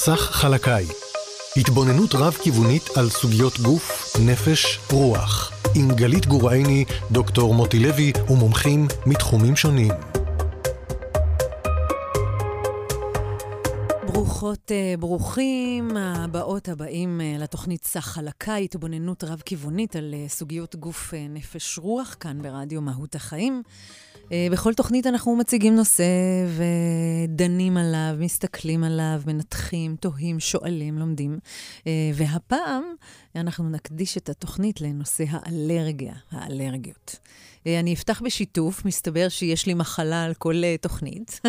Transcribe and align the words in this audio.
סך 0.00 0.20
חלקאי. 0.20 0.86
התבוננות 1.56 2.14
רב-כיוונית 2.14 2.88
על 2.96 3.08
סוגיות 3.08 3.60
גוף, 3.60 4.16
נפש, 4.26 4.78
רוח. 4.92 5.52
עם 5.74 5.88
גלית 5.94 6.26
גורייני, 6.26 6.84
דוקטור 7.10 7.54
מוטי 7.54 7.78
לוי 7.78 8.12
ומומחים 8.28 8.86
מתחומים 9.06 9.56
שונים. 9.56 9.92
ברוכות, 14.06 14.72
אה, 14.72 14.94
ברוכים 14.98 15.96
הבאות 15.96 16.68
הבאים 16.68 17.20
אה, 17.20 17.36
לתוכנית 17.38 17.84
סך 17.84 18.04
חלקה, 18.04 18.56
התבוננות 18.56 19.24
רב-כיוונית 19.24 19.96
על 19.96 20.14
אה, 20.14 20.28
סוגיות 20.28 20.76
גוף, 20.76 21.14
נפש, 21.30 21.78
רוח, 21.78 22.16
כאן 22.20 22.42
ברדיו 22.42 22.80
מהות 22.80 23.14
החיים. 23.14 23.62
בכל 24.52 24.74
תוכנית 24.74 25.06
אנחנו 25.06 25.36
מציגים 25.36 25.76
נושא 25.76 26.04
ודנים 26.56 27.76
עליו, 27.76 28.16
מסתכלים 28.18 28.84
עליו, 28.84 29.22
מנתחים, 29.26 29.96
תוהים, 30.00 30.40
שואלים, 30.40 30.98
לומדים. 30.98 31.38
והפעם 32.14 32.82
אנחנו 33.36 33.70
נקדיש 33.70 34.16
את 34.16 34.28
התוכנית 34.28 34.80
לנושא 34.80 35.24
האלרגיה, 35.28 36.14
האלרגיות. 36.30 37.18
אה, 37.66 37.80
אני 37.80 37.94
אפתח 37.94 38.22
בשיתוף, 38.24 38.84
מסתבר 38.84 39.28
שיש 39.28 39.66
לי 39.66 39.74
מחלה 39.74 40.24
על 40.24 40.34
כל 40.34 40.62
תוכנית. 40.80 41.40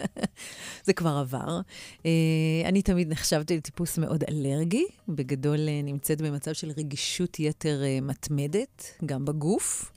זה 0.86 0.92
כבר 0.92 1.16
עבר. 1.16 1.60
אני 2.64 2.82
תמיד 2.82 3.08
נחשבתי 3.12 3.56
לטיפוס 3.56 3.98
מאוד 3.98 4.24
אלרגי, 4.28 4.84
בגדול 5.08 5.58
נמצאת 5.84 6.20
במצב 6.20 6.52
של 6.52 6.70
רגישות 6.76 7.40
יתר 7.40 7.82
מתמדת, 8.02 8.90
גם 9.06 9.24
בגוף. 9.24 9.92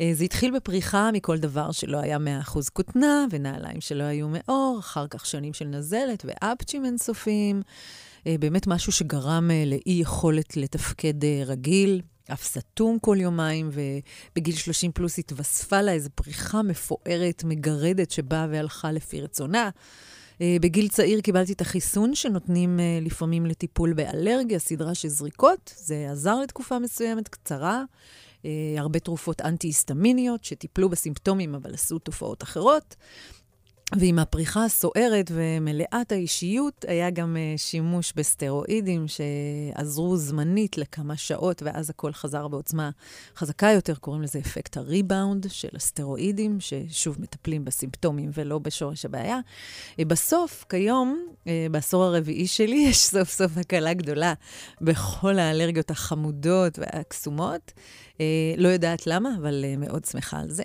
Uh, 0.00 0.02
זה 0.12 0.24
התחיל 0.24 0.56
בפריחה 0.56 1.10
מכל 1.12 1.38
דבר 1.38 1.72
שלא 1.72 1.98
היה 1.98 2.18
100% 2.46 2.58
כותנה, 2.72 3.26
ונעליים 3.30 3.80
שלא 3.80 4.04
היו 4.04 4.28
מאור, 4.28 4.76
אחר 4.80 5.06
כך 5.06 5.26
שנים 5.26 5.52
של 5.52 5.64
נזלת 5.64 6.24
ואפצ'ים 6.24 6.84
אינסופיים. 6.84 7.62
Uh, 8.18 8.22
באמת 8.40 8.66
משהו 8.66 8.92
שגרם 8.92 9.50
uh, 9.50 9.68
לאי 9.68 10.00
יכולת 10.00 10.56
לתפקד 10.56 11.24
רגיל. 11.46 12.00
אף 12.32 12.44
סתום 12.44 12.98
כל 12.98 13.16
יומיים, 13.20 13.70
ובגיל 13.72 14.54
30 14.54 14.92
פלוס 14.92 15.18
התווספה 15.18 15.80
לה 15.80 15.92
איזו 15.92 16.08
פריחה 16.14 16.62
מפוארת, 16.62 17.44
מגרדת, 17.44 18.10
שבאה 18.10 18.46
והלכה 18.50 18.92
לפי 18.92 19.20
רצונה. 19.20 19.70
אה, 20.40 20.56
בגיל 20.60 20.88
צעיר 20.88 21.20
קיבלתי 21.20 21.52
את 21.52 21.60
החיסון 21.60 22.14
שנותנים 22.14 22.80
אה, 22.80 22.98
לפעמים 23.02 23.46
לטיפול 23.46 23.92
באלרגיה, 23.92 24.58
סדרה 24.58 24.94
של 24.94 25.08
זריקות. 25.08 25.74
זה 25.76 26.08
עזר 26.10 26.40
לתקופה 26.40 26.78
מסוימת, 26.78 27.28
קצרה. 27.28 27.84
אה, 28.44 28.50
הרבה 28.78 28.98
תרופות 28.98 29.40
אנטי-היסטמיניות 29.40 30.44
שטיפלו 30.44 30.88
בסימפטומים, 30.88 31.54
אבל 31.54 31.74
עשו 31.74 31.98
תופעות 31.98 32.42
אחרות. 32.42 32.96
ועם 33.98 34.18
הפריחה 34.18 34.64
הסוערת 34.64 35.30
ומלאת 35.34 36.12
האישיות, 36.12 36.84
היה 36.88 37.10
גם 37.10 37.36
uh, 37.36 37.58
שימוש 37.58 38.12
בסטרואידים 38.16 39.06
שעזרו 39.08 40.16
זמנית 40.16 40.78
לכמה 40.78 41.16
שעות, 41.16 41.62
ואז 41.62 41.90
הכל 41.90 42.12
חזר 42.12 42.48
בעוצמה 42.48 42.90
חזקה 43.36 43.70
יותר, 43.70 43.94
קוראים 43.94 44.22
לזה 44.22 44.38
אפקט 44.38 44.76
הריבאונד 44.76 45.46
של 45.50 45.68
הסטרואידים, 45.74 46.58
ששוב 46.60 47.16
מטפלים 47.20 47.64
בסימפטומים 47.64 48.30
ולא 48.34 48.58
בשורש 48.58 49.04
הבעיה. 49.04 49.38
Uh, 49.96 50.04
בסוף, 50.04 50.64
כיום, 50.68 51.26
uh, 51.44 51.48
בעשור 51.70 52.04
הרביעי 52.04 52.46
שלי, 52.46 52.76
יש 52.90 52.98
סוף 52.98 53.30
סוף 53.30 53.56
הקלה 53.56 53.94
גדולה 53.94 54.34
בכל 54.80 55.38
האלרגיות 55.38 55.90
החמודות 55.90 56.78
והקסומות. 56.78 57.72
לא 58.56 58.68
יודעת 58.68 59.06
למה, 59.06 59.30
אבל 59.38 59.64
מאוד 59.78 60.04
שמחה 60.04 60.40
על 60.40 60.50
זה. 60.50 60.62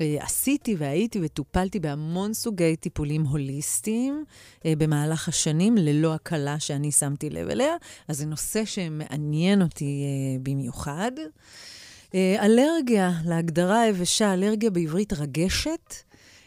אה, 0.00 0.16
עשיתי 0.20 0.74
והייתי 0.78 1.18
וטופלתי 1.22 1.80
בהמון 1.80 2.34
סוגי 2.34 2.76
טיפולים 2.76 3.22
הוליסטיים 3.22 4.24
אה, 4.66 4.72
במהלך 4.78 5.28
השנים, 5.28 5.76
ללא 5.76 6.14
הקלה 6.14 6.60
שאני 6.60 6.92
שמתי 6.92 7.30
לב 7.30 7.48
אליה, 7.48 7.76
אז 8.08 8.18
זה 8.18 8.26
נושא 8.26 8.64
שמעניין 8.64 9.62
אותי 9.62 10.04
אה, 10.04 10.38
במיוחד. 10.42 11.12
אלרגיה, 12.14 13.12
להגדרה 13.24 13.80
היבשה, 13.80 14.34
אלרגיה 14.34 14.70
בעברית 14.70 15.12
רגשת. 15.12 15.94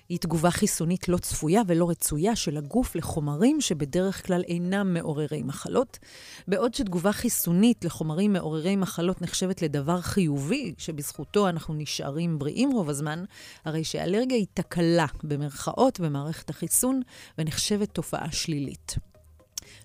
היא 0.09 0.19
תגובה 0.19 0.51
חיסונית 0.51 1.09
לא 1.09 1.17
צפויה 1.17 1.61
ולא 1.67 1.89
רצויה 1.89 2.35
של 2.35 2.57
הגוף 2.57 2.95
לחומרים 2.95 3.61
שבדרך 3.61 4.27
כלל 4.27 4.43
אינם 4.47 4.93
מעוררי 4.93 5.43
מחלות, 5.43 5.99
בעוד 6.47 6.73
שתגובה 6.73 7.11
חיסונית 7.11 7.85
לחומרים 7.85 8.33
מעוררי 8.33 8.75
מחלות 8.75 9.21
נחשבת 9.21 9.61
לדבר 9.61 10.01
חיובי, 10.01 10.73
שבזכותו 10.77 11.49
אנחנו 11.49 11.73
נשארים 11.73 12.39
בריאים 12.39 12.71
רוב 12.71 12.89
הזמן, 12.89 13.23
הרי 13.65 13.83
שאלרגיה 13.83 14.37
היא 14.37 14.47
תקלה, 14.53 15.05
במרכאות, 15.23 15.99
במערכת 15.99 16.49
החיסון, 16.49 17.01
ונחשבת 17.37 17.89
תופעה 17.89 18.31
שלילית. 18.31 18.95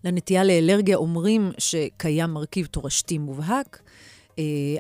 לנטייה 0.05 0.45
לאלרגיה 0.45 0.97
אומרים 0.97 1.53
שקיים 1.59 2.31
מרכיב 2.31 2.67
תורשתי 2.67 3.19
מובהק, 3.19 3.83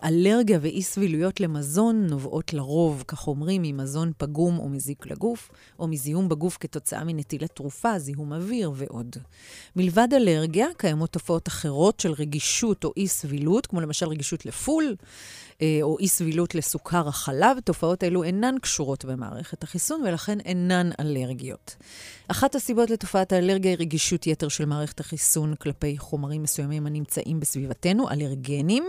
אלרגיה 0.05 0.59
ואי 0.63 0.83
סבילויות 0.83 1.41
למזון 1.41 2.07
נובעות 2.07 2.53
לרוב, 2.53 3.05
כך 3.09 3.27
אומרים, 3.27 3.63
ממזון 3.65 4.13
פגום 4.19 4.59
או 4.59 4.69
מזיק 4.69 5.07
לגוף, 5.07 5.51
או 5.79 5.89
מזיהום 5.89 6.29
בגוף 6.29 6.57
כתוצאה 6.61 7.05
מנטילת 7.05 7.51
תרופה, 7.55 7.99
זיהום 7.99 8.33
אוויר 8.33 8.73
ועוד. 8.75 9.17
מלבד 9.77 10.09
אלרגיה, 10.13 10.67
קיימות 10.77 11.11
תופעות 11.11 11.49
אחרות 11.49 12.01
של 12.01 12.13
רגישות 12.13 12.85
או 12.85 12.93
אי 12.97 13.09
סבילות, 13.09 13.67
כמו 13.67 13.81
למשל 13.81 14.09
רגישות 14.09 14.47
לפול, 14.47 14.97
אה, 15.63 15.79
או 15.83 15.99
אי 15.99 16.09
סבילות 16.09 16.55
לסוכר 16.55 17.09
החלב, 17.09 17.61
תופעות 17.65 18.05
אלו 18.05 18.23
אינן 18.23 18.55
קשורות 18.59 19.05
במערכת 19.05 19.63
החיסון 19.63 20.03
ולכן 20.09 20.41
אינן 20.41 20.91
אלרגיות. 21.01 21.77
אחת 22.29 22.55
הסיבות 22.55 22.91
לתופעת 22.91 23.33
האלרגיה 23.33 23.71
היא 23.71 23.79
רגישות 23.79 24.27
יתר 24.27 24.49
של 24.49 24.65
מערכת 24.65 25.01
החיסון 25.01 25.55
כלפי 25.55 25.99
חומרים 25.99 26.43
מסוימים 26.43 26.87
הנמצאים 26.87 27.41
בסביבתנו, 27.41 28.11
אלרגנים. 28.11 28.85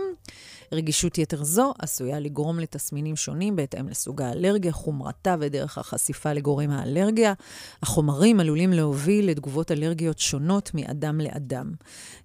רגישות 0.72 1.18
יתר 1.18 1.44
זו 1.44 1.74
עשויה 1.78 2.20
לגרום 2.20 2.58
לתסמינים 2.58 3.16
שונים 3.16 3.56
בהתאם 3.56 3.88
לסוג 3.88 4.22
האלרגיה, 4.22 4.72
חומרתה 4.72 5.36
ודרך 5.40 5.78
החשיפה 5.78 6.32
לגורם 6.32 6.70
האלרגיה. 6.70 7.32
החומרים 7.82 8.40
עלולים 8.40 8.72
להוביל 8.72 9.30
לתגובות 9.30 9.70
אלרגיות 9.70 10.18
שונות 10.18 10.70
מאדם 10.74 11.20
לאדם. 11.20 11.72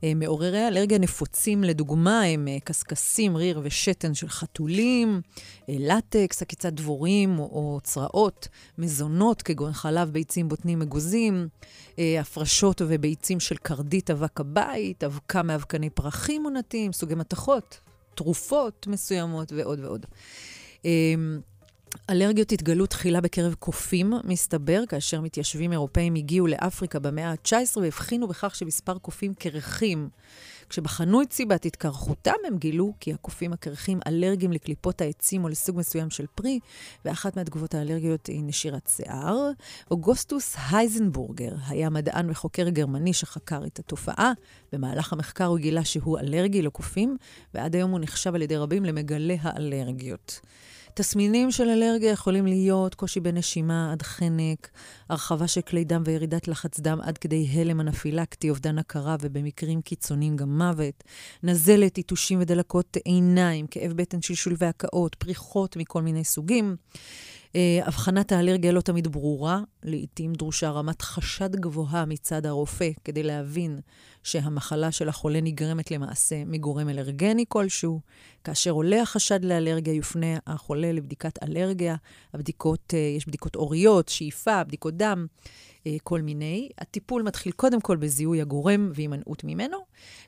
אה, 0.04 0.14
מעוררי 0.16 0.68
אלרגיה 0.68 0.98
נפוצים, 0.98 1.64
לדוגמה, 1.64 2.22
הם 2.22 2.48
אה, 2.48 2.58
קשקשים, 2.64 3.38
ריר 3.38 3.62
ושתן 3.64 4.14
של 4.14 4.30
חתולים, 4.30 5.22
אה, 5.70 5.76
לטקס, 5.80 6.42
עקיצת 6.42 6.74
דבורים 6.74 7.40
או 7.40 7.80
צרעות, 7.84 8.48
מזונות 8.78 9.42
כגון 9.42 9.74
חלב, 9.74 10.10
ביצים, 10.10 10.50
בוטנים, 10.50 10.82
אגוזים, 10.82 11.48
הפרשות 12.20 12.82
וביצים 12.88 13.40
של 13.40 13.56
קרדית 13.58 14.12
אבק 14.12 14.40
הבית, 14.40 15.04
אבקה 15.04 15.44
מאבקני 15.44 15.90
פרחים 15.90 16.44
עונתיים, 16.44 16.94
סוגי 16.94 17.16
מתכות, 17.16 17.80
תרופות 18.20 18.88
מסוימות 18.88 19.52
ועוד 19.52 19.80
ועוד. 19.80 20.06
אמ, 20.86 21.40
אלרגיות 22.10 22.52
התגלו 22.52 22.86
תחילה 22.86 23.22
בקרב 23.22 23.54
קופים, 23.54 24.14
מסתבר, 24.24 24.84
כאשר 24.90 25.22
מתיישבים 25.22 25.72
אירופאים 25.72 26.16
הגיעו 26.16 26.48
לאפריקה 26.48 27.00
במאה 27.00 27.32
ה-19 27.32 27.80
והבחינו 27.82 28.28
בכך 28.28 28.56
שמספר 28.56 28.98
קופים 28.98 29.34
קרחים 29.34 30.10
כשבחנו 30.70 31.22
את 31.22 31.34
סיבת 31.34 31.66
התקרחותם, 31.66 32.32
הם 32.48 32.58
גילו 32.58 32.94
כי 33.00 33.14
הקופים 33.14 33.54
הקרחים 33.54 34.00
אלרגיים 34.08 34.52
לקליפות 34.52 35.02
העצים 35.02 35.44
או 35.44 35.50
לסוג 35.50 35.78
מסוים 35.78 36.10
של 36.10 36.26
פרי, 36.36 36.60
ואחת 37.06 37.38
מהתגובות 37.38 37.76
האלרגיות 37.76 38.28
היא 38.28 38.44
נשירת 38.44 38.90
שיער. 38.96 39.52
אוגוסטוס 39.92 40.56
הייזנבורגר 40.72 41.52
היה 41.68 41.90
מדען 41.90 42.30
וחוקר 42.30 42.70
גרמני 42.70 43.14
שחקר 43.14 43.66
את 43.66 43.80
התופעה. 43.80 44.32
במהלך 44.74 45.14
המחקר 45.14 45.46
הוא 45.46 45.58
גילה 45.58 45.86
שהוא 45.86 46.20
אלרגי 46.20 46.62
לקופים, 46.62 47.18
ועד 47.54 47.76
היום 47.76 47.92
הוא 47.92 48.00
נחשב 48.00 48.36
על 48.36 48.42
ידי 48.42 48.58
רבים 48.58 48.86
למגלה 48.86 49.36
האלרגיות. 49.42 50.40
תסמינים 51.00 51.52
של 51.52 51.70
אלרגיה 51.70 52.12
יכולים 52.12 52.46
להיות 52.46 52.96
קושי 52.96 53.20
בנשימה 53.20 53.92
עד 53.92 54.02
חנק, 54.02 54.70
הרחבה 55.10 55.48
של 55.48 55.62
כלי 55.62 55.84
דם 55.84 56.04
וירידת 56.06 56.48
לחץ 56.48 56.80
דם 56.80 57.00
עד 57.02 57.18
כדי 57.18 57.48
הלם 57.54 57.82
אנפילקטי, 57.82 58.50
אובדן 58.50 58.78
הכרה 58.78 59.16
ובמקרים 59.22 59.82
קיצוניים 59.82 60.36
גם 60.36 60.58
מוות, 60.58 61.04
נזלת, 61.44 61.98
יתושים 61.98 62.40
ודלקות 62.42 62.98
עיניים, 63.06 63.68
כאב 63.68 63.92
בטן 63.94 64.22
של 64.22 64.34
שלשולי 64.34 64.66
הקאות, 64.66 65.16
פריחות 65.16 65.78
מכל 65.78 66.02
מיני 66.02 66.24
סוגים. 66.24 66.76
אה, 67.56 67.80
אבחנת 67.88 68.32
האלרגיה 68.32 68.72
לא 68.72 68.82
תמיד 68.82 69.08
ברורה, 69.08 69.62
לעתים 69.84 70.34
דרושה 70.34 70.70
רמת 70.70 71.02
חשד 71.02 71.56
גבוהה 71.56 72.06
מצד 72.06 72.46
הרופא 72.46 72.90
כדי 73.04 73.24
להבין 73.24 73.80
שהמחלה 74.24 74.92
של 74.92 75.10
החולה 75.10 75.42
נגרמת 75.42 75.92
למעשה 75.92 76.36
מגורם 76.46 76.90
אלרגני 76.90 77.46
כלשהו. 77.48 78.00
כאשר 78.44 78.72
עולה 78.72 79.02
החשד 79.02 79.46
לאלרגיה, 79.46 79.94
יופנה 79.94 80.38
החולה 80.48 80.92
לבדיקת 80.92 81.44
אלרגיה. 81.44 81.96
הבדיקות, 82.34 82.94
אה, 82.94 83.00
יש 83.18 83.28
בדיקות 83.28 83.56
עוריות, 83.56 84.10
שאיפה, 84.10 84.64
בדיקות 84.64 84.98
דם. 84.98 85.28
אה, 85.88 85.96
כל 86.04 86.22
מיני. 86.22 86.70
הטיפול 86.78 87.22
מתחיל 87.22 87.52
קודם 87.52 87.82
כל 87.82 87.98
בזיהוי 87.98 88.42
הגורם 88.42 88.92
והימנעות 88.96 89.44
ממנו. 89.44 89.78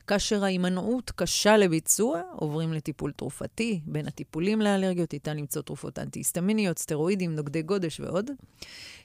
כאשר 0.06 0.44
ההימנעות 0.44 1.10
קשה 1.16 1.56
לביצוע, 1.56 2.22
עוברים 2.36 2.72
לטיפול 2.72 3.12
תרופתי. 3.12 3.80
בין 3.86 4.06
הטיפולים 4.06 4.60
לאלרגיות 4.60 5.12
ניתן 5.12 5.36
למצוא 5.36 5.62
תרופות 5.62 5.98
אנטי-היסטמיניות, 5.98 6.78
סטרואידים, 6.78 7.34
נוגדי 7.34 7.62
גודש 7.62 8.00
ועוד. 8.00 8.30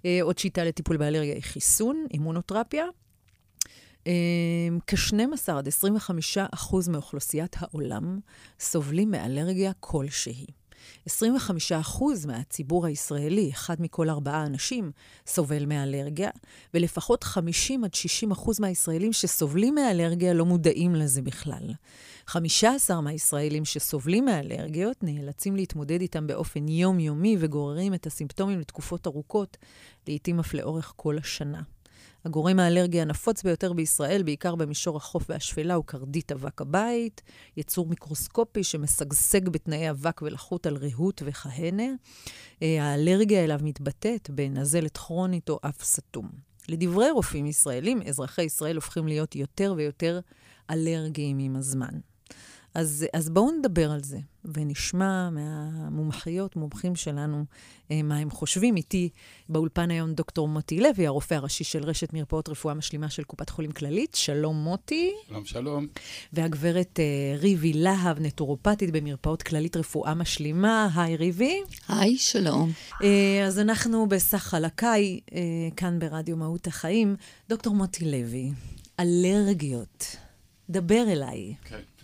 אה, 0.05 0.19
עוד 0.21 0.37
שיטה 0.37 0.63
לטיפול 0.63 0.97
באלרגיה 0.97 1.33
היא 1.33 1.43
חיסון, 1.43 2.05
אימונותרפיה. 2.13 2.85
כ-12 4.87 5.51
עד 5.51 5.67
25 5.67 6.37
אחוז 6.37 6.87
מאוכלוסיית 6.87 7.55
העולם 7.59 8.19
סובלים 8.59 9.11
מאלרגיה 9.11 9.71
כלשהי. 9.79 10.45
25% 11.07 11.11
מהציבור 12.27 12.85
הישראלי, 12.85 13.49
אחד 13.53 13.75
מכל 13.79 14.09
ארבעה 14.09 14.45
אנשים, 14.45 14.91
סובל 15.27 15.65
מאלרגיה, 15.65 16.29
ולפחות 16.73 17.23
50 17.23 17.83
עד 17.83 17.93
60 17.93 18.31
אחוז 18.31 18.59
מהישראלים 18.59 19.13
שסובלים 19.13 19.75
מאלרגיה 19.75 20.33
לא 20.33 20.45
מודעים 20.45 20.95
לזה 20.95 21.21
בכלל. 21.21 21.73
15 22.27 23.01
מהישראלים 23.01 23.65
שסובלים 23.65 24.25
מאלרגיות 24.25 24.97
נאלצים 25.03 25.55
להתמודד 25.55 26.01
איתם 26.01 26.27
באופן 26.27 26.67
יומיומי 26.67 27.37
וגוררים 27.39 27.93
את 27.93 28.05
הסימפטומים 28.05 28.59
לתקופות 28.59 29.07
ארוכות, 29.07 29.57
לעתים 30.07 30.39
אף 30.39 30.53
לאורך 30.53 30.93
כל 30.95 31.17
השנה. 31.17 31.61
הגורם 32.25 32.59
האלרגי 32.59 33.01
הנפוץ 33.01 33.43
ביותר 33.43 33.73
בישראל, 33.73 34.23
בעיקר 34.23 34.55
במישור 34.55 34.97
החוף 34.97 35.23
והשפלה, 35.29 35.73
הוא 35.73 35.83
קרדית 35.85 36.31
אבק 36.31 36.61
הבית, 36.61 37.21
יצור 37.57 37.87
מיקרוסקופי 37.87 38.63
שמשגשג 38.63 39.49
בתנאי 39.49 39.89
אבק 39.89 40.21
ולחות 40.21 40.65
על 40.65 40.77
ריהוט 40.77 41.21
וכהנה. 41.25 41.87
אה, 42.61 42.83
האלרגיה 42.83 43.43
אליו 43.43 43.59
מתבטאת 43.63 44.29
בנזלת 44.29 44.97
כרונית 44.97 45.49
או 45.49 45.59
אף 45.61 45.83
סתום. 45.83 46.29
לדברי 46.69 47.11
רופאים 47.11 47.45
ישראלים, 47.45 48.01
אזרחי 48.01 48.43
ישראל 48.43 48.75
הופכים 48.75 49.07
להיות 49.07 49.35
יותר 49.35 49.73
ויותר 49.77 50.19
אלרגיים 50.69 51.39
עם 51.39 51.55
הזמן. 51.55 51.99
אז, 52.77 53.05
אז 53.13 53.29
בואו 53.29 53.51
נדבר 53.51 53.91
על 53.91 54.03
זה, 54.03 54.17
ונשמע 54.45 55.29
מהמומחיות, 55.29 56.55
מומחים 56.55 56.95
שלנו, 56.95 57.45
אה, 57.91 58.03
מה 58.03 58.17
הם 58.17 58.29
חושבים. 58.29 58.75
איתי 58.75 59.09
באולפן 59.49 59.91
היום 59.91 60.13
דוקטור 60.13 60.47
מוטי 60.47 60.79
לוי, 60.79 61.07
הרופא 61.07 61.33
הראשי 61.33 61.63
של 61.63 61.83
רשת 61.83 62.13
מרפאות 62.13 62.49
רפואה 62.49 62.73
משלימה 62.73 63.09
של 63.09 63.23
קופת 63.23 63.49
חולים 63.49 63.71
כללית. 63.71 64.15
שלום, 64.15 64.55
מוטי. 64.55 65.11
שלום, 65.27 65.45
שלום. 65.45 65.87
והגברת 66.33 66.99
אה, 66.99 67.35
ריבי 67.39 67.73
להב, 67.73 68.19
נטורופטית 68.19 68.91
במרפאות 68.91 69.43
כללית 69.43 69.77
רפואה 69.77 70.13
משלימה. 70.13 70.89
היי, 70.95 71.15
ריבי. 71.15 71.61
היי, 71.87 72.17
שלום. 72.17 72.71
אה, 73.03 73.45
אז 73.47 73.59
אנחנו 73.59 74.07
בסך 74.09 74.43
חלקאי, 74.43 75.19
כאן 75.75 75.99
ברדיו 75.99 76.37
מהות 76.37 76.67
החיים. 76.67 77.15
דוקטור 77.49 77.75
מוטי 77.75 78.11
לוי, 78.11 78.51
אלרגיות. 78.99 80.15
דבר 80.69 81.03
אליי. 81.11 81.53
כן. 81.65 81.96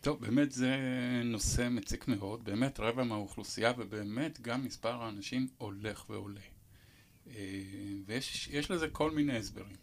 טוב, 0.00 0.20
באמת 0.20 0.52
זה 0.52 0.76
נושא 1.24 1.68
מציק 1.70 2.08
מאוד, 2.08 2.44
באמת 2.44 2.80
רבע 2.80 3.04
מהאוכלוסייה 3.04 3.72
ובאמת 3.78 4.40
גם 4.40 4.64
מספר 4.64 5.02
האנשים 5.02 5.48
הולך 5.58 6.10
ועולה. 6.10 6.40
אה, 7.26 7.62
ויש 8.06 8.70
לזה 8.70 8.88
כל 8.88 9.10
מיני 9.10 9.36
הסברים. 9.36 9.76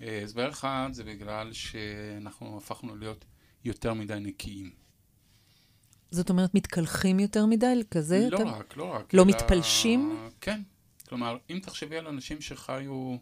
אה, 0.00 0.22
הסבר 0.24 0.50
אחד 0.50 0.88
זה 0.92 1.04
בגלל 1.04 1.52
שאנחנו 1.52 2.58
הפכנו 2.58 2.96
להיות 2.96 3.24
יותר 3.64 3.94
מדי 3.94 4.18
נקיים. 4.20 4.70
זאת 6.10 6.30
אומרת, 6.30 6.54
מתקלחים 6.54 7.20
יותר 7.20 7.46
מדי? 7.46 7.82
כזה? 7.90 8.28
לא 8.30 8.36
אתה... 8.36 8.44
רק, 8.44 8.76
לא 8.76 8.84
רק. 8.84 9.14
לא 9.14 9.22
אלא... 9.22 9.30
מתפלשים? 9.30 10.28
כן. 10.40 10.62
כלומר, 11.08 11.36
אם 11.50 11.58
תחשבי 11.62 11.96
על 11.98 12.06
אנשים 12.06 12.40
שחיו... 12.40 13.16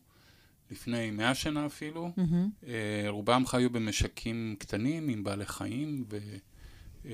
לפני 0.73 1.11
מאה 1.11 1.35
שנה 1.35 1.67
אפילו. 1.67 2.11
Mm-hmm. 2.19 2.69
רובם 3.09 3.47
חיו 3.47 3.71
במשקים 3.71 4.57
קטנים 4.59 5.09
עם 5.09 5.25
בעלי 5.25 5.47
חיים, 5.47 6.05
ו, 6.11 6.19
אה, 7.07 7.11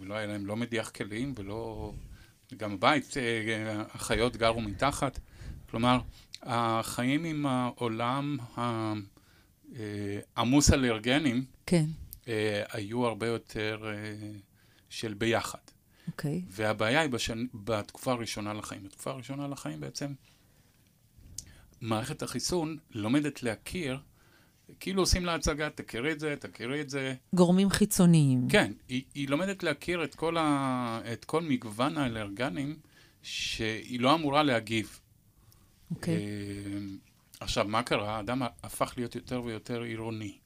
ולא 0.00 0.14
היה 0.14 0.26
להם 0.26 0.46
לא 0.46 0.56
מדיח 0.56 0.90
כלים 0.90 1.34
ולא... 1.36 1.92
גם 2.56 2.76
בבית 2.76 3.16
אה, 3.16 3.82
החיות 3.94 4.36
גרו 4.36 4.60
מתחת. 4.60 5.18
כלומר, 5.70 6.00
החיים 6.42 7.24
עם 7.24 7.46
העולם 7.46 8.36
העמוס 10.36 10.72
אלרגנים, 10.72 11.44
כן. 11.66 11.86
היו 12.72 13.06
הרבה 13.06 13.26
יותר 13.26 13.92
של 14.88 15.14
ביחד. 15.14 15.58
אוקיי. 16.08 16.42
Okay. 16.44 16.50
והבעיה 16.50 17.00
היא 17.00 17.10
בשנ... 17.10 17.46
בתקופה 17.54 18.12
הראשונה 18.12 18.54
לחיים. 18.54 18.84
בתקופה 18.84 19.10
הראשונה 19.10 19.48
לחיים 19.48 19.80
בעצם 19.80 20.12
מערכת 21.80 22.22
החיסון 22.22 22.76
לומדת 22.90 23.42
להכיר, 23.42 23.98
כאילו 24.80 25.02
עושים 25.02 25.24
לה 25.24 25.34
הצגה, 25.34 25.70
תכירי 25.70 26.12
את 26.12 26.20
זה, 26.20 26.34
תכירי 26.38 26.80
את 26.80 26.90
זה. 26.90 27.14
גורמים 27.34 27.70
חיצוניים. 27.70 28.48
כן, 28.48 28.72
היא, 28.88 29.02
היא 29.14 29.28
לומדת 29.28 29.62
להכיר 29.62 30.04
את 30.04 30.14
כל, 30.14 30.36
ה, 30.36 31.00
את 31.12 31.24
כל 31.24 31.42
מגוון 31.42 31.98
האלרגנים 31.98 32.76
שהיא 33.22 34.00
לא 34.00 34.14
אמורה 34.14 34.42
להגיב. 34.42 35.00
אוקיי. 35.90 36.14
Okay. 36.14 36.18
אה, 36.18 36.80
עכשיו, 37.40 37.64
מה 37.68 37.82
קרה? 37.82 38.16
האדם 38.16 38.42
הפך 38.62 38.94
להיות 38.96 39.14
יותר 39.14 39.42
ויותר 39.44 39.82
עירוני. 39.82 40.38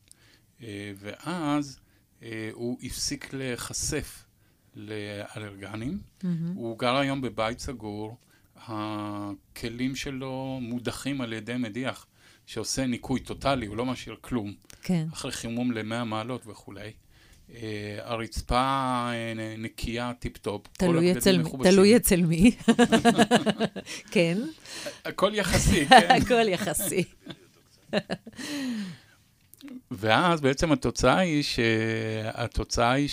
אה, 0.62 0.92
ואז 0.96 1.80
אה, 2.22 2.50
הוא 2.52 2.78
הפסיק 2.82 3.32
להיחשף 3.32 4.25
לאלרגנים. 4.75 5.98
Mm-hmm. 5.98 6.26
הוא 6.54 6.78
גר 6.78 6.96
היום 6.96 7.20
בבית 7.20 7.58
סגור. 7.58 8.16
הכלים 8.66 9.96
שלו 9.96 10.58
מודחים 10.62 11.20
על 11.20 11.32
ידי 11.32 11.55
מדיח, 11.58 12.06
שעושה 12.46 12.87
ניקוי 12.87 13.20
טוטאלי, 13.20 13.66
הוא 13.66 13.76
לא 13.76 13.87
משאיר 13.87 14.16
כלום. 14.20 14.55
כן. 14.82 15.06
אחרי 15.12 15.32
חימום 15.32 15.72
ל-100 15.72 16.05
מעלות 16.05 16.46
וכולי. 16.46 16.90
אה, 17.49 17.52
הרצפה 18.00 19.10
אה, 19.11 19.61
נקייה 19.60 20.12
טיפ-טופ, 20.19 20.66
הבגדים 20.81 21.40
מכובסים. 21.40 21.73
תלוי 21.72 21.96
אצל 21.96 22.22
מי. 22.22 22.56
כן. 24.12 24.38
הכל 25.04 25.34
יחסי, 25.34 25.87
כן. 25.88 26.20
הכל 26.22 26.49
יחסי. 26.49 27.04
ואז 29.90 30.40
בעצם 30.40 30.72
התוצאה 30.72 31.19
היא 31.19 31.43
ש... 31.43 31.58
התוצאה 32.25 32.90
היא 32.90 33.08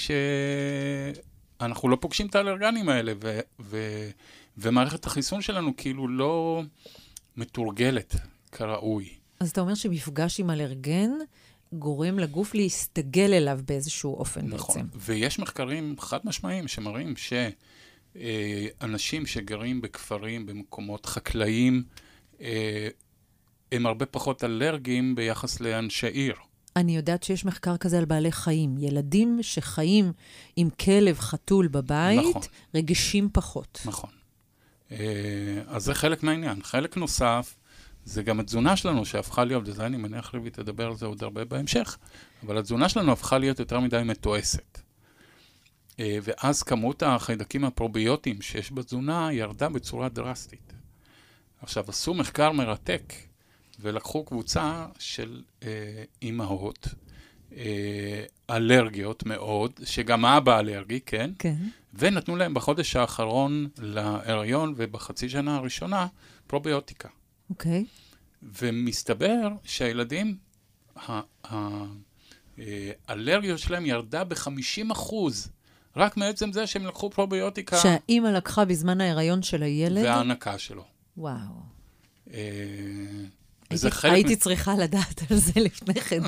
שאנחנו 1.60 1.90
לא 1.90 1.98
פוגשים 2.02 2.28
את 2.28 2.36
האלרגנים 2.36 2.90
האלה, 2.90 3.14
ו... 3.24 3.40
ו... 3.60 3.78
ומערכת 4.58 5.06
החיסון 5.06 5.42
שלנו 5.42 5.78
כאילו 5.78 6.08
לא 6.08 6.64
מתורגלת 7.38 8.16
כראוי. 8.52 9.10
אז 9.40 9.50
אתה 9.50 9.62
אומר 9.62 9.76
שמפגש 9.76 10.40
עם 10.40 10.50
אלרגן 10.50 11.10
גורם 11.74 12.20
לגוף 12.20 12.56
להסתגל 12.56 13.34
אליו 13.34 13.60
באיזשהו 13.66 14.14
אופן 14.14 14.46
נכון. 14.46 14.76
בעצם. 14.76 14.88
נכון, 14.88 15.00
ויש 15.06 15.40
מחקרים 15.40 15.96
חד 16.00 16.20
משמעיים 16.24 16.68
שמראים 16.68 17.14
שאנשים 18.16 19.26
שגרים 19.26 19.82
בכפרים, 19.82 20.46
במקומות 20.46 21.06
חקלאיים, 21.06 21.84
אה, 22.42 22.88
הם 23.72 23.86
הרבה 23.86 24.06
פחות 24.06 24.44
אלרגיים 24.44 25.16
ביחס 25.16 25.60
לאנשי 25.60 26.08
עיר. 26.08 26.36
אני 26.76 26.96
יודעת 26.96 27.24
שיש 27.24 27.46
מחקר 27.46 27.78
כזה 27.78 27.98
על 27.98 28.06
בעלי 28.06 28.32
חיים. 28.32 28.78
ילדים 28.78 29.40
שחיים 29.42 30.12
עם 30.56 30.70
כלב 30.70 31.20
חתול 31.20 31.68
בבית, 31.68 32.20
נכון. 32.30 32.42
רגישים 32.76 33.30
פחות. 33.34 33.82
נכון. 33.86 34.10
אה, 34.92 34.98
אז 35.68 35.84
זה 35.84 35.94
חלק 35.94 36.24
מהעניין. 36.24 36.64
חלק 36.64 36.98
נוסף, 36.98 37.56
זה 38.06 38.24
גם 38.24 38.40
התזונה 38.40 38.78
שלנו 38.78 39.06
שהפכה 39.06 39.44
להיות, 39.44 39.64
וזה 39.68 39.86
אני 39.86 39.98
מניח 39.98 40.34
לוי 40.34 40.50
תדבר 40.50 40.88
על 40.88 40.96
זה 40.96 41.06
עוד 41.06 41.24
הרבה 41.24 41.46
בהמשך, 41.46 41.98
אבל 42.46 42.58
התזונה 42.58 42.90
שלנו 42.90 43.12
הפכה 43.12 43.38
להיות 43.38 43.60
יותר 43.60 43.80
מדי 43.80 44.02
מתועסת. 44.06 44.82
אה, 46.00 46.18
ואז 46.24 46.64
כמות 46.64 47.04
החיידקים 47.04 47.66
הפרוביוטיים 47.66 48.42
שיש 48.42 48.72
בתזונה 48.72 49.30
ירדה 49.34 49.70
בצורה 49.70 50.10
דרסטית. 50.10 50.74
עכשיו, 51.62 51.86
עשו 51.88 52.14
מחקר 52.14 52.52
מרתק, 52.52 53.14
ולקחו 53.80 54.24
קבוצה 54.24 54.86
של 55.00 55.42
אה, 55.64 56.04
אימהות, 56.22 56.88
אה, 57.58 58.24
אלרגיות 58.50 59.26
מאוד, 59.26 59.72
שגם 59.86 60.26
האבא 60.26 60.60
אלרגי, 60.60 61.00
כן? 61.06 61.32
כן. 61.40 61.56
ונתנו 61.98 62.36
להם 62.36 62.54
בחודש 62.54 62.96
האחרון 62.96 63.68
להיריון 63.78 64.74
ובחצי 64.78 65.30
שנה 65.30 65.56
הראשונה 65.56 66.08
פרוביוטיקה. 66.48 67.10
אוקיי. 67.50 67.86
Okay. 67.88 68.46
ומסתבר 68.62 69.50
שהילדים, 69.64 70.38
האלרגיות 73.08 73.60
שלהם 73.60 73.86
ירדה 73.86 74.24
ב-50 74.24 74.92
אחוז. 74.92 75.48
רק 75.96 76.18
מעצם 76.18 76.52
זה 76.52 76.68
שהם 76.68 76.86
לקחו 76.86 77.10
פרוביוטיקה. 77.10 77.78
שהאימא 77.78 78.28
לקחה 78.28 78.66
בזמן 78.66 79.02
ההיריון 79.02 79.42
של 79.44 79.64
הילד? 79.64 80.04
וההנקה 80.04 80.58
שלו. 80.58 80.84
וואו. 81.18 81.36
אה, 82.34 82.40
הייתי, 83.70 83.88
הייתי 84.04 84.36
צריכה 84.36 84.76
לדעת 84.76 85.32
על 85.32 85.38
זה 85.38 85.52
לפני 85.56 85.94
כן, 85.94 86.22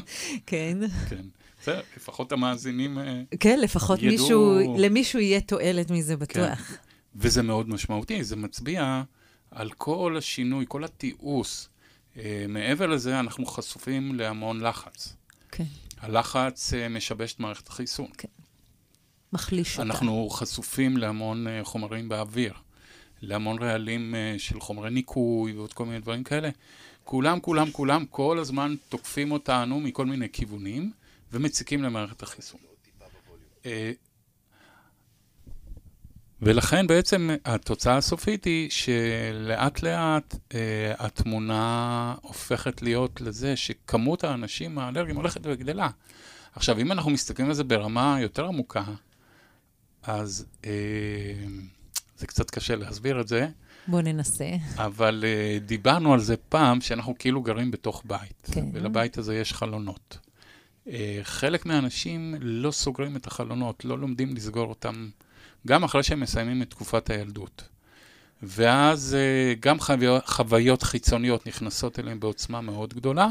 כן. 0.45 0.77
כן. 1.09 1.25
בסדר, 1.67 1.81
לפחות 1.97 2.31
המאזינים 2.31 2.99
אה, 2.99 3.21
כן, 3.39 3.59
לפחות 3.59 3.99
ידעו... 3.99 4.11
מישהו, 4.11 4.75
למישהו 4.77 5.19
יהיה 5.19 5.41
תועלת 5.41 5.91
מזה 5.91 6.17
בטוח. 6.17 6.59
כן. 6.59 6.75
וזה 7.15 7.41
מאוד 7.41 7.69
משמעותי, 7.69 8.23
זה 8.23 8.35
מצביע 8.35 9.03
על 9.51 9.69
כל 9.71 10.15
השינוי, 10.17 10.65
כל 10.67 10.83
התיעוש. 10.83 11.67
אה, 12.17 12.45
מעבר 12.49 12.87
לזה, 12.87 13.19
אנחנו 13.19 13.45
חשופים 13.45 14.15
להמון 14.15 14.61
לחץ. 14.61 15.15
כן. 15.51 15.63
הלחץ 15.99 16.73
אה, 16.73 16.89
משבש 16.89 17.33
את 17.33 17.39
מערכת 17.39 17.67
החיסון. 17.67 18.07
כן. 18.17 18.27
מחליש 19.33 19.71
אותה. 19.71 19.81
אנחנו 19.81 20.29
חשופים 20.29 20.97
להמון 20.97 21.47
חומרים 21.63 22.09
באוויר. 22.09 22.53
להמון 23.21 23.63
רעלים 23.63 24.15
של 24.37 24.59
חומרי 24.59 24.89
ניקוי 24.89 25.53
ועוד 25.53 25.73
כל 25.73 25.85
מיני 25.85 25.99
דברים 25.99 26.23
כאלה. 26.23 26.49
כולם, 27.03 27.39
כולם, 27.39 27.71
כולם 27.71 28.05
כל 28.05 28.39
הזמן 28.39 28.75
תוקפים 28.89 29.31
אותנו 29.31 29.79
מכל 29.79 30.05
מיני 30.05 30.29
כיוונים 30.29 30.91
ומציקים 31.31 31.83
למערכת 31.83 32.23
החיסון. 32.23 32.59
אה, 33.65 33.91
ולכן 36.41 36.87
בעצם 36.87 37.29
התוצאה 37.45 37.97
הסופית 37.97 38.45
היא 38.45 38.69
שלאט 38.69 39.81
לאט 39.81 40.35
אה, 40.53 40.93
התמונה 40.99 42.15
הופכת 42.21 42.81
להיות 42.81 43.21
לזה 43.21 43.55
שכמות 43.55 44.23
האנשים 44.23 44.79
האלרגיים 44.79 45.15
הולכת 45.17 45.41
וגדלה. 45.43 45.89
עכשיו, 46.53 46.79
אם 46.79 46.91
אנחנו 46.91 47.11
מסתכלים 47.11 47.47
על 47.47 47.53
זה 47.53 47.63
ברמה 47.63 48.17
יותר 48.21 48.45
עמוקה, 48.45 48.83
אז 50.03 50.45
אה, 50.65 50.71
זה 52.17 52.27
קצת 52.27 52.51
קשה 52.51 52.75
להסביר 52.75 53.21
את 53.21 53.27
זה. 53.27 53.47
בואו 53.87 54.01
ננסה. 54.01 54.49
אבל 54.75 55.23
אה, 55.27 55.59
דיברנו 55.59 56.13
על 56.13 56.19
זה 56.19 56.37
פעם, 56.37 56.81
שאנחנו 56.81 57.15
כאילו 57.19 57.41
גרים 57.41 57.71
בתוך 57.71 58.03
בית. 58.05 58.47
כן. 58.51 58.65
ולבית 58.73 59.17
הזה 59.17 59.35
יש 59.35 59.53
חלונות. 59.53 60.17
אה, 60.89 61.19
חלק 61.23 61.65
מהאנשים 61.65 62.35
לא 62.39 62.71
סוגרים 62.71 63.15
את 63.15 63.27
החלונות, 63.27 63.85
לא 63.85 63.99
לומדים 63.99 64.35
לסגור 64.35 64.69
אותם, 64.69 65.09
גם 65.67 65.83
אחרי 65.83 66.03
שהם 66.03 66.19
מסיימים 66.19 66.61
את 66.61 66.69
תקופת 66.69 67.09
הילדות. 67.09 67.63
ואז 68.43 69.15
אה, 69.19 69.53
גם 69.59 69.79
חוויות, 69.79 70.27
חוויות 70.27 70.83
חיצוניות 70.83 71.47
נכנסות 71.47 71.99
אליהם 71.99 72.19
בעוצמה 72.19 72.61
מאוד 72.61 72.93
גדולה, 72.93 73.29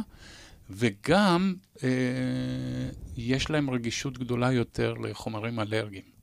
וגם 0.70 1.54
אה, 1.84 1.88
יש 3.16 3.50
להם 3.50 3.70
רגישות 3.70 4.18
גדולה 4.18 4.52
יותר 4.52 4.94
לחומרים 4.94 5.60
אלרגיים. 5.60 6.16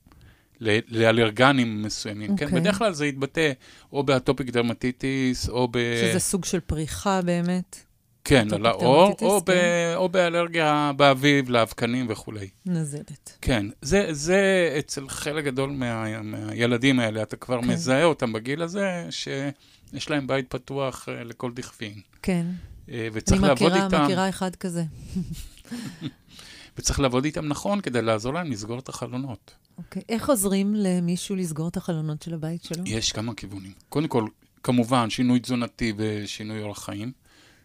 לאלרגנים 0.88 1.82
מסוימים, 1.82 2.30
אוקיי. 2.30 2.38
כן? 2.38 2.44
אוקיי. 2.44 2.60
בדרך 2.60 2.78
כלל 2.78 2.92
זה 2.92 3.06
יתבטא 3.06 3.52
או 3.92 4.02
ב 4.02 4.09
atopic 4.09 4.50
dermatitis, 4.50 5.48
או 5.48 5.68
ב... 5.70 5.78
שזה 6.00 6.18
סוג 6.18 6.44
של 6.44 6.60
פריחה 6.60 7.22
באמת. 7.22 7.84
כן, 8.24 8.54
על 8.54 8.66
העור, 8.66 9.04
dermatitis, 9.04 9.28
או, 9.28 9.40
ב-. 9.46 9.92
או 9.96 10.08
באלרגיה 10.08 10.92
באביב, 10.96 11.50
לאבקנים 11.50 12.06
וכולי. 12.08 12.48
נזלת. 12.66 13.38
כן, 13.40 13.66
זה, 13.82 14.08
זה 14.10 14.74
אצל 14.78 15.08
חלק 15.08 15.44
גדול 15.44 15.70
מה, 15.70 16.22
מהילדים 16.22 17.00
האלה, 17.00 17.22
אתה 17.22 17.36
כבר 17.36 17.62
כן. 17.62 17.68
מזהה 17.68 18.04
אותם 18.04 18.32
בגיל 18.32 18.62
הזה, 18.62 19.06
שיש 19.10 20.10
להם 20.10 20.26
בית 20.26 20.48
פתוח 20.48 21.08
אה, 21.08 21.24
לכל 21.24 21.52
דכפין. 21.54 22.00
כן. 22.22 22.46
אה, 22.88 22.94
אני 22.98 23.08
וצריך 23.12 23.42
לעבוד 23.42 23.72
מכירה, 23.72 23.84
איתם, 23.84 24.04
מכירה 24.04 24.28
אחד 24.28 24.56
כזה. 24.56 24.84
וצריך 26.78 27.00
לעבוד 27.00 27.24
איתם 27.24 27.48
נכון 27.48 27.80
כדי 27.80 28.02
לעזור 28.02 28.34
להם 28.34 28.50
לסגור 28.50 28.78
את 28.78 28.88
החלונות. 28.88 29.54
אוקיי. 29.78 30.02
איך 30.08 30.28
עוזרים 30.28 30.74
למישהו 30.74 31.36
לסגור 31.36 31.68
את 31.68 31.76
החלונות 31.76 32.22
של 32.22 32.34
הבית 32.34 32.64
שלו? 32.64 32.84
יש 32.86 33.12
כמה 33.12 33.34
כיוונים. 33.34 33.72
קודם 33.88 34.08
כל, 34.08 34.26
כמובן, 34.62 35.10
שינוי 35.10 35.40
תזונתי 35.40 35.92
ושינוי 35.96 36.62
אורח 36.62 36.84
חיים, 36.84 37.12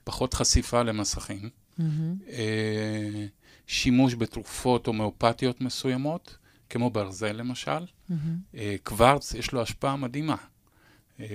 פחות 0.04 0.34
חשיפה 0.34 0.84
למסכים, 0.84 1.50
מהמם. 1.78 2.16
אה, 2.30 3.26
שימוש 3.68 4.16
בתרופות 4.16 4.88
הומאופתיות 4.88 5.62
מסוימות, 5.62 6.38
כמו 6.70 6.90
ברזל 6.90 7.32
למשל. 7.32 7.86
מהמם. 8.10 8.38
אה, 8.56 8.76
קוורץ, 8.84 9.34
יש 9.34 9.52
לו 9.52 9.62
השפעה 9.62 9.96
מדהימה. 9.96 10.36
אה, 11.20 11.26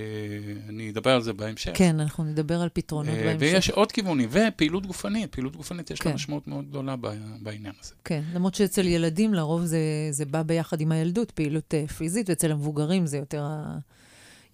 אני 0.69 0.91
אדבר 0.91 1.11
על 1.11 1.23
זה 1.23 1.33
בהמשך. 1.33 1.71
כן, 1.75 2.01
אנחנו 2.01 2.25
נדבר 2.25 2.61
על 2.61 2.69
פתרונות 2.73 3.15
בהמשך. 3.15 3.41
ויש 3.41 3.71
עוד 3.71 3.93
כיוונים, 3.93 4.29
ופעילות 4.33 4.87
גופנית. 4.87 5.33
פעילות 5.33 5.57
גופנית 5.57 5.91
יש 5.91 6.01
כן. 6.01 6.09
לה 6.09 6.15
משמעות 6.15 6.49
מאוד 6.49 6.69
גדולה 6.69 6.97
בעניין 7.43 7.75
הזה. 7.83 7.95
כן, 8.05 8.23
למרות 8.35 8.55
שאצל 8.55 8.87
ילדים 8.87 9.35
לרוב 9.35 9.65
זה, 9.65 9.79
זה 10.11 10.25
בא 10.25 10.43
ביחד 10.43 10.81
עם 10.81 10.93
הילדות, 10.93 11.31
פעילות 11.31 11.75
פיזית, 11.97 12.29
ואצל 12.29 12.53
המבוגרים 12.53 13.07
זה 13.07 13.17
יותר 13.17 13.47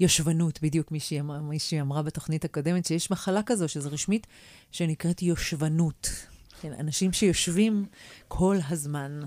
היושבנות, 0.00 0.58
בדיוק 0.62 0.92
מישהי 0.92 1.20
אמרה, 1.20 1.40
מישהי 1.40 1.80
אמרה 1.80 2.02
בתוכנית 2.02 2.44
הקודמת, 2.44 2.86
שיש 2.86 3.10
מחלה 3.10 3.42
כזו, 3.42 3.68
שזו 3.68 3.90
רשמית, 3.92 4.26
שנקראת 4.72 5.22
יושבנות. 5.22 6.10
כן, 6.60 6.72
אנשים 6.80 7.12
שיושבים 7.12 7.86
כל 8.28 8.56
הזמן. 8.68 9.20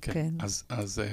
כן. 0.00 0.12
כן. 0.12 0.34
אז, 0.40 0.64
אז 0.68 0.98
אה, 0.98 1.12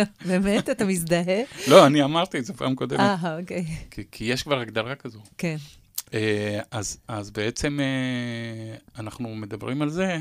באמת? 0.28 0.70
אתה 0.70 0.84
מזדהה? 0.84 1.42
לא, 1.68 1.86
אני 1.86 2.04
אמרתי 2.04 2.38
את 2.38 2.44
זה 2.44 2.52
פעם 2.52 2.74
קודמת, 2.74 3.00
אה, 3.00 3.38
אוקיי. 3.38 3.64
כי, 3.90 4.02
כי 4.10 4.24
יש 4.24 4.42
כבר 4.42 4.58
הגדרה 4.60 4.94
כזו. 4.94 5.20
כן, 5.38 5.56
אה, 6.14 6.60
אז, 6.70 6.98
אז 7.08 7.30
בעצם 7.30 7.80
אה, 7.80 8.76
אנחנו 9.02 9.34
מדברים 9.34 9.82
על 9.82 9.90
זה 9.90 10.18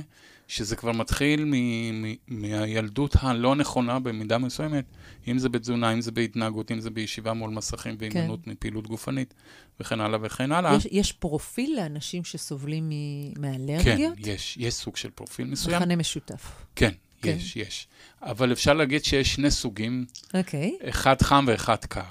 שזה 0.50 0.76
כבר 0.76 0.92
מתחיל 0.92 1.46
מ- 1.46 2.02
מ- 2.04 2.16
מהילדות 2.28 3.16
הלא 3.20 3.56
נכונה 3.56 4.00
במידה 4.00 4.38
מסוימת, 4.38 4.86
אם 5.28 5.38
זה 5.40 5.50
בתזונה, 5.50 5.94
אם 5.94 6.02
זה 6.02 6.12
בהתנהגות, 6.12 6.72
אם 6.72 6.80
זה 6.80 6.90
בישיבה 6.90 7.34
מול 7.34 7.50
מסכים 7.50 7.96
והימנעות 8.00 8.48
מפעילות 8.48 8.88
גופנית 8.88 9.34
וכן 9.80 10.00
הלאה 10.02 10.20
וכן 10.22 10.52
הלאה. 10.52 10.76
יש, 10.76 10.88
יש 10.92 11.12
פרופיל 11.12 11.76
לאנשים 11.78 12.24
שסובלים 12.24 12.90
מ- 12.90 13.34
כן, 13.34 13.42
מאלרגיות? 13.42 14.14
יש, 14.18 14.58
יש 14.60 14.74
סוג 14.74 14.96
של 14.98 15.10
פרופיל 15.10 15.48
מסוים. 15.48 15.78
מכנה 15.82 15.96
משותף. 15.96 16.52
כן, 16.76 16.92
כן. 17.22 17.36
יש, 17.40 17.56
יש. 17.56 17.88
אבל 18.22 18.52
אפשר 18.52 18.74
להגיד 18.74 19.06
שיש 19.06 19.34
שני 19.36 19.52
סוגים, 19.52 20.06
אוקיי, 20.34 20.78
אחד 20.90 21.22
חם 21.22 21.46
ואחד 21.48 21.86
קר. 21.86 22.02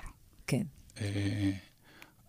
כן. 0.47 0.62
אה, 1.00 1.50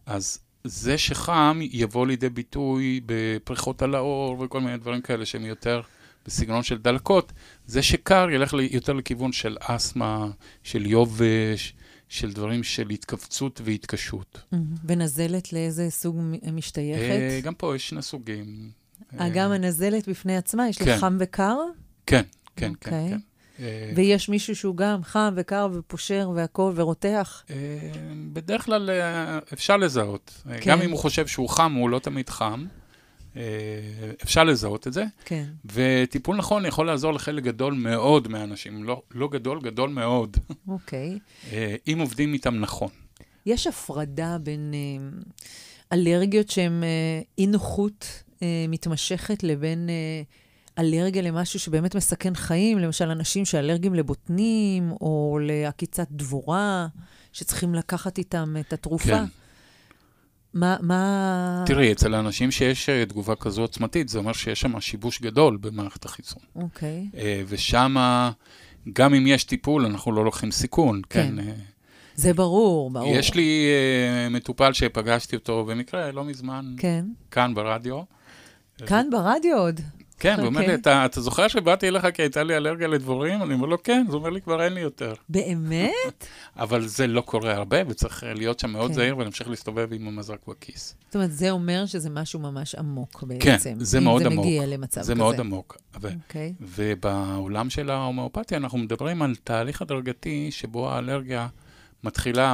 אז 0.05 0.39
זה 0.63 0.97
שחם 0.97 1.59
יבוא 1.61 2.07
לידי 2.07 2.29
ביטוי 2.29 3.01
בפריחות 3.05 3.81
על 3.81 3.95
האור 3.95 4.39
וכל 4.39 4.61
מיני 4.61 4.77
דברים 4.77 5.01
כאלה 5.01 5.25
שהם 5.25 5.45
יותר 5.45 5.81
בסגנון 6.29 6.63
של 6.63 6.77
דלקות. 6.77 7.33
זה 7.65 7.81
שקר 7.81 8.27
ילך 8.31 8.53
יותר 8.71 8.93
לכיוון 8.93 9.31
של 9.31 9.57
אסתמה, 9.59 10.27
של 10.63 10.85
יובש, 10.85 11.73
של 12.09 12.31
דברים 12.33 12.63
של 12.63 12.89
התכווצות 12.89 13.61
והתקשות. 13.63 14.41
מהמם. 14.51 14.65
ונזלת 14.85 15.53
לאיזה 15.53 15.89
סוג 15.89 16.17
משתייכת? 16.53 17.01
אה, 17.01 17.39
גם 17.43 17.53
פה 17.53 17.75
יש 17.75 17.89
שני 17.89 18.01
סוגים. 18.01 18.71
אה, 19.19 19.29
גם 19.29 19.51
הנזלת 19.51 20.09
בפני 20.09 20.37
עצמה, 20.37 20.69
יש 20.69 20.77
כן. 20.77 20.85
לה 20.85 20.97
חם 20.97 21.17
וקר, 21.19 21.57
כן, 22.05 22.21
כן, 22.21 22.21
כן, 22.55 22.71
אוקיי. 22.71 23.09
כן. 23.09 23.17
אה, 23.59 23.91
ויש 23.95 24.29
מישהו 24.29 24.55
שהוא 24.55 24.77
גם 24.77 25.03
חם 25.03 25.33
וקר 25.35 25.67
ופושר 25.73 26.31
והכול 26.35 26.73
ורותח. 26.75 27.43
אה, 27.49 27.55
בדרך 28.33 28.65
כלל 28.65 28.89
אה, 28.89 29.39
אפשר 29.53 29.77
לזהות. 29.77 30.41
אה, 30.49 30.61
כן. 30.61 30.71
גם 30.71 30.81
אם 30.81 30.91
הוא 30.91 30.99
חושב 30.99 31.27
שהוא 31.27 31.49
חם, 31.49 31.73
הוא 31.73 31.89
לא 31.89 31.99
תמיד 31.99 32.29
חם. 32.29 32.65
אה, 33.39 34.11
אפשר 34.23 34.43
לזהות 34.43 34.87
את 34.87 34.93
זה. 34.93 35.03
כן. 35.25 35.45
וטיפול 35.65 36.37
נכון 36.37 36.65
יכול 36.65 36.87
לעזור 36.87 37.13
לחלק 37.13 37.43
גדול 37.43 37.73
מאוד 37.73 38.27
מהאנשים, 38.27 38.83
לא, 38.83 39.01
לא 39.11 39.27
גדול, 39.27 39.61
גדול 39.61 39.89
מאוד, 39.89 40.37
אוקיי. 40.67 41.19
אה, 41.51 41.75
אם 41.87 41.97
עובדים 41.99 42.33
איתם 42.33 42.59
נכון. 42.59 42.89
יש 43.45 43.67
הפרדה 43.67 44.37
בין 44.37 44.73
אה, 44.73 45.19
אלרגיות 45.93 46.49
שהן 46.49 46.83
אי 47.37 47.47
נוחות 47.47 48.23
אה, 48.43 48.65
מתמשכת 48.69 49.43
לבין 49.43 49.89
אלרגיה 50.79 51.21
למשהו 51.21 51.59
שבאמת 51.59 51.95
מסכן 51.95 52.35
חיים, 52.35 52.79
למשל 52.79 53.09
אנשים 53.09 53.45
שאלרגיים 53.45 53.93
לבוטנים 53.93 54.91
או 54.91 55.39
לעקיצת 55.41 56.07
דבורה, 56.11 56.87
שצריכים 57.33 57.75
לקחת 57.75 58.17
איתם 58.17 58.55
את 58.59 58.73
התרופה. 58.73 59.05
כן. 59.05 59.23
מה, 60.53 60.77
מה... 60.81 61.63
תראי, 61.65 61.91
אצל 61.91 62.13
האנשים 62.13 62.51
שיש 62.51 62.89
אה, 62.89 63.05
תגובה 63.05 63.35
כזו 63.35 63.61
עוצמתית, 63.61 64.09
זה 64.09 64.19
אומר 64.19 64.33
שיש 64.33 64.61
שם 64.61 64.79
שיבוש 64.79 65.21
גדול 65.21 65.57
במערכת 65.57 66.05
החיסון. 66.05 66.43
אוקיי. 66.55 67.09
אה, 67.17 67.41
ושם, 67.47 67.95
גם 68.93 69.13
אם 69.13 69.27
יש 69.27 69.43
טיפול, 69.43 69.85
אנחנו 69.85 70.11
לא 70.11 70.25
לוקחים 70.25 70.51
סיכון, 70.51 71.01
כן, 71.09 71.27
כן. 71.27 71.39
אה, 71.39 71.53
זה 72.15 72.33
ברור, 72.33 72.91
ברור. 72.91 73.15
יש 73.15 73.35
לי 73.35 73.67
אה, 73.69 74.29
מטופל 74.29 74.73
שפגשתי 74.73 75.35
אותו 75.35 75.65
במקרה, 75.65 76.11
לא 76.11 76.23
מזמן, 76.23 76.73
כן. 76.77 77.05
כאן 77.31 77.53
ברדיו. 77.55 78.01
כאן 78.87 79.09
ברדיו 79.09 79.57
עוד. 79.57 79.81
כן, 80.19 80.39
הוא 80.39 80.45
אומר 80.45 80.59
לי, 80.61 80.75
אוקיי. 80.75 81.05
"אתה- 81.05 81.21
זוכר 81.21 81.47
שבאתי 81.47 81.87
אליך 81.87 82.07
כי 82.13 82.21
הייתה 82.21 82.43
לי 82.43 82.57
אלרגיה 82.57 82.87
לדבורים? 82.87 83.43
אני 83.43 83.53
אומר 83.53 83.67
לו, 83.67 83.83
כן, 83.83 84.03
אז 84.07 84.13
הוא 84.13 84.19
אומר 84.19 84.29
לי, 84.29 84.41
כבר 84.41 84.63
אין 84.63 84.73
לי 84.73 84.81
יותר. 84.81 85.13
באמת? 85.29 86.27
אבל 86.57 86.87
זה 86.87 87.07
לא 87.07 87.21
קורה 87.21 87.53
הרבה, 87.55 87.77
וצריך 87.87 88.23
אה, 88.23 88.33
להיות 88.33 88.59
שם 88.59 88.69
מאוד 88.71 88.87
כן. 88.91 88.95
זהיר 88.95 89.17
ולהמשיך 89.17 89.49
להסתובב 89.49 89.93
עם 89.93 90.07
המזרק 90.07 90.39
בכיס. 90.47 90.95
זאת 91.07 91.15
אומרת, 91.15 91.31
זה 91.31 91.51
אומר 91.51 91.85
שזה 91.85 92.09
משהו 92.09 92.39
ממש 92.39 92.75
עמוק 92.75 93.23
כן, 93.39 93.51
בעצם. 93.51 93.73
זה 93.79 93.99
מאוד 93.99 94.21
אם 94.21 94.31
עמוק. 94.31 94.45
זה 94.45 94.49
מגיע 94.51 94.65
למצב 94.65 95.01
כזה. 95.01 95.07
זה 95.07 95.15
מאוד 95.15 95.39
עמוק. 95.39 95.77
ובעולם 96.61 97.69
של 97.69 97.89
ההומאופתיה 97.89 98.57
אנחנו 98.57 98.77
מדברים 98.77 99.21
על 99.21 99.35
תהליך 99.43 99.81
הדרגתי 99.81 100.47
שבו 100.51 100.91
האלרגיה 100.91 101.47
מתחילה 102.03 102.53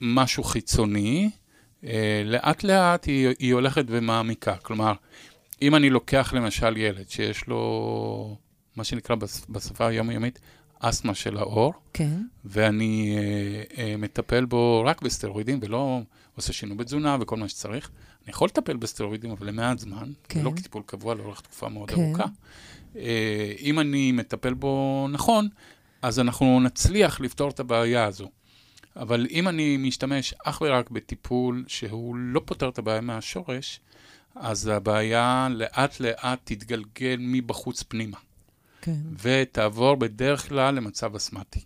ממשהו 0.00 0.44
חיצוני, 0.44 1.30
אה, 1.84 2.22
לאט 2.24 2.64
לאט 2.64 3.04
היא, 3.04 3.28
היא 3.38 3.54
הולכת 3.54 3.84
ומעמיקה. 3.88 4.54
כלומר, 4.56 4.92
אם 5.62 5.74
אני 5.74 5.90
לוקח 5.90 6.32
למשל 6.32 6.76
ילד 6.76 7.08
שיש 7.10 7.46
לו, 7.46 8.36
מה 8.76 8.84
שנקרא 8.84 9.16
בש- 9.16 9.42
בשפה 9.48 9.86
היומיומית, 9.86 10.38
אסתמה 10.78 11.14
של 11.14 11.36
האור, 11.36 11.72
כן. 11.92 12.22
ואני 12.44 13.16
אה, 13.18 13.84
אה, 13.84 13.96
מטפל 13.96 14.44
בו 14.44 14.82
רק 14.86 15.02
בסטרואידים 15.02 15.58
ולא 15.62 16.00
עושה 16.36 16.52
שינוי 16.52 16.76
בתזונה 16.76 17.16
וכל 17.20 17.36
מה 17.36 17.48
שצריך. 17.48 17.90
אני 18.24 18.30
יכול 18.30 18.46
לטפל 18.48 18.76
בסטרואידים, 18.76 19.30
אבל 19.30 19.46
למעט 19.46 19.78
זמן, 19.78 20.12
כן. 20.28 20.40
ולא 20.40 20.52
כטיפול 20.56 20.82
קבוע 20.86 21.14
לאורך 21.14 21.40
תקופה 21.40 21.68
מאוד 21.68 21.90
כן. 21.90 22.00
ארוכה. 22.02 22.24
אה, 22.96 23.52
אם 23.60 23.80
אני 23.80 24.12
מטפל 24.12 24.54
בו 24.54 25.06
נכון, 25.10 25.48
אז 26.02 26.20
אנחנו 26.20 26.60
נצליח 26.60 27.20
לפתור 27.20 27.50
את 27.50 27.60
הבעיה 27.60 28.04
הזו. 28.04 28.28
אבל 28.96 29.26
אם 29.30 29.48
אני 29.48 29.76
משתמש 29.76 30.34
אך 30.44 30.60
ורק 30.60 30.90
בטיפול 30.90 31.64
שהוא 31.66 32.16
לא 32.16 32.40
פותר 32.44 32.68
את 32.68 32.78
הבעיה 32.78 33.00
מהשורש, 33.00 33.80
אז 34.36 34.66
הבעיה 34.66 35.48
לאט-לאט 35.50 36.38
תתגלגל 36.44 37.16
מבחוץ 37.18 37.82
פנימה. 37.82 38.16
כן. 38.80 38.96
ותעבור 39.22 39.94
בדרך 39.94 40.48
כלל 40.48 40.74
למצב 40.74 41.14
אסמטי. 41.14 41.60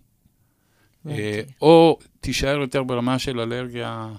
אה, 1.07 1.41
או 1.61 1.99
תישאר 2.19 2.57
יותר 2.61 2.83
ברמה 2.83 3.19
של 3.19 3.39
אלרגיה 3.39 4.09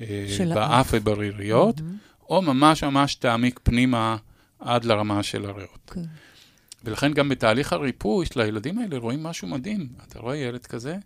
אה, 0.00 0.26
של 0.28 0.54
באף. 0.54 0.90
ובריריות, 0.92 1.80
מהמם. 1.80 1.96
או 2.30 2.42
ממש 2.42 2.84
ממש 2.84 3.14
תעמיק 3.14 3.60
פנימה 3.62 4.16
עד 4.58 4.84
לרמה 4.84 5.22
של 5.22 5.44
הריאות. 5.46 5.90
כן. 5.94 6.04
ולכן 6.84 7.12
גם 7.12 7.28
בתהליך 7.28 7.72
הריפוי 7.72 8.26
של 8.26 8.40
הילדים 8.40 8.78
האלה 8.78 8.98
רואים 8.98 9.22
משהו 9.22 9.48
מדהים. 9.48 9.88
אתה 10.08 10.18
רואה 10.18 10.36
ילד 10.36 10.66
כזה 10.66 10.96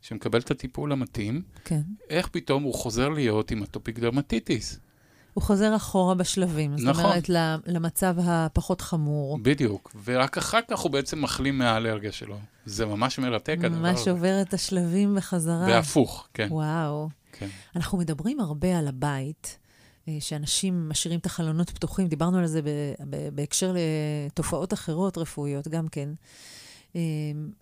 שמקבל 0.00 0.38
את 0.38 0.50
הטיפול 0.50 0.92
המתאים, 0.92 1.42
כן. 1.64 1.80
איך 2.10 2.28
פתאום 2.28 2.62
הוא 2.62 2.74
חוזר 2.74 3.08
להיות 3.08 3.50
עם 3.50 3.62
אטופיק 3.62 3.98
דרמטיטיס. 3.98 4.80
הוא 5.38 5.42
חוזר 5.42 5.76
אחורה 5.76 6.14
בשלבים. 6.14 6.74
נכון. 6.74 6.94
זאת 6.94 7.04
אומרת, 7.04 7.28
למצב 7.66 8.14
הפחות 8.22 8.80
חמור. 8.80 9.38
בדיוק. 9.42 9.94
ורק 10.04 10.38
אחר 10.38 10.58
כך 10.70 10.78
הוא 10.78 10.90
בעצם 10.90 11.22
מחלים 11.22 11.58
מהאלרגיה 11.58 12.12
שלו. 12.12 12.36
זה 12.66 12.86
ממש 12.86 13.18
מרתק 13.18 13.58
הדבר 13.62 13.78
ממש 13.78 14.00
הזה. 14.00 14.10
עובר 14.10 14.42
את 14.42 14.54
השלבים 14.54 15.14
בחזרה. 15.14 15.66
והפוך, 15.68 16.28
כן. 16.34 16.48
וואו. 16.50 17.08
כן. 17.32 17.48
אנחנו 17.76 17.98
מדברים 17.98 18.40
הרבה 18.40 18.78
על 18.78 18.88
הבית, 18.88 19.58
אה, 20.08 20.16
שאנשים 20.20 20.88
משאירים 20.88 21.20
את 21.20 21.26
החלונות 21.26 21.70
פתוחים. 21.70 22.08
דיברנו 22.08 22.38
על 22.38 22.46
זה 22.46 22.60
בהקשר 23.34 23.74
לתופעות 24.26 24.72
אחרות 24.72 25.18
רפואיות 25.18 25.68
גם 25.68 25.88
כן. 25.88 26.08
אה, 26.96 27.00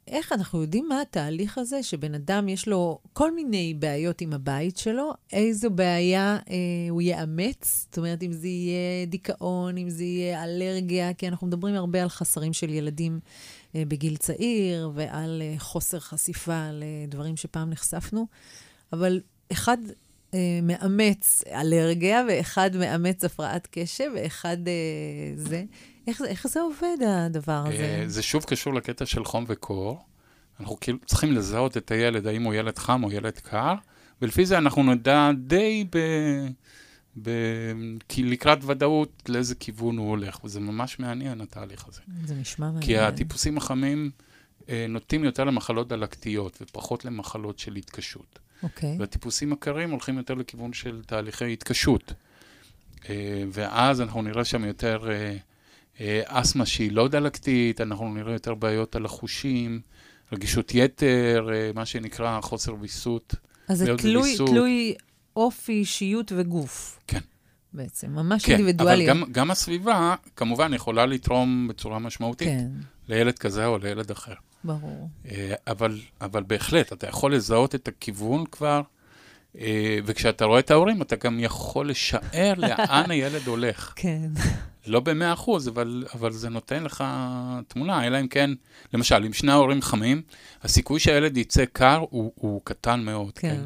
איך 0.08 0.32
אנחנו 0.32 0.62
יודעים 0.62 0.88
מה 0.88 1.00
התהליך 1.00 1.58
הזה 1.58 1.82
שבן 1.82 2.14
אדם 2.14 2.48
יש 2.48 2.68
לו 2.68 2.98
כל 3.12 3.34
מיני 3.34 3.74
בעיות 3.74 4.20
עם 4.20 4.32
הבית 4.32 4.76
שלו, 4.76 5.12
איזו 5.32 5.70
בעיה 5.70 6.38
אה, 6.50 6.56
הוא 6.90 7.02
יאמץ? 7.02 7.86
זאת 7.88 7.98
אומרת, 7.98 8.22
אם 8.22 8.32
זה 8.32 8.48
יהיה 8.48 9.06
דיכאון, 9.06 9.78
אם 9.78 9.90
זה 9.90 10.04
יהיה 10.04 10.44
אלרגיה, 10.44 11.14
כי 11.14 11.28
אנחנו 11.28 11.46
מדברים 11.46 11.74
הרבה 11.74 12.02
על 12.02 12.08
חסרים 12.08 12.52
של 12.52 12.70
ילדים 12.70 13.20
אה, 13.74 13.82
בגיל 13.88 14.16
צעיר 14.16 14.90
ועל 14.94 15.42
אה, 15.42 15.54
חוסר 15.58 16.00
חשיפה 16.00 16.68
לדברים 16.72 17.36
שפעם 17.36 17.70
נחשפנו, 17.70 18.26
אבל 18.92 19.20
אחד 19.52 19.78
מאמץ 20.62 21.42
אלרגיה 21.52 22.22
ואחד 22.28 22.76
מאמץ 22.76 23.24
הפרעת 23.24 23.68
קשב 23.70 24.10
ואחד 24.14 24.56
אה, 24.68 24.72
זה. 25.36 25.64
איך, 26.06 26.18
זה. 26.18 26.26
איך 26.26 26.46
זה 26.46 26.60
עובד, 26.60 26.96
הדבר 27.06 27.64
הזה? 27.66 27.98
אה, 28.00 28.04
זה 28.06 28.22
שוב 28.22 28.44
קשור 28.44 28.74
לקטע 28.74 29.06
של 29.06 29.24
חום 29.24 29.44
וקור. 29.48 30.04
אנחנו 30.60 30.80
כאילו 30.80 30.98
צריכים 31.06 31.32
לזהות 31.32 31.76
את 31.76 31.90
הילד, 31.90 32.26
האם 32.26 32.42
הוא 32.42 32.54
ילד 32.54 32.78
חם 32.78 33.04
או 33.04 33.12
ילד 33.12 33.38
קר, 33.38 33.74
ולפי 34.22 34.46
זה 34.46 34.58
אנחנו 34.58 34.82
נדע 34.82 35.30
די 35.46 35.84
ב... 35.90 35.98
ב... 37.22 37.30
לקראת 38.18 38.58
ודאות 38.64 39.22
לאיזה 39.28 39.54
כיוון 39.54 39.96
הוא 39.96 40.10
הולך, 40.10 40.44
וזה 40.44 40.60
ממש 40.60 40.98
מעניין 40.98 41.40
התהליך 41.40 41.88
הזה. 41.88 42.00
זה 42.24 42.34
נשמע 42.34 42.66
מעניין. 42.66 42.82
כי 42.82 42.98
הטיפוסים 42.98 43.56
החמים 43.56 44.10
אה, 44.68 44.86
נוטים 44.88 45.24
יותר 45.24 45.44
למחלות 45.44 45.88
דלקתיות 45.88 46.58
ופחות 46.60 47.04
למחלות 47.04 47.58
של 47.58 47.74
התקשות. 47.74 48.38
אוקיי. 48.62 48.96
והטיפוסים 48.98 49.52
הקרים 49.52 49.90
הולכים 49.90 50.18
יותר 50.18 50.34
לכיוון 50.34 50.72
של 50.72 51.02
תהליכי 51.06 51.52
התקשות. 51.52 52.12
אה, 53.08 53.44
ואז 53.52 54.00
אנחנו 54.00 54.22
נראה 54.22 54.44
שם 54.44 54.64
יותר 54.64 55.10
אה, 55.10 55.36
אה, 56.00 56.22
אסתמה 56.24 56.66
שהיא 56.66 56.92
לא 56.92 57.08
דלקתית, 57.08 57.80
אנחנו 57.80 58.14
נראה 58.14 58.32
יותר 58.32 58.54
בעיות 58.54 58.96
על 58.96 59.04
החושים, 59.04 59.80
רגישות 60.32 60.74
יתר, 60.74 61.48
אה, 61.52 61.70
מה 61.74 61.86
שנקרא 61.86 62.40
חוסר 62.40 62.74
ויסות. 62.80 63.34
אז 63.68 63.78
זה 63.78 63.96
תלוי. 63.98 64.36
תלוי 64.36 64.94
אופי, 65.36 65.72
אישיות 65.72 66.32
וגוף. 66.36 66.98
כן. 67.06 67.18
בעצם, 67.72 68.10
ממש 68.10 68.44
כן, 68.44 68.52
אינדיבידואלי. 68.52 69.10
אבל 69.10 69.20
גם, 69.20 69.32
גם 69.32 69.50
הסביבה 69.50 70.14
כמובן 70.36 70.74
יכולה 70.74 71.06
לתרום 71.06 71.68
בצורה 71.68 71.98
משמעותית 71.98 72.48
כן, 72.48 72.68
לילד 73.08 73.38
כזה 73.38 73.66
או 73.66 73.78
לילד 73.78 74.10
אחר. 74.10 74.34
ברור. 74.64 75.08
אה, 75.30 75.54
אבל, 75.66 76.00
אבל 76.20 76.42
בהחלט, 76.42 76.92
אתה 76.92 77.06
יכול 77.06 77.34
לזהות 77.34 77.74
את 77.74 77.88
הכיוון 77.88 78.44
כבר, 78.46 78.82
אה, 79.58 79.98
וכשאתה 80.04 80.44
רואה 80.44 80.58
את 80.58 80.70
ההורים, 80.70 81.02
אתה 81.02 81.16
גם 81.16 81.40
יכול 81.40 81.90
לשער 81.90 82.54
לאן 82.56 83.10
הילד 83.10 83.46
הולך. 83.46 83.92
כן. 83.96 84.28
לא 84.86 85.00
במאה 85.00 85.32
אחוז, 85.32 85.68
אבל, 85.68 86.04
אבל 86.14 86.32
זה 86.32 86.48
נותן 86.48 86.84
לך 86.84 87.04
תמונה, 87.68 88.06
אלא 88.06 88.20
אם 88.20 88.28
כן, 88.28 88.50
למשל, 88.92 89.24
אם 89.24 89.32
שני 89.32 89.52
ההורים 89.52 89.82
חמים, 89.82 90.22
הסיכוי 90.62 91.00
שהילד 91.00 91.36
יצא 91.36 91.64
קר 91.72 92.04
הוא, 92.10 92.32
הוא 92.34 92.60
קטן 92.64 93.00
מאוד. 93.00 93.38
כן. 93.38 93.60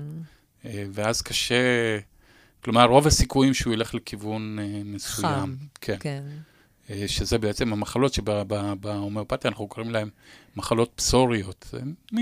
אה, 0.64 0.85
ואז 0.92 1.22
קשה, 1.22 1.98
כלומר, 2.64 2.85
רוב 2.85 3.07
הסיכויים 3.07 3.55
שהוא 3.55 3.72
ילך 3.72 3.94
לכיוון 3.94 4.59
מסוים. 4.85 5.33
חם. 5.33 5.55
כן. 5.81 5.96
כן. 6.00 6.22
אה, 6.90 7.09
שזה 7.09 7.38
בעצם 7.38 7.72
המחלות 7.72 8.14
שבהומאופתיה 8.14 9.48
אנחנו 9.50 9.68
קוראים 9.68 9.92
להן 9.92 10.09
מחלות 10.57 10.92
פסוריות. 10.94 11.74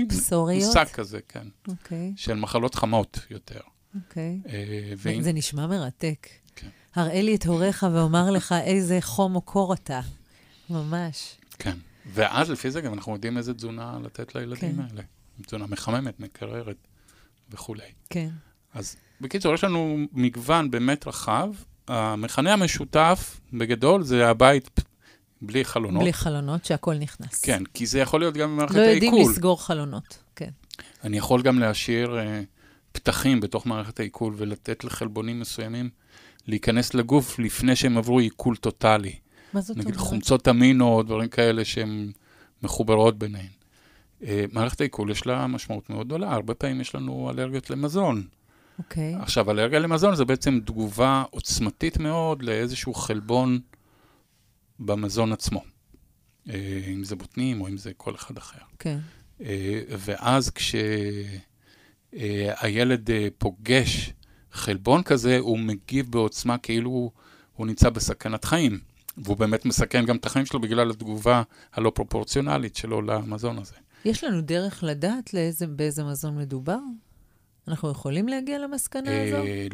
פסוריות? 0.09 0.67
מושג 0.67 0.85
כזה, 0.93 1.19
כן. 1.29 1.47
אוקיי, 1.67 2.13
של 2.15 2.33
מחלות 2.33 2.75
חמות 2.75 3.19
יותר. 3.29 3.59
אוקיי. 3.95 4.39
אה, 4.49 4.93
ואם- 4.97 5.21
זה 5.21 5.33
נשמע 5.33 5.67
מרתק. 5.67 6.27
כן. 6.55 6.67
הראה 6.95 7.21
לי 7.21 7.35
את 7.35 7.45
הוריך 7.45 7.85
ואומר 7.93 8.31
לך 8.31 8.55
איזה 8.63 8.97
חום 9.01 9.35
או 9.35 9.41
קור 9.41 9.73
אתה. 9.73 10.01
ממש. 10.69 11.35
כן. 11.59 11.77
ואז 12.13 12.49
לפי 12.49 12.71
זה 12.71 12.81
גם 12.81 12.93
אנחנו 12.93 13.13
יודעים 13.13 13.37
איזה 13.37 13.53
תזונה 13.53 13.97
לתת 14.03 14.35
לילדים 14.35 14.75
כן. 14.75 14.81
האלה. 14.81 15.01
תזונה 15.45 15.67
מחממת, 15.67 16.19
מקררת 16.19 16.77
וכולי. 17.51 17.83
כן. 18.09 18.29
אז 18.73 18.95
בקיצור, 19.21 19.53
יש 19.53 19.63
לנו 19.63 19.97
מגוון 20.11 20.71
באמת 20.71 21.07
רחב. 21.07 21.49
המכנה 21.89 22.53
המשותף, 22.53 23.41
בגדול, 23.53 24.03
זה 24.03 24.29
הבית 24.29 24.69
בלי 25.41 25.65
חלונות. 25.65 26.01
בלי 26.01 26.13
חלונות, 26.13 26.65
שהכול 26.65 26.97
נכנס. 26.97 27.41
כן, 27.41 27.63
כי 27.73 27.85
זה 27.85 27.99
יכול 27.99 28.19
להיות 28.19 28.33
גם 28.33 28.49
במערכת 28.49 28.75
לא 28.75 28.81
יודעים 28.81 29.13
העיכול. 29.13 29.31
לסגור 29.31 29.63
חלונות. 29.63 30.17
כן. 30.35 30.49
אני 31.03 31.17
יכול 31.17 31.41
גם 31.41 31.59
להשאיר 31.59 32.19
אה, 32.19 32.41
פתחים 32.91 33.39
בתוך 33.39 33.65
מערכת 33.65 33.99
העיכול 33.99 34.33
ולתת 34.37 34.83
לחלבונים 34.83 35.39
מסוימים 35.39 35.89
להיכנס 36.47 36.93
לגוף 36.93 37.39
לפני 37.39 37.75
שהם 37.75 37.97
עברו 37.97 38.19
עיכול 38.19 38.55
טוטאלי. 38.55 39.15
מה 39.53 39.61
זאת 39.61 39.77
נגיד 39.77 39.93
אומרת? 39.95 40.07
חומצות 40.07 40.47
אמינו 40.47 40.87
או 40.87 41.03
דברים 41.03 41.29
כאלה 41.29 41.65
שהן 41.65 42.11
מחוברות 42.63 43.17
ביניהן. 43.17 43.47
אה, 44.23 44.45
מערכת 44.51 44.81
העיכול 44.81 45.11
יש 45.11 45.27
לה 45.27 45.47
משמעות 45.47 45.89
מאוד 45.89 46.07
גדולה, 46.07 46.33
הרבה 46.33 46.53
פעמים 46.53 46.81
יש 46.81 46.95
לנו 46.95 47.29
אלרגיות 47.29 47.69
למזון. 47.69 48.23
אוקיי. 48.79 49.15
עכשיו, 49.15 49.51
אלרגיה 49.51 49.79
למזון 49.79 50.15
זה 50.15 50.25
בעצם 50.25 50.59
תגובה 50.65 51.23
עוצמתית 51.29 51.97
מאוד 51.97 52.43
לאיזשהו 52.43 52.93
חלבון 52.93 53.59
במזון 54.79 55.33
עצמו. 55.33 55.63
אה, 56.49 56.81
אם 56.93 57.03
זה 57.03 57.15
בוטנים 57.15 57.61
או 57.61 57.67
אם 57.67 57.77
זה 57.77 57.91
כל 57.97 58.15
אחד 58.15 58.37
אחר. 58.37 58.59
כן. 58.79 58.99
אה, 59.41 59.81
ואז 59.89 60.51
כשהילד 62.11 63.09
פוגש 63.37 64.13
חלבון 64.51 65.03
כזה, 65.03 65.37
הוא 65.39 65.59
מגיב 65.59 66.11
בעוצמה 66.11 66.57
כאילו 66.57 67.11
הוא 67.55 67.67
נמצא 67.67 67.89
בסכנת 67.89 68.45
חיים. 68.45 68.79
והוא 69.17 69.37
באמת 69.37 69.65
מסכן 69.65 70.05
גם 70.05 70.15
את 70.15 70.25
החיים 70.25 70.45
שלו 70.45 70.59
בגלל 70.59 70.89
התגובה 70.89 71.43
הלא 71.73 71.91
פרופורציונלית 71.95 72.75
שלו 72.75 73.01
למזון 73.01 73.57
הזה. 73.57 73.75
יש 74.05 74.23
לנו 74.23 74.41
דרך 74.41 74.83
לדעת 74.83 75.33
לאיזה, 75.33 75.67
באיזה 75.67 76.03
מזון 76.03 76.37
מדובר? 76.37 76.79
אנחנו 77.69 77.89
יכולים 77.91 78.27
להגיע 78.27 78.59
למסקנה 78.59 79.23
הזו? 79.23 79.35
אה, 79.37 79.67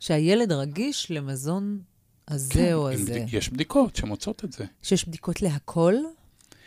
שהילד 0.00 0.52
רגיש 0.52 1.10
למזון 1.10 1.78
הזה 2.28 2.54
כן, 2.54 2.72
או 2.72 2.90
הזה. 2.90 3.24
יש 3.32 3.48
בדיקות 3.48 3.96
שמוצאות 3.96 4.44
את 4.44 4.52
זה. 4.52 4.64
שיש 4.82 5.08
בדיקות 5.08 5.42
להכל? 5.42 5.94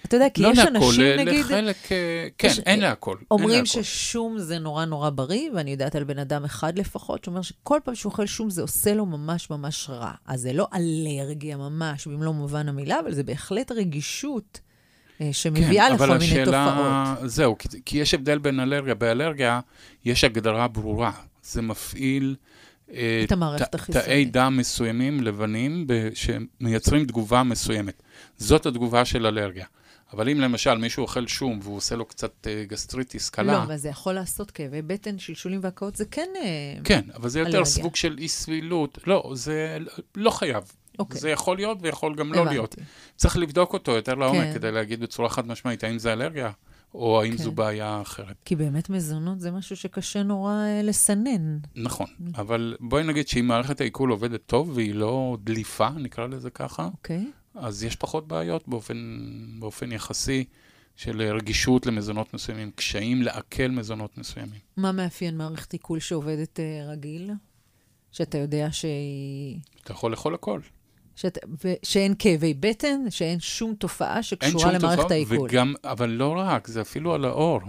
אתה 0.05 0.15
יודע, 0.15 0.29
כי 0.29 0.41
לא 0.41 0.49
יש 0.51 0.57
להכל, 0.57 0.75
אנשים, 0.75 1.19
נגיד, 1.19 1.39
לחלק, 1.45 1.91
אה, 1.91 2.27
כן, 2.37 2.47
יש- 2.47 2.59
אין 2.59 2.79
להכל. 2.79 3.15
אין 3.17 3.25
אומרים 3.31 3.63
להכל. 3.63 3.81
ששום 3.83 4.39
זה 4.39 4.59
נורא 4.59 4.85
נורא 4.85 5.09
בריא, 5.09 5.49
ואני 5.55 5.71
יודעת 5.71 5.95
על 5.95 6.03
בן 6.03 6.19
אדם 6.19 6.45
אחד 6.45 6.79
לפחות, 6.79 7.23
שאומר 7.23 7.41
שכל 7.41 7.79
פעם 7.83 7.95
שהוא 7.95 8.11
אוכל 8.11 8.25
שום 8.25 8.49
זה 8.49 8.61
עושה 8.61 8.93
לו 8.93 9.05
ממש 9.05 9.49
ממש 9.49 9.89
רע. 9.89 10.11
אז 10.25 10.41
זה 10.41 10.53
לא 10.53 10.67
אלרגיה 10.75 11.57
ממש, 11.57 12.07
במלוא 12.07 12.33
מובן 12.33 12.69
המילה, 12.69 12.99
אבל 12.99 13.13
זה 13.13 13.23
בהחלט 13.23 13.71
רגישות 13.71 14.59
שמביאה 15.31 15.87
כן, 15.87 15.95
לכל 15.95 16.07
מיני 16.07 16.25
השאלה, 16.25 17.13
תופעות. 17.15 17.29
זהו, 17.29 17.57
כי, 17.57 17.67
כי 17.85 17.97
יש 17.97 18.13
הבדל 18.13 18.37
בין 18.37 18.59
אלרגיה. 18.59 18.95
באלרגיה 18.95 19.59
יש 20.05 20.23
הגדרה 20.23 20.67
ברורה. 20.67 21.11
זה 21.43 21.61
מפעיל 21.61 22.35
אה, 22.93 23.21
את 23.23 23.31
המערכת 23.31 23.75
החיסונית. 23.75 24.07
תאי 24.07 24.25
דם 24.25 24.57
מסוימים, 24.57 25.23
לבנים, 25.23 25.87
שמייצרים 26.13 27.05
תגובה 27.05 27.43
מסוימת. 27.43 28.03
זאת 28.37 28.65
התגובה 28.65 29.05
של 29.05 29.25
אלרגיה. 29.25 29.65
אבל 30.13 30.29
אם 30.29 30.39
למשל 30.39 30.73
מישהו 30.77 31.01
אוכל 31.01 31.27
שום 31.27 31.59
והוא 31.63 31.77
עושה 31.77 31.95
לו 31.95 32.05
קצת 32.05 32.47
אה, 32.47 32.63
גסטריטיס 32.67 33.29
קלה, 33.29 33.53
לא, 33.53 33.63
אבל 33.63 33.77
זה 33.77 33.89
יכול 33.89 34.13
לעשות 34.13 34.51
כאבי 34.51 34.81
בטן, 34.81 35.19
שלשולים 35.19 35.59
והקאות, 35.63 35.95
זה 35.95 36.05
כן... 36.05 36.29
אה, 36.43 36.79
כן, 36.83 37.01
אבל 37.15 37.29
זה 37.29 37.39
יותר 37.39 37.51
אלרגיה. 37.51 37.65
סוג 37.65 37.95
של 37.95 38.15
אי 38.17 38.27
סבילות. 38.27 38.97
לא, 39.07 39.31
זה 39.33 39.77
לא 40.15 40.29
חייב. 40.29 40.63
אוקיי. 40.99 41.19
זה 41.21 41.29
יכול 41.29 41.57
להיות 41.57 41.77
ויכול 41.81 42.15
גם 42.15 42.33
לא 42.33 42.39
הבנתי. 42.39 42.53
להיות. 42.53 42.75
צריך 43.15 43.37
לבדוק 43.37 43.73
אותו 43.73 43.91
יותר 43.91 44.15
לעומק 44.15 44.43
כן. 44.43 44.53
כדי 44.53 44.71
להגיד 44.71 44.99
בצורה 44.99 45.29
חד 45.29 45.47
משמעית 45.47 45.83
האם 45.83 45.99
זה 45.99 46.13
אלרגיה 46.13 46.51
או 46.93 47.21
האם 47.21 47.31
כן. 47.31 47.43
זו 47.43 47.51
בעיה 47.51 48.01
אחרת. 48.01 48.35
כי 48.45 48.55
באמת 48.55 48.89
מזונות 48.89 49.39
זה 49.39 49.51
משהו 49.51 49.75
שקשה 49.75 50.23
נורא 50.23 50.53
אה, 50.53 50.81
לסנן. 50.83 51.57
נכון, 51.75 52.07
אבל 52.35 52.75
בואי 52.79 53.03
נגיד 53.03 53.27
שאם 53.27 53.47
מערכת 53.47 53.81
העיכול 53.81 54.11
עובדת 54.11 54.41
טוב 54.45 54.71
והיא 54.75 54.95
לא 54.95 55.37
דליפה, 55.43 55.89
נקרא 55.89 56.27
לזה 56.27 56.49
ככה, 56.49 56.85
אוקיי? 56.85 57.31
אז 57.55 57.83
יש 57.83 57.95
פחות 57.95 58.27
בעיות 58.27 58.67
באופן, 58.67 59.19
באופן 59.59 59.91
יחסי 59.91 60.45
של 60.95 61.21
רגישות 61.21 61.85
למזונות 61.85 62.33
מסוימים, 62.33 62.71
קשיים 62.71 63.21
לעכל 63.21 63.67
מזונות 63.67 64.17
מסוימים. 64.17 64.59
מה 64.77 64.91
מאפיין 64.91 65.37
מערכת 65.37 65.73
עיכול 65.73 65.99
שעובדת 65.99 66.59
אה, 66.59 66.91
רגיל? 66.91 67.31
שאתה 68.11 68.37
יודע 68.37 68.67
שהיא... 68.71 69.59
אתה 69.83 69.91
יכול 69.91 70.11
לאכול 70.11 70.33
הכל. 70.33 70.59
שאת... 71.17 71.37
ו... 71.63 71.73
שאין 71.83 72.13
כאבי 72.19 72.53
בטן, 72.53 73.09
שאין 73.09 73.39
שום 73.39 73.73
תופעה 73.75 74.23
שקשורה 74.23 74.59
שום 74.59 74.71
למערכת 74.71 75.11
העיכול. 75.11 75.37
וגם, 75.37 75.73
אבל 75.83 76.09
לא 76.09 76.35
רק, 76.37 76.67
זה 76.67 76.81
אפילו 76.81 77.13
על 77.13 77.25
האור. 77.25 77.59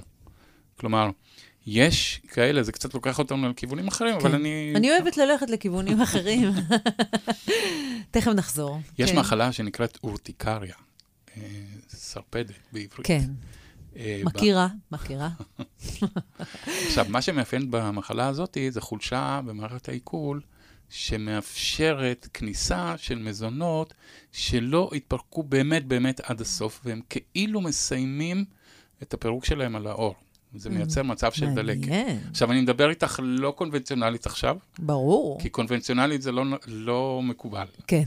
כלומר, 0.80 1.10
יש 1.66 2.20
כאלה, 2.28 2.62
זה 2.62 2.72
קצת 2.72 2.94
לוקח 2.94 3.18
אותנו 3.18 3.48
לכיוונים 3.48 3.88
אחרים, 3.88 4.20
כן. 4.20 4.26
אבל 4.26 4.34
אני... 4.34 4.72
אני 4.76 4.90
אוהבת 4.90 5.16
ללכת 5.16 5.50
לכיוונים 5.50 6.00
אחרים. 6.00 6.52
תכף 8.10 8.30
נחזור. 8.30 8.80
יש 8.98 9.10
כן. 9.10 9.18
מחלה 9.18 9.52
שנקראת 9.52 9.98
אורטיקריה, 10.04 10.74
אה, 11.36 11.42
סרפדת 11.88 12.54
בעברית. 12.72 13.06
כן, 13.06 13.24
אה, 13.96 14.20
מכירה, 14.24 14.68
מכירה. 14.92 15.28
עכשיו, 16.86 17.06
מה 17.08 17.22
שמאפיין 17.22 17.70
במחלה 17.70 18.26
הזאת 18.26 18.56
זה 18.70 18.80
חולשה 18.80 19.40
במערכת 19.44 19.88
העיכול, 19.88 20.40
שמאפשרת 20.90 22.28
כניסה 22.34 22.94
של 22.96 23.18
מזונות 23.18 23.94
שלא 24.32 24.90
התפרקו 24.94 25.42
באמת 25.42 25.86
באמת 25.86 26.20
עד 26.20 26.40
הסוף, 26.40 26.80
והם 26.84 27.00
כאילו 27.08 27.60
מסיימים 27.60 28.44
את 29.02 29.14
הפירוק 29.14 29.44
שלהם 29.44 29.76
על 29.76 29.86
האור. 29.86 30.14
זה 30.54 30.70
מייצר 30.70 31.02
מצב 31.02 31.32
של 31.32 31.54
דלקת. 31.54 31.88
Mm. 31.88 32.30
עכשיו, 32.30 32.52
אני 32.52 32.60
מדבר 32.60 32.90
איתך 32.90 33.20
לא 33.22 33.54
קונבנציונלית 33.56 34.26
עכשיו, 34.26 34.56
ברור. 34.78 35.40
כי 35.40 35.48
קונבנציונלית 35.48 36.22
זה 36.22 36.32
לא, 36.32 36.44
לא 36.66 37.20
מקובל. 37.24 37.66
כן. 37.86 38.04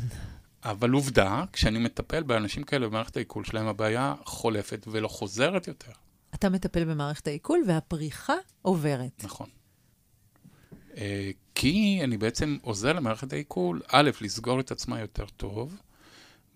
אבל 0.64 0.90
עובדה, 0.90 1.44
כשאני 1.54 1.80
מטפל 1.80 2.24
באנשים 2.24 2.64
כאלה 2.64 2.88
במערכת 2.88 3.18
העיכול 3.18 3.44
שלהם, 3.44 3.68
הבעיה 3.68 4.16
חולפת 4.26 4.86
ולא 4.92 5.08
חוזרת 5.08 5.68
יותר. 5.68 5.92
אתה 6.36 6.50
מטפל 6.50 6.86
במערכת 6.86 7.28
העיכול 7.28 7.64
והפריחה 7.68 8.36
עוברת. 8.62 9.24
נכון. 9.24 9.50
כי 11.56 12.00
אני 12.04 12.18
בעצם 12.18 12.58
עוזר 12.62 12.94
למערכת 12.94 13.34
העיכול, 13.34 13.82
א', 13.88 14.12
לסגור 14.22 14.60
את 14.60 14.72
עצמה 14.72 15.00
יותר 15.00 15.26
טוב, 15.26 15.78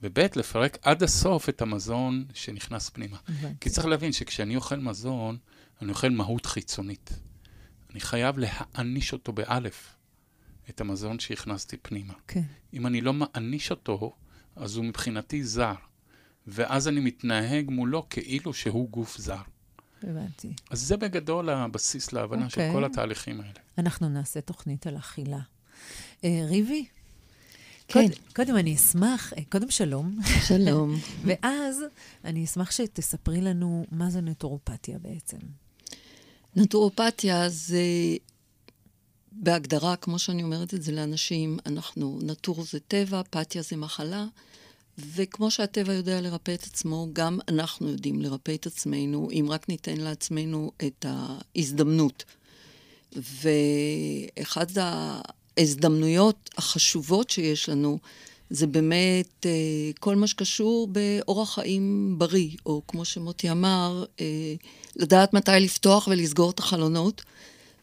וב', 0.03 0.19
לפרק 0.35 0.77
עד 0.81 1.03
הסוף 1.03 1.49
את 1.49 1.61
המזון 1.61 2.25
שנכנס 2.33 2.89
פנימה. 2.89 3.17
הבנתי. 3.27 3.55
כי 3.61 3.69
צריך 3.69 3.87
להבין 3.87 4.11
שכשאני 4.11 4.55
אוכל 4.55 4.75
מזון, 4.75 5.37
אני 5.81 5.91
אוכל 5.91 6.09
מהות 6.09 6.45
חיצונית. 6.45 7.19
אני 7.91 7.99
חייב 7.99 8.35
להעניש 8.37 9.13
אותו 9.13 9.33
באלף, 9.33 9.95
את 10.69 10.81
המזון 10.81 11.19
שהכנסתי 11.19 11.77
פנימה. 11.77 12.13
כן. 12.27 12.41
אם 12.73 12.87
אני 12.87 13.01
לא 13.01 13.13
מעניש 13.13 13.71
אותו, 13.71 14.15
אז 14.55 14.75
הוא 14.75 14.85
מבחינתי 14.85 15.43
זר. 15.43 15.73
ואז 16.47 16.87
אני 16.87 16.99
מתנהג 16.99 17.69
מולו 17.69 18.09
כאילו 18.09 18.53
שהוא 18.53 18.89
גוף 18.89 19.17
זר. 19.17 19.41
הבנתי. 20.09 20.53
אז 20.69 20.81
זה 20.81 20.97
בגדול 20.97 21.49
הבסיס 21.49 22.13
להבנה 22.13 22.49
של 22.49 22.61
אוקיי. 22.61 22.73
כל 22.73 22.85
התהליכים 22.85 23.41
האלה. 23.41 23.59
אנחנו 23.77 24.09
נעשה 24.09 24.41
תוכנית 24.41 24.87
על 24.87 24.97
אכילה. 24.97 25.39
אה, 26.23 26.45
ריבי? 26.49 26.85
כן. 27.87 28.01
קודם, 28.01 28.13
קודם 28.35 28.57
אני 28.57 28.75
אשמח, 28.75 29.33
אה, 29.33 29.41
קודם 29.51 29.71
שלום, 29.71 30.19
שלום. 30.47 30.95
ואז 31.25 31.81
אני 32.25 32.45
אשמח 32.45 32.71
שתספרי 32.71 33.41
לנו 33.41 33.85
מה 33.91 34.09
זה 34.09 34.21
נטורופתיה 34.21 34.99
בעצם. 34.99 35.37
נטורופתיה 36.55 37.49
זה, 37.49 37.83
בהגדרה, 39.31 39.95
כמו 39.95 40.19
שאני 40.19 40.43
אומרת 40.43 40.73
את 40.73 40.81
זה 40.81 40.91
לאנשים, 40.91 41.57
אנחנו, 41.65 42.19
נטור 42.23 42.63
זה 42.63 42.79
טבע, 42.79 43.21
פתיה 43.29 43.61
זה 43.61 43.77
מחלה, 43.77 44.25
וכמו 44.97 45.51
שהטבע 45.51 45.93
יודע 45.93 46.21
לרפא 46.21 46.53
את 46.53 46.63
עצמו, 46.63 47.07
גם 47.13 47.39
אנחנו 47.47 47.89
יודעים 47.89 48.21
לרפא 48.21 48.51
את 48.51 48.65
עצמנו, 48.65 49.29
אם 49.31 49.45
רק 49.49 49.69
ניתן 49.69 49.97
לעצמנו 49.97 50.71
את 50.87 51.05
ההזדמנות. 51.09 52.23
ואחת 53.15 54.77
ההזדמנויות 55.57 56.49
החשובות 56.57 57.29
שיש 57.29 57.69
לנו, 57.69 57.99
זה 58.49 58.67
באמת 58.67 59.45
אה, 59.45 59.51
כל 59.99 60.15
מה 60.15 60.27
שקשור 60.27 60.87
באורח 60.87 61.55
חיים 61.55 62.15
בריא, 62.17 62.49
או 62.65 62.81
כמו 62.87 63.05
שמוטי 63.05 63.51
אמר, 63.51 64.05
אה, 64.21 64.25
לדעת 64.95 65.33
מתי 65.33 65.51
לפתוח 65.59 66.07
ולסגור 66.07 66.49
את 66.49 66.59
החלונות, 66.59 67.23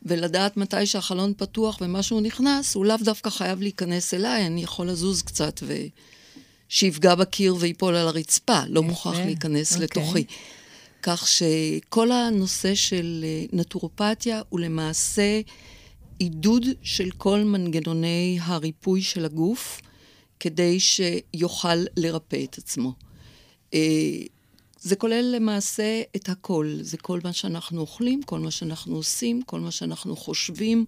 ולדעת 0.03 0.57
מתי 0.57 0.87
שהחלון 0.87 1.33
פתוח 1.37 1.79
ומשהו 1.81 2.21
נכנס, 2.21 2.75
הוא 2.75 2.85
לאו 2.87 2.97
דווקא 3.05 3.31
חייב 3.31 3.61
להיכנס 3.61 4.15
אליי, 4.15 4.47
אני 4.47 4.63
יכול 4.63 4.89
לזוז 4.89 5.23
קצת 5.23 5.61
ושיפגע 6.73 7.15
בקיר 7.15 7.57
וייפול 7.59 7.95
על 7.95 8.09
הרצפה, 8.09 8.61
לא 8.69 8.83
מוכרח 8.83 9.17
להיכנס 9.19 9.73
אוקיי. 9.73 9.85
לתוכי. 9.85 10.25
כך 11.03 11.29
שכל 11.29 12.13
הנושא 12.13 12.75
של 12.75 13.25
אה, 13.25 13.45
נטורופתיה 13.53 14.43
הוא 14.49 14.61
למעשה 14.61 15.41
עידוד 16.19 16.67
של 16.83 17.11
כל 17.11 17.39
מנגנוני 17.39 18.39
הריפוי 18.43 19.03
של 19.03 19.25
הגוף, 19.25 19.81
כדי 20.41 20.79
שיוכל 20.81 21.85
לרפא 21.97 22.45
את 22.45 22.59
עצמו. 22.59 22.93
אה, 23.75 23.81
זה 24.81 24.97
כולל 24.97 25.35
למעשה 25.37 26.03
את 26.17 26.29
הכל, 26.29 26.77
זה 26.81 26.97
כל 26.97 27.21
מה 27.25 27.33
שאנחנו 27.33 27.81
אוכלים, 27.81 28.23
כל 28.23 28.39
מה 28.39 28.51
שאנחנו 28.51 28.97
עושים, 28.97 29.43
כל 29.43 29.61
מה 29.61 29.71
שאנחנו 29.71 30.17
חושבים, 30.17 30.85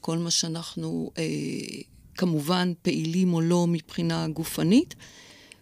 כל 0.00 0.18
מה 0.18 0.30
שאנחנו 0.30 1.10
אה, 1.18 1.24
כמובן 2.16 2.72
פעילים 2.82 3.34
או 3.34 3.40
לא 3.40 3.66
מבחינה 3.66 4.28
גופנית, 4.28 4.94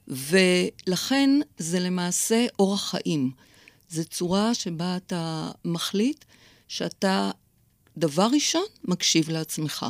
ולכן 0.08 1.30
זה 1.58 1.80
למעשה 1.80 2.46
אורח 2.58 2.90
חיים. 2.90 3.30
זו 3.90 4.04
צורה 4.04 4.54
שבה 4.54 4.96
אתה 4.96 5.50
מחליט 5.64 6.24
שאתה, 6.68 7.30
דבר 7.96 8.28
ראשון, 8.32 8.64
מקשיב 8.84 9.30
לעצמך. 9.30 9.86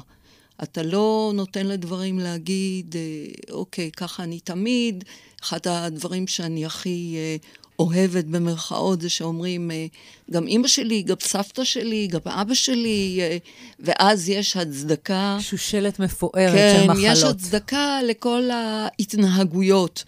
אתה 0.62 0.82
לא 0.82 1.32
נותן 1.34 1.66
לדברים 1.66 2.18
להגיד, 2.18 2.96
אה, 2.96 3.52
אוקיי, 3.54 3.90
ככה 3.90 4.22
אני 4.22 4.40
תמיד. 4.40 5.04
אחד 5.42 5.66
הדברים 5.66 6.26
שאני 6.26 6.66
הכי 6.66 7.14
אה, 7.16 7.36
אוהבת 7.82 8.24
במרכאות 8.24 9.00
זה 9.00 9.08
שאומרים, 9.08 9.70
אה, 9.70 9.86
גם 10.30 10.46
אימא 10.46 10.68
שלי, 10.68 11.02
גם 11.02 11.16
סבתא 11.20 11.64
שלי, 11.64 12.06
גם 12.06 12.20
אבא 12.26 12.54
שלי, 12.54 13.18
אה, 13.20 13.36
ואז 13.80 14.28
יש 14.28 14.56
הצדקה. 14.56 15.36
שושלת 15.40 15.98
מפוארת 15.98 16.52
כן, 16.54 16.76
של 16.80 16.90
מחלות. 16.90 17.04
יש 17.04 17.22
הצדקה 17.22 17.98
לכל 18.08 18.50
ההתנהגויות. 18.50 20.04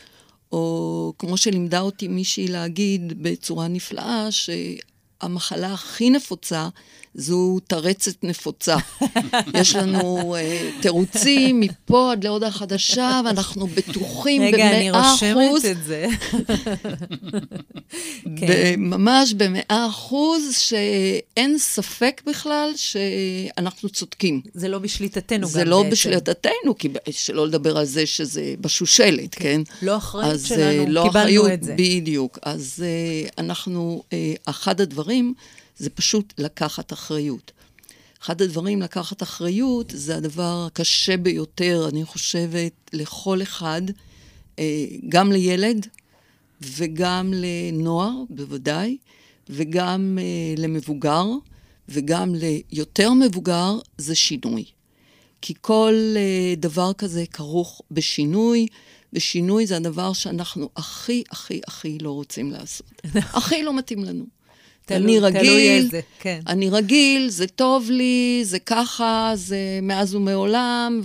או 0.52 1.12
כמו 1.18 1.36
שלימדה 1.36 1.80
אותי 1.80 2.08
מישהי 2.08 2.48
להגיד 2.48 3.22
בצורה 3.22 3.68
נפלאה, 3.68 4.28
שהמחלה 4.30 5.72
הכי 5.72 6.10
נפוצה 6.10 6.68
זו 7.14 7.58
טרצת 7.66 8.24
נפוצה. 8.24 8.76
יש 9.54 9.76
לנו 9.76 10.36
uh, 10.36 10.82
תירוצים 10.82 11.60
מפה 11.60 12.12
עד 12.12 12.24
להודעה 12.24 12.50
חדשה, 12.50 13.20
ואנחנו 13.24 13.66
בטוחים 13.66 14.42
רגע, 14.42 14.70
אני 14.70 14.88
במאה 14.90 15.14
אחוז, 15.14 15.34
רושמת 15.34 15.70
את 15.70 15.84
זה. 15.84 16.06
כן. 18.40 18.74
ממש 18.78 19.32
במאה 19.32 19.86
אחוז, 19.90 20.56
שאין 20.58 21.58
ספק 21.58 22.22
בכלל 22.26 22.70
שאנחנו 22.76 23.88
צודקים. 23.88 24.40
זה 24.54 24.68
לא 24.68 24.78
בשליטתנו 24.78 25.40
גם 25.40 25.52
זה 25.52 25.64
לא 25.64 25.82
בעצם. 25.82 25.90
בשליטתנו, 25.90 26.78
כי 26.78 26.88
שלא 27.10 27.46
לדבר 27.46 27.78
על 27.78 27.84
זה 27.84 28.06
שזה 28.06 28.54
בשושלת, 28.60 29.34
כן? 29.34 29.60
לא 29.82 29.96
אחריות 29.96 30.32
אז 30.32 30.46
שלנו, 30.46 30.60
אה, 30.60 30.84
לא 30.88 31.02
קיבלנו 31.02 31.20
אחריות, 31.20 31.50
את 31.52 31.62
זה. 31.62 31.74
בדיוק. 31.78 32.38
אז 32.42 32.84
אה, 32.86 33.28
אנחנו, 33.38 34.02
אה, 34.12 34.34
אחד 34.44 34.80
הדברים 34.80 35.34
זה 35.76 35.90
פשוט 35.90 36.34
לקחת 36.38 36.92
אחריות. 36.92 37.52
אחד 38.22 38.42
הדברים 38.42 38.82
לקחת 38.82 39.22
אחריות 39.22 39.92
זה 39.96 40.16
הדבר 40.16 40.64
הקשה 40.66 41.16
ביותר, 41.16 41.88
אני 41.88 42.04
חושבת, 42.04 42.72
לכל 42.92 43.42
אחד, 43.42 43.82
אה, 44.58 44.86
גם 45.08 45.32
לילד 45.32 45.86
וגם 46.62 47.32
לנוער, 47.36 48.12
בוודאי, 48.30 48.96
וגם 49.50 50.18
אה, 50.20 50.62
למבוגר, 50.62 51.26
וגם 51.88 52.34
ליותר 52.34 53.12
מבוגר, 53.12 53.78
זה 53.98 54.14
שינוי. 54.14 54.64
כי 55.44 55.54
כל 55.60 55.94
uh, 56.14 56.60
דבר 56.60 56.92
כזה 56.92 57.24
כרוך 57.32 57.82
בשינוי, 57.90 58.66
ושינוי 59.12 59.66
זה 59.66 59.76
הדבר 59.76 60.12
שאנחנו 60.12 60.70
הכי, 60.76 61.24
הכי, 61.30 61.60
הכי 61.66 61.98
לא 61.98 62.10
רוצים 62.10 62.50
לעשות. 62.50 63.02
הכי 63.14 63.62
לא 63.62 63.76
מתאים 63.76 64.04
לנו. 64.04 64.24
תלוי- 64.86 65.18
אני 65.18 65.30
תלוי 65.32 65.40
רגיל, 65.40 65.84
איזה, 65.84 66.00
כן. 66.20 66.40
אני 66.46 66.70
רגיל, 66.70 67.28
זה 67.28 67.46
טוב 67.46 67.90
לי, 67.90 68.40
זה 68.44 68.58
ככה, 68.58 69.32
זה 69.34 69.58
מאז 69.82 70.14
ומעולם, 70.14 71.00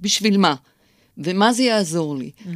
ובשביל 0.00 0.36
מה? 0.38 0.54
ומה 1.18 1.52
זה 1.52 1.62
יעזור 1.62 2.16
לי? 2.16 2.30
Mm-hmm. 2.38 2.48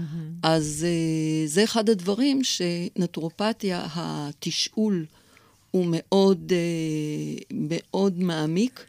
אז 0.43 0.87
uh, 0.87 1.49
זה 1.49 1.65
אחד 1.65 1.89
הדברים 1.91 2.41
שנטורופתיה, 2.45 3.87
התשאול 3.95 5.07
הוא 5.71 5.87
מאוד, 5.89 6.53
uh, 6.53 7.45
מאוד 7.55 8.19
מעמיק, 8.23 8.85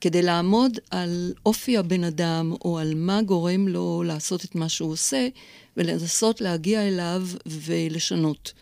כדי 0.00 0.22
לעמוד 0.22 0.78
על 0.90 1.32
אופי 1.46 1.76
הבן 1.76 2.04
אדם, 2.04 2.52
או 2.64 2.78
על 2.78 2.92
מה 2.96 3.22
גורם 3.22 3.68
לו 3.68 4.02
לעשות 4.06 4.44
את 4.44 4.54
מה 4.54 4.68
שהוא 4.68 4.92
עושה, 4.92 5.28
ולנסות 5.76 6.40
להגיע 6.40 6.88
אליו 6.88 7.22
ולשנות. 7.46 8.52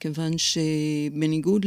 כיוון 0.00 0.32
שבניגוד 0.38 1.66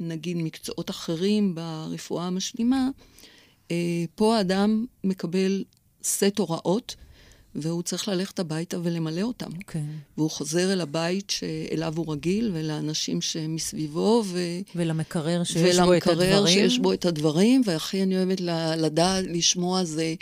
לנגיד 0.00 0.36
מקצועות 0.36 0.90
אחרים 0.90 1.54
ברפואה 1.54 2.26
המשלימה, 2.26 2.88
אה, 3.70 4.04
פה 4.14 4.36
האדם 4.36 4.86
מקבל 5.04 5.64
סט 6.04 6.38
הוראות, 6.38 6.94
והוא 7.54 7.82
צריך 7.82 8.08
ללכת 8.08 8.38
הביתה 8.38 8.76
ולמלא 8.82 9.22
אותם. 9.22 9.50
כן. 9.66 9.84
והוא 10.18 10.30
חוזר 10.30 10.72
אל 10.72 10.80
הבית 10.80 11.30
שאליו 11.30 11.94
הוא 11.96 12.12
רגיל, 12.12 12.50
ולאנשים 12.54 13.20
שמסביבו, 13.20 14.22
ו... 14.26 14.38
ולמקרר 14.74 15.44
שיש 15.44 15.78
בו 15.78 15.94
את 15.94 16.06
הדברים. 16.06 16.30
ולמקרר 16.30 16.46
שיש 16.46 16.78
בו 16.78 16.92
את 16.92 17.04
הדברים, 17.04 17.62
והכי 17.64 18.02
אני 18.02 18.16
אוהבת 18.16 18.40
לדעת, 18.76 19.24
לשמוע 19.28 19.84
זה... 19.84 20.14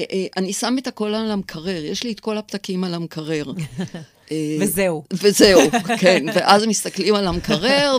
אה, 0.00 0.04
אה, 0.12 0.26
אני 0.36 0.52
שם 0.52 0.76
את 0.78 0.86
הכל 0.86 1.14
על 1.14 1.30
המקרר, 1.30 1.84
יש 1.84 2.02
לי 2.02 2.12
את 2.12 2.20
כל 2.20 2.38
הפתקים 2.38 2.84
על 2.84 2.94
המקרר. 2.94 3.52
אה, 4.30 4.56
וזהו. 4.60 5.04
וזהו, 5.12 5.60
כן. 6.00 6.26
ואז 6.34 6.66
מסתכלים 6.66 7.14
על 7.14 7.26
המקרר 7.26 7.98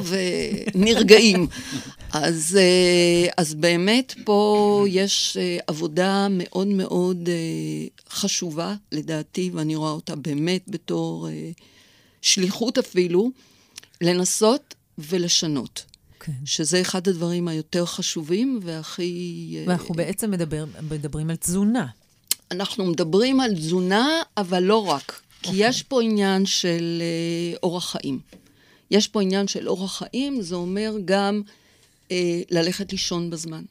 ונרגעים. 0.75 1.47
אז, 2.13 2.59
אז 3.37 3.53
באמת 3.53 4.13
פה 4.23 4.85
יש 4.89 5.37
עבודה 5.67 6.27
מאוד 6.29 6.67
מאוד 6.67 7.29
חשובה, 8.09 8.75
לדעתי, 8.91 9.51
ואני 9.53 9.75
רואה 9.75 9.91
אותה 9.91 10.15
באמת 10.15 10.63
בתור 10.67 11.27
שליחות 12.21 12.77
אפילו, 12.77 13.31
לנסות 14.01 14.75
ולשנות. 14.97 15.85
כן. 16.19 16.31
שזה 16.45 16.81
אחד 16.81 17.07
הדברים 17.07 17.47
היותר 17.47 17.85
חשובים 17.85 18.59
והכי... 18.63 19.63
ואנחנו 19.67 19.95
בעצם 19.95 20.31
מדבר, 20.31 20.65
מדברים 20.91 21.29
על 21.29 21.35
תזונה. 21.35 21.85
אנחנו 22.51 22.85
מדברים 22.85 23.39
על 23.39 23.55
תזונה, 23.55 24.07
אבל 24.37 24.63
לא 24.63 24.85
רק. 24.87 25.21
כי 25.41 25.47
okay. 25.47 25.51
אוקיי. 25.51 25.67
יש 25.67 25.83
פה 25.83 26.01
עניין 26.01 26.45
של 26.45 27.01
uh, 27.55 27.59
אורח 27.63 27.91
חיים. 27.91 28.19
יש 28.91 29.07
פה 29.07 29.21
עניין 29.21 29.47
של 29.47 29.67
אורח 29.67 29.97
חיים, 29.97 30.41
זה 30.41 30.55
אומר 30.55 30.93
גם 31.05 31.41
uh, 32.07 32.11
ללכת 32.51 32.91
לישון 32.91 33.29
בזמן. 33.29 33.63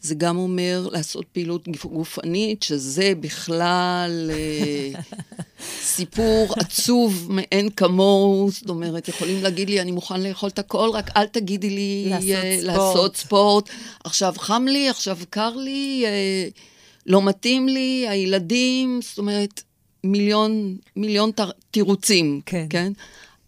זה 0.00 0.14
גם 0.14 0.36
אומר 0.36 0.88
לעשות 0.92 1.26
פעילות 1.32 1.68
גופנית, 1.84 2.62
שזה 2.62 3.12
בכלל 3.20 4.30
uh, 4.30 5.16
סיפור 5.94 6.54
עצוב 6.56 7.26
מאין 7.30 7.70
כמוהו. 7.70 8.50
זאת 8.50 8.68
אומרת, 8.68 9.08
יכולים 9.08 9.42
להגיד 9.42 9.70
לי, 9.70 9.80
אני 9.80 9.90
מוכן 9.90 10.20
לאכול 10.20 10.48
את 10.48 10.58
הכל, 10.58 10.90
רק 10.94 11.10
אל 11.16 11.26
תגידי 11.26 11.70
לי 11.70 12.06
לעשות, 12.08 12.28
uh, 12.28 12.60
ספורט. 12.60 12.76
לעשות 12.76 13.16
ספורט. 13.16 13.68
עכשיו 14.04 14.34
חם 14.38 14.64
לי, 14.68 14.88
עכשיו 14.88 15.18
קר 15.30 15.56
לי. 15.56 16.04
Uh, 16.06 16.58
לא 17.06 17.22
מתאים 17.22 17.68
לי, 17.68 18.06
הילדים, 18.08 19.00
זאת 19.02 19.18
אומרת, 19.18 19.62
מיליון, 20.04 20.76
מיליון 20.96 21.30
תירוצים, 21.70 22.40
כן? 22.46 22.66
כן? 22.70 22.92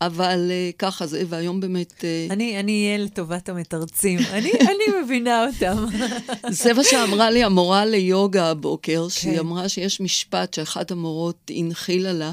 אבל 0.01 0.51
uh, 0.51 0.77
ככה 0.79 1.07
זה, 1.07 1.23
והיום 1.29 1.61
באמת... 1.61 1.93
Uh... 1.93 2.33
אני, 2.33 2.61
אני 2.61 2.87
אהיה 2.87 3.05
לטובת 3.05 3.49
המתרצים, 3.49 4.19
אני, 4.33 4.51
אני 4.53 5.03
מבינה 5.03 5.47
אותם. 5.47 5.87
זה 6.63 6.73
מה 6.73 6.85
שאמרה 6.85 7.31
לי 7.31 7.45
המורה 7.45 7.85
ליוגה 7.85 8.51
הבוקר, 8.51 9.03
כן. 9.03 9.21
שהיא 9.21 9.41
אמרה 9.41 9.69
שיש 9.69 10.01
משפט 10.01 10.55
שאחת 10.55 10.91
המורות 10.91 11.51
הנחילה 11.57 12.13
לה, 12.13 12.33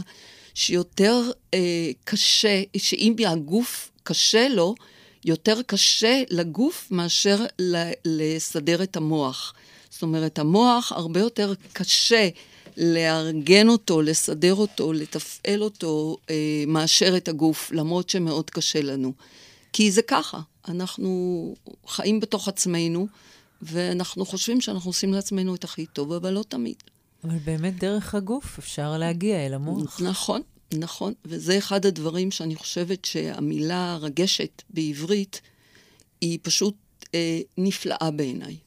שיותר 0.53 1.21
uh, 1.51 1.57
קשה, 2.03 2.61
שאם 2.77 3.15
הגוף 3.27 3.91
קשה 4.03 4.47
לו, 4.47 4.75
יותר 5.25 5.61
קשה 5.61 6.23
לגוף 6.29 6.87
מאשר 6.91 7.45
לסדר 8.05 8.83
את 8.83 8.97
המוח. 8.97 9.53
זאת 9.89 10.01
אומרת, 10.01 10.39
המוח 10.39 10.91
הרבה 10.91 11.19
יותר 11.19 11.53
קשה 11.73 12.29
לארגן 12.77 13.69
אותו, 13.69 14.01
לסדר 14.01 14.53
אותו, 14.53 14.93
לתפעל 14.93 15.61
אותו, 15.61 16.17
אה, 16.29 16.63
מאשר 16.67 17.17
את 17.17 17.27
הגוף, 17.27 17.71
למרות 17.71 18.09
שמאוד 18.09 18.49
קשה 18.49 18.81
לנו. 18.81 19.13
כי 19.73 19.91
זה 19.91 20.01
ככה, 20.01 20.39
אנחנו 20.67 21.55
חיים 21.87 22.19
בתוך 22.19 22.47
עצמנו, 22.47 23.07
ואנחנו 23.61 24.25
חושבים 24.25 24.61
שאנחנו 24.61 24.89
עושים 24.89 25.13
לעצמנו 25.13 25.55
את 25.55 25.63
הכי 25.63 25.85
טוב, 25.85 26.13
אבל 26.13 26.33
לא 26.33 26.43
תמיד. 26.47 26.75
אבל 27.23 27.37
באמת 27.37 27.79
דרך 27.79 28.15
הגוף 28.15 28.57
אפשר 28.59 28.97
להגיע 28.97 29.45
אל 29.45 29.53
המוח. 29.53 30.01
נכון, 30.01 30.41
נכון. 30.73 31.13
וזה 31.25 31.57
אחד 31.57 31.85
הדברים 31.85 32.31
שאני 32.31 32.55
חושבת 32.55 33.05
שהמילה 33.05 33.97
רגשת 34.01 34.61
בעברית 34.69 35.41
היא 36.21 36.39
פשוט 36.41 36.75
אה, 37.15 37.39
נפלאה 37.57 38.11
בעיניי. 38.11 38.57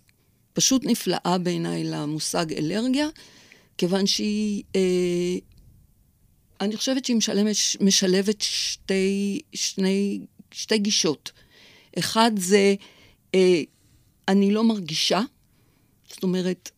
פשוט 0.53 0.83
נפלאה 0.85 1.37
בעיניי 1.43 1.85
למושג 1.85 2.53
אלרגיה, 2.53 3.09
כיוון 3.81 4.07
שהיא, 4.07 4.63
אה, 4.77 5.37
אני 6.61 6.77
חושבת 6.77 7.05
שהיא 7.05 7.17
משלמת, 7.17 7.57
משלבת 7.81 8.41
שתי, 8.41 9.41
שני, 9.53 10.21
שתי 10.53 10.79
גישות. 10.79 11.33
אחד 11.99 12.31
זה, 12.37 12.75
אה, 13.35 13.63
אני 14.29 14.51
לא 14.51 14.65
מרגישה, 14.65 15.21
זאת 16.09 16.23
אומרת, 16.23 16.71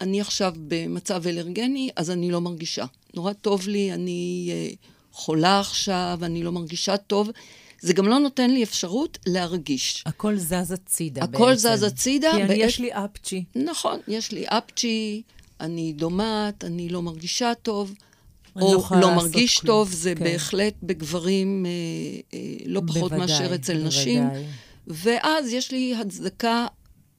אני 0.00 0.20
עכשיו 0.20 0.54
במצב 0.68 1.26
אלרגני, 1.26 1.90
אז 1.96 2.10
אני 2.10 2.30
לא 2.30 2.40
מרגישה. 2.40 2.84
נורא 3.14 3.32
טוב 3.32 3.68
לי, 3.68 3.92
אני 3.92 4.50
אה, 4.52 4.70
חולה 5.12 5.60
עכשיו, 5.60 6.18
אני 6.22 6.42
לא 6.42 6.52
מרגישה 6.52 6.96
טוב. 6.96 7.30
זה 7.80 7.92
גם 7.92 8.08
לא 8.08 8.18
נותן 8.18 8.50
לי 8.50 8.62
אפשרות 8.62 9.18
להרגיש. 9.26 10.04
הכל 10.06 10.36
זז 10.36 10.72
הצידה 10.72 11.22
הכל 11.22 11.32
בעצם. 11.32 11.42
הכל 11.42 11.54
זז 11.54 11.82
הצידה. 11.82 12.32
כי 12.32 12.42
אני, 12.42 12.54
יש 12.54 12.78
לי 12.78 12.92
אפצ'י. 12.92 13.44
נכון, 13.54 14.00
יש 14.08 14.32
לי 14.32 14.44
אפצ'י, 14.48 15.22
אני 15.62 15.92
דומעת, 15.92 16.64
אני 16.64 16.88
לא 16.88 17.02
מרגישה 17.02 17.52
טוב. 17.62 17.94
או 18.56 18.74
לא, 18.90 19.00
לא 19.00 19.14
מרגיש 19.14 19.60
כלום. 19.60 19.66
טוב, 19.66 19.92
זה 19.92 20.14
כן. 20.14 20.24
בהחלט 20.24 20.74
בגברים 20.82 21.66
אה, 21.66 21.70
אה, 22.34 22.56
לא 22.66 22.82
פחות 22.86 23.12
בוודאי, 23.12 23.18
מאשר 23.18 23.54
אצל 23.54 23.72
בוודאי. 23.72 23.88
נשים. 23.88 24.24
ואז 24.86 25.52
יש 25.52 25.70
לי 25.70 25.94
הצדקה 25.94 26.66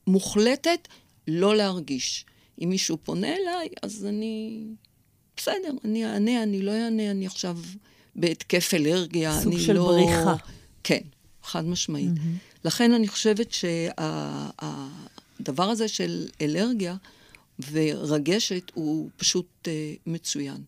מוחלטת 0.08 0.88
לא 1.28 1.56
להרגיש. 1.56 2.26
אם 2.62 2.70
מישהו 2.70 2.98
פונה 3.04 3.28
אליי, 3.28 3.70
אז 3.82 4.06
אני... 4.06 4.64
בסדר, 5.38 5.72
אני 5.86 6.06
אענה, 6.06 6.44
אני 6.44 6.62
לא 6.62 6.72
אענה, 6.72 7.12
אני 7.12 7.26
עכשיו 7.26 7.58
בהתקף 8.16 8.74
אלרגיה. 8.74 9.42
סוג 9.42 9.60
של 9.60 9.74
לא... 9.74 9.86
בריחה. 9.86 10.36
כן, 10.84 11.02
חד 11.44 11.66
משמעית. 11.66 12.12
Mm-hmm. 12.16 12.66
לכן 12.66 12.94
אני 12.94 13.08
חושבת 13.08 13.52
שהדבר 13.52 14.86
שה, 15.66 15.72
הזה 15.72 15.88
של 15.88 16.28
אלרגיה 16.42 16.96
ורגשת 17.72 18.72
הוא 18.74 19.10
פשוט 19.18 19.48
uh, 19.64 19.68
מצוין. 20.06 20.64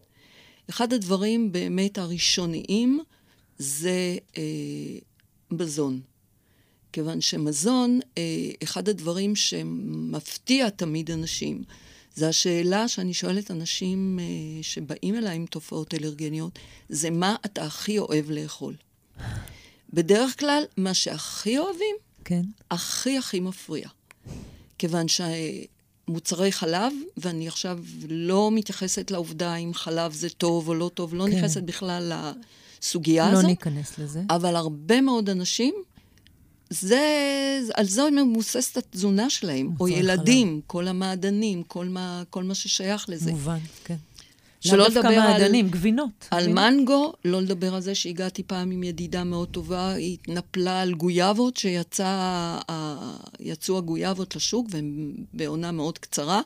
אחד 0.70 0.94
הדברים 0.94 1.52
באמת 1.52 1.98
הראשוניים 1.98 3.00
זה 3.58 4.18
uh, 4.34 4.38
מזון. 5.52 6.02
כיוון 6.94 7.22
שמזון, 7.22 8.00
uh, 8.04 8.18
אחד 8.64 8.90
הדברים 8.90 9.36
שמפתיע 9.36 10.70
תמיד 10.70 11.12
אנשים, 11.12 11.64
זה 12.16 12.28
השאלה 12.28 12.88
שאני 12.88 13.14
שואלת 13.14 13.52
אנשים 13.52 14.20
uh, 14.20 14.64
שבאים 14.64 15.16
אליי 15.16 15.36
עם 15.36 15.46
תופעות 15.46 15.94
אלרגניות, 15.94 16.60
זה 16.90 17.10
מה 17.10 17.36
אתה 17.46 17.64
הכי 17.64 18.00
אוהב 18.00 18.32
לאכול. 18.32 18.76
בדרך 19.94 20.40
כלל, 20.40 20.64
מה 20.78 20.94
שהכי 20.94 21.58
אוהבים, 21.58 21.96
כן. 22.26 22.42
הכי 22.72 23.18
הכי 23.18 23.40
מפריע. 23.40 23.88
כיוון 24.78 25.08
שמוצרי 26.08 26.52
חלב, 26.52 26.94
ואני 27.18 27.48
עכשיו 27.48 27.80
לא 28.10 28.50
מתייחסת 28.52 29.12
לעובדה 29.12 29.56
אם 29.56 29.74
חלב 29.74 30.14
זה 30.14 30.30
טוב 30.30 30.70
או 30.70 30.74
לא 30.74 30.92
טוב, 30.94 31.14
לא 31.14 31.26
כן. 31.26 31.32
נכנסת 31.32 31.64
בכלל 31.64 32.14
לסוגיה 32.82 33.26
לא 33.26 33.32
הזאת. 33.32 33.44
לא 33.44 33.50
ניכנס 33.50 34.00
לזה. 34.00 34.22
אבל 34.30 34.56
הרבה 34.56 35.02
מאוד 35.02 35.30
אנשים 35.30 35.74
זה, 36.70 37.60
על 37.74 37.86
זה 37.86 38.02
מבוססת 38.12 38.78
התזונה 38.78 39.30
שלהם, 39.30 39.72
או 39.80 39.88
ילדים, 39.88 40.48
חלב. 40.48 40.62
כל 40.68 40.88
המעדנים, 40.88 41.64
כל 41.64 41.86
מה, 41.86 42.24
כל 42.30 42.44
מה 42.44 42.56
ששייך 42.56 43.10
לזה. 43.10 43.32
מובן, 43.32 43.58
כן. 43.84 43.96
שלא 44.70 44.88
לדבר 44.88 45.08
על... 45.08 45.16
מעדנים, 45.16 45.70
גבינות. 45.70 46.28
על 46.32 46.44
גבינות. 46.44 46.64
מנגו, 46.64 47.14
לא 47.26 47.42
לדבר 47.42 47.76
על 47.76 47.82
זה 47.82 47.96
שהגעתי 47.96 48.44
פעם 48.44 48.72
עם 48.72 48.84
ידידה 48.84 49.24
מאוד 49.24 49.48
טובה, 49.48 49.94
היא 49.94 50.14
התנפלה 50.14 50.82
על 50.82 50.94
גויאבות, 50.94 51.58
שיצאו 51.58 52.68
הגויאבות 53.78 54.36
לשוק, 54.36 54.68
והן 54.72 55.14
בעונה 55.34 55.72
מאוד 55.72 55.98
קצרה, 55.98 56.42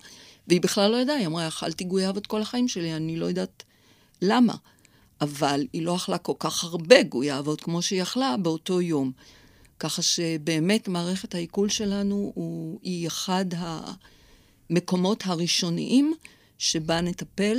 והיא 0.47 0.61
בכלל 0.61 0.91
לא 0.91 0.97
ידעה, 0.97 1.15
היא 1.15 1.27
אמרה, 1.27 1.47
אכלתי 1.47 1.83
גויאבות 1.83 2.27
כל 2.27 2.41
החיים 2.41 2.67
שלי, 2.67 2.95
אני 2.95 3.17
לא 3.17 3.25
יודעת 3.25 3.63
למה. 4.21 4.53
אבל 5.21 5.67
היא 5.73 5.81
לא 5.81 5.95
אכלה 5.95 6.17
כל 6.17 6.33
כך 6.39 6.63
הרבה 6.63 7.03
גויאבות 7.03 7.61
כמו 7.61 7.81
שהיא 7.81 8.01
אכלה 8.01 8.37
באותו 8.37 8.81
יום. 8.81 9.11
ככה 9.79 10.01
שבאמת 10.01 10.87
מערכת 10.87 11.35
העיכול 11.35 11.69
שלנו 11.69 12.31
הוא, 12.35 12.79
היא 12.83 13.07
אחד 13.07 13.45
המקומות 14.69 15.23
הראשוניים 15.25 16.13
שבה 16.57 17.01
נטפל 17.01 17.57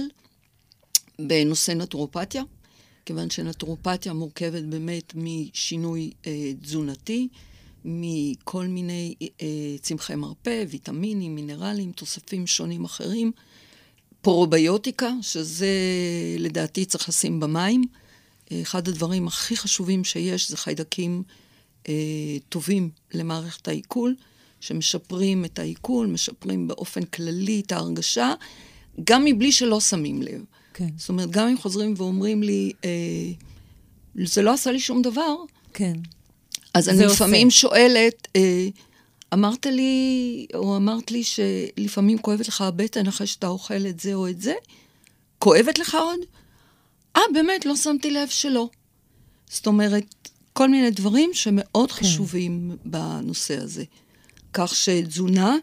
בנושא 1.26 1.72
נטורופתיה, 1.72 2.42
כיוון 3.06 3.30
שנטורופתיה 3.30 4.12
מורכבת 4.12 4.62
באמת 4.62 5.12
משינוי 5.14 6.10
אה, 6.26 6.52
תזונתי, 6.62 7.28
מכל 7.84 8.66
מיני 8.66 9.14
אה, 9.22 9.46
צמחי 9.80 10.14
מרפא, 10.14 10.64
ויטמינים, 10.68 11.34
מינרלים, 11.34 11.92
תוספים 11.92 12.46
שונים 12.46 12.84
אחרים, 12.84 13.32
פרוביוטיקה, 14.20 15.12
שזה 15.22 15.68
לדעתי 16.38 16.84
צריך 16.84 17.08
לשים 17.08 17.40
במים. 17.40 17.84
אחד 18.62 18.88
הדברים 18.88 19.26
הכי 19.26 19.56
חשובים 19.56 20.04
שיש 20.04 20.50
זה 20.50 20.56
חיידקים 20.56 21.22
אה, 21.88 21.94
טובים 22.48 22.90
למערכת 23.14 23.68
העיכול, 23.68 24.14
שמשפרים 24.60 25.44
את 25.44 25.58
העיכול, 25.58 26.06
משפרים 26.06 26.68
באופן 26.68 27.02
כללי 27.04 27.62
את 27.66 27.72
ההרגשה, 27.72 28.34
גם 29.04 29.24
מבלי 29.24 29.52
שלא 29.52 29.80
שמים 29.80 30.22
לב. 30.22 30.44
כן. 30.74 30.88
זאת 30.96 31.08
אומרת, 31.08 31.30
גם 31.30 31.48
אם 31.48 31.58
חוזרים 31.58 31.94
ואומרים 31.96 32.42
לי, 32.42 32.72
אה, 32.84 32.90
זה 34.24 34.42
לא 34.42 34.52
עשה 34.52 34.72
לי 34.72 34.80
שום 34.80 35.02
דבר, 35.02 35.34
כן. 35.74 35.92
אז 36.74 36.88
אני 36.88 37.06
לפעמים 37.06 37.50
שואלת, 37.50 38.28
אה, 38.36 38.68
אמרת 39.34 39.66
לי, 39.66 40.46
או 40.54 40.76
אמרת 40.76 41.10
לי 41.10 41.22
שלפעמים 41.24 42.18
כואבת 42.18 42.48
לך 42.48 42.60
הבטן 42.60 43.06
אחרי 43.06 43.26
שאתה 43.26 43.46
אוכל 43.46 43.86
את 43.86 44.00
זה 44.00 44.14
או 44.14 44.28
את 44.28 44.40
זה? 44.40 44.54
כואבת 45.38 45.78
לך 45.78 45.94
עוד? 45.94 46.18
אה, 47.16 47.22
באמת, 47.34 47.66
לא 47.66 47.76
שמתי 47.76 48.10
לב 48.10 48.28
שלא. 48.28 48.68
זאת 49.50 49.66
אומרת, 49.66 50.28
כל 50.52 50.68
מיני 50.68 50.90
דברים 50.90 51.30
שמאוד 51.34 51.92
כן. 51.92 51.96
חשובים 51.96 52.76
בנושא 52.84 53.62
הזה. 53.62 53.84
כך 54.52 54.74
שתזונה, 54.74 55.56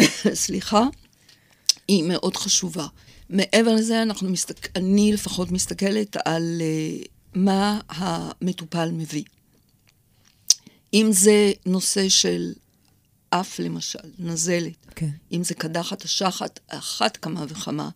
סליחה, 0.34 0.86
היא 1.88 2.04
מאוד 2.04 2.36
חשובה. 2.36 2.86
מעבר 3.30 3.74
לזה, 3.74 4.02
אנחנו 4.02 4.30
מסתכל, 4.30 4.68
אני 4.76 5.12
לפחות 5.12 5.50
מסתכלת 5.50 6.16
על 6.24 6.60
uh, 6.60 7.08
מה 7.34 7.80
המטופל 7.88 8.90
מביא. 8.92 9.24
אם 10.94 11.08
זה 11.12 11.52
נושא 11.66 12.08
של 12.08 12.52
אף, 13.30 13.58
למשל, 13.58 13.98
נזלת, 14.18 14.86
כן. 14.94 15.08
אם 15.32 15.44
זה 15.44 15.54
קדחת 15.54 16.02
השחת, 16.02 16.60
אחת 16.68 17.16
כמה 17.16 17.44
וכמה, 17.48 17.88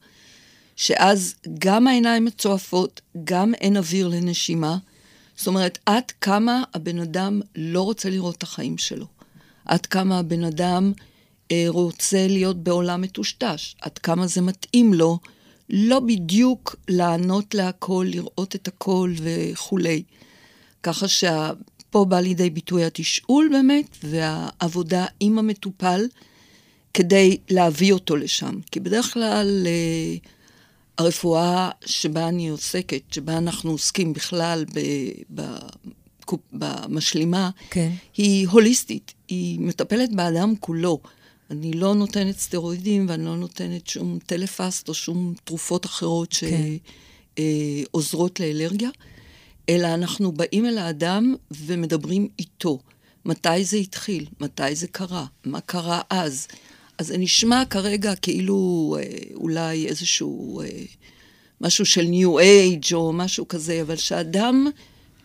שאז 0.76 1.34
גם 1.58 1.86
העיניים 1.86 2.24
מצועפות, 2.24 3.00
גם 3.24 3.54
אין 3.54 3.76
אוויר 3.76 4.08
לנשימה. 4.08 4.78
זאת 5.36 5.46
אומרת, 5.46 5.78
עד 5.86 6.10
כמה 6.20 6.62
הבן 6.74 6.98
אדם 6.98 7.40
לא 7.56 7.82
רוצה 7.82 8.10
לראות 8.10 8.34
את 8.36 8.42
החיים 8.42 8.78
שלו. 8.78 9.06
עד 9.64 9.86
כמה 9.86 10.18
הבן 10.18 10.44
אדם 10.44 10.92
רוצה 11.68 12.26
להיות 12.28 12.62
בעולם 12.62 13.00
מטושטש. 13.00 13.74
עד 13.80 13.98
כמה 13.98 14.26
זה 14.26 14.40
מתאים 14.40 14.94
לו 14.94 15.18
לא 15.70 16.00
בדיוק 16.00 16.76
לענות 16.88 17.54
להכל, 17.54 18.06
לראות 18.08 18.54
את 18.54 18.68
הכל 18.68 19.14
וכולי. 19.22 20.02
ככה 20.82 21.08
שפה 21.08 22.04
בא 22.04 22.20
לידי 22.20 22.50
ביטוי 22.50 22.84
התשאול 22.84 23.48
באמת, 23.52 23.96
והעבודה 24.04 25.06
עם 25.20 25.38
המטופל 25.38 26.06
כדי 26.94 27.36
להביא 27.50 27.92
אותו 27.92 28.16
לשם. 28.16 28.60
כי 28.70 28.80
בדרך 28.80 29.12
כלל... 29.12 29.66
אה, 29.66 30.16
הרפואה 30.98 31.70
שבה 31.86 32.28
אני 32.28 32.48
עוסקת, 32.48 33.02
שבה 33.12 33.38
אנחנו 33.38 33.70
עוסקים 33.70 34.12
בכלל 34.12 34.64
ב, 34.74 34.80
ב, 35.34 35.42
במשלימה, 36.52 37.50
כן. 37.70 37.90
היא 38.16 38.48
הוליסטית, 38.48 39.14
היא 39.28 39.60
מטפלת 39.60 40.12
באדם 40.12 40.54
כולו. 40.60 41.00
אני 41.50 41.72
לא 41.72 41.94
נותנת 41.94 42.38
סטרואידים 42.38 43.06
ואני 43.08 43.24
לא 43.24 43.36
נותנת 43.36 43.86
שום 43.86 44.18
טלפסט 44.26 44.88
או 44.88 44.94
שום 44.94 45.34
תרופות 45.44 45.86
אחרות 45.86 46.34
שעוזרות 47.38 48.38
כן. 48.38 48.44
לאלרגיה, 48.44 48.90
אלא 49.68 49.94
אנחנו 49.94 50.32
באים 50.32 50.66
אל 50.66 50.78
האדם 50.78 51.34
ומדברים 51.50 52.28
איתו. 52.38 52.78
מתי 53.24 53.64
זה 53.64 53.76
התחיל? 53.76 54.26
מתי 54.40 54.74
זה 54.74 54.86
קרה? 54.86 55.26
מה 55.44 55.60
קרה 55.60 56.00
אז? 56.10 56.46
אז 56.98 57.06
זה 57.06 57.18
נשמע 57.18 57.62
כרגע 57.70 58.16
כאילו 58.16 58.96
אה, 59.00 59.18
אולי 59.34 59.86
איזשהו 59.86 60.60
אה, 60.60 60.66
משהו 61.60 61.86
של 61.86 62.02
ניו 62.02 62.38
אייג' 62.38 62.94
או 62.94 63.12
משהו 63.12 63.48
כזה, 63.48 63.82
אבל 63.82 63.96
שאדם 63.96 64.66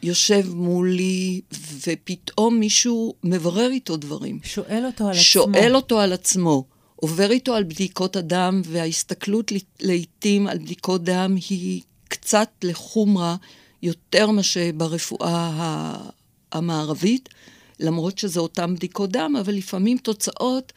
יושב 0.04 0.56
מולי 0.56 1.42
ופתאום 1.88 2.60
מישהו 2.60 3.14
מברר 3.24 3.70
איתו 3.72 3.98
דברים. 3.98 4.40
שואל 4.44 4.86
אותו 4.86 5.08
על 5.08 5.14
שואל 5.14 5.50
עצמו. 5.50 5.62
שואל 5.62 5.76
אותו 5.76 6.00
על 6.00 6.14
עצמו. 6.14 6.66
עובר 6.96 7.32
איתו 7.32 7.56
על 7.56 7.64
בדיקות 7.64 8.16
הדם, 8.16 8.62
וההסתכלות 8.66 9.52
לעתים 9.80 10.48
על 10.48 10.58
בדיקות 10.58 11.04
דם 11.04 11.36
היא 11.50 11.82
קצת 12.08 12.50
לחומרה 12.64 13.36
יותר 13.82 14.32
מאשר 14.32 14.70
ברפואה 14.76 15.96
המערבית, 16.52 17.30
למרות 17.80 18.18
שזה 18.18 18.40
אותן 18.40 18.76
בדיקות 18.76 19.12
דם, 19.12 19.36
אבל 19.40 19.54
לפעמים 19.54 19.98
תוצאות 19.98 20.74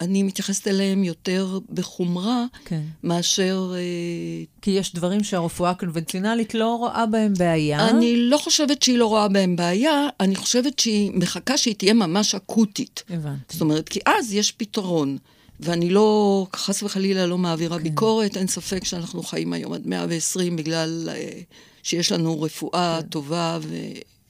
אני 0.00 0.22
מתייחסת 0.22 0.68
אליהם 0.68 1.04
יותר 1.04 1.58
בחומרה, 1.70 2.44
כן. 2.64 2.80
מאשר... 3.02 3.72
אה, 3.74 3.80
כי 4.62 4.70
יש 4.70 4.94
דברים 4.94 5.24
שהרפואה 5.24 5.70
הקונבנציונלית 5.70 6.54
לא 6.54 6.74
רואה 6.74 7.06
בהם 7.06 7.34
בעיה. 7.38 7.88
אני 7.88 8.16
לא 8.16 8.38
חושבת 8.38 8.82
שהיא 8.82 8.98
לא 8.98 9.06
רואה 9.06 9.28
בהם 9.28 9.56
בעיה, 9.56 10.08
אני 10.20 10.36
חושבת 10.36 10.78
שהיא 10.78 11.10
מחכה 11.14 11.56
שהיא 11.56 11.74
תהיה 11.74 11.94
ממש 11.94 12.34
אקוטית. 12.34 13.02
הבנתי. 13.10 13.40
זאת 13.52 13.60
אומרת, 13.60 13.88
כי 13.88 14.00
אז 14.06 14.34
יש 14.34 14.52
פתרון. 14.52 15.18
ואני 15.60 15.90
לא, 15.90 16.46
חס 16.56 16.82
וחלילה, 16.82 17.26
לא 17.26 17.38
מעבירה 17.38 17.78
כן. 17.78 17.84
ביקורת, 17.84 18.36
אין 18.36 18.46
ספק 18.46 18.84
שאנחנו 18.84 19.22
חיים 19.22 19.52
היום 19.52 19.72
עד 19.72 19.86
120 19.86 20.56
בגלל 20.56 21.08
uh, 21.12 21.54
שיש 21.82 22.12
לנו 22.12 22.42
רפואה 22.42 22.98
כן. 23.02 23.08
טובה 23.08 23.58
ו- 23.62 23.76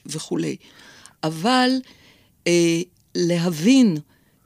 וכולי. 0.06 0.56
אבל 1.22 1.70
uh, 2.44 2.48
להבין 3.14 3.96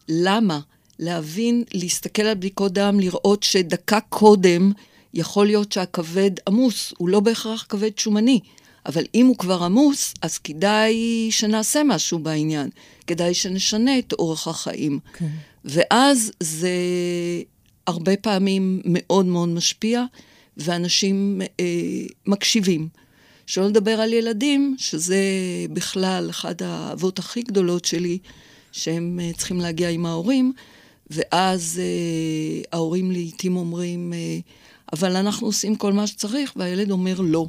למה 0.08 0.60
להבין, 0.98 1.64
להסתכל 1.74 2.22
על 2.22 2.34
בדיקות 2.34 2.72
דם, 2.72 3.00
לראות 3.00 3.42
שדקה 3.42 4.00
קודם 4.00 4.72
יכול 5.14 5.46
להיות 5.46 5.72
שהכבד 5.72 6.30
עמוס, 6.48 6.92
הוא 6.98 7.08
לא 7.08 7.20
בהכרח 7.20 7.66
כבד 7.68 7.98
שומני, 7.98 8.40
אבל 8.86 9.04
אם 9.14 9.26
הוא 9.26 9.36
כבר 9.36 9.62
עמוס, 9.62 10.14
אז 10.22 10.38
כדאי 10.38 11.28
שנעשה 11.30 11.82
משהו 11.84 12.18
בעניין, 12.18 12.70
כדאי 13.06 13.34
שנשנה 13.34 13.98
את 13.98 14.12
אורח 14.12 14.48
החיים. 14.48 14.98
כן. 15.12 15.28
ואז 15.64 16.32
זה 16.40 16.70
הרבה 17.86 18.16
פעמים 18.16 18.82
מאוד 18.84 19.26
מאוד 19.26 19.48
משפיע, 19.48 20.04
ואנשים 20.56 21.40
אה, 21.60 21.64
מקשיבים. 22.26 22.88
שלא 23.46 23.66
לדבר 23.66 24.00
על 24.00 24.12
ילדים, 24.12 24.76
שזה 24.78 25.16
בכלל 25.72 26.30
אחת 26.30 26.62
האהבות 26.62 27.18
הכי 27.18 27.42
גדולות 27.42 27.84
שלי, 27.84 28.18
שהם 28.72 29.20
אה, 29.22 29.30
צריכים 29.36 29.60
להגיע 29.60 29.88
עם 29.88 30.06
ההורים, 30.06 30.52
ואז 31.14 31.80
אה, 31.82 32.62
ההורים 32.72 33.10
לעיתים 33.10 33.56
אומרים, 33.56 34.12
אה, 34.12 34.38
אבל 34.92 35.16
אנחנו 35.16 35.46
עושים 35.46 35.76
כל 35.76 35.92
מה 35.92 36.06
שצריך, 36.06 36.52
והילד 36.56 36.90
אומר 36.90 37.20
לא. 37.20 37.46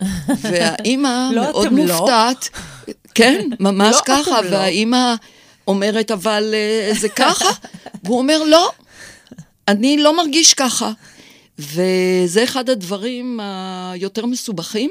והאימא 0.42 1.30
לא, 1.32 1.42
מאוד 1.42 1.72
לא. 1.72 1.98
מופתעת, 1.98 2.48
לא. 2.88 2.94
כן, 3.14 3.48
ממש 3.60 3.96
לא, 3.96 4.00
ככה. 4.04 4.38
והאימא 4.50 5.14
אומרת, 5.66 6.10
אבל 6.10 6.54
אה, 6.54 6.94
זה 6.94 7.08
ככה? 7.08 7.48
והוא 8.04 8.18
אומר, 8.18 8.42
לא, 8.42 8.70
אני 9.68 9.96
לא 9.96 10.16
מרגיש 10.16 10.54
ככה. 10.54 10.92
וזה 11.58 12.44
אחד 12.44 12.70
הדברים 12.70 13.40
היותר 13.42 14.26
מסובכים, 14.26 14.90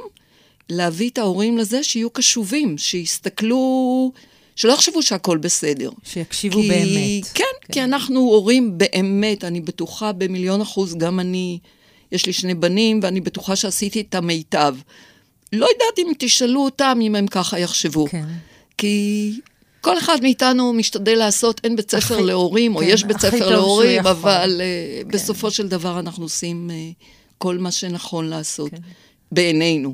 להביא 0.69 1.09
את 1.09 1.17
ההורים 1.17 1.57
לזה 1.57 1.83
שיהיו 1.83 2.09
קשובים, 2.09 2.77
שיסתכלו... 2.77 4.11
שלא 4.57 4.73
יחשבו 4.73 5.01
שהכל 5.01 5.37
בסדר. 5.37 5.89
שיקשיבו 6.03 6.61
כי, 6.61 6.67
באמת. 6.67 7.31
כן, 7.33 7.43
כן, 7.67 7.73
כי 7.73 7.83
אנחנו 7.83 8.19
הורים 8.19 8.77
באמת, 8.77 9.43
אני 9.43 9.61
בטוחה 9.61 10.11
במיליון 10.11 10.61
אחוז, 10.61 10.95
גם 10.95 11.19
אני, 11.19 11.59
יש 12.11 12.25
לי 12.25 12.33
שני 12.33 12.53
בנים, 12.53 12.99
ואני 13.03 13.21
בטוחה 13.21 13.55
שעשיתי 13.55 14.01
את 14.01 14.15
המיטב. 14.15 14.75
לא 15.53 15.65
יודעת 15.65 15.99
אם 15.99 16.11
תשאלו 16.19 16.65
אותם 16.65 16.99
אם 17.01 17.15
הם 17.15 17.27
ככה 17.27 17.59
יחשבו. 17.59 18.05
כן. 18.09 18.25
כי 18.77 19.31
כל 19.81 19.97
אחד 19.97 20.17
מאיתנו 20.21 20.73
משתדל 20.73 21.15
לעשות, 21.15 21.61
אין 21.63 21.75
בית 21.75 21.91
ספר 21.91 22.21
להורים, 22.21 22.71
כן, 22.71 22.77
או 22.77 22.83
יש 22.83 23.03
בית 23.03 23.19
ספר 23.19 23.49
להורים, 23.49 24.07
אבל 24.07 24.61
uh, 24.61 25.03
כן. 25.03 25.17
בסופו 25.17 25.51
של 25.51 25.67
דבר 25.67 25.99
אנחנו 25.99 26.25
עושים 26.25 26.69
uh, 26.69 27.03
כל 27.37 27.57
מה 27.57 27.71
שנכון 27.71 28.27
לעשות, 28.27 28.71
כן. 28.71 28.77
בעינינו. 29.31 29.93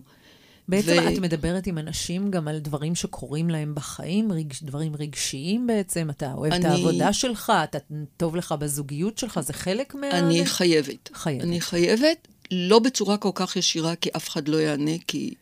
בעצם 0.67 0.97
ו... 1.05 1.13
את 1.13 1.19
מדברת 1.19 1.67
עם 1.67 1.77
אנשים 1.77 2.31
גם 2.31 2.47
על 2.47 2.59
דברים 2.59 2.95
שקורים 2.95 3.49
להם 3.49 3.75
בחיים, 3.75 4.31
רגש, 4.31 4.63
דברים 4.63 4.95
רגשיים 4.95 5.67
בעצם, 5.67 6.09
אתה 6.09 6.33
אוהב 6.33 6.53
אני... 6.53 6.65
את 6.65 6.71
העבודה 6.71 7.13
שלך, 7.13 7.53
אתה 7.63 7.77
טוב 8.17 8.35
לך 8.35 8.51
בזוגיות 8.51 9.17
שלך, 9.17 9.39
זה 9.39 9.53
חלק 9.53 9.95
מה... 9.95 10.11
אני 10.11 10.45
חייבת. 10.45 11.09
חייבת. 11.13 11.43
אני 11.43 11.61
חייבת, 11.61 12.27
לא 12.51 12.79
בצורה 12.79 13.17
כל 13.17 13.31
כך 13.35 13.55
ישירה, 13.55 13.95
כי 13.95 14.09
אף 14.15 14.29
אחד 14.29 14.47
לא 14.47 14.57
יענה, 14.57 14.97
כי 15.07 15.33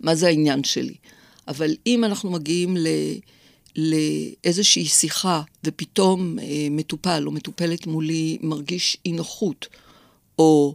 מה 0.00 0.14
זה 0.14 0.26
העניין 0.26 0.64
שלי. 0.64 0.94
אבל 1.48 1.76
אם 1.86 2.04
אנחנו 2.04 2.30
מגיעים 2.30 2.76
ל... 2.76 2.86
לאיזושהי 3.76 4.84
שיחה, 4.84 5.42
ופתאום 5.64 6.38
אה, 6.38 6.44
מטופל 6.70 7.22
או 7.26 7.30
מטופלת 7.30 7.86
מולי 7.86 8.38
מרגיש 8.42 8.96
אי 9.06 9.12
נוחות, 9.12 9.66
או 10.38 10.74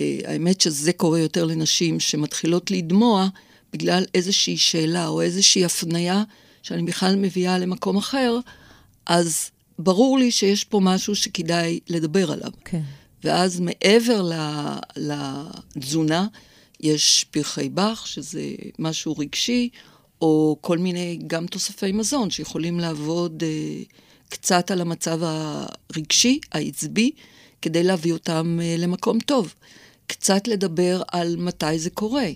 האמת 0.00 0.60
שזה 0.60 0.92
קורה 0.92 1.18
יותר 1.18 1.44
לנשים 1.44 2.00
שמתחילות 2.00 2.70
לדמוע 2.70 3.28
בגלל 3.72 4.04
איזושהי 4.14 4.56
שאלה 4.56 5.06
או 5.08 5.22
איזושהי 5.22 5.64
הפניה 5.64 6.22
שאני 6.62 6.82
בכלל 6.82 7.16
מביאה 7.16 7.58
למקום 7.58 7.96
אחר, 7.96 8.38
אז 9.06 9.50
ברור 9.78 10.18
לי 10.18 10.30
שיש 10.30 10.64
פה 10.64 10.80
משהו 10.82 11.14
שכדאי 11.14 11.80
לדבר 11.88 12.32
עליו. 12.32 12.50
כן. 12.64 12.82
ואז 13.24 13.60
מעבר 13.60 14.30
לתזונה, 14.96 16.26
יש 16.80 17.26
פרחי 17.30 17.68
באך, 17.68 18.06
שזה 18.06 18.42
משהו 18.78 19.18
רגשי, 19.18 19.68
או 20.20 20.56
כל 20.60 20.78
מיני 20.78 21.18
גם 21.26 21.46
תוספי 21.46 21.92
מזון 21.92 22.30
שיכולים 22.30 22.80
לעבוד 22.80 23.42
אה, 23.42 23.82
קצת 24.28 24.70
על 24.70 24.80
המצב 24.80 25.20
הרגשי, 25.22 26.40
העצבי, 26.52 27.10
כדי 27.62 27.82
להביא 27.82 28.12
אותם 28.12 28.58
אה, 28.62 28.74
למקום 28.78 29.20
טוב. 29.20 29.54
קצת 30.06 30.48
לדבר 30.48 31.02
על 31.12 31.36
מתי 31.36 31.78
זה 31.78 31.90
קורה, 31.90 32.26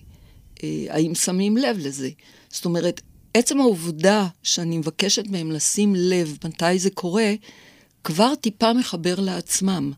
אה, 0.64 0.87
האם 0.89 1.14
שמים 1.14 1.57
לב 1.57 1.79
לזה. 1.79 2.11
זאת 2.49 2.64
אומרת, 2.64 3.01
עצם 3.35 3.61
העובדה 3.61 4.27
שאני 4.43 4.79
מבקשת 4.79 5.27
מהם 5.27 5.53
לשים 5.53 5.95
לב 5.97 6.39
מתי 6.45 6.79
זה 6.79 6.91
קורה, 6.91 7.35
כבר 8.05 8.35
טיפה 8.35 8.72
מחבר 8.72 9.20
לעצמם. 9.20 9.93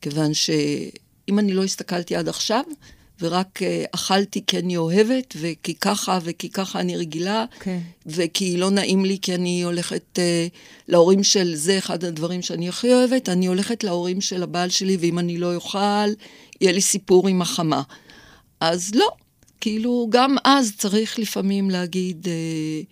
כיוון 0.00 0.34
שאם 0.34 1.38
אני 1.38 1.52
לא 1.52 1.64
הסתכלתי 1.64 2.16
עד 2.16 2.28
עכשיו, 2.28 2.64
ורק 3.20 3.62
uh, 3.62 3.64
אכלתי 3.94 4.42
כי 4.46 4.58
אני 4.58 4.76
אוהבת, 4.76 5.34
וכי 5.40 5.74
ככה 5.74 6.18
וכי 6.22 6.48
ככה 6.48 6.80
אני 6.80 6.96
רגילה, 6.96 7.44
כן. 7.60 7.78
Okay. 7.78 8.02
וכי 8.06 8.56
לא 8.56 8.70
נעים 8.70 9.04
לי 9.04 9.18
כי 9.22 9.34
אני 9.34 9.62
הולכת 9.62 10.18
uh, 10.18 10.56
להורים 10.88 11.22
של, 11.22 11.54
זה 11.54 11.78
אחד 11.78 12.04
הדברים 12.04 12.42
שאני 12.42 12.68
הכי 12.68 12.94
אוהבת, 12.94 13.28
אני 13.28 13.46
הולכת 13.46 13.84
להורים 13.84 14.20
של 14.20 14.42
הבעל 14.42 14.68
שלי, 14.68 14.96
ואם 15.00 15.18
אני 15.18 15.38
לא 15.38 15.54
אוכל, 15.54 15.78
יהיה 16.60 16.72
לי 16.72 16.80
סיפור 16.80 17.28
עם 17.28 17.42
החמה. 17.42 17.82
אז 18.60 18.94
לא, 18.94 19.10
כאילו, 19.60 20.06
גם 20.10 20.36
אז 20.44 20.72
צריך 20.78 21.18
לפעמים 21.18 21.70
להגיד, 21.70 22.26
uh, 22.26 22.86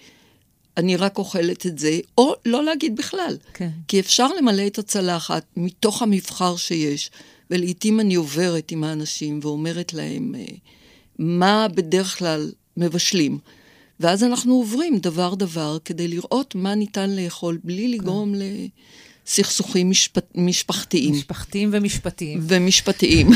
אני 0.79 0.97
רק 0.97 1.19
אוכלת 1.19 1.67
את 1.67 1.79
זה, 1.79 1.99
או 2.19 2.35
לא 2.47 2.65
להגיד 2.65 2.97
בכלל. 2.97 3.37
כן. 3.55 3.71
כי 3.89 4.01
אפשר 4.01 4.29
למלא 4.39 4.67
את 4.67 4.79
הצלחת 4.79 5.45
מתוך 5.57 6.03
המבחר 6.03 6.57
שיש, 6.57 7.11
ולעיתים 7.51 8.01
אני 8.01 8.15
עוברת 8.15 8.71
עם 8.71 8.85
האנשים 8.85 9.41
ואומרת 9.43 9.95
להם 9.95 10.35
אה, 10.39 10.45
מה 11.19 11.67
בדרך 11.75 12.19
כלל 12.19 12.53
מבשלים. 12.77 13.39
ואז 14.01 14.25
אנחנו 14.25 14.55
עוברים 14.55 14.99
דבר-דבר 14.99 15.79
כדי 15.85 16.09
לראות 16.09 16.55
מה 16.55 16.75
ניתן 16.75 17.11
לאכול 17.11 17.59
בלי 17.65 17.85
כן. 17.85 17.91
לגרום 17.91 18.35
כן. 18.35 18.41
לסכסוכים 19.27 19.91
משפט, 19.91 20.27
משפחתיים. 20.35 21.13
משפחתיים 21.13 21.71
ומשפטיים. 21.73 22.41
ומשפטיים. 22.43 23.29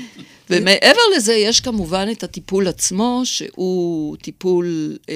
ומעבר 0.50 1.00
לזה, 1.16 1.32
יש 1.32 1.60
כמובן 1.60 2.08
את 2.12 2.22
הטיפול 2.22 2.68
עצמו, 2.68 3.22
שהוא 3.24 4.16
טיפול... 4.16 4.96
אה, 5.08 5.14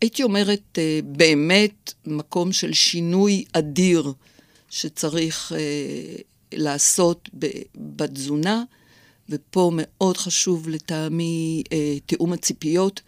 הייתי 0.00 0.22
אומרת, 0.22 0.78
אה, 0.78 1.00
באמת 1.04 1.92
מקום 2.06 2.52
של 2.52 2.72
שינוי 2.72 3.44
אדיר 3.52 4.12
שצריך 4.74 5.52
אה, 5.52 5.58
לעשות 6.52 7.30
בתזונה, 7.74 8.62
ופה 9.28 9.70
מאוד 9.74 10.16
חשוב 10.16 10.68
לטעמי 10.68 11.62
אה, 11.72 11.96
תיאום 12.06 12.32
הציפיות. 12.32 13.00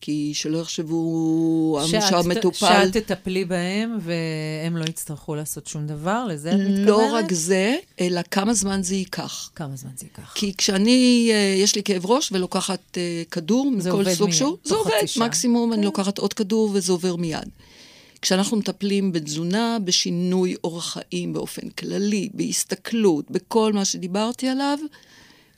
כי 0.00 0.30
שלא 0.34 0.58
יחשבו 0.58 1.80
שהמטופל... 1.86 2.66
שאת 2.66 2.96
תטפלי 2.96 3.44
בהם 3.44 3.98
והם 4.00 4.76
לא 4.76 4.84
יצטרכו 4.84 5.34
לעשות 5.34 5.66
שום 5.66 5.86
דבר, 5.86 6.26
לזה 6.28 6.50
את 6.50 6.54
מתכוונת? 6.54 6.86
לא 6.86 7.14
רק 7.14 7.32
זה, 7.32 7.76
אלא 8.00 8.20
כמה 8.30 8.54
זמן 8.54 8.82
זה 8.82 8.94
ייקח. 8.94 9.50
כמה 9.54 9.76
זמן 9.76 9.90
זה 9.96 10.06
ייקח. 10.06 10.32
כי 10.34 10.54
כשאני, 10.58 11.30
אה, 11.32 11.54
יש 11.62 11.74
לי 11.74 11.82
כאב 11.82 12.06
ראש 12.06 12.32
ולוקחת 12.32 12.80
אה, 12.96 13.22
כדור 13.30 13.70
מכל 13.70 14.14
סוג 14.14 14.30
שהוא, 14.30 14.56
זה 14.64 14.74
עובד, 14.74 14.92
מקסימום 15.16 15.72
אני 15.72 15.80
כן. 15.80 15.84
לוקחת 15.84 16.18
עוד 16.18 16.32
כדור 16.32 16.70
וזה 16.72 16.92
עובר 16.92 17.16
מיד. 17.16 17.48
כשאנחנו 18.22 18.56
מטפלים 18.56 19.12
בתזונה, 19.12 19.78
בשינוי 19.84 20.54
אורח 20.64 20.92
חיים 20.92 21.32
באופן 21.32 21.68
כללי, 21.68 22.28
בהסתכלות, 22.34 23.30
בכל 23.30 23.72
מה 23.72 23.84
שדיברתי 23.84 24.48
עליו, 24.48 24.78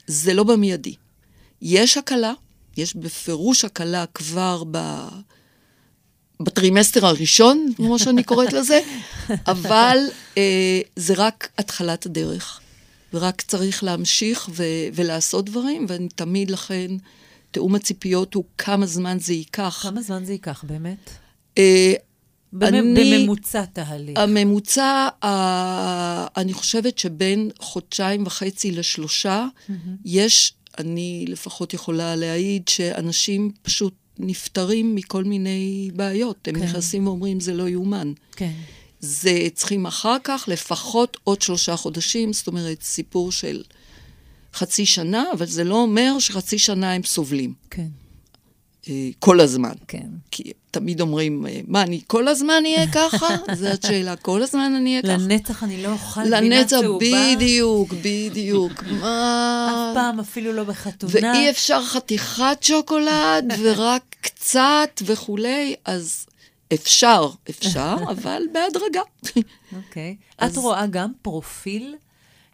זה 0.06 0.34
לא 0.34 0.42
במיידי. 0.42 0.94
יש 1.62 1.96
הקלה, 1.96 2.32
יש 2.76 2.96
בפירוש 2.96 3.64
הקלה 3.64 4.04
כבר 4.14 4.62
ב... 4.70 4.78
בטרימסטר 6.40 7.06
הראשון, 7.06 7.66
כמו 7.76 7.98
שאני 7.98 8.22
קוראת 8.24 8.52
לזה, 8.52 8.80
אבל 9.46 9.98
אה, 10.38 10.80
זה 10.96 11.14
רק 11.16 11.48
התחלת 11.58 12.06
הדרך, 12.06 12.60
ורק 13.14 13.40
צריך 13.40 13.84
להמשיך 13.84 14.50
ו- 14.52 14.64
ולעשות 14.94 15.44
דברים, 15.44 15.86
ואני 15.88 16.08
תמיד 16.08 16.50
לכן, 16.50 16.90
תיאום 17.50 17.74
הציפיות 17.74 18.34
הוא 18.34 18.44
כמה 18.58 18.86
זמן 18.86 19.18
זה 19.20 19.32
ייקח. 19.32 19.80
כמה 19.82 20.02
זמן 20.02 20.24
זה 20.24 20.32
ייקח, 20.32 20.64
באמת? 20.64 21.10
אה, 21.58 21.92
אני, 22.62 23.18
בממוצע 23.18 23.64
תהליך. 23.64 24.18
הממוצע, 24.18 25.08
אה, 25.24 26.26
אני 26.36 26.52
חושבת 26.52 26.98
שבין 26.98 27.50
חודשיים 27.58 28.26
וחצי 28.26 28.70
לשלושה, 28.70 29.46
mm-hmm. 29.46 29.72
יש 30.04 30.54
אני 30.78 31.24
לפחות 31.28 31.74
יכולה 31.74 32.16
להעיד 32.16 32.68
שאנשים 32.68 33.50
פשוט 33.62 33.94
נפטרים 34.18 34.94
מכל 34.94 35.24
מיני 35.24 35.90
בעיות. 35.94 36.48
הם 36.48 36.54
כן. 36.54 36.62
נכנסים 36.62 37.06
ואומרים, 37.06 37.40
זה 37.40 37.54
לא 37.54 37.68
יאומן. 37.68 38.12
כן. 38.36 38.52
זה 39.00 39.48
צריכים 39.54 39.86
אחר 39.86 40.16
כך 40.24 40.44
לפחות 40.48 41.16
עוד 41.24 41.42
שלושה 41.42 41.76
חודשים, 41.76 42.32
זאת 42.32 42.46
אומרת, 42.46 42.82
סיפור 42.82 43.32
של 43.32 43.62
חצי 44.54 44.86
שנה, 44.86 45.24
אבל 45.32 45.46
זה 45.46 45.64
לא 45.64 45.74
אומר 45.74 46.18
שחצי 46.18 46.58
שנה 46.58 46.92
הם 46.92 47.02
סובלים. 47.02 47.54
כן. 47.70 47.88
אה, 48.88 49.08
כל 49.18 49.40
הזמן. 49.40 49.72
כן. 49.88 50.06
כי 50.30 50.52
תמיד 50.70 51.00
אומרים, 51.00 51.46
אה, 51.46 51.60
מה, 51.66 51.82
אני 51.82 52.00
כל 52.06 52.28
הזמן 52.28 52.62
אהיה 52.64 52.92
ככה? 52.92 53.26
זו 53.54 53.66
השאלה, 53.66 54.16
כל 54.16 54.42
הזמן 54.42 54.74
אני 54.76 54.90
אהיה 54.90 55.02
ככה. 55.02 55.12
לנצח 55.12 55.64
אני 55.64 55.82
לא 55.82 55.92
אוכל 55.92 56.20
גבינה 56.30 56.64
צהובה? 56.64 57.06
לנצח, 57.06 57.36
בדיוק, 57.36 57.92
בדיוק. 58.02 58.82
מה... 58.82 59.90
אף 59.90 59.94
פעם, 59.94 60.20
אפילו 60.20 60.52
לא 60.52 60.64
בחתונה. 60.64 61.12
ואי 61.12 61.50
אפשר 61.50 61.82
חתיכת 61.84 62.58
שוקולד, 62.60 63.52
ורק 63.62 64.02
קצת 64.20 65.02
וכולי, 65.06 65.74
אז 65.84 66.26
אפשר, 66.74 67.30
אפשר, 67.50 67.96
אבל 68.12 68.42
בהדרגה. 68.52 69.02
אוקיי. 69.76 70.16
את 70.44 70.56
רואה 70.56 70.86
גם 70.86 71.12
פרופיל? 71.22 71.96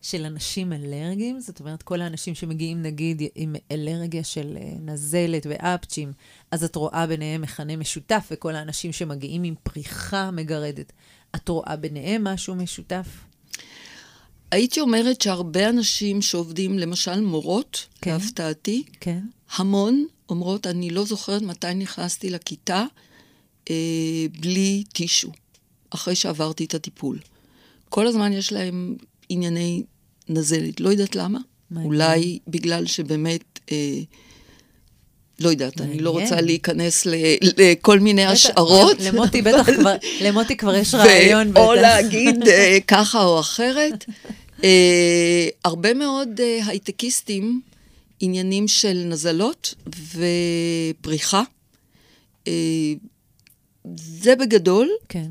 של 0.03 0.25
אנשים 0.25 0.73
אלרגיים, 0.73 1.41
זאת 1.41 1.61
אומרת, 1.61 1.83
כל 1.83 2.01
האנשים 2.01 2.35
שמגיעים, 2.35 2.83
נגיד, 2.83 3.23
עם 3.35 3.57
אלרגיה 3.71 4.25
של 4.25 4.57
אה, 4.61 4.73
נזלת 4.81 5.47
ואפצ'ים, 5.51 6.13
אז 6.51 6.65
את 6.65 6.77
רואה 6.77 7.07
ביניהם 7.07 7.43
מכנה 7.43 7.77
משותף, 7.77 8.29
וכל 8.31 8.55
האנשים 8.55 8.93
שמגיעים 8.93 9.43
עם 9.43 9.55
פריחה 9.63 10.31
מגרדת, 10.31 10.93
את 11.37 11.49
רואה 11.49 11.77
ביניהם 11.77 12.25
משהו 12.25 12.55
משותף? 12.55 13.07
הייתי 14.51 14.81
אומרת 14.81 15.21
שהרבה 15.21 15.69
אנשים 15.69 16.23
שעובדים, 16.23 16.79
למשל 16.79 17.21
מורות, 17.21 17.87
כן, 18.01 18.11
להפתעתי, 18.11 18.85
כן. 19.01 19.21
המון 19.57 20.07
אומרות, 20.29 20.67
אני 20.67 20.91
לא 20.91 21.05
זוכרת 21.05 21.43
מתי 21.43 21.75
נכנסתי 21.75 22.31
לכיתה 22.31 22.85
אה, 23.71 24.27
בלי 24.41 24.85
טישו, 24.93 25.31
אחרי 25.91 26.15
שעברתי 26.15 26.65
את 26.65 26.75
הטיפול. 26.75 27.19
כל 27.89 28.07
הזמן 28.07 28.33
יש 28.33 28.53
להם 28.53 28.97
ענייני 29.29 29.83
נזלת. 30.29 30.81
לא 30.81 30.89
יודעת 30.89 31.17
למה. 31.17 31.39
אולי 31.77 32.39
בגלל 32.49 32.87
שבאמת... 32.87 33.61
אה, 33.73 34.01
לא 35.41 35.49
יודעת. 35.49 35.81
אני 35.81 35.99
לא 35.99 36.11
רוצה 36.11 36.41
להיכנס 36.41 37.07
לכל 37.57 38.01
מיני 38.01 38.25
השערות. 38.25 38.97
למוטי 39.01 39.43
בטח 39.43 39.71
כבר, 39.75 39.97
למוטי 40.25 40.57
כבר 40.57 40.75
יש 40.75 40.95
רעיון. 40.95 41.57
או 41.57 41.75
להגיד 41.75 42.49
אה, 42.49 42.79
ככה 42.87 43.25
או 43.25 43.41
אחרת. 43.41 44.05
אה, 44.65 45.49
הרבה 45.65 45.95
מאוד 45.95 46.41
אה, 46.41 46.61
הייטקיסטים, 46.67 47.61
עניינים 48.21 48.69
של 48.69 49.03
נזלות 49.07 49.75
ופריחה. 51.01 51.43
זה 53.97 54.37
בגדול. 54.37 54.89
כן. 55.09 55.27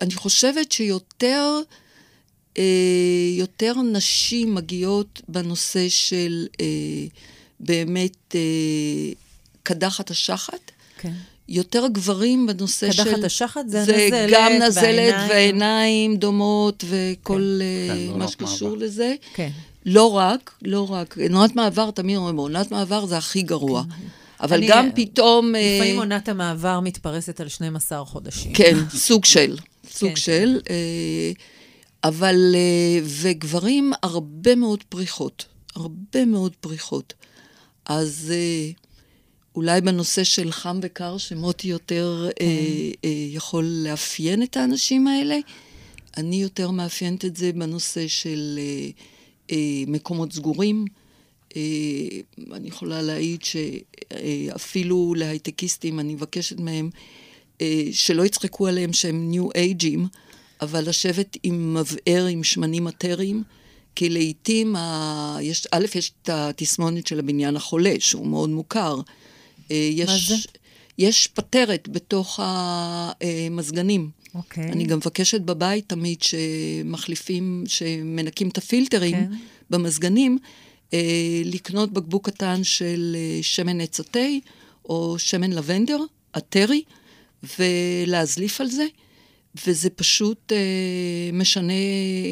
אני 0.00 0.14
חושבת 0.14 0.72
שיותר... 0.72 1.60
אה, 2.58 2.64
יותר 3.38 3.74
נשים 3.92 4.54
מגיעות 4.54 5.20
בנושא 5.28 5.88
של 5.88 6.46
אה, 6.60 6.66
באמת 7.60 8.34
אה, 8.34 9.12
קדחת 9.62 10.10
השחת. 10.10 10.70
כן. 10.98 11.12
יותר 11.48 11.86
גברים 11.92 12.46
בנושא 12.46 12.86
קדחת 12.86 13.04
של... 13.04 13.10
קדחת 13.10 13.24
השחת 13.24 13.68
זה, 13.68 13.84
זה 13.84 13.92
נזלת, 13.92 14.30
גם 14.32 14.52
נזלת 14.52 15.14
ועיניים 15.28 16.16
דומות 16.16 16.84
וכל 16.88 17.58
כן. 17.60 17.94
uh, 17.94 18.12
כן, 18.12 18.18
מה 18.18 18.28
שקשור 18.28 18.68
מעבר. 18.68 18.84
לזה. 18.84 19.14
כן. 19.34 19.50
לא 19.86 20.16
רק, 20.16 20.54
לא 20.62 20.90
רק. 20.90 21.18
עונת 21.32 21.56
מעבר, 21.56 21.90
תמיד 21.90 22.16
אומרים, 22.16 22.36
עונת 22.36 22.70
מעבר 22.70 23.06
זה 23.06 23.18
הכי 23.18 23.42
גרוע. 23.42 23.82
כן. 23.82 24.06
אבל 24.40 24.56
אני, 24.56 24.66
גם 24.68 24.88
פתאום... 24.94 25.54
לפעמים 25.54 25.98
עונת 25.98 26.28
המעבר 26.28 26.80
מתפרסת 26.80 27.40
על 27.40 27.48
12 27.48 28.04
חודשים. 28.04 28.52
כן, 28.54 28.76
סוג 28.90 29.24
של. 29.24 29.56
סוג 29.90 30.08
כן. 30.08 30.16
של. 30.16 30.60
Uh, 30.64 30.68
אבל, 32.04 32.54
אה, 32.54 33.00
וגברים, 33.04 33.92
הרבה 34.02 34.54
מאוד 34.54 34.82
פריחות. 34.82 35.46
הרבה 35.74 36.24
מאוד 36.24 36.56
פריחות. 36.56 37.14
אז 37.84 38.32
אה, 38.34 38.70
אולי 39.54 39.80
בנושא 39.80 40.24
של 40.24 40.52
חם 40.52 40.80
וקר, 40.82 41.18
שמוטי 41.18 41.68
יותר 41.68 42.28
כן. 42.36 42.44
אה, 42.44 42.90
אה, 43.04 43.26
יכול 43.28 43.64
לאפיין 43.64 44.42
את 44.42 44.56
האנשים 44.56 45.06
האלה, 45.06 45.38
אני 46.16 46.42
יותר 46.42 46.70
מאפיינת 46.70 47.24
את 47.24 47.36
זה 47.36 47.52
בנושא 47.52 48.08
של 48.08 48.58
אה, 48.58 48.90
אה, 49.50 49.84
מקומות 49.86 50.32
סגורים. 50.32 50.84
אה, 51.56 51.62
אני 52.52 52.68
יכולה 52.68 53.02
להעיד 53.02 53.40
שאפילו 53.42 55.14
להייטקיסטים, 55.16 56.00
אני 56.00 56.14
מבקשת 56.14 56.60
מהם 56.60 56.90
אה, 57.60 57.84
שלא 57.92 58.26
יצחקו 58.26 58.66
עליהם 58.66 58.92
שהם 58.92 59.30
ניו 59.30 59.48
אייג'ים, 59.54 60.06
אבל 60.62 60.88
לשבת 60.88 61.36
עם 61.42 61.74
מבער 61.74 62.26
עם 62.26 62.44
שמנים 62.44 62.84
מטריים, 62.84 63.42
כי 63.94 64.08
לעיתים, 64.08 64.76
ה... 64.76 65.38
יש, 65.40 65.66
א', 65.70 65.84
יש 65.94 66.12
את 66.22 66.28
התסמונת 66.28 67.06
של 67.06 67.18
הבניין 67.18 67.56
החולה, 67.56 67.94
שהוא 67.98 68.26
מאוד 68.26 68.50
מוכר. 68.50 68.96
אה, 69.70 69.88
יש, 69.92 70.08
מה 70.10 70.18
זה? 70.18 70.34
יש 70.98 71.26
פטרת 71.26 71.88
בתוך 71.88 72.40
המזגנים. 72.42 74.10
אוקיי. 74.34 74.64
אני 74.64 74.84
גם 74.84 74.98
מבקשת 74.98 75.40
בבית 75.40 75.88
תמיד 75.88 76.18
שמחליפים, 76.22 77.64
שמנקים 77.66 78.48
את 78.48 78.58
הפילטרים 78.58 79.14
כן. 79.14 79.32
במזגנים, 79.70 80.38
אה, 80.94 81.42
לקנות 81.44 81.92
בקבוק 81.92 82.28
קטן 82.30 82.64
של 82.64 83.16
אה, 83.18 83.42
שמן 83.42 83.80
עץ 83.80 84.00
התה 84.00 84.28
או 84.84 85.18
שמן 85.18 85.52
לבנדר, 85.52 85.98
הטרי, 86.34 86.82
ולהזליף 87.58 88.60
על 88.60 88.68
זה, 88.68 88.86
וזה 89.66 89.90
פשוט 89.90 90.52
אה, 90.52 91.30
משנה, 91.32 91.72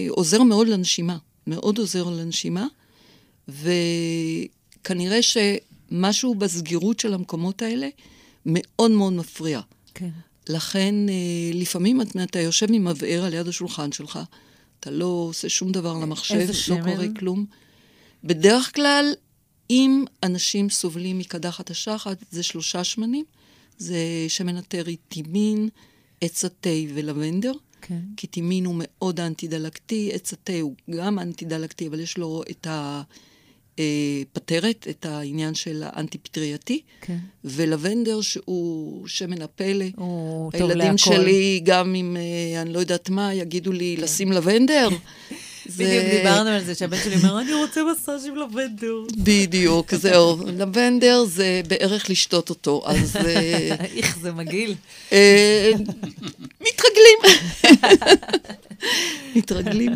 עוזר 0.09 0.43
מאוד 0.43 0.69
לנשימה, 0.69 1.19
מאוד 1.47 1.79
עוזר 1.79 2.05
לנשימה, 2.05 2.67
וכנראה 3.49 5.19
שמשהו 5.23 6.35
בסגירות 6.35 7.01
של 7.01 7.15
המקומות 7.15 7.63
האלה 7.63 7.89
מאוד 8.47 8.91
מאוד 8.91 9.13
מפריע. 9.13 9.61
כן. 9.95 10.11
לכן, 10.49 10.95
אה, 11.09 11.15
לפעמים 11.55 12.01
אתה, 12.01 12.23
אתה 12.23 12.41
יושב 12.41 12.67
עם 12.73 12.85
מבער 12.85 13.25
על 13.25 13.35
יד 13.35 13.49
השולחן 13.49 13.93
שלך, 13.93 14.19
אתה 14.81 14.91
לא 14.91 15.05
עושה 15.29 15.49
שום 15.49 15.73
דבר 15.73 15.95
למחשב, 15.95 16.51
לא 16.69 16.83
קורה 16.83 17.07
כלום. 17.19 17.47
בדרך 18.25 18.75
כלל, 18.75 19.13
אם 19.71 20.05
אנשים 20.23 20.71
סובלים 20.71 21.19
מקדחת 21.19 21.71
השחת, 21.71 22.25
זה 22.31 22.43
שלושה 22.43 22.85
שמנים. 22.85 23.25
זה 23.79 23.99
שמן 24.29 24.57
הטרי 24.57 24.97
טימין, 24.97 25.69
עץ 26.21 26.45
התה 26.45 26.71
ולבנדר. 26.95 27.53
כן. 27.83 28.01
כי 28.17 28.27
טימין 28.27 28.65
הוא 28.67 28.75
מאוד 28.79 29.21
אנטי-דלקתי, 29.21 30.11
עץ 30.13 30.33
התה 30.33 30.53
הוא 30.61 30.75
גם 30.91 31.19
אנטי-דלקתי, 31.19 31.87
אבל 31.89 32.01
יש 32.01 32.19
לו 32.19 32.43
את 32.51 32.67
הפטרת, 33.81 34.87
את 34.91 35.07
העניין 35.07 35.55
של 35.55 35.83
האנטי-פטרייתי. 35.87 36.81
כן. 37.01 37.19
ולבנדר, 37.45 38.21
שהוא 38.21 39.09
שמן 39.09 39.43
הפלא. 39.43 39.85
הוא 39.97 40.53
טוב 40.53 40.61
להכל. 40.61 40.81
הילדים 40.81 40.99
שלי, 40.99 41.61
גם 41.65 41.95
אם 41.95 42.17
אה, 42.17 42.63
אני 42.63 42.73
לא 42.73 42.79
יודעת 42.79 43.11
מה, 43.11 43.35
יגידו 43.35 43.73
לי 43.73 43.95
כן. 43.97 44.03
לשים 44.03 44.33
לבנדר. 44.33 44.89
בדיוק 45.77 46.05
דיברנו 46.11 46.51
על 46.51 46.65
זה, 46.65 46.75
שהבן 46.75 46.97
שלי 47.05 47.17
אומר, 47.17 47.41
אני 47.41 47.55
רוצה 47.55 47.81
מסאז' 47.93 48.27
עם 48.27 48.37
לבנדר. 48.37 48.95
בדיוק, 49.17 49.95
זהו. 50.03 50.47
לבנדר 50.47 51.25
זה 51.25 51.61
בערך 51.69 52.11
לשתות 52.11 52.51
אותו, 52.51 52.83
אז... 52.87 53.17
אה, 53.17 53.77
איך 53.97 54.19
זה 54.23 54.33
מגעיל. 54.33 54.75
אה, 55.13 55.73
מתרגלים. 56.61 57.19
מתרגלים. 59.37 59.93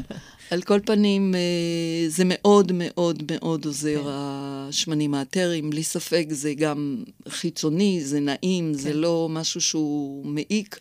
על 0.50 0.62
כל 0.62 0.80
פנים, 0.84 1.34
אה, 1.34 2.08
זה 2.08 2.22
מאוד 2.26 2.72
מאוד 2.74 3.22
מאוד 3.30 3.64
עוזר, 3.64 4.02
כן. 4.02 4.08
השמנים 4.08 5.14
האתריים. 5.14 5.70
בלי 5.70 5.82
ספק 5.82 6.26
זה 6.30 6.54
גם 6.54 7.04
חיצוני, 7.28 8.00
זה 8.04 8.20
נעים, 8.20 8.72
כן. 8.72 8.78
זה 8.78 8.94
לא 8.94 9.28
משהו 9.30 9.60
שהוא 9.60 10.26
מעיק. 10.26 10.80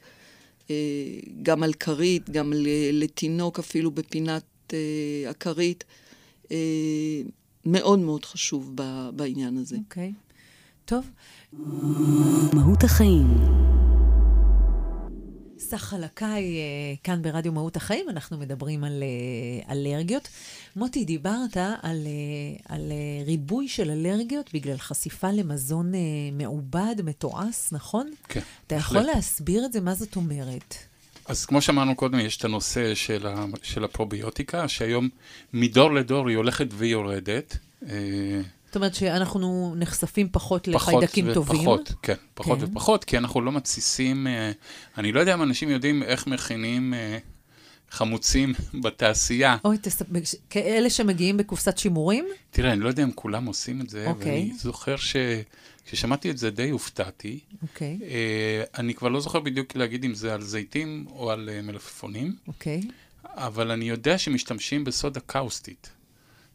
גם 1.44 1.64
על 1.64 1.74
כרית, 1.74 2.30
גם 2.30 2.54
לתינוק 2.94 3.60
אפילו 3.60 3.92
בפינת 3.92 4.44
אה, 4.74 5.30
הכרית, 5.30 5.84
אה, 6.52 6.58
מאוד 7.66 8.00
מאוד 8.00 8.26
חשוב 8.26 8.72
ב, 8.76 9.10
בעניין 9.16 9.58
הזה. 9.58 9.78
אוקיי. 9.78 10.14
Okay. 10.18 10.34
טוב. 10.86 11.10
מהות 12.54 12.84
החיים. 12.84 13.28
סך 15.58 15.82
חלקאי, 15.82 16.58
אה, 16.58 16.96
כאן 17.04 17.22
ברדיו 17.22 17.52
מהות 17.52 17.76
החיים, 17.76 18.10
אנחנו 18.10 18.38
מדברים 18.38 18.84
על 18.84 19.04
אלרגיות. 19.70 20.28
מוטי, 20.76 21.06
דיברת 21.06 21.58
על, 21.82 22.08
על 22.70 22.92
ריבוי 23.26 23.68
של 23.68 23.92
אלרגיות 23.92 24.50
בגלל 24.54 24.78
חשיפה 24.78 25.32
למזון 25.32 25.92
מעובד, 26.34 26.96
מתועש, 27.04 27.72
נכון? 27.72 28.12
כן. 28.28 28.42
אתה 28.68 28.76
יכול 28.76 29.02
להסביר 29.02 29.66
את 29.66 29.74
זה? 29.74 29.82
מה 29.82 29.96
זאת 29.96 30.16
אומרת? 30.16 30.76
אז 31.26 31.46
כמו 31.46 31.62
שאמרנו 31.62 31.96
קודם, 31.96 32.20
יש 32.20 32.38
את 32.38 32.46
הנושא 32.46 32.96
של, 32.96 33.28
ה, 33.28 33.46
של 33.64 33.84
הפרוביוטיקה, 33.84 34.68
שהיום 34.68 35.10
מדור 35.54 35.94
לדור 35.94 36.30
היא 36.30 36.38
הולכת 36.38 36.68
ויורדת. 36.72 37.58
אה, 37.90 38.42
זאת 38.66 38.76
אומרת 38.76 38.96
שאנחנו 38.96 39.76
נחשפים 39.78 40.28
פחות, 40.32 40.70
פחות 40.74 40.94
לחיידקים 40.94 41.26
ופחות, 41.26 41.48
טובים. 41.48 41.62
פחות, 41.62 41.94
כן, 42.02 42.14
פחות 42.34 42.60
כן. 42.60 42.66
ופחות, 42.66 43.04
כי 43.04 43.18
אנחנו 43.18 43.42
לא 43.42 43.52
מתסיסים, 43.52 44.28
אה, 44.28 44.52
אני 44.98 45.12
לא 45.12 45.20
יודע 45.20 45.34
אם 45.34 45.44
אנשים 45.44 45.70
יודעים 45.70 46.04
איך 46.04 46.28
מכינים 46.28 46.94
אה, 46.94 47.18
חמוצים 47.92 48.54
בתעשייה. 48.84 49.58
אוי, 49.66 49.78
תספר, 49.82 50.20
כאלה 50.50 50.90
שמגיעים 50.90 51.38
בקופסת 51.38 51.78
שימורים? 51.78 52.26
תראה, 52.52 52.74
אני 52.74 52.80
לא 52.80 52.88
יודע 52.88 53.04
אם 53.04 53.12
כולם 53.12 53.46
עושים 53.46 53.82
את 53.82 53.90
זה, 53.90 54.08
אוקיי. 54.08 54.32
ואני 54.32 54.54
זוכר 54.58 54.96
ש... 54.96 55.16
כששמעתי 55.86 56.30
את 56.32 56.38
זה 56.38 56.50
די 56.50 56.70
הופתעתי. 56.70 57.40
אוקיי. 57.62 58.00
Okay. 58.02 58.04
אה, 58.04 58.64
uh, 58.64 58.80
אני 58.80 58.94
כבר 58.94 59.10
לא 59.10 59.22
זוכר 59.22 59.40
בדיוק 59.40 59.76
להגיד 59.76 60.06
אם 60.06 60.16
זה 60.16 60.34
על 60.34 60.42
זיתים 60.42 61.06
או 61.10 61.32
על 61.32 61.50
uh, 61.50 61.66
מלפפונים. 61.66 62.36
אוקיי. 62.48 62.82
Okay. 62.84 63.28
אבל 63.28 63.72
אני 63.72 63.90
יודע 63.90 64.18
שמשתמשים 64.18 64.84
בסודה 64.84 65.20
קאוסטית, 65.20 65.90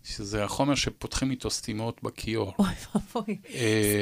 שזה 0.04 0.44
החומר 0.44 0.74
שפותחים 0.74 1.30
איתו 1.30 1.50
סתימות 1.50 2.02
בכיור. 2.02 2.54
אוי 2.58 2.66
ואבוי. 2.94 3.38
Uh, 3.44 3.50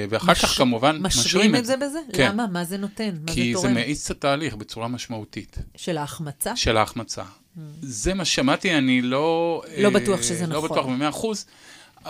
ואחר 0.09 0.33
מש... 0.33 0.45
כך 0.45 0.59
כמובן 0.59 0.99
משרים 1.03 1.57
את 1.57 1.66
זה 1.66 1.77
בזה? 1.77 1.99
כן. 2.12 2.29
למה? 2.29 2.47
מה 2.47 2.64
זה 2.64 2.77
נותן? 2.77 3.05
מה 3.05 3.12
זה 3.12 3.27
תורם? 3.27 3.35
כי 3.35 3.57
זה 3.57 3.68
מאיץ 3.68 4.11
את 4.11 4.16
התהליך 4.16 4.55
בצורה 4.55 4.89
משמעותית. 4.89 5.59
של 5.77 5.99
ההחמצה? 5.99 6.57
של 6.57 6.77
ההחמצה. 6.77 7.22
Mm. 7.22 7.61
זה 7.83 8.14
מה 8.14 8.24
ששמעתי, 8.24 8.79
אני 8.79 9.03
לא... 9.03 9.62
לא 9.79 9.89
uh, 9.89 9.93
בטוח 9.93 10.22
שזה 10.22 10.47
לא 10.47 10.57
נכון. 10.57 10.62
לא 10.62 10.74
בטוח 10.74 10.87
במאה 10.87 11.09
אחוז. 11.09 11.47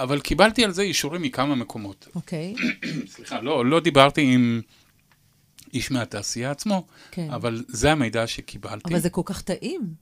אבל 0.03 0.21
קיבלתי 0.21 0.65
על 0.65 0.73
זה 0.73 0.83
אישורים 0.83 1.23
מכמה 1.23 1.55
מקומות. 1.55 2.09
אוקיי. 2.15 2.55
סליחה, 3.15 3.41
לא, 3.41 3.67
לא 3.67 3.81
דיברתי 3.81 4.35
עם 4.35 4.61
איש 5.75 5.91
מהתעשייה 5.91 6.51
עצמו, 6.51 6.87
כן. 7.11 7.31
אבל 7.31 7.65
זה 7.69 7.93
המידע 7.93 8.27
שקיבלתי. 8.27 8.91
אבל 8.91 8.99
זה 8.99 9.11
כל 9.11 9.23
כך 9.25 9.43
טעים. 9.43 9.95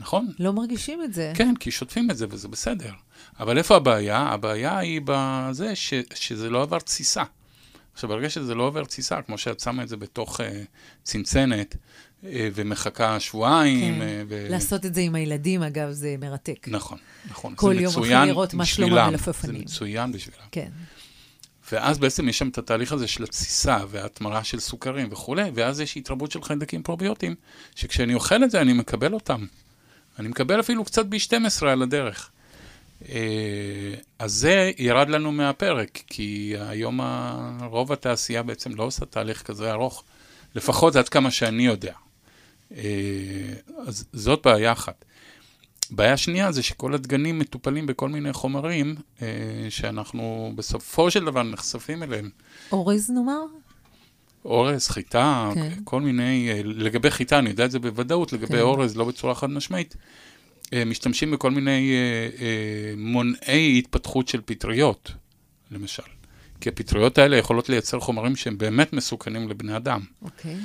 נכון. 0.00 0.32
לא 0.38 0.52
מרגישים 0.52 1.02
את 1.02 1.14
זה. 1.14 1.32
כן, 1.36 1.54
כי 1.60 1.70
שוטפים 1.70 2.10
את 2.10 2.16
זה 2.16 2.26
וזה 2.30 2.48
בסדר. 2.48 2.92
אבל 3.40 3.58
איפה 3.58 3.76
הבעיה? 3.76 4.18
הבעיה 4.18 4.78
היא 4.78 5.00
בזה 5.04 5.76
ש, 5.76 5.94
שזה 6.14 6.50
לא 6.50 6.62
עבר 6.62 6.78
תסיסה. 6.78 7.22
עכשיו, 7.94 8.08
ברגע 8.08 8.30
שזה 8.30 8.54
לא 8.54 8.62
עובר 8.62 8.84
תסיסה, 8.84 9.22
כמו 9.22 9.38
שאת 9.38 9.60
שמה 9.60 9.82
את 9.82 9.88
זה 9.88 9.96
בתוך 9.96 10.40
uh, 10.40 10.44
צנצנת, 11.02 11.76
ומחכה 12.32 13.20
שבועיים. 13.20 13.94
כן. 13.94 14.02
אה, 14.02 14.22
ו... 14.28 14.46
לעשות 14.50 14.86
את 14.86 14.94
זה 14.94 15.00
עם 15.00 15.14
הילדים, 15.14 15.62
אגב, 15.62 15.90
זה 15.90 16.14
מרתק. 16.18 16.66
נכון, 16.68 16.98
נכון. 17.30 17.52
כל 17.56 17.76
יום 17.80 17.94
הולכים 17.94 18.16
לראות 18.16 18.54
מה 18.54 18.64
שלום 18.66 18.92
המלפפנים. 18.92 19.56
זה 19.56 19.64
מצוין 19.64 20.12
בשבילם. 20.12 20.46
כן. 20.52 20.68
ואז 21.72 21.98
בעצם 21.98 22.28
יש 22.28 22.38
שם 22.38 22.48
את 22.48 22.58
התהליך 22.58 22.92
הזה 22.92 23.06
של 23.06 23.22
התסיסה 23.22 23.78
וההתמרה 23.90 24.44
של 24.44 24.60
סוכרים 24.60 25.08
וכולי, 25.10 25.50
ואז 25.54 25.80
יש 25.80 25.96
התרבות 25.96 26.32
של 26.32 26.42
חיידקים 26.42 26.82
פרוביוטיים, 26.82 27.34
שכשאני 27.74 28.14
אוכל 28.14 28.44
את 28.44 28.50
זה 28.50 28.60
אני 28.60 28.72
מקבל 28.72 29.14
אותם. 29.14 29.46
אני 30.18 30.28
מקבל 30.28 30.60
אפילו 30.60 30.84
קצת 30.84 31.06
ב-12 31.06 31.66
על 31.66 31.82
הדרך. 31.82 32.30
אה, 33.08 33.94
אז 34.18 34.32
זה 34.32 34.70
ירד 34.78 35.08
לנו 35.08 35.32
מהפרק, 35.32 36.00
כי 36.06 36.54
היום 36.60 37.00
רוב 37.60 37.92
התעשייה 37.92 38.42
בעצם 38.42 38.74
לא 38.74 38.82
עושה 38.82 39.04
תהליך 39.04 39.42
כזה 39.42 39.72
ארוך, 39.72 40.04
לפחות 40.54 40.96
עד 40.96 41.08
כמה 41.08 41.30
שאני 41.30 41.66
יודע. 41.66 41.92
אה, 42.76 42.82
אז 43.86 44.04
זאת 44.12 44.46
בעיה 44.46 44.72
אחת. 44.72 45.04
בעיה 45.90 46.16
שנייה 46.16 46.52
זה 46.52 46.62
שכל 46.62 46.94
הדגנים 46.94 47.38
מטופלים 47.38 47.86
בכל 47.86 48.08
מיני 48.08 48.32
חומרים 48.32 48.94
אה, 49.22 49.26
שאנחנו 49.68 50.52
בסופו 50.56 51.10
של 51.10 51.24
דבר 51.24 51.42
נחשפים 51.42 52.02
אליהם. 52.02 52.30
אורז 52.72 53.10
נאמר? 53.10 53.42
אורז, 54.44 54.88
חיטה, 54.88 55.50
כן. 55.54 55.72
כל 55.84 56.00
מיני, 56.00 56.50
אה, 56.52 56.60
לגבי 56.64 57.10
חיטה, 57.10 57.38
אני 57.38 57.50
יודע 57.50 57.64
את 57.64 57.70
זה 57.70 57.78
בוודאות, 57.78 58.32
לגבי 58.32 58.46
כן. 58.46 58.60
אורז, 58.60 58.96
לא 58.96 59.04
בצורה 59.04 59.34
חד 59.34 59.50
משמעית, 59.50 59.96
משתמשים 60.86 61.30
בכל 61.30 61.50
מיני 61.50 61.92
מונעי 62.96 63.78
התפתחות 63.78 64.28
של 64.28 64.40
פטריות, 64.44 65.12
למשל. 65.70 66.02
כי 66.60 66.68
הפטריות 66.68 67.18
האלה 67.18 67.36
יכולות 67.36 67.68
לייצר 67.68 68.00
חומרים 68.00 68.36
שהם 68.36 68.58
באמת 68.58 68.92
מסוכנים 68.92 69.48
לבני 69.48 69.76
אדם. 69.76 70.00
אוקיי. 70.22 70.56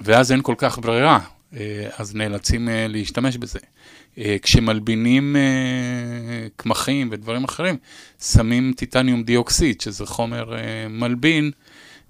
ואז 0.00 0.32
אין 0.32 0.42
כל 0.42 0.54
כך 0.58 0.78
ברירה. 0.78 1.20
אה, 1.56 1.88
אז 1.96 2.14
נאלצים 2.14 2.68
אה, 2.68 2.86
להשתמש 2.88 3.36
בזה. 3.36 3.58
אה, 4.18 4.36
כשמלבינים 4.42 5.36
קמחים 6.56 7.08
ודברים 7.12 7.44
אחרים, 7.44 7.76
שמים 8.20 8.72
טיטניום 8.76 9.22
דיאוקסיד, 9.22 9.80
שזה 9.80 10.06
חומר 10.06 10.52
מלבין, 10.90 11.50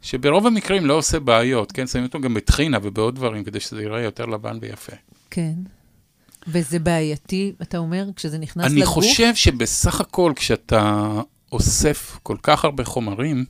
שברוב 0.03 0.47
המקרים 0.47 0.87
לא 0.87 0.95
עושה 0.95 1.21
בעיות, 1.21 1.73
כן? 1.73 1.87
שמים 1.87 2.05
אותו 2.05 2.21
גם 2.21 2.35
בטחינה 2.35 2.79
ובעוד 2.83 3.15
דברים, 3.15 3.45
כדי 3.45 3.61
שזה 3.61 3.83
ייראה 3.83 4.01
יותר 4.01 4.27
לבן 4.27 4.59
ויפה. 4.61 4.93
כן. 5.31 5.55
וזה 6.49 6.79
בעייתי, 6.79 7.53
אתה 7.63 7.79
אומר, 7.79 8.05
כשזה 8.17 8.39
נכנס 8.39 8.67
אני 8.67 8.81
לגוף? 8.81 8.99
אני 8.99 9.07
חושב 9.07 9.35
שבסך 9.35 10.01
הכל, 10.01 10.33
כשאתה 10.37 11.13
אוסף 11.53 12.19
כל 12.23 12.37
כך 12.43 12.65
הרבה 12.65 12.85
חומרים 12.85 13.45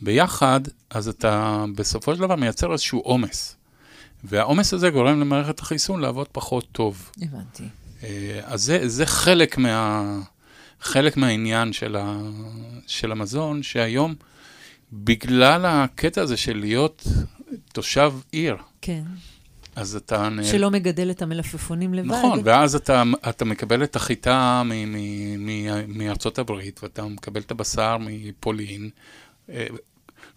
ביחד, 0.00 0.60
אז 0.90 1.08
אתה 1.08 1.64
בסופו 1.74 2.14
של 2.14 2.20
דבר 2.20 2.36
מייצר 2.36 2.72
איזשהו 2.72 3.00
עומס. 3.00 3.57
והעומס 4.24 4.74
הזה 4.74 4.90
גורם 4.90 5.20
למערכת 5.20 5.60
החיסון 5.60 6.00
לעבוד 6.00 6.26
פחות 6.32 6.66
טוב. 6.72 7.10
הבנתי. 7.22 7.64
אה, 8.02 8.40
אז 8.44 8.62
זה, 8.62 8.88
זה 8.88 9.06
חלק, 9.06 9.58
מה, 9.58 10.04
חלק 10.80 11.16
מהעניין 11.16 11.72
של, 11.72 11.96
ה, 11.96 12.20
של 12.86 13.12
המזון, 13.12 13.62
שהיום, 13.62 14.14
בגלל 14.92 15.66
הקטע 15.66 16.22
הזה 16.22 16.36
של 16.36 16.56
להיות 16.56 17.06
תושב 17.72 18.12
עיר, 18.32 18.56
כן. 18.80 19.02
אז 19.76 19.96
אתה... 19.96 20.28
שלא 20.42 20.70
מגדל 20.70 21.10
את 21.10 21.22
המלפפונים 21.22 21.94
לבד. 21.94 22.08
נכון, 22.08 22.40
ואז 22.44 22.74
אתה, 22.74 23.02
אתה 23.28 23.44
מקבל 23.44 23.84
את 23.84 23.96
החיטה 23.96 24.62
מארצות 25.88 26.38
הברית, 26.38 26.80
ואתה 26.82 27.04
מקבל 27.04 27.40
את 27.40 27.50
הבשר 27.50 27.96
מפולין. 28.00 28.90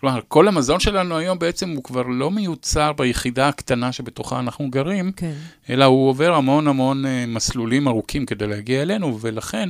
אה, 0.02 0.10
כלומר, 0.10 0.22
כל 0.28 0.48
המזון 0.48 0.80
שלנו 0.80 1.18
היום 1.18 1.40
בעצם 1.40 1.70
הוא 1.70 1.84
כבר 1.84 2.02
לא 2.02 2.32
מיוצר 2.32 2.94
ביחידה 2.94 3.48
הקטנה 3.48 3.92
שבתוכה 3.92 4.40
אנחנו 4.40 4.70
גרים, 4.70 5.12
כן. 5.12 5.34
אלא 5.70 5.86
הוא 5.86 6.10
עובר 6.10 6.34
המון 6.34 6.68
המון 6.68 7.06
uh, 7.06 7.08
מסלולים 7.28 7.88
ארוכים 7.88 8.26
כדי 8.26 8.48
להגיע 8.48 8.82
אלינו, 8.82 9.22
ולכן 9.22 9.70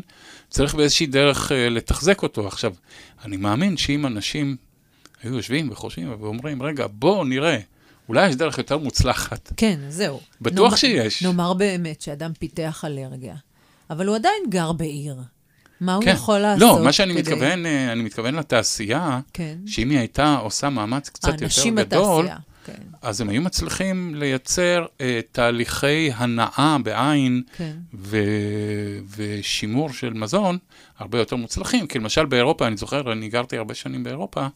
צריך 0.49 0.75
באיזושהי 0.75 1.05
דרך 1.05 1.51
uh, 1.51 1.53
לתחזק 1.69 2.23
אותו. 2.23 2.47
עכשיו, 2.47 2.73
אני 3.25 3.37
מאמין 3.37 3.77
שאם 3.77 4.05
אנשים 4.05 4.55
היו 5.23 5.35
יושבים 5.35 5.69
וחושבים 5.71 6.15
ואומרים, 6.19 6.63
רגע, 6.63 6.87
בואו 6.91 7.23
נראה. 7.23 7.57
אולי 8.09 8.29
יש 8.29 8.35
דרך 8.35 8.57
יותר 8.57 8.77
מוצלחת. 8.77 9.53
כן, 9.57 9.79
זהו. 9.89 10.19
בטוח 10.41 10.65
נאמר, 10.65 10.75
שיש. 10.75 11.23
נאמר 11.23 11.53
באמת 11.53 12.01
שאדם 12.01 12.31
פיתח 12.39 12.83
אלרגיה, 12.85 13.35
אבל 13.89 14.07
הוא 14.07 14.15
עדיין 14.15 14.43
גר 14.49 14.71
בעיר. 14.71 15.15
מה 15.81 15.95
הוא 15.95 16.03
כן. 16.03 16.11
יכול 16.11 16.39
לעשות 16.39 16.61
לא, 16.61 16.83
מה 16.83 16.91
שאני 16.91 17.13
כדי... 17.13 17.21
מתכוון, 17.21 17.65
אה, 17.65 17.91
אני 17.91 18.03
מתכוון 18.03 18.35
לתעשייה, 18.35 19.19
כן. 19.33 19.57
שאם 19.65 19.89
היא 19.89 19.99
הייתה 19.99 20.35
עושה 20.35 20.69
מאמץ 20.69 21.09
קצת 21.09 21.41
יותר 21.41 21.83
גדול, 21.83 22.25
בתעשייה, 22.25 22.37
כן. 22.65 22.73
אז 23.01 23.21
הם 23.21 23.29
היו 23.29 23.41
מצליחים 23.41 24.15
לייצר 24.15 24.85
אה, 25.01 25.19
תהליכי 25.31 26.11
הנאה 26.15 26.77
בעין 26.83 27.41
כן. 27.57 27.77
ו... 27.93 28.17
ושימור 29.15 29.93
של 29.93 30.13
מזון 30.13 30.57
הרבה 30.99 31.19
יותר 31.19 31.35
מוצלחים. 31.35 31.87
כי 31.87 31.99
למשל 31.99 32.25
באירופה, 32.25 32.67
אני 32.67 32.77
זוכר, 32.77 33.11
אני 33.11 33.29
גרתי 33.29 33.57
הרבה 33.57 33.73
שנים 33.73 34.03
באירופה, 34.03 34.47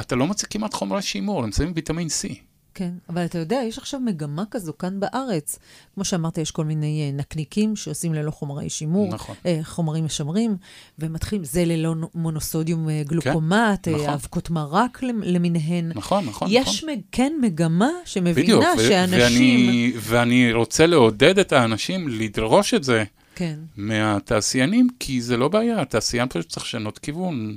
אתה 0.00 0.16
לא 0.16 0.26
מוצא 0.26 0.46
כמעט 0.50 0.74
חומרי 0.74 1.02
שימור, 1.02 1.44
הם 1.44 1.52
שמים 1.52 1.72
ויטמין 1.74 2.08
C. 2.08 2.34
כן, 2.74 2.90
אבל 3.08 3.24
אתה 3.24 3.38
יודע, 3.38 3.60
יש 3.68 3.78
עכשיו 3.78 4.00
מגמה 4.00 4.44
כזו 4.50 4.72
כאן 4.78 5.00
בארץ. 5.00 5.58
כמו 5.94 6.04
שאמרת, 6.04 6.38
יש 6.38 6.50
כל 6.50 6.64
מיני 6.64 7.12
uh, 7.12 7.20
נקניקים 7.20 7.76
שעושים 7.76 8.14
ללא 8.14 8.30
חומרי 8.30 8.70
שימור, 8.70 9.08
נכון. 9.14 9.36
uh, 9.42 9.48
חומרים 9.64 10.04
משמרים, 10.04 10.56
ומתחילים, 10.98 11.44
זה 11.44 11.64
ללא 11.64 11.94
מונוסודיום 12.14 12.88
uh, 12.88 13.08
גלוקומט, 13.08 13.88
כן, 13.88 13.94
נכון. 13.94 14.08
אבקות 14.08 14.50
מרק 14.50 15.02
למיניהן. 15.02 15.92
נכון, 15.94 16.24
נכון, 16.24 16.48
יש 16.50 16.84
נכון. 16.84 16.94
מג, 16.94 17.00
כן 17.12 17.32
מגמה 17.40 17.90
שמבינה 18.04 18.42
בדיוק, 18.42 18.64
שאנשים... 18.88 19.68
ואני, 19.68 19.92
ואני 19.96 20.52
רוצה 20.52 20.86
לעודד 20.86 21.38
את 21.38 21.52
האנשים 21.52 22.08
לדרוש 22.08 22.74
את 22.74 22.84
זה 22.84 23.04
כן. 23.34 23.58
מהתעשיינים, 23.76 24.88
כי 25.00 25.22
זה 25.22 25.36
לא 25.36 25.48
בעיה, 25.48 25.80
התעשיין 25.80 26.28
פשוט 26.28 26.48
צריך 26.48 26.66
לשנות 26.66 26.98
כיוון. 26.98 27.56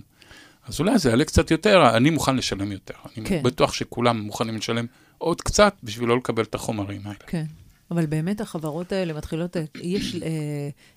אז 0.68 0.80
אולי 0.80 0.97
זה 0.97 1.09
יעלה 1.09 1.26
קצת 1.26 1.51
יותר, 1.51 1.97
אני 1.97 2.09
מוכן 2.09 2.36
לשלם 2.36 2.72
יותר. 2.72 2.93
אני 3.18 3.26
כן. 3.26 3.43
בטוח 3.43 3.74
שכולם 3.74 4.20
מוכנים 4.20 4.55
לשלם 4.55 4.86
עוד 5.18 5.41
קצת 5.41 5.74
בשביל 5.84 6.09
לא 6.09 6.18
לקבל 6.18 6.43
את 6.43 6.55
החומרים 6.55 7.01
האלה. 7.05 7.20
כן. 7.28 7.45
אבל 7.91 8.05
באמת 8.05 8.41
החברות 8.41 8.91
האלה 8.91 9.13
מתחילות, 9.13 9.57
יש 9.82 10.16
אה, 10.16 10.30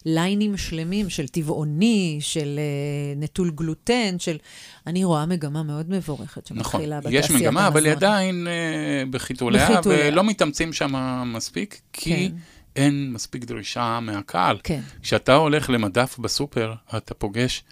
ליינים 0.05 0.57
שלמים 0.57 1.11
של 1.11 1.29
טבעוני, 1.29 2.19
של 2.21 2.59
אה, 2.59 3.15
נטול 3.17 3.51
גלוטן, 3.51 4.19
של... 4.19 4.37
אני 4.87 5.05
רואה 5.05 5.27
מגמה 5.27 5.63
מאוד 5.63 5.91
מבורכת 5.91 6.47
שמתחילה 6.47 6.99
נכון, 6.99 7.11
בתעשיית 7.13 7.25
המזון. 7.25 7.37
יש 7.37 7.43
מגמה, 7.43 7.69
אבל 7.69 7.85
היא 7.85 7.93
עדיין 7.93 8.47
אה, 8.47 9.03
בחיתוליה, 9.11 9.71
בחיתוליה. 9.71 10.09
ולא 10.09 10.25
מתאמצים 10.25 10.73
שם 10.73 11.23
מספיק, 11.27 11.81
כי 11.93 12.11
כן. 12.11 12.37
אין 12.77 13.13
מספיק 13.13 13.45
דרישה 13.45 14.01
מהקהל. 14.01 14.59
כן. 14.65 14.81
כשאתה 15.03 15.35
הולך 15.35 15.71
למדף 15.71 16.19
בסופר, 16.19 16.75
אתה 16.97 17.15
פוגש, 17.15 17.65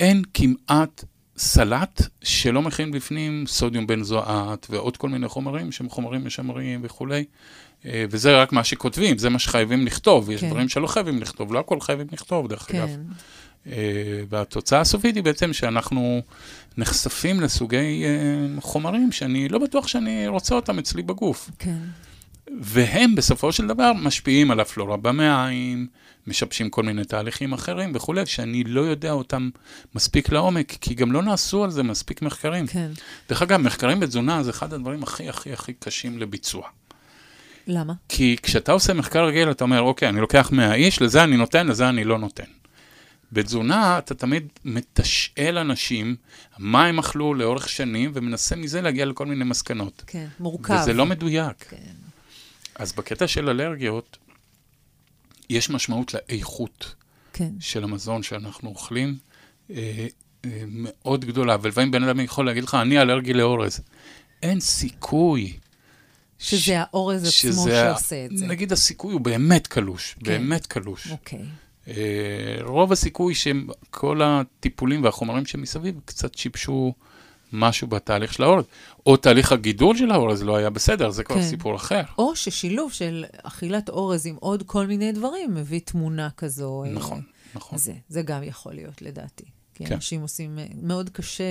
אין 0.00 0.22
כמעט 0.34 1.04
סלט 1.38 2.02
שלא 2.22 2.62
מכין 2.62 2.92
בפנים 2.92 3.44
סודיום 3.46 3.86
בנזואט 3.86 4.66
ועוד 4.70 4.96
כל 4.96 5.08
מיני 5.08 5.28
חומרים 5.28 5.72
שהם 5.72 5.88
חומרים 5.88 6.26
משמרים 6.26 6.80
וכולי. 6.82 7.24
אה, 7.86 8.04
וזה 8.10 8.42
רק 8.42 8.52
מה 8.52 8.64
שכותבים, 8.64 9.18
זה 9.18 9.30
מה 9.30 9.38
שחייבים 9.38 9.86
לכתוב. 9.86 10.30
יש 10.30 10.40
כן. 10.40 10.50
דברים 10.50 10.68
שלא 10.68 10.86
חייבים 10.86 11.20
לכתוב, 11.22 11.52
לא 11.52 11.58
הכל 11.58 11.80
חייבים 11.80 12.06
לכתוב, 12.12 12.48
דרך 12.48 12.70
אגב. 12.70 12.88
כן. 12.88 13.00
אה, 13.72 14.22
והתוצאה 14.28 14.80
הסופית 14.80 15.14
היא 15.14 15.22
בעצם 15.22 15.52
שאנחנו 15.52 16.22
נחשפים 16.78 17.40
לסוגי 17.40 18.04
אה, 18.04 18.60
חומרים 18.60 19.12
שאני 19.12 19.48
לא 19.48 19.58
בטוח 19.58 19.88
שאני 19.88 20.28
רוצה 20.28 20.54
אותם 20.54 20.78
אצלי 20.78 21.02
בגוף. 21.02 21.50
כן. 21.58 21.78
והם 22.60 23.14
בסופו 23.14 23.52
של 23.52 23.66
דבר 23.66 23.92
משפיעים 23.92 24.50
על 24.50 24.60
הפלורה 24.60 24.96
במעיים, 24.96 25.86
משבשים 26.26 26.70
כל 26.70 26.82
מיני 26.82 27.04
תהליכים 27.04 27.52
אחרים 27.52 27.92
וכולי, 27.94 28.26
שאני 28.26 28.64
לא 28.64 28.80
יודע 28.80 29.10
אותם 29.10 29.50
מספיק 29.94 30.32
לעומק, 30.32 30.72
כי 30.80 30.94
גם 30.94 31.12
לא 31.12 31.22
נעשו 31.22 31.64
על 31.64 31.70
זה 31.70 31.82
מספיק 31.82 32.22
מחקרים. 32.22 32.66
כן. 32.66 32.90
דרך 33.28 33.42
אגב, 33.42 33.60
מחקרים 33.60 34.00
בתזונה 34.00 34.42
זה 34.42 34.50
אחד 34.50 34.72
הדברים 34.72 35.02
הכי 35.02 35.28
הכי 35.28 35.52
הכי 35.52 35.72
קשים 35.72 36.18
לביצוע. 36.18 36.68
למה? 37.66 37.92
כי 38.08 38.36
כשאתה 38.42 38.72
עושה 38.72 38.94
מחקר 38.94 39.24
רגיל, 39.24 39.50
אתה 39.50 39.64
אומר, 39.64 39.80
אוקיי, 39.80 40.08
אני 40.08 40.20
לוקח 40.20 40.50
100 40.52 40.74
איש, 40.74 41.02
לזה 41.02 41.24
אני 41.24 41.36
נותן, 41.36 41.66
לזה 41.66 41.88
אני 41.88 42.04
לא 42.04 42.18
נותן. 42.18 42.44
בתזונה 43.32 43.98
אתה 43.98 44.14
תמיד 44.14 44.48
מתשאל 44.64 45.58
אנשים 45.58 46.16
מה 46.58 46.86
הם 46.86 46.98
אכלו 46.98 47.34
לאורך 47.34 47.68
שנים, 47.68 48.10
ומנסה 48.14 48.56
מזה 48.56 48.80
להגיע 48.80 49.04
לכל 49.04 49.26
מיני 49.26 49.44
מסקנות. 49.44 50.02
כן, 50.06 50.26
מורכב. 50.40 50.78
וזה 50.82 50.92
לא 50.92 51.06
מדויק. 51.06 51.64
כן. 51.68 51.76
אז 52.74 52.92
בקטע 52.92 53.26
של 53.26 53.48
אלרגיות, 53.48 54.16
יש 55.50 55.70
משמעות 55.70 56.14
לאיכות 56.14 56.94
כן. 57.32 57.50
של 57.60 57.84
המזון 57.84 58.22
שאנחנו 58.22 58.68
אוכלים, 58.68 59.16
אה, 59.70 60.06
אה, 60.44 60.62
מאוד 60.66 61.24
גדולה. 61.24 61.56
ולפעמים 61.62 61.90
בן 61.90 62.02
אדם 62.02 62.20
יכול 62.20 62.46
להגיד 62.46 62.64
לך, 62.64 62.74
אני 62.74 63.00
אלרגי 63.00 63.32
לאורז. 63.32 63.80
אין 64.42 64.60
סיכוי. 64.60 65.52
שזה 66.38 66.60
ש... 66.60 66.68
האורז 66.68 67.20
עצמו 67.22 67.30
שזה 67.30 67.70
שעושה 67.70 68.24
את 68.24 68.36
זה. 68.36 68.46
נגיד 68.46 68.72
הסיכוי 68.72 69.12
הוא 69.12 69.20
באמת 69.20 69.66
קלוש, 69.66 70.12
כן. 70.12 70.24
באמת 70.24 70.66
קלוש. 70.66 71.10
אוקיי. 71.10 71.44
אה, 71.88 72.56
רוב 72.60 72.92
הסיכוי 72.92 73.34
שכל 73.34 74.20
הטיפולים 74.24 75.04
והחומרים 75.04 75.46
שמסביב 75.46 76.00
קצת 76.04 76.34
שיבשו 76.34 76.94
משהו 77.56 77.88
בתהליך 77.88 78.32
של 78.32 78.42
האורז. 78.42 78.64
או 79.06 79.16
תהליך 79.16 79.52
הגידול 79.52 79.96
של 79.96 80.10
האורז 80.10 80.42
לא 80.42 80.56
היה 80.56 80.70
בסדר, 80.70 81.10
זה 81.10 81.24
כבר 81.24 81.36
כן. 81.36 81.42
סיפור 81.42 81.76
אחר. 81.76 82.02
או 82.18 82.36
ששילוב 82.36 82.92
של 82.92 83.24
אכילת 83.42 83.88
אורז 83.88 84.26
עם 84.26 84.36
עוד 84.40 84.62
כל 84.66 84.86
מיני 84.86 85.12
דברים 85.12 85.54
מביא 85.54 85.80
תמונה 85.84 86.28
כזו. 86.36 86.84
אה, 86.84 86.90
נכון, 86.90 87.22
נכון. 87.54 87.78
זה, 87.78 87.92
זה 88.08 88.22
גם 88.22 88.42
יכול 88.42 88.72
להיות, 88.74 89.02
לדעתי. 89.02 89.44
כי 89.74 89.84
כן. 89.86 89.94
אנשים 89.94 90.22
עושים, 90.22 90.58
אה, 90.58 90.66
מאוד 90.82 91.10
קשה 91.10 91.44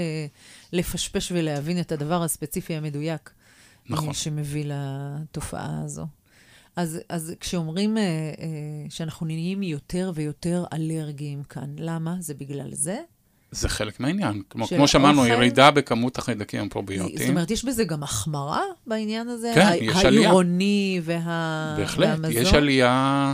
לפשפש 0.74 1.32
ולהבין 1.32 1.80
את 1.80 1.92
הדבר 1.92 2.24
הספציפי 2.24 2.76
המדויק. 2.76 3.30
נכון. 3.90 4.08
אה, 4.08 4.14
שמביא 4.14 4.66
לתופעה 4.68 5.82
הזו. 5.84 6.06
אז, 6.76 7.00
אז 7.10 7.34
כשאומרים 7.40 7.98
אה, 7.98 8.04
אה, 8.04 8.90
שאנחנו 8.90 9.26
נהיים 9.26 9.64
יותר 9.64 10.12
ויותר 10.16 10.66
אלרגיים 10.74 11.44
כאן, 11.44 11.76
למה? 11.78 12.16
זה 12.20 12.34
בגלל 12.34 12.74
זה? 12.74 12.98
זה 13.52 13.70
חלק 13.70 14.00
מהעניין. 14.00 14.42
כמו, 14.50 14.68
כמו 14.68 14.88
שאמרנו, 14.88 15.22
האוכל? 15.22 15.34
ירידה 15.34 15.72
בכמות 15.72 16.18
החיידקים 16.18 16.60
זאת 16.60 16.68
הפרוביוטיים. 16.68 17.30
אומרת, 17.30 17.52
יש 17.52 17.66
בזה 17.66 17.84
גם 17.84 18.04
החמרה 18.04 18.62
בעניין 18.88 19.28
הזה? 19.28 19.52
כן, 19.56 19.62
ה- 19.62 19.76
יש 19.76 20.06
עלייה. 20.06 20.22
העירוני 20.28 21.02
וה... 21.04 21.76
בהחלט, 21.78 22.10
והמזון? 22.10 22.42
יש 22.42 22.54
עלייה, 22.54 23.34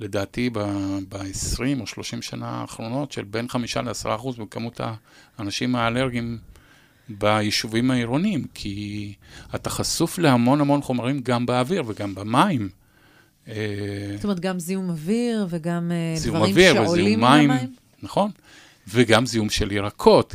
לדעתי, 0.00 0.50
ב-20 0.50 1.80
או 1.80 1.86
30 1.86 2.22
שנה 2.22 2.46
האחרונות, 2.48 3.12
של 3.12 3.24
בין 3.24 3.48
5 3.48 3.76
ל-10 3.76 4.14
אחוז 4.14 4.36
בכמות 4.36 4.80
האנשים 5.38 5.76
האלרגיים 5.76 6.38
ביישובים 7.08 7.90
העירוניים, 7.90 8.44
כי 8.54 9.14
אתה 9.54 9.70
חשוף 9.70 10.18
להמון 10.18 10.60
המון 10.60 10.82
חומרים 10.82 11.20
גם 11.20 11.46
באוויר 11.46 11.82
וגם 11.86 12.14
במים. 12.14 12.68
אה, 13.48 13.54
זאת 14.14 14.24
אומרת, 14.24 14.40
גם 14.40 14.58
זיהום 14.58 14.90
אוויר 14.90 15.46
וגם 15.50 15.92
אה, 15.92 16.18
זיהום 16.18 16.36
דברים 16.36 16.50
אוויר 16.52 16.72
שעולים 16.74 17.20
מים, 17.20 17.50
המים? 17.50 17.74
נכון, 18.02 18.30
וגם 18.90 19.26
זיהום 19.26 19.50
של 19.50 19.72
ירקות. 19.72 20.34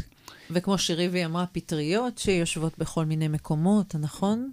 וכמו 0.51 0.77
שריבי 0.77 1.25
אמרה, 1.25 1.45
פטריות 1.51 2.17
שיושבות 2.17 2.77
בכל 2.77 3.05
מיני 3.05 3.27
מקומות, 3.27 3.95
נכון? 3.95 4.51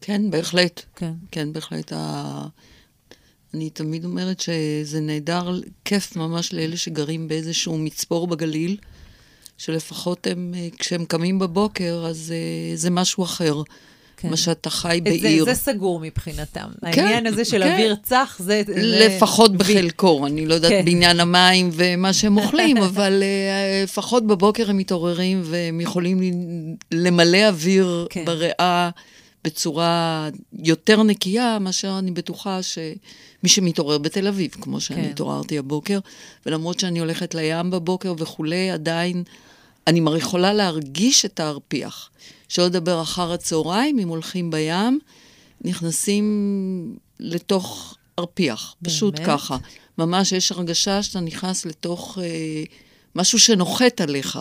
כן, 0.00 0.30
בהחלט. 0.30 0.82
כן. 0.96 1.12
כן, 1.30 1.52
בהחלט. 1.52 1.92
ה... 1.92 2.46
אני 3.54 3.70
תמיד 3.70 4.04
אומרת 4.04 4.40
שזה 4.40 5.00
נהדר, 5.00 5.60
כיף 5.84 6.16
ממש 6.16 6.52
לאלה 6.52 6.76
שגרים 6.76 7.28
באיזשהו 7.28 7.78
מצפור 7.78 8.26
בגליל, 8.26 8.76
שלפחות 9.58 10.26
הם, 10.26 10.54
אה, 10.56 10.68
כשהם 10.78 11.04
קמים 11.04 11.38
בבוקר, 11.38 12.04
אז 12.08 12.32
uh, 12.32 12.76
זה 12.78 12.90
משהו 12.90 13.24
אחר. 13.24 13.62
כן. 14.16 14.30
מה 14.30 14.36
שאתה 14.36 14.70
חי 14.70 15.00
בעיר. 15.02 15.44
זה, 15.44 15.54
זה 15.54 15.60
סגור 15.60 16.00
מבחינתם. 16.00 16.68
העניין 16.82 17.26
הזה 17.26 17.44
של 17.44 17.62
כן. 17.62 17.72
אוויר 17.72 17.96
צח, 18.02 18.36
זה... 18.38 18.62
זה- 18.66 18.72
לפחות 18.76 19.56
בחלקו, 19.56 20.26
אני 20.26 20.46
לא 20.46 20.54
יודעת 20.54 20.70
כן. 20.70 20.84
בעניין 20.84 21.20
המים 21.20 21.70
ומה 21.72 22.12
שהם 22.12 22.36
אוכלים, 22.42 22.76
אבל 22.76 23.22
אה, 23.22 23.82
לפחות 23.84 24.26
בבוקר 24.26 24.70
הם 24.70 24.76
מתעוררים 24.76 25.42
והם 25.44 25.80
יכולים 25.80 26.20
למלא 26.92 27.48
אוויר 27.48 28.06
כן. 28.10 28.24
בריאה 28.24 28.90
בצורה 29.44 30.28
יותר 30.62 31.02
נקייה, 31.02 31.58
מאשר 31.58 31.96
אני 31.98 32.10
בטוחה 32.10 32.60
שמי 32.62 32.94
שמתעורר 33.48 33.98
בתל 33.98 34.26
אביב, 34.26 34.50
כמו 34.60 34.80
שאני 34.80 35.02
כן. 35.02 35.08
התעוררתי 35.10 35.58
הבוקר, 35.58 35.98
ולמרות 36.46 36.80
שאני 36.80 36.98
הולכת 36.98 37.34
לים 37.34 37.70
בבוקר 37.70 38.14
וכולי, 38.18 38.70
עדיין 38.70 39.22
אני 39.86 40.00
יכולה 40.16 40.52
להרגיש 40.52 41.24
את 41.24 41.40
הארפיח. 41.40 42.10
שלא 42.48 42.66
לדבר 42.66 43.02
אחר 43.02 43.32
הצהריים, 43.32 43.98
אם 43.98 44.08
הולכים 44.08 44.50
בים, 44.50 44.98
נכנסים 45.60 46.96
לתוך 47.20 47.96
ארפיח, 48.18 48.74
פשוט 48.84 49.14
באמת? 49.14 49.26
ככה. 49.26 49.56
ממש 49.98 50.32
יש 50.32 50.52
הרגשה 50.52 51.02
שאתה 51.02 51.20
נכנס 51.20 51.66
לתוך 51.66 52.18
אה, 52.22 52.64
משהו 53.14 53.38
שנוחת 53.38 54.00
עליך. 54.00 54.38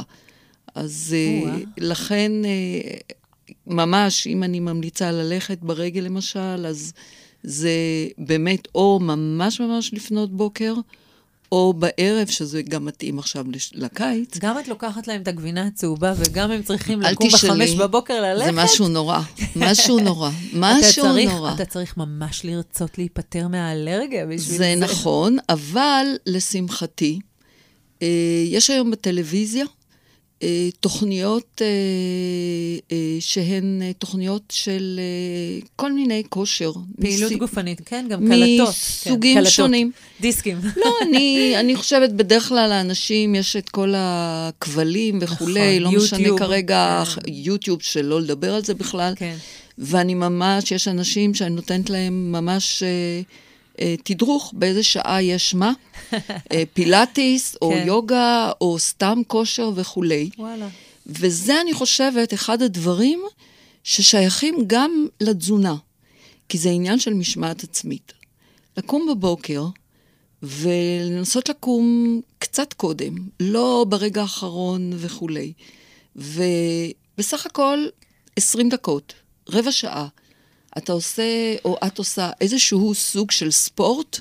אז 0.75 1.15
אה. 1.17 1.55
לכן, 1.77 2.31
אה, 2.45 2.97
ממש, 3.67 4.27
אם 4.27 4.43
אני 4.43 4.59
ממליצה 4.59 5.11
ללכת 5.11 5.57
ברגל 5.61 6.01
למשל, 6.01 6.65
אז 6.67 6.93
זה 7.43 7.71
באמת 8.17 8.67
או 8.75 8.99
ממש 9.01 9.61
ממש 9.61 9.93
לפנות 9.93 10.31
בוקר, 10.31 10.73
או 11.55 11.73
בערב, 11.73 12.27
שזה 12.27 12.61
גם 12.61 12.85
מתאים 12.85 13.19
עכשיו 13.19 13.45
לש- 13.51 13.71
לקיץ. 13.75 14.37
גם 14.37 14.59
את 14.59 14.67
לוקחת 14.67 15.07
להם 15.07 15.21
את 15.21 15.27
הגבינה 15.27 15.67
הצהובה, 15.67 16.13
וגם 16.17 16.51
הם 16.51 16.63
צריכים 16.63 17.01
לקום 17.01 17.27
תשאלי. 17.29 17.65
בחמש 17.65 17.79
בבוקר 17.79 18.21
ללכת. 18.21 18.45
זה 18.45 18.51
משהו 18.51 18.87
נורא, 18.87 19.19
משהו 19.55 19.99
נורא, 19.99 20.29
אתה 20.49 20.57
משהו 20.57 21.03
צריך, 21.03 21.31
נורא. 21.31 21.53
אתה 21.55 21.65
צריך 21.65 21.97
ממש 21.97 22.45
לרצות 22.45 22.97
להיפטר 22.97 23.47
מהאלרגיה 23.47 24.25
בשביל 24.25 24.39
זה. 24.39 24.57
זה 24.57 24.75
נכון, 24.79 25.37
אבל 25.49 26.05
לשמחתי, 26.25 27.19
אה, 28.01 28.07
יש 28.47 28.69
היום 28.69 28.91
בטלוויזיה 28.91 29.65
תוכניות 30.79 31.61
אה, 31.61 31.67
אה, 32.91 32.97
שהן 33.19 33.81
אה, 33.81 33.91
תוכניות 33.93 34.43
של 34.51 34.99
אה, 34.99 35.67
כל 35.75 35.91
מיני 35.91 36.23
כושר. 36.29 36.71
פעילות 37.01 37.31
מסי- 37.31 37.39
גופנית, 37.39 37.81
כן, 37.85 38.05
גם 38.09 38.27
קלטות. 38.27 38.69
מסוגים 38.69 39.37
כן. 39.43 39.49
שונים. 39.49 39.91
דיסקים. 40.21 40.57
לא, 40.77 40.91
אני, 41.09 41.53
אני 41.59 41.75
חושבת, 41.75 42.09
בדרך 42.09 42.49
כלל 42.49 42.69
לאנשים 42.69 43.35
יש 43.35 43.55
את 43.55 43.69
כל 43.69 43.93
הכבלים 43.97 45.19
וכולי, 45.21 45.79
נכון, 45.79 45.93
לא 45.93 45.99
משנה 46.03 46.19
יוטיוב, 46.19 46.39
כרגע, 46.39 47.03
כן. 47.15 47.21
יוטיוב, 47.33 47.81
שלא 47.81 48.21
לדבר 48.21 48.55
על 48.55 48.63
זה 48.63 48.73
בכלל. 48.73 49.13
כן. 49.15 49.35
ואני 49.77 50.13
ממש, 50.13 50.71
יש 50.71 50.87
אנשים 50.87 51.33
שאני 51.33 51.55
נותנת 51.55 51.89
להם 51.89 52.31
ממש 52.31 52.83
אה, 52.83 52.87
אה, 52.87 53.21
תדרוך 54.03 54.53
באיזה 54.55 54.83
שעה 54.83 55.21
יש 55.21 55.53
מה, 55.53 55.73
אה, 56.51 56.63
פילאטיס, 56.73 57.55
או 57.61 57.69
כן. 57.69 57.83
יוגה, 57.87 58.51
או 58.61 58.79
סתם 58.79 59.21
כושר 59.27 59.71
וכולי. 59.75 60.29
וואלה. 60.37 60.67
וזה, 61.07 61.61
אני 61.61 61.73
חושבת, 61.73 62.33
אחד 62.33 62.61
הדברים 62.61 63.21
ששייכים 63.83 64.55
גם 64.67 65.07
לתזונה, 65.21 65.75
כי 66.49 66.57
זה 66.57 66.69
עניין 66.69 66.99
של 66.99 67.13
משמעת 67.13 67.63
עצמית. 67.63 68.13
לקום 68.77 69.07
בבוקר 69.11 69.65
ולנסות 70.43 71.49
לקום 71.49 72.21
קצת 72.39 72.73
קודם, 72.73 73.15
לא 73.39 73.85
ברגע 73.89 74.21
האחרון 74.21 74.91
וכולי. 74.95 75.53
ובסך 76.15 77.45
הכל 77.45 77.87
20 78.35 78.69
דקות, 78.69 79.13
רבע 79.49 79.71
שעה, 79.71 80.07
אתה 80.77 80.93
עושה, 80.93 81.55
או 81.65 81.77
את 81.87 81.97
עושה 81.97 82.31
איזשהו 82.41 82.95
סוג 82.95 83.31
של 83.31 83.51
ספורט, 83.51 84.19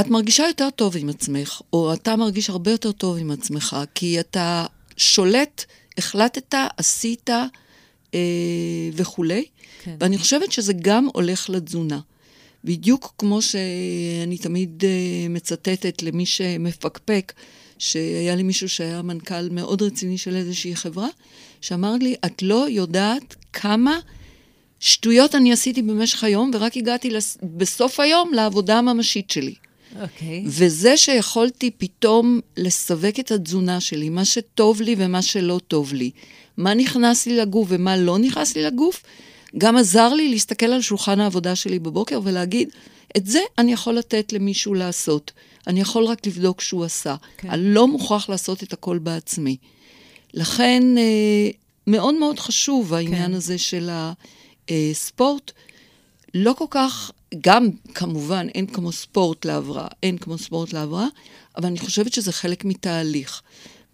את 0.00 0.06
מרגישה 0.06 0.46
יותר 0.46 0.70
טוב 0.70 0.96
עם 0.96 1.08
עצמך, 1.08 1.60
או 1.72 1.92
אתה 1.92 2.16
מרגיש 2.16 2.50
הרבה 2.50 2.70
יותר 2.70 2.92
טוב 2.92 3.16
עם 3.16 3.30
עצמך, 3.30 3.76
כי 3.94 4.20
אתה 4.20 4.66
שולט, 4.96 5.64
החלטת, 5.98 6.54
עשית 6.76 7.30
אה, 8.14 8.18
וכולי. 8.92 9.44
כן. 9.82 9.96
ואני 10.00 10.18
חושבת 10.18 10.52
שזה 10.52 10.72
גם 10.72 11.08
הולך 11.12 11.50
לתזונה. 11.50 12.00
בדיוק 12.64 13.14
כמו 13.18 13.42
שאני 13.42 14.38
תמיד 14.38 14.84
אה, 14.84 15.28
מצטטת 15.28 16.02
למי 16.02 16.26
שמפקפק, 16.26 17.32
שהיה 17.78 18.34
לי 18.34 18.42
מישהו 18.42 18.68
שהיה 18.68 19.02
מנכ"ל 19.02 19.48
מאוד 19.50 19.82
רציני 19.82 20.18
של 20.18 20.36
איזושהי 20.36 20.76
חברה, 20.76 21.08
שאמר 21.60 21.94
לי, 21.94 22.14
את 22.26 22.42
לא 22.42 22.66
יודעת 22.68 23.36
כמה 23.52 23.98
שטויות 24.80 25.34
אני 25.34 25.52
עשיתי 25.52 25.82
במשך 25.82 26.24
היום, 26.24 26.50
ורק 26.54 26.76
הגעתי 26.76 27.10
לס... 27.10 27.38
בסוף 27.42 28.00
היום 28.00 28.34
לעבודה 28.34 28.78
הממשית 28.78 29.30
שלי. 29.30 29.54
אוקיי. 30.02 30.42
וזה 30.46 30.96
שיכולתי 30.96 31.70
פתאום 31.70 32.40
לסווג 32.56 33.20
את 33.20 33.30
התזונה 33.30 33.80
שלי, 33.80 34.08
מה 34.08 34.24
שטוב 34.24 34.82
לי 34.82 34.94
ומה 34.98 35.22
שלא 35.22 35.60
טוב 35.68 35.92
לי, 35.92 36.10
מה 36.56 36.74
נכנס 36.74 37.26
לי 37.26 37.36
לגוף 37.36 37.66
ומה 37.70 37.96
לא 37.96 38.18
נכנס 38.18 38.56
לי 38.56 38.62
לגוף, 38.62 39.02
גם 39.58 39.76
עזר 39.76 40.14
לי 40.14 40.28
להסתכל 40.28 40.66
על 40.66 40.80
שולחן 40.80 41.20
העבודה 41.20 41.56
שלי 41.56 41.78
בבוקר 41.78 42.20
ולהגיד, 42.24 42.68
את 43.16 43.26
זה 43.26 43.40
אני 43.58 43.72
יכול 43.72 43.94
לתת 43.94 44.32
למישהו 44.32 44.74
לעשות. 44.74 45.32
אני 45.66 45.80
יכול 45.80 46.04
רק 46.04 46.26
לבדוק 46.26 46.60
שהוא 46.60 46.84
עשה. 46.84 47.16
כן. 47.36 47.48
כן. 47.48 47.54
אני 47.54 47.74
לא 47.74 47.88
מוכרח 47.88 48.28
לעשות 48.28 48.62
את 48.62 48.72
הכל 48.72 48.98
בעצמי. 48.98 49.56
לכן, 50.34 50.82
אה, 50.98 51.50
מאוד 51.86 52.14
מאוד 52.14 52.38
חשוב 52.38 52.94
העניין 52.94 53.30
כן. 53.30 53.34
הזה 53.34 53.58
של 53.58 53.90
הספורט. 54.70 55.52
לא 56.34 56.52
כל 56.58 56.64
כך, 56.70 57.10
גם 57.40 57.68
כמובן 57.94 58.46
אין 58.54 58.66
כמו 58.66 58.92
ספורט 58.92 59.44
להבראה, 59.44 59.86
אין 60.02 60.18
כמו 60.18 60.38
ספורט 60.38 60.72
להבראה, 60.72 61.06
אבל 61.56 61.66
אני 61.66 61.78
חושבת 61.78 62.12
שזה 62.12 62.32
חלק 62.32 62.64
מתהליך. 62.64 63.42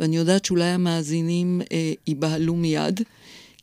ואני 0.01 0.17
יודעת 0.17 0.45
שאולי 0.45 0.65
המאזינים 0.65 1.61
אה, 1.73 1.93
ייבהלו 2.07 2.55
מיד, 2.55 3.01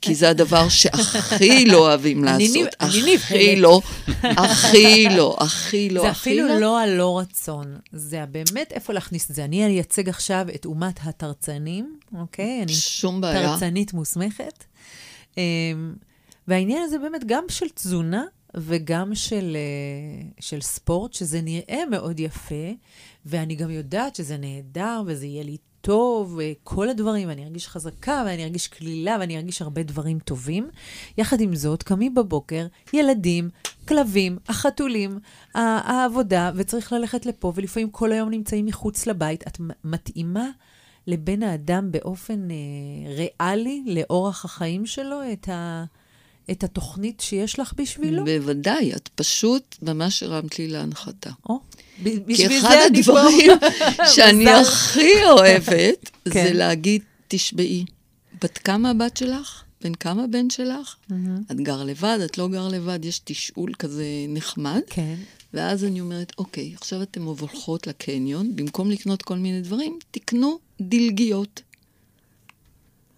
כי 0.01 0.15
זה 0.15 0.29
הדבר 0.29 0.69
שהכי 0.69 1.65
לא 1.71 1.77
אוהבים 1.77 2.27
אני 2.27 2.47
לעשות. 2.47 2.75
אני 2.81 3.15
הכי. 3.15 3.55
לא, 3.55 3.81
הכי 4.21 5.05
לא, 5.09 5.37
הכי 5.39 5.89
לא, 5.89 6.01
זה 6.01 6.11
אפילו 6.11 6.47
לא. 6.47 6.59
לא 6.59 6.79
הלא 6.79 7.19
רצון, 7.19 7.77
זה 7.91 8.25
באמת 8.31 8.71
איפה 8.71 8.93
להכניס 8.93 9.29
את 9.29 9.35
זה. 9.35 9.45
אני 9.45 9.65
אייצג 9.65 10.09
עכשיו 10.09 10.45
את 10.55 10.65
אומת 10.65 10.99
התרצנים, 11.03 11.95
אוקיי? 12.13 12.63
אני 12.63 12.73
שום 12.73 13.21
בעיה. 13.21 13.53
תרצנית 13.53 13.93
מוסמכת. 13.93 14.63
והעניין 16.47 16.83
הזה 16.83 16.99
באמת 16.99 17.21
גם 17.25 17.43
של 17.49 17.69
תזונה 17.69 18.23
וגם 18.55 19.15
של, 19.15 19.55
אה, 19.55 20.27
של 20.39 20.61
ספורט, 20.61 21.13
שזה 21.13 21.41
נראה 21.41 21.85
מאוד 21.91 22.19
יפה, 22.19 22.71
ואני 23.25 23.55
גם 23.55 23.69
יודעת 23.69 24.15
שזה 24.15 24.37
נהדר 24.37 25.01
וזה 25.05 25.25
יהיה 25.25 25.43
לי 25.43 25.57
טוב, 25.81 26.39
אה, 26.39 26.51
כל 26.63 26.89
הדברים, 26.89 27.27
ואני 27.27 27.43
ארגיש 27.43 27.67
חזקה 27.67 28.23
ואני 28.25 28.43
ארגיש 28.43 28.67
כלילה 28.67 29.17
ואני 29.19 29.37
ארגיש 29.37 29.61
הרבה 29.61 29.83
דברים 29.83 30.19
טובים. 30.19 30.69
יחד 31.17 31.41
עם 31.41 31.55
זאת, 31.55 31.83
קמים 31.83 32.15
בבוקר 32.15 32.67
ילדים, 32.93 33.49
כלבים, 33.87 34.37
החתולים, 34.47 35.19
העבודה, 35.53 36.51
וצריך 36.55 36.93
ללכת 36.93 37.25
לפה, 37.25 37.53
ולפעמים 37.55 37.89
כל 37.89 38.11
היום 38.11 38.29
נמצאים 38.29 38.65
מחוץ 38.65 39.07
לבית. 39.07 39.47
את 39.47 39.57
מתאימה 39.83 40.49
לבן 41.07 41.43
האדם 41.43 41.91
באופן 41.91 42.51
אה, 42.51 42.55
ריאלי 43.15 43.83
לאורח 43.85 44.45
החיים 44.45 44.85
שלו 44.85 45.19
את, 45.33 45.49
ה, 45.49 45.83
את 46.51 46.63
התוכנית 46.63 47.21
שיש 47.21 47.59
לך 47.59 47.73
בשבילו? 47.77 48.25
בוודאי, 48.25 48.93
את 48.95 49.09
פשוט 49.15 49.75
ממש 49.81 50.23
הרמת 50.23 50.59
לי 50.59 50.67
להנחתה. 50.67 51.29
או, 51.49 51.59
כי 52.03 52.19
בשביל 52.19 52.59
אחד 52.59 52.69
זה 52.69 52.87
אני 52.87 53.03
פה. 53.03 53.19
הדברים 53.19 53.51
שאני. 54.15 54.49
הכי 54.49 55.23
אוהבת, 55.25 56.09
כן. 56.31 56.43
זה 56.43 56.53
להגיד, 56.53 57.01
תשבעי, 57.27 57.85
בת 58.41 58.57
כמה 58.57 58.89
הבת 58.89 59.17
שלך? 59.17 59.63
בן 59.83 59.93
כמה 59.93 60.23
הבן 60.23 60.49
שלך? 60.49 60.95
את 61.51 61.61
גר 61.61 61.83
לבד, 61.83 62.19
את 62.25 62.37
לא 62.37 62.47
גר 62.47 62.67
לבד, 62.67 63.05
יש 63.05 63.21
תשאול 63.23 63.73
כזה 63.79 64.05
נחמד. 64.29 64.81
כן. 64.89 65.15
ואז 65.53 65.83
אני 65.83 66.01
אומרת, 66.01 66.33
אוקיי, 66.37 66.73
עכשיו 66.75 67.01
אתן 67.01 67.21
הולכות 67.21 67.87
לקניון, 67.87 68.55
במקום 68.55 68.91
לקנות 68.91 69.21
כל 69.21 69.37
מיני 69.37 69.61
דברים, 69.61 69.99
תקנו 70.11 70.59
דלגיות. 70.81 71.61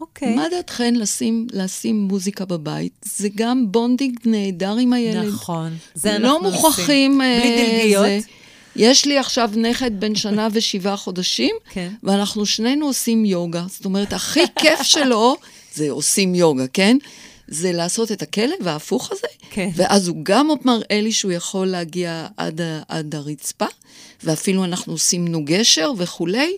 אוקיי. 0.04 0.36
מה 0.36 0.49
דעתכן 0.51 0.95
לשים, 0.95 1.47
לשים 1.54 1.95
מוזיקה 1.95 2.45
בבית? 2.45 2.93
זה 3.04 3.28
גם 3.36 3.72
bonding 3.72 4.20
נהדר 4.26 4.76
עם 4.78 4.93
הילד. 4.93 5.34
נכון. 5.34 5.78
זה 5.95 6.20
לא 6.20 6.36
אנחנו 6.36 6.51
מוכרחים... 6.51 7.12
עושים. 7.12 7.18
בלי 7.18 7.62
אה, 7.62 7.80
דלגיות. 7.82 8.06
זה. 8.06 8.20
יש 8.76 9.06
לי 9.06 9.18
עכשיו 9.18 9.51
נכד 9.56 9.99
בן 9.99 10.16
שנה 10.16 10.47
ושבעה 10.54 10.97
חודשים, 10.97 11.56
כן. 11.70 11.93
ואנחנו 12.04 12.45
שנינו 12.45 12.86
עושים 12.86 13.26
יוגה. 13.26 13.66
זאת 13.70 13.86
אומרת, 13.86 14.14
הכי 14.14 14.43
כיף 14.60 14.82
שלו 14.82 15.36
זה 15.76 15.91
עושים 15.91 16.36
יוגה, 16.36 16.68
כן? 16.74 16.97
זה 17.47 17.72
לעשות 17.72 18.12
את 18.12 18.22
הכלב 18.22 18.68
ההפוך 18.68 19.12
הזה, 19.12 19.28
כן. 19.49 19.70
ואז 19.76 20.08
הוא 20.08 20.18
גם 20.24 20.49
מראה 20.66 21.01
לי 21.01 21.12
שהוא 21.12 21.32
יכול 21.32 21.68
להגיע 21.68 22.28
עד, 22.38 22.62
עד 22.88 23.16
הרצפה, 23.16 23.66
ואפילו 24.24 24.64
אנחנו 24.64 24.93
עושים 24.93 25.28
לנו 25.28 25.45
גשר 25.45 25.91
וכולי, 25.97 26.58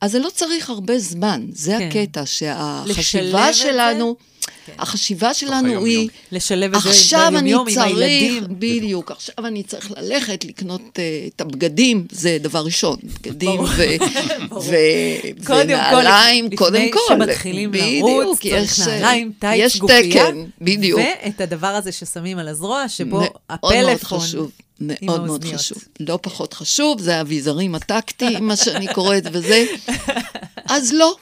אז 0.00 0.12
זה 0.12 0.18
לא 0.18 0.30
צריך 0.34 0.70
הרבה 0.70 0.98
זמן, 0.98 1.46
זה 1.52 1.76
כן. 1.78 1.88
הקטע, 1.88 2.26
שהחשיבה? 2.26 3.52
שלנו, 3.52 4.16
כן. 4.66 4.72
החשיבה 4.78 5.34
שלנו. 5.34 5.84
היא... 5.84 6.08
לשלב 6.32 6.74
את 6.74 6.82
זה 6.82 6.90
עכשיו 6.90 7.32
אני 7.36 7.54
צריך, 7.74 7.78
הילדים. 7.78 8.44
בדיוק, 8.48 9.10
עכשיו 9.10 9.46
אני 9.46 9.62
צריך 9.62 9.90
ללכת 9.96 10.44
לקנות 10.44 10.80
uh, 10.80 11.00
את 11.34 11.40
הבגדים, 11.40 12.06
זה 12.10 12.38
דבר 12.40 12.64
ראשון, 12.64 12.96
בגדים 13.02 13.56
ברור. 13.56 13.68
ו- 13.76 13.84
ברור. 14.48 14.62
ו- 14.62 15.44
קודם 15.46 15.68
ונעליים, 15.68 16.56
כל, 16.56 16.66
לפני. 16.68 16.90
שמתחילים 17.08 17.72
לרוץ, 17.74 18.38
יש, 18.44 18.70
צריך 18.70 18.88
אה, 18.88 19.00
נעליים, 19.00 19.32
טייץ, 19.38 19.76
גופייה. 19.76 20.26
בדיוק. 20.60 21.00
ואת 21.00 21.40
הדבר 21.40 21.66
הזה 21.66 21.92
ששמים 21.92 22.38
על 22.38 22.48
הזרוע, 22.48 22.88
שבו 22.88 23.10
מאוד 23.10 23.20
מאוד 23.20 23.30
הפלאפון 23.50 24.18
חשוב, 24.18 24.50
מאוד 24.80 25.26
מאוד. 25.26 25.44
חשוב. 25.44 25.78
לא 26.00 26.18
פחות 26.22 26.54
חשוב, 26.54 27.00
זה 27.00 27.16
האביזרים 27.16 27.74
הטקטיים, 27.74 28.44
מה 28.48 28.56
שאני 28.56 28.94
קוראת 28.94 29.24
וזה. 29.32 29.64
אז 30.64 30.92
לא, 30.92 31.16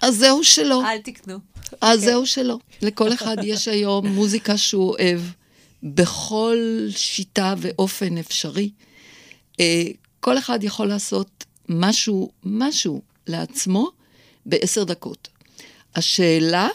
אז 0.00 0.16
זהו 0.16 0.44
שלא. 0.44 0.82
אל 0.84 0.98
תקנו. 0.98 1.38
אז 1.80 2.00
זהו 2.00 2.26
שלא. 2.26 2.58
לכל 2.82 3.12
אחד 3.12 3.36
יש 3.44 3.68
היום 3.68 4.06
מוזיקה 4.06 4.56
שהוא 4.56 4.90
אוהב, 4.90 5.20
בכל 5.82 6.86
שיטה 6.90 7.54
ואופן 7.58 8.18
אפשרי. 8.18 8.70
אה, 9.60 9.84
כל 10.20 10.38
אחד 10.38 10.64
יכול 10.64 10.86
לעשות 10.86 11.44
משהו, 11.68 12.30
משהו 12.44 13.02
לעצמו 13.26 13.90
בעשר 14.46 14.84
דקות. 14.84 15.28
השאלה, 15.94 16.68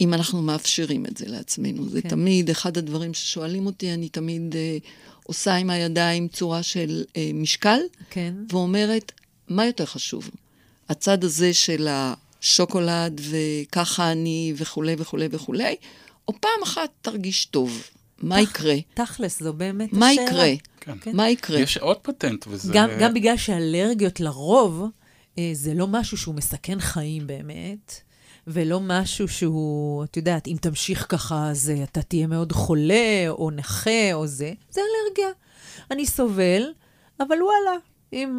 אם 0.00 0.14
אנחנו 0.14 0.42
מאפשרים 0.42 1.06
את 1.06 1.16
זה 1.16 1.28
לעצמנו. 1.28 1.88
זה 1.88 2.02
כן. 2.02 2.08
תמיד 2.08 2.50
אחד 2.50 2.78
הדברים 2.78 3.14
ששואלים 3.14 3.66
אותי, 3.66 3.94
אני 3.94 4.08
תמיד 4.08 4.56
אה, 4.56 4.78
עושה 5.22 5.54
עם 5.54 5.70
הידיים 5.70 6.28
צורה 6.28 6.62
של 6.62 7.04
אה, 7.16 7.30
משקל, 7.34 7.78
כן. 8.10 8.34
ואומרת, 8.48 9.12
מה 9.48 9.66
יותר 9.66 9.86
חשוב? 9.86 10.30
הצד 10.88 11.24
הזה 11.24 11.54
של 11.54 11.88
השוקולד 11.90 13.20
וככה 13.30 14.12
אני 14.12 14.54
וכולי 14.56 14.94
וכולי 14.98 15.28
וכולי, 15.30 15.76
או 16.28 16.34
פעם 16.40 16.62
אחת 16.62 16.90
תרגיש 17.02 17.44
טוב? 17.44 17.82
מה 18.18 18.40
יקרה? 18.40 18.74
תכלס, 18.94 19.42
זו 19.42 19.52
באמת 19.52 19.92
מה 19.92 20.08
השאלה. 20.08 20.26
יקרה? 20.26 20.48
כן. 20.80 20.98
כן. 21.00 21.16
מה 21.16 21.30
יקרה? 21.30 21.60
יש 21.60 21.76
עוד 21.76 21.96
פטנט, 22.02 22.46
וזה... 22.48 22.72
גם, 22.74 22.88
גם 23.00 23.14
בגלל 23.14 23.36
שאלרגיות 23.36 24.20
לרוב, 24.20 24.84
אה, 25.38 25.50
זה 25.52 25.74
לא 25.74 25.86
משהו 25.86 26.16
שהוא 26.16 26.34
מסכן 26.34 26.80
חיים 26.80 27.26
באמת, 27.26 28.00
ולא 28.46 28.80
משהו 28.80 29.28
שהוא, 29.28 30.04
את 30.04 30.16
יודעת, 30.16 30.46
אם 30.46 30.56
תמשיך 30.60 31.06
ככה, 31.08 31.50
אז 31.50 31.70
אה, 31.70 31.82
אתה 31.82 32.02
תהיה 32.02 32.26
מאוד 32.26 32.52
חולה, 32.52 33.24
או 33.28 33.50
נכה, 33.50 34.12
או 34.12 34.26
זה. 34.26 34.52
זה 34.70 34.80
אלרגיה. 34.80 35.28
אני 35.90 36.06
סובל, 36.06 36.62
אבל 37.20 37.36
וואלה, 37.42 37.78
אם... 38.12 38.38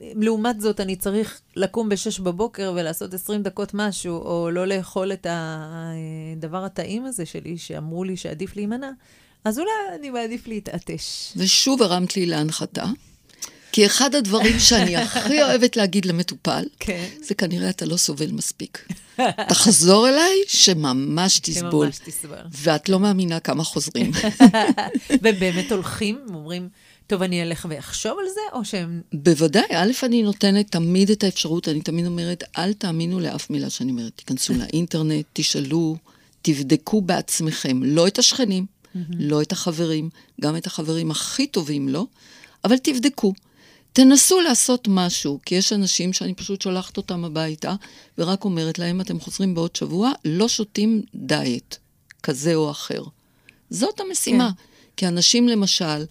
לעומת 0.00 0.60
זאת, 0.60 0.80
אני 0.80 0.96
צריך 0.96 1.40
לקום 1.56 1.88
ב-6 1.88 2.22
בבוקר 2.22 2.72
ולעשות 2.76 3.14
20 3.14 3.42
דקות 3.42 3.70
משהו, 3.74 4.16
או 4.16 4.50
לא 4.50 4.66
לאכול 4.66 5.12
את 5.12 5.26
הדבר 5.30 6.64
הטעים 6.64 7.04
הזה 7.04 7.26
שלי, 7.26 7.58
שאמרו 7.58 8.04
לי 8.04 8.16
שעדיף 8.16 8.56
להימנע, 8.56 8.90
אז 9.44 9.58
אולי 9.58 9.70
אני 9.98 10.10
מעדיף 10.10 10.48
להתעטש. 10.48 11.32
ושוב 11.36 11.82
הרמת 11.82 12.16
לי 12.16 12.26
להנחתה, 12.26 12.84
כי 13.76 13.86
אחד 13.86 14.14
הדברים 14.14 14.58
שאני 14.58 14.96
הכי 14.96 15.42
אוהבת 15.44 15.76
להגיד 15.76 16.04
למטופל, 16.04 16.64
כן. 16.80 17.04
זה 17.22 17.34
כנראה 17.34 17.70
אתה 17.70 17.84
לא 17.84 17.96
סובל 17.96 18.32
מספיק. 18.32 18.88
תחזור 19.48 20.08
אליי, 20.08 20.34
שממש 20.48 21.38
תסבול. 21.38 21.90
שממש 21.92 21.98
תסבול. 22.04 22.38
ואת 22.50 22.88
לא 22.88 23.00
מאמינה 23.00 23.40
כמה 23.40 23.64
חוזרים. 23.64 24.10
ובאמת 25.22 25.72
הולכים, 25.72 26.18
אומרים, 26.28 26.68
טוב, 27.06 27.22
אני 27.22 27.42
אלך 27.42 27.66
ואחשוב 27.70 28.18
על 28.18 28.28
זה, 28.34 28.40
או 28.52 28.64
שהם... 28.64 29.00
בוודאי, 29.12 29.64
א', 29.70 29.92
אני 30.02 30.22
נותנת 30.22 30.72
תמיד 30.72 31.10
את 31.10 31.24
האפשרות, 31.24 31.68
אני 31.68 31.80
תמיד 31.80 32.06
אומרת, 32.06 32.44
אל 32.58 32.72
תאמינו 32.72 33.20
לאף 33.20 33.50
מילה 33.50 33.70
שאני 33.70 33.90
אומרת. 33.90 34.12
תיכנסו 34.16 34.54
לאינטרנט, 34.60 35.24
תשאלו, 35.32 35.96
תבדקו 36.42 37.00
בעצמכם, 37.00 37.82
לא 37.82 38.06
את 38.06 38.18
השכנים, 38.18 38.66
לא 39.10 39.42
את 39.42 39.52
החברים, 39.52 40.10
גם 40.40 40.56
את 40.56 40.66
החברים 40.66 41.10
הכי 41.10 41.46
טובים 41.46 41.88
לא, 41.88 42.06
אבל 42.64 42.76
תבדקו. 42.78 43.32
תנסו 43.96 44.40
לעשות 44.40 44.88
משהו, 44.90 45.38
כי 45.44 45.54
יש 45.54 45.72
אנשים 45.72 46.12
שאני 46.12 46.34
פשוט 46.34 46.62
שולחת 46.62 46.96
אותם 46.96 47.24
הביתה, 47.24 47.74
ורק 48.18 48.44
אומרת 48.44 48.78
להם, 48.78 49.00
אתם 49.00 49.20
חוזרים 49.20 49.54
בעוד 49.54 49.76
שבוע, 49.76 50.12
לא 50.24 50.48
שותים 50.48 51.02
דיאט 51.14 51.76
כזה 52.22 52.54
או 52.54 52.70
אחר. 52.70 53.02
זאת 53.70 54.00
המשימה. 54.00 54.50
כן. 54.56 54.62
כי 54.96 55.08
אנשים, 55.08 55.48
למשל, 55.48 56.04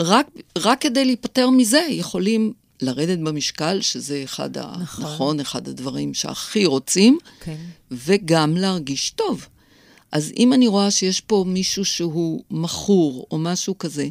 רק, 0.00 0.26
רק 0.58 0.80
כדי 0.80 1.04
להיפטר 1.04 1.50
מזה, 1.50 1.86
יכולים 1.90 2.52
לרדת 2.80 3.18
במשקל, 3.18 3.80
שזה 3.80 4.20
אחד, 4.24 4.58
ה... 4.58 4.72
נכון. 4.80 5.04
נכון, 5.04 5.40
אחד 5.40 5.68
הדברים 5.68 6.14
שהכי 6.14 6.66
רוצים, 6.66 7.18
כן. 7.40 7.56
וגם 7.90 8.56
להרגיש 8.56 9.10
טוב. 9.10 9.46
אז 10.12 10.32
אם 10.36 10.52
אני 10.52 10.66
רואה 10.66 10.90
שיש 10.90 11.20
פה 11.20 11.44
מישהו 11.46 11.84
שהוא 11.84 12.42
מכור 12.50 13.26
או 13.30 13.38
משהו 13.38 13.78
כזה, 13.78 14.08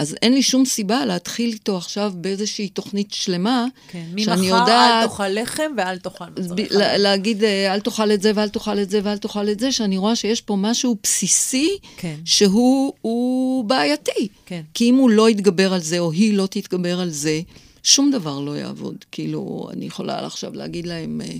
אז 0.00 0.16
אין 0.22 0.34
לי 0.34 0.42
שום 0.42 0.64
סיבה 0.64 1.04
להתחיל 1.04 1.52
איתו 1.52 1.76
עכשיו 1.76 2.12
באיזושהי 2.16 2.68
תוכנית 2.68 3.12
שלמה, 3.12 3.66
כן. 3.88 4.04
שאני 4.18 4.36
ממחר 4.36 4.58
יודעת... 4.58 5.02
אל 5.02 5.08
תאכל 5.08 5.28
לחם 5.28 5.72
ואל 5.76 5.98
תאכל 5.98 6.24
מוצרי 6.38 6.66
לה-. 6.70 6.96
להגיד, 6.96 7.44
אה, 7.44 7.74
אל 7.74 7.80
תאכל 7.80 8.12
את 8.12 8.22
זה 8.22 8.32
ואל 8.34 8.48
תאכל 8.48 8.78
את 8.78 8.90
זה 8.90 9.00
ואל 9.04 9.18
תאכל 9.18 9.48
את 9.48 9.60
זה, 9.60 9.72
שאני 9.72 9.96
רואה 9.96 10.16
שיש 10.16 10.40
פה 10.40 10.56
משהו 10.56 10.96
בסיסי 11.02 11.78
כן. 11.96 12.16
שהוא 12.24 12.92
הוא 13.00 13.64
בעייתי. 13.64 14.28
כן. 14.46 14.62
כי 14.74 14.90
אם 14.90 14.94
הוא 14.94 15.10
לא 15.10 15.30
יתגבר 15.30 15.72
על 15.72 15.80
זה, 15.80 15.98
או 15.98 16.12
היא 16.12 16.34
לא 16.34 16.46
תתגבר 16.50 17.00
על 17.00 17.10
זה, 17.10 17.40
שום 17.82 18.10
דבר 18.10 18.40
לא 18.40 18.56
יעבוד. 18.58 18.96
כאילו, 19.12 19.68
אני 19.72 19.86
יכולה 19.86 20.26
עכשיו 20.26 20.54
להגיד 20.54 20.86
להם, 20.86 21.20
אה, 21.24 21.36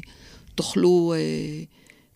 תאכלו, 0.55 1.15
אה, 1.17 1.65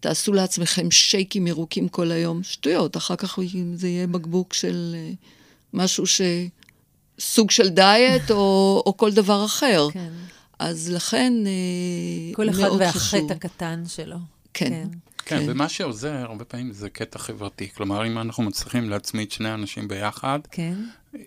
תעשו 0.01 0.33
לעצמכם 0.33 0.91
שייקים 0.91 1.47
ירוקים 1.47 1.89
כל 1.89 2.11
היום. 2.11 2.43
שטויות, 2.43 2.97
אחר 2.97 3.17
כך 3.17 3.39
זה 3.75 3.89
יהיה 3.89 4.07
בקבוק 4.07 4.55
של 4.55 4.97
משהו 5.75 6.07
ש... 6.07 6.21
סוג 7.21 7.51
של 7.51 7.69
דיאט, 7.69 8.31
או, 8.31 8.83
או 8.87 8.97
כל 8.97 9.13
דבר 9.13 9.45
אחר. 9.45 9.89
כן. 9.93 10.11
אז 10.59 10.91
לכן, 10.91 11.33
אה, 11.47 12.35
כל 12.35 12.51
אחד 12.51 12.61
מאוד 12.61 12.81
והחטא 12.81 12.99
חשוב. 12.99 13.33
הקטן 13.33 13.83
שלו. 13.87 14.17
כן. 14.55 14.71
כן, 15.27 15.39
כן. 15.39 15.45
ומה 15.49 15.69
שעוזר 15.69 16.15
הרבה 16.15 16.45
פעמים 16.45 16.73
זה 16.73 16.91
קטע 16.91 17.19
חברתי. 17.19 17.69
כלומר, 17.75 18.07
אם 18.07 18.19
אנחנו 18.19 18.43
מצליחים 18.43 18.91
להצמיד 18.91 19.31
שני 19.31 19.55
אנשים 19.55 19.89
ביחד, 19.89 20.39
כן. 20.51 20.75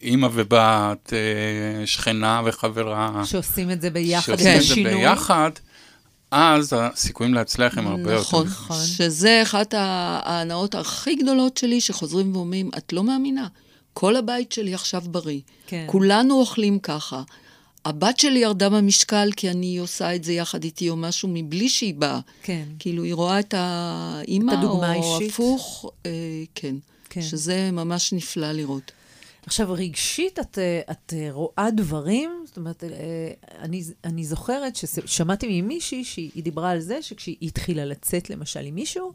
אימא 0.01 0.27
ובת, 0.33 1.13
אה, 1.13 1.87
שכנה 1.87 2.41
וחברה, 2.45 3.21
שעושים 3.25 3.71
את 3.71 3.81
זה 3.81 3.89
ביחד, 3.89 4.25
שעושים 4.25 4.47
את 4.47 4.53
זה 4.53 4.71
השינוי. 4.71 4.93
ביחד, 4.93 5.51
אז 6.31 6.73
הסיכויים 6.77 7.33
להצליח 7.33 7.77
הם 7.77 7.87
הרבה 7.87 8.11
יותר. 8.11 8.21
נכון, 8.21 8.47
נכון. 8.47 8.77
שזה 8.85 9.41
אחת 9.43 9.73
ההנאות 9.77 10.75
הכי 10.75 11.15
גדולות 11.15 11.57
שלי, 11.57 11.81
שחוזרים 11.81 12.35
ואומרים, 12.35 12.69
את 12.77 12.93
לא 12.93 13.03
מאמינה, 13.03 13.47
כל 13.99 14.15
הבית 14.15 14.51
שלי 14.51 14.73
עכשיו 14.73 15.01
בריא. 15.01 15.39
כן. 15.67 15.85
כולנו 15.87 16.39
אוכלים 16.39 16.79
ככה. 16.79 17.23
הבת 17.85 18.19
שלי 18.19 18.39
ירדה 18.39 18.69
במשקל 18.69 19.29
כי 19.37 19.49
אני 19.49 19.77
עושה 19.77 20.15
את 20.15 20.23
זה 20.23 20.33
יחד 20.33 20.63
איתי 20.63 20.89
או 20.89 20.95
משהו 20.95 21.29
מבלי 21.31 21.69
שהיא 21.69 21.93
באה. 21.93 22.19
כן. 22.43 22.63
כאילו, 22.79 23.03
היא 23.03 23.13
רואה 23.13 23.39
את 23.39 23.53
האימא, 23.57 24.51
את 24.51 24.57
הדוגמה 24.57 24.95
או 24.95 25.13
האישית. 25.13 25.33
הפוך, 25.33 25.91
אה, 26.05 26.11
כן. 26.55 26.75
כן. 27.09 27.21
שזה 27.21 27.71
ממש 27.71 28.13
נפלא 28.13 28.51
לראות. 28.51 28.91
עכשיו, 29.45 29.73
רגשית, 29.73 30.39
את, 30.39 30.57
אה, 30.57 30.81
את 30.91 31.13
אה, 31.17 31.27
רואה 31.31 31.67
דברים, 31.71 32.31
זאת 32.45 32.57
אומרת, 32.57 32.83
אה, 32.83 32.89
אני, 33.59 33.83
אני 34.03 34.25
זוכרת 34.25 34.75
ששמעתי 34.75 35.61
ממישהי 35.61 36.03
שהיא 36.03 36.43
דיברה 36.43 36.69
על 36.69 36.79
זה 36.79 37.01
שכשהיא 37.01 37.35
התחילה 37.41 37.85
לצאת, 37.85 38.29
למשל, 38.29 38.65
עם 38.65 38.75
מישהו, 38.75 39.11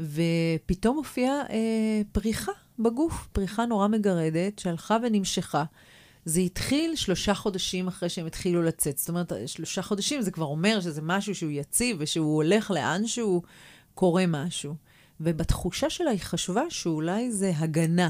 ופתאום 0.00 0.96
הופיעה 0.96 1.40
אה, 1.50 2.02
פריחה 2.12 2.52
בגוף, 2.78 3.28
פריחה 3.32 3.66
נורא 3.66 3.88
מגרדת, 3.88 4.58
שהלכה 4.58 4.96
ונמשכה. 5.02 5.64
זה 6.24 6.40
התחיל 6.40 6.96
שלושה 6.96 7.34
חודשים 7.34 7.88
אחרי 7.88 8.08
שהם 8.08 8.26
התחילו 8.26 8.62
לצאת. 8.62 8.98
זאת 8.98 9.08
אומרת, 9.08 9.32
שלושה 9.46 9.82
חודשים 9.82 10.22
זה 10.22 10.30
כבר 10.30 10.44
אומר 10.44 10.80
שזה 10.80 11.02
משהו 11.02 11.34
שהוא 11.34 11.50
יציב 11.50 11.96
ושהוא 12.00 12.34
הולך 12.36 12.70
לאן 12.70 13.06
שהוא 13.06 13.42
קורה 13.94 14.24
משהו. 14.28 14.74
ובתחושה 15.20 15.90
שלה 15.90 16.10
היא 16.10 16.20
חשבה 16.20 16.62
שאולי 16.68 17.32
זה 17.32 17.52
הגנה. 17.56 18.08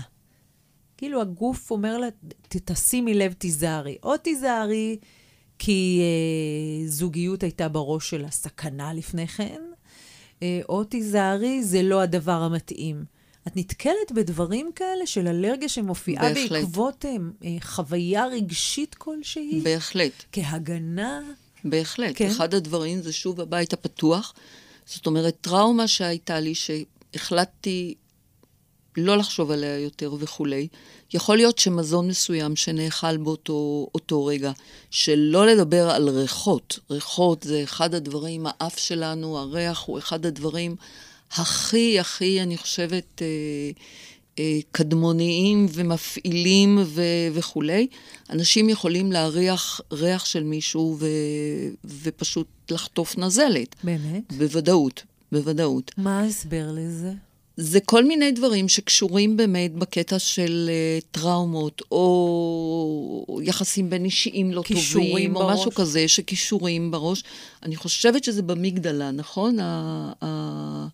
כאילו 0.96 1.20
הגוף 1.20 1.70
אומר 1.70 1.98
לה, 1.98 2.08
"ת- 2.48 2.70
תשימי 2.72 3.14
לב, 3.14 3.32
תיזהרי. 3.32 3.96
או 4.02 4.16
תיזהרי 4.16 4.98
כי 5.58 6.00
אה, 6.02 6.88
זוגיות 6.88 7.42
הייתה 7.42 7.68
בראש 7.68 8.10
שלה 8.10 8.30
סכנה 8.30 8.92
לפני 8.94 9.26
כן, 9.28 9.60
אה, 10.42 10.60
או 10.68 10.84
תיזהרי, 10.84 11.64
זה 11.64 11.82
לא 11.82 12.00
הדבר 12.00 12.42
המתאים. 12.42 13.04
את 13.49 13.57
נתקלת 13.57 14.12
בדברים 14.14 14.70
כאלה 14.74 15.07
של 15.07 15.28
אלרגיה 15.28 15.68
שמופיעה 15.68 16.28
בהחלט. 16.28 16.51
בעקבות 16.51 17.05
אה, 17.05 17.16
אה, 17.44 17.57
חוויה 17.61 18.26
רגשית 18.26 18.94
כלשהי? 18.94 19.61
בהחלט. 19.64 20.24
כהגנה? 20.32 21.20
בהחלט. 21.64 22.12
כן. 22.14 22.26
אחד 22.26 22.55
הדברים 22.55 23.03
זה 23.03 23.12
שוב 23.12 23.40
הבית 23.40 23.72
הפתוח. 23.72 24.34
זאת 24.86 25.07
אומרת, 25.07 25.36
טראומה 25.40 25.88
שהייתה 25.88 26.40
לי, 26.40 26.53
החלטתי 27.14 27.94
לא 28.96 29.16
לחשוב 29.16 29.51
עליה 29.51 29.78
יותר 29.78 30.14
וכולי. 30.18 30.68
יכול 31.14 31.36
להיות 31.36 31.59
שמזון 31.59 32.09
מסוים 32.09 32.57
שנאכל 32.57 33.16
באותו 33.16 33.88
אותו 33.94 34.26
רגע, 34.26 34.53
שלא 34.90 35.46
לדבר 35.46 35.90
על 35.90 36.09
ריחות, 36.09 36.78
ריחות 36.90 37.42
זה 37.42 37.62
אחד 37.64 37.94
הדברים, 37.94 38.46
האף 38.46 38.78
שלנו, 38.78 39.38
הריח 39.38 39.84
הוא 39.86 39.99
אחד 39.99 40.26
הדברים 40.26 40.76
הכי, 41.33 42.01
הכי, 42.01 42.43
אני 42.43 42.57
חושבת, 42.57 43.22
אה, 43.22 43.26
אה, 44.39 44.59
קדמוניים 44.70 45.66
ומפעילים 45.72 46.79
ו- 46.85 47.03
וכולי. 47.33 47.87
אנשים 48.31 48.68
יכולים 48.68 49.12
להריח 49.12 49.81
ריח 49.93 50.24
של 50.24 50.45
מישהו 50.45 50.97
ו- 51.01 51.07
ופשוט 52.03 52.47
לחטוף 52.70 53.18
נזלת. 53.18 53.74
באמת? 53.85 54.33
בוודאות, 54.39 55.03
בוודאות. 55.33 55.91
מה 55.97 56.20
ההסבר 56.20 56.70
לזה? 56.72 57.12
זה 57.61 57.81
כל 57.81 58.05
מיני 58.05 58.33
דברים 58.33 58.68
שקשורים 58.68 59.37
באמת 59.37 59.74
בקטע 59.74 60.18
של 60.18 60.70
uh, 60.70 61.05
טראומות, 61.11 61.83
או 61.91 63.41
יחסים 63.43 63.91
בין 63.91 64.05
אישיים 64.05 64.53
לא 64.53 64.62
טובים, 64.68 65.35
בראש. 65.35 65.45
או 65.45 65.55
משהו 65.55 65.70
כזה, 65.74 66.09
שכישורים 66.09 66.91
בראש. 66.91 67.24
אני 67.62 67.76
חושבת 67.76 68.24
שזה 68.24 68.43
במגדלה, 68.43 69.11
נכון? 69.11 69.59
ה, 69.61 70.12
ה, 70.24 70.87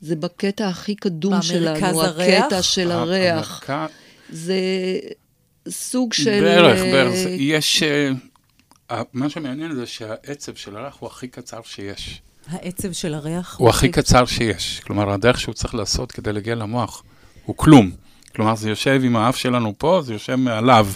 זה 0.00 0.16
בקטע 0.16 0.68
הכי 0.68 0.94
קדום 0.94 1.42
שלנו, 1.42 2.02
הריח? 2.02 2.44
הקטע 2.44 2.62
של 2.62 2.90
הריח. 2.90 3.70
המרכז- 3.70 3.90
זה 4.32 4.54
סוג 5.68 6.12
של... 6.12 6.40
בערך, 6.40 6.78
אה, 6.78 6.92
בערך. 6.92 7.14
זה- 7.14 7.30
יש... 7.30 7.82
אה, 8.90 9.02
מה 9.12 9.30
שמעניין 9.30 9.74
זה 9.74 9.86
שהעצב 9.86 10.54
של 10.54 10.76
הריח 10.76 10.96
הוא 11.00 11.06
הכי 11.06 11.28
קצר 11.28 11.60
שיש. 11.64 12.22
העצב 12.48 12.92
של 12.92 13.14
הריח? 13.14 13.56
הוא 13.58 13.68
הכי 13.68 13.88
קצר 13.88 14.26
שיש. 14.26 14.80
כלומר, 14.80 15.10
הדרך 15.10 15.40
שהוא 15.40 15.54
צריך 15.54 15.74
לעשות 15.74 16.12
כדי 16.12 16.32
להגיע 16.32 16.54
למוח 16.54 17.02
הוא 17.44 17.56
כלום. 17.56 17.90
כלומר, 18.34 18.54
זה 18.54 18.68
יושב 18.70 19.00
עם 19.04 19.16
האף 19.16 19.36
שלנו 19.36 19.74
פה, 19.78 20.00
זה 20.04 20.12
יושב 20.12 20.34
מעליו, 20.34 20.86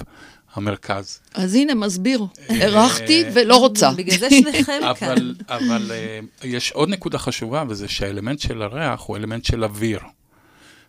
המרכז. 0.55 1.21
אז 1.35 1.55
הנה, 1.55 1.75
מסביר. 1.75 2.27
אה, 2.51 2.67
הרחתי 2.67 3.25
ולא 3.35 3.57
רוצה. 3.57 3.91
בגלל 3.97 4.19
זה 4.19 4.31
שניכם 4.31 4.63
כאן. 4.63 4.83
אבל, 4.83 5.35
אבל 5.49 5.91
אה, 5.95 6.21
יש 6.45 6.73
עוד 6.73 6.89
נקודה 6.89 7.19
חשובה, 7.19 7.65
וזה 7.69 7.89
שהאלמנט 7.89 8.39
של 8.39 8.63
הריח 8.63 9.01
הוא 9.01 9.17
אלמנט 9.17 9.45
של 9.45 9.65
אוויר. 9.65 10.01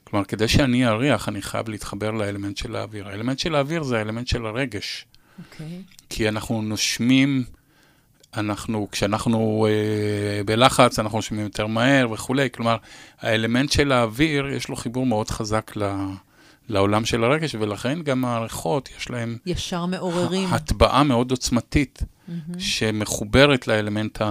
כלומר, 0.03 0.25
כדי 0.25 0.47
שאני 0.47 0.87
אריח, 0.87 1.29
אני 1.29 1.41
חייב 1.41 1.69
להתחבר 1.69 2.11
לאלמנט 2.11 2.57
של 2.57 2.75
האוויר. 2.75 3.07
האלמנט 3.07 3.39
של 3.39 3.55
האוויר 3.55 3.83
זה 3.83 3.97
האלמנט 3.97 4.27
של 4.27 4.45
הרגש. 4.45 5.05
אוקיי. 5.39 5.81
כי 6.09 6.29
אנחנו 6.29 6.61
נושמים, 6.61 7.43
אנחנו, 8.37 8.87
כשאנחנו 8.91 9.67
אה, 9.69 10.43
בלחץ, 10.43 10.99
אנחנו 10.99 11.17
נושמים 11.17 11.41
יותר 11.41 11.67
מהר 11.67 12.11
וכולי. 12.11 12.49
כלומר, 12.51 12.77
האלמנט 13.19 13.71
של 13.71 13.91
האוויר, 13.91 14.47
יש 14.47 14.69
לו 14.69 14.75
חיבור 14.75 15.05
מאוד 15.05 15.29
חזק 15.29 15.71
ל, 15.75 15.83
לעולם 16.69 17.05
של 17.05 17.23
הרגש, 17.23 17.55
ולכן 17.55 18.01
גם 18.01 18.25
הריחות, 18.25 18.89
יש 18.97 19.09
להם 19.09 19.37
ישר 19.45 19.85
מעוררים. 19.85 20.53
הטבעה 20.53 21.03
מאוד 21.03 21.31
עוצמתית, 21.31 21.99
מהמם. 22.27 22.59
שמחוברת 22.59 23.67
לאלמנט 23.67 24.21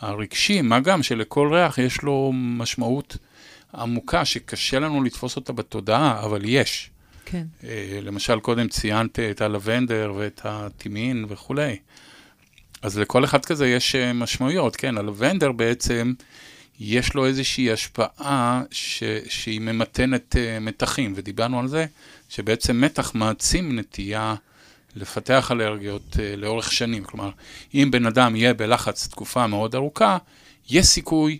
הרגשי, 0.00 0.62
מה 0.62 0.80
גם 0.80 1.02
שלכל 1.02 1.48
ריח 1.52 1.78
יש 1.78 2.02
לו 2.02 2.30
משמעות 2.34 3.16
עמוקה, 3.74 4.24
שקשה 4.24 4.78
לנו 4.78 5.02
לתפוס 5.02 5.36
אותה 5.36 5.52
בתודעה, 5.52 6.24
אבל 6.24 6.40
יש. 6.44 6.90
כן. 7.24 7.44
אה, 7.64 7.98
למשל, 8.02 8.40
קודם 8.40 8.68
ציינת 8.68 9.18
את 9.18 9.40
הלבנדר 9.40 10.12
ואת 10.16 10.40
הטימין 10.44 11.26
וכולי. 11.28 11.76
אז 12.82 12.98
לכל 12.98 13.24
אחד 13.24 13.44
כזה 13.44 13.68
יש 13.68 13.94
אה, 13.94 14.12
משמעויות, 14.12 14.76
כן, 14.76 14.98
הלבנדר 14.98 15.52
בעצם, 15.52 16.12
יש 16.80 17.14
לו 17.14 17.26
איזושהי 17.26 17.72
השפעה 17.72 18.62
ש, 18.70 19.02
שהיא 19.28 19.60
ממתנת 19.60 20.36
אה, 20.36 20.60
מתחים, 20.60 21.12
ודיברנו 21.16 21.60
על 21.60 21.68
זה, 21.68 21.86
שבעצם 22.28 22.80
מתח 22.80 23.14
מעצים 23.14 23.78
נטייה 23.78 24.34
לפתח 24.96 25.50
אלרגיות 25.52 26.16
אה, 26.20 26.36
לאורך 26.36 26.72
שנים. 26.72 27.04
כלומר, 27.04 27.30
אם 27.74 27.88
בן 27.92 28.06
אדם 28.06 28.36
יהיה 28.36 28.54
בלחץ 28.54 29.08
תקופה 29.08 29.46
מאוד 29.46 29.74
ארוכה, 29.74 30.18
יש 30.70 30.86
סיכוי 30.86 31.38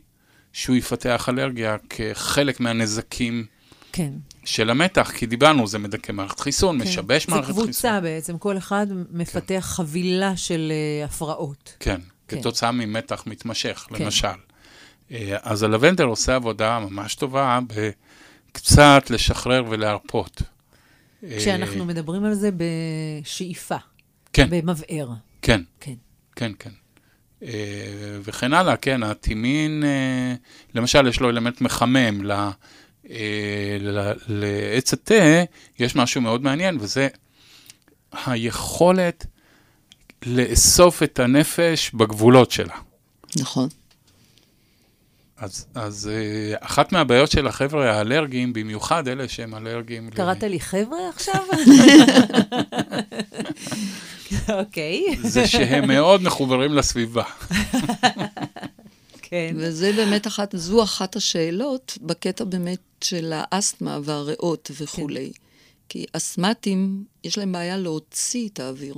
שהוא 0.53 0.77
יפתח 0.77 1.29
אלרגיה 1.29 1.77
כחלק 1.91 2.61
מהנזקים 2.61 3.47
כן. 3.93 4.11
של 4.45 4.71
המתח, 4.71 5.13
כי 5.17 5.27
דיברנו, 5.27 5.67
זה 5.67 5.79
מדכא 5.79 6.13
מערכת 6.13 6.41
חיסון, 6.41 6.79
כן. 6.79 6.89
משבש 6.89 7.29
מערכת 7.29 7.47
זה 7.47 7.53
חיסון. 7.53 7.65
קבוצה 7.65 8.01
בעצם, 8.01 8.39
כל 8.39 8.59
אחד 8.59 8.87
מפתח 9.11 9.61
חבילה 9.61 10.37
של 10.37 10.73
אה, 10.73 11.05
הפרעות. 11.05 11.77
כן, 11.81 12.01
כן. 12.29 12.41
כתוצאה 12.41 12.73
ממתח 12.73 13.23
מתמשך, 13.27 13.87
כן. 13.89 14.05
למשל. 14.05 14.29
אה, 15.15 15.37
אז 15.43 15.63
הלבנדר 15.63 16.05
עושה 16.05 16.35
עבודה 16.35 16.79
ממש 16.79 17.15
טובה 17.15 17.59
בקצת 17.67 19.05
לשחרר 19.11 19.65
ולהרפות. 19.69 20.43
אה, 21.25 21.37
כשאנחנו 21.39 21.85
מדברים 21.85 22.25
על 22.25 22.35
זה 22.35 22.51
בשאיפה. 23.23 23.77
כן. 24.33 24.49
במבער. 24.51 25.09
כן, 25.43 25.61
כן. 25.81 25.95
כן, 26.37 26.53
כן. 26.59 26.71
אה, 27.43 27.49
וכן 28.23 28.53
הלאה, 28.53 28.77
כן, 28.77 29.03
הטימין, 29.03 29.85
אה, 29.85 30.35
למשל, 30.75 31.07
יש 31.07 31.21
לו 31.21 31.31
אלמנט 31.31 31.61
מחמם. 31.61 32.25
ל- 32.25 32.33
אה, 33.11 33.77
ל- 33.81 34.13
לעץ 34.29 34.93
התה 34.93 35.45
יש 35.79 35.97
משהו 35.97 36.21
מאוד 36.21 36.43
מעניין, 36.43 36.77
וזה 36.81 37.09
היכולת 38.27 39.27
לאסוף 40.27 41.03
את 41.03 41.19
הנפש 41.19 41.91
בגבולות 41.95 42.51
שלה. 42.51 42.75
נכון. 43.41 43.69
אז, 45.45 45.67
אז 45.75 46.11
אה, 46.13 46.57
אחת 46.61 46.93
מהבעיות 46.93 47.31
של 47.31 47.47
החבר'ה 47.47 47.93
האלרגיים, 47.93 48.53
במיוחד 48.53 49.09
אלה 49.09 49.29
שהם 49.29 49.55
אלרגיים... 49.55 50.09
ל- 50.09 50.11
קראת 50.11 50.43
לי 50.43 50.61
חבר'ה 50.61 51.09
עכשיו? 51.09 51.41
אוקיי. 54.59 55.05
זה 55.23 55.47
שהם 55.47 55.89
מאוד 55.89 56.23
מחוברים 56.23 56.75
לסביבה. 56.75 57.25
כן. 59.23 59.55
וזה 59.59 59.93
באמת 59.93 60.27
אחת, 60.27 60.57
זו 60.57 60.83
אחת 60.83 61.17
השאלות 61.17 61.99
בקטע 62.03 62.45
באמת 62.45 62.81
של 63.01 63.33
האסתמה 63.35 63.99
והריאות 64.05 64.71
וכולי. 64.81 65.33
כן. 65.35 65.41
כי 65.89 66.07
אסתמטים, 66.13 67.05
יש 67.25 67.39
להם 67.39 67.53
בעיה 67.53 67.77
להוציא 67.77 68.49
את 68.49 68.61
האוויר. 68.61 68.95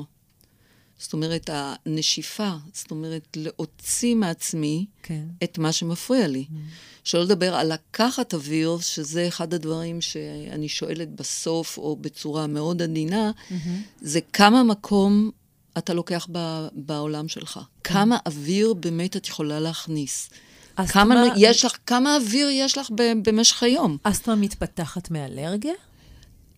זאת 0.99 1.13
אומרת, 1.13 1.51
הנשיפה, 1.53 2.51
זאת 2.73 2.91
אומרת, 2.91 3.37
להוציא 3.37 4.15
מעצמי 4.15 4.87
כן. 5.03 5.25
את 5.45 5.59
מה 5.59 5.73
שמפריע 5.73 6.27
לי. 6.27 6.45
שלא 7.05 7.23
לדבר 7.23 7.55
על 7.55 7.73
לקחת 7.73 8.35
אוויר, 8.35 8.79
שזה 8.81 9.29
אחד 9.29 9.55
הדברים 9.55 10.01
שאני 10.01 10.69
שואלת 10.69 11.09
בסוף, 11.15 11.79
או 11.79 11.97
בצורה 11.97 12.47
מאוד 12.47 12.83
עדינה, 12.83 13.31
זה 14.01 14.21
כמה 14.33 14.63
מקום 14.63 15.31
אתה 15.79 15.95
לוקח 15.95 16.27
ב, 16.33 16.69
בעולם 16.73 17.29
שלך. 17.29 17.61
כמה 17.85 18.19
אוויר 18.27 18.75
באמת 18.75 19.17
את 19.17 19.29
יכולה 19.29 19.61
להכניס. 19.61 20.31
כמה, 20.89 21.25
יש 21.37 21.65
לך, 21.65 21.77
כמה 21.87 22.17
אוויר 22.17 22.49
יש 22.49 22.79
לך 22.79 22.91
במשך 23.23 23.63
היום? 23.63 23.97
אסתמה 24.03 24.35
מתפתחת 24.35 25.11
מאלרגיה? 25.11 25.73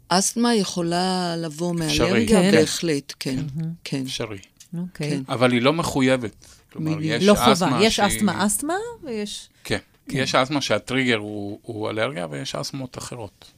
אסתמה 0.09 0.55
יכולה 0.55 1.35
לבוא. 1.37 1.75
מאלרגיה, 1.75 2.41
כן. 2.43 2.51
בהחלט, 2.51 3.13
כן, 3.21 3.45
כן. 3.85 4.03
אפשרי. 4.03 4.39
אוקיי. 4.79 5.11
כן. 5.11 5.23
אבל 5.29 5.53
היא 5.53 5.63
לא 5.63 5.73
מחויבת. 5.73 6.47
כלומר. 6.73 6.97
יש 7.01 7.25
לא 7.25 7.33
אסתמה 7.53 7.69
חובה. 7.71 7.85
יש 7.87 7.97
שהיא- 7.97 8.07
אסתמה 8.09 8.47
אסתמה 8.47 8.75
ויש... 9.05 9.49
כן. 9.65 9.79
יש 10.09 10.35
אסתמה 10.35 10.61
שהטריגר 10.61 11.17
הוא, 11.17 11.59
הוא 11.63 11.91
אלרגיה, 11.91 12.27
ויש 12.31 12.55
אסתמות 12.55 12.99
אחרות. 12.99 13.53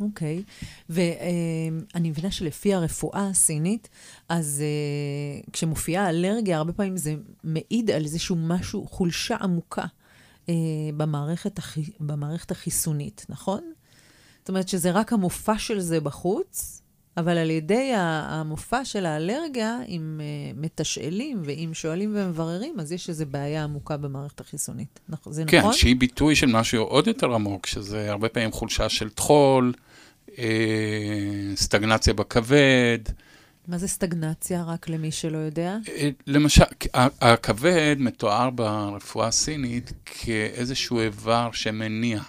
אוקיי. 0.00 0.42
ואני 0.88 2.10
מבינה 2.10 2.30
שלפי 2.30 2.74
הרפואה 2.74 3.28
הסינית, 3.28 3.88
אז 4.28 4.62
אה, 4.62 5.40
כשמופיעה 5.52 6.10
אלרגיה, 6.10 6.56
הרבה 6.58 6.72
פעמים 6.72 6.96
זה 6.96 7.14
מעיד 7.44 7.90
על 7.90 8.04
איזשהו 8.04 8.36
משהו, 8.36 8.86
חולשה 8.90 9.36
עמוקה 9.36 9.84
אה, 10.48 10.54
במערכת, 10.96 11.58
החי... 11.58 11.82
במערכת 12.00 12.50
החיסונית, 12.50 13.26
נכון? 13.28 13.72
זאת 14.40 14.48
אומרת 14.48 14.68
שזה 14.68 14.90
רק 14.90 15.12
המופע 15.12 15.58
של 15.58 15.80
זה 15.80 16.00
בחוץ, 16.00 16.82
אבל 17.16 17.38
על 17.38 17.50
ידי 17.50 17.92
המופע 17.94 18.84
של 18.84 19.06
האלרגיה, 19.06 19.78
אם 19.88 20.20
אה, 20.22 20.52
מתשאלים 20.56 21.42
ואם 21.44 21.70
שואלים 21.72 22.12
ומבררים, 22.16 22.80
אז 22.80 22.92
יש 22.92 23.08
איזו 23.08 23.26
בעיה 23.26 23.64
עמוקה 23.64 23.96
במערכת 23.96 24.40
החיסונית. 24.40 25.00
נכ- 25.10 25.30
זה 25.30 25.44
כן, 25.46 25.58
נכון? 25.58 25.72
שהיא 25.72 25.96
ביטוי 25.96 26.36
של 26.36 26.46
משהו 26.46 26.82
עוד 26.84 27.06
יותר 27.06 27.34
עמוק, 27.34 27.66
שזה 27.66 28.10
הרבה 28.10 28.28
פעמים 28.28 28.52
חולשה 28.52 28.88
של 28.88 29.10
טחול, 29.10 29.72
אה, 30.38 30.44
סטגנציה 31.56 32.14
בכבד. 32.14 32.98
מה 33.68 33.78
זה 33.78 33.88
סטגנציה, 33.88 34.64
רק 34.64 34.88
למי 34.88 35.10
שלא 35.10 35.38
יודע? 35.38 35.76
אה, 35.88 36.10
למשל, 36.26 36.64
הכבד 37.20 37.96
מתואר 37.98 38.50
ברפואה 38.50 39.26
הסינית 39.28 39.92
כאיזשהו 40.04 41.00
איבר 41.00 41.48
שמניע, 41.52 42.20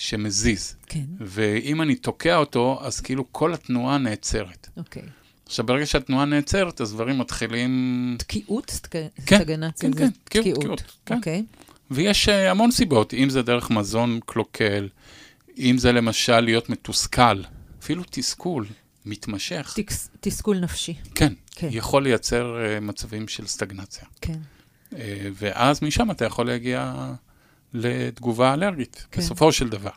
שמזיז. 0.00 0.74
כן, 0.86 1.04
ואם 1.20 1.82
אני 1.82 1.94
תוקע 1.94 2.36
אותו, 2.36 2.80
אז 2.82 3.00
כאילו 3.00 3.32
כל 3.32 3.54
התנועה 3.54 3.98
נעצרת. 3.98 4.68
אוקיי. 4.76 5.02
עכשיו, 5.46 5.66
ברגע 5.66 5.86
שהתנועה 5.86 6.24
נעצרת, 6.24 6.80
אז 6.80 6.92
דברים 6.92 7.18
מתחילים... 7.18 8.16
תקיעות? 8.18 8.88
כן, 8.90 9.06
סטגנציה 9.20 9.90
כן, 9.90 9.98
כן, 9.98 10.10
תקיעות, 10.24 10.58
תקיעות, 10.58 10.82
כן. 11.06 11.16
אוקיי. 11.16 11.44
ויש 11.90 12.28
אה, 12.28 12.50
המון 12.50 12.70
סיבות, 12.70 13.14
אם 13.14 13.30
זה 13.30 13.42
דרך 13.42 13.70
מזון 13.70 14.20
קלוקל, 14.26 14.88
אם 15.58 15.78
זה 15.78 15.92
למשל 15.92 16.40
להיות 16.40 16.70
מתוסכל, 16.70 17.42
אפילו 17.82 18.02
תסכול 18.10 18.66
מתמשך. 19.06 19.72
תקס, 19.76 20.10
תסכול 20.20 20.58
נפשי. 20.58 20.94
כן, 21.14 21.32
כן. 21.50 21.68
יכול 21.70 22.02
לייצר 22.02 22.56
uh, 22.56 22.80
מצבים 22.80 23.28
של 23.28 23.46
סטגנציה. 23.46 24.04
כן. 24.20 24.38
Uh, 24.90 24.96
ואז 25.34 25.82
משם 25.82 26.10
אתה 26.10 26.24
יכול 26.24 26.46
להגיע 26.46 27.12
לתגובה 27.74 28.54
אלרגית, 28.54 29.06
כן. 29.10 29.20
בסופו 29.20 29.52
של 29.52 29.68
דבר. 29.68 29.90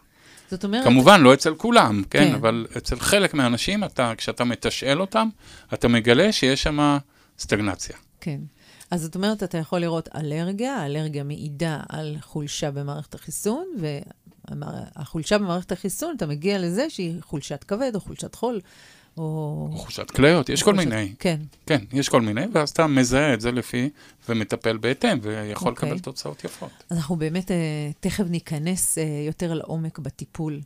זאת 0.51 0.63
אומרת... 0.63 0.84
כמובן, 0.84 1.21
לא 1.21 1.34
אצל 1.34 1.55
כולם, 1.55 2.03
כן, 2.09 2.28
כן. 2.28 2.34
אבל 2.34 2.67
אצל 2.78 2.99
חלק 2.99 3.34
מהאנשים, 3.34 3.84
אתה, 3.84 4.13
כשאתה 4.17 4.43
מתשאל 4.43 5.01
אותם, 5.01 5.30
אתה 5.74 5.88
מגלה 5.88 6.32
שיש 6.32 6.63
שם 6.63 6.97
סטגנציה. 7.39 7.95
כן. 8.21 8.39
אז 8.91 9.01
זאת 9.01 9.15
אומרת, 9.15 9.43
אתה 9.43 9.57
יכול 9.57 9.80
לראות 9.80 10.09
אלרגיה, 10.15 10.76
האלרגיה 10.76 11.24
מעידה 11.24 11.80
על 11.89 12.15
חולשה 12.21 12.71
במערכת 12.71 13.15
החיסון, 13.15 13.65
והחולשה 14.47 15.38
במערכת 15.38 15.71
החיסון, 15.71 16.13
אתה 16.17 16.26
מגיע 16.26 16.59
לזה 16.59 16.89
שהיא 16.89 17.21
חולשת 17.21 17.63
כבד 17.63 17.91
או 17.95 17.99
חולשת 17.99 18.36
חול, 18.36 18.59
או... 19.18 19.70
חולשת 19.76 20.11
כליות, 20.11 20.49
יש 20.49 20.64
כל 20.64 20.74
מיני. 20.74 21.14
כן, 21.20 21.39
כן, 21.66 21.80
יש 21.93 22.09
כל 22.09 22.22
מיני, 22.22 22.41
ואז 22.53 22.70
אתה 22.70 22.88
מזהה 22.88 23.34
את 23.34 23.41
זה 23.41 23.51
לפי, 23.51 23.89
ומטפל 24.30 24.78
בהתאם, 24.78 25.18
ויכול 25.22 25.72
אוקיי. 25.72 25.89
לקבל 25.89 25.99
תוצאות 25.99 26.43
יפות. 26.43 26.70
אז 26.89 26.97
אנחנו 26.97 27.16
באמת 27.16 27.51
אה, 27.51 27.55
תכף 27.99 28.26
ניכנס 28.30 28.97
אה, 28.97 29.03
יותר 29.28 29.53
לעומק 29.53 29.99
בטיפול 29.99 30.59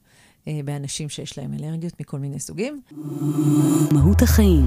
אה, 0.48 0.60
באנשים 0.66 1.10
שיש 1.10 1.38
להם 1.38 1.54
אלרגיות 1.54 2.00
מכל 2.00 2.20
מיני 2.20 2.40
סוגים. 2.40 2.82
מהות 3.92 4.22
החיים, 4.22 4.66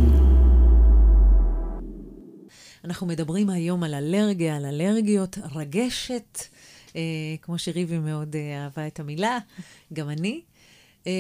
אנחנו 2.84 3.06
מדברים 3.06 3.50
היום 3.50 3.82
על 3.82 3.94
אלרגיה, 3.94 4.56
על 4.56 4.64
אלרגיות, 4.64 5.38
רגשת, 5.54 6.38
אה, 6.96 7.00
כמו 7.42 7.58
שריבי 7.58 7.98
מאוד 7.98 8.36
אה, 8.36 8.64
אהבה 8.64 8.86
את 8.86 9.00
המילה, 9.00 9.38
גם 9.92 10.10
אני. 10.10 10.40
אה, 11.06 11.12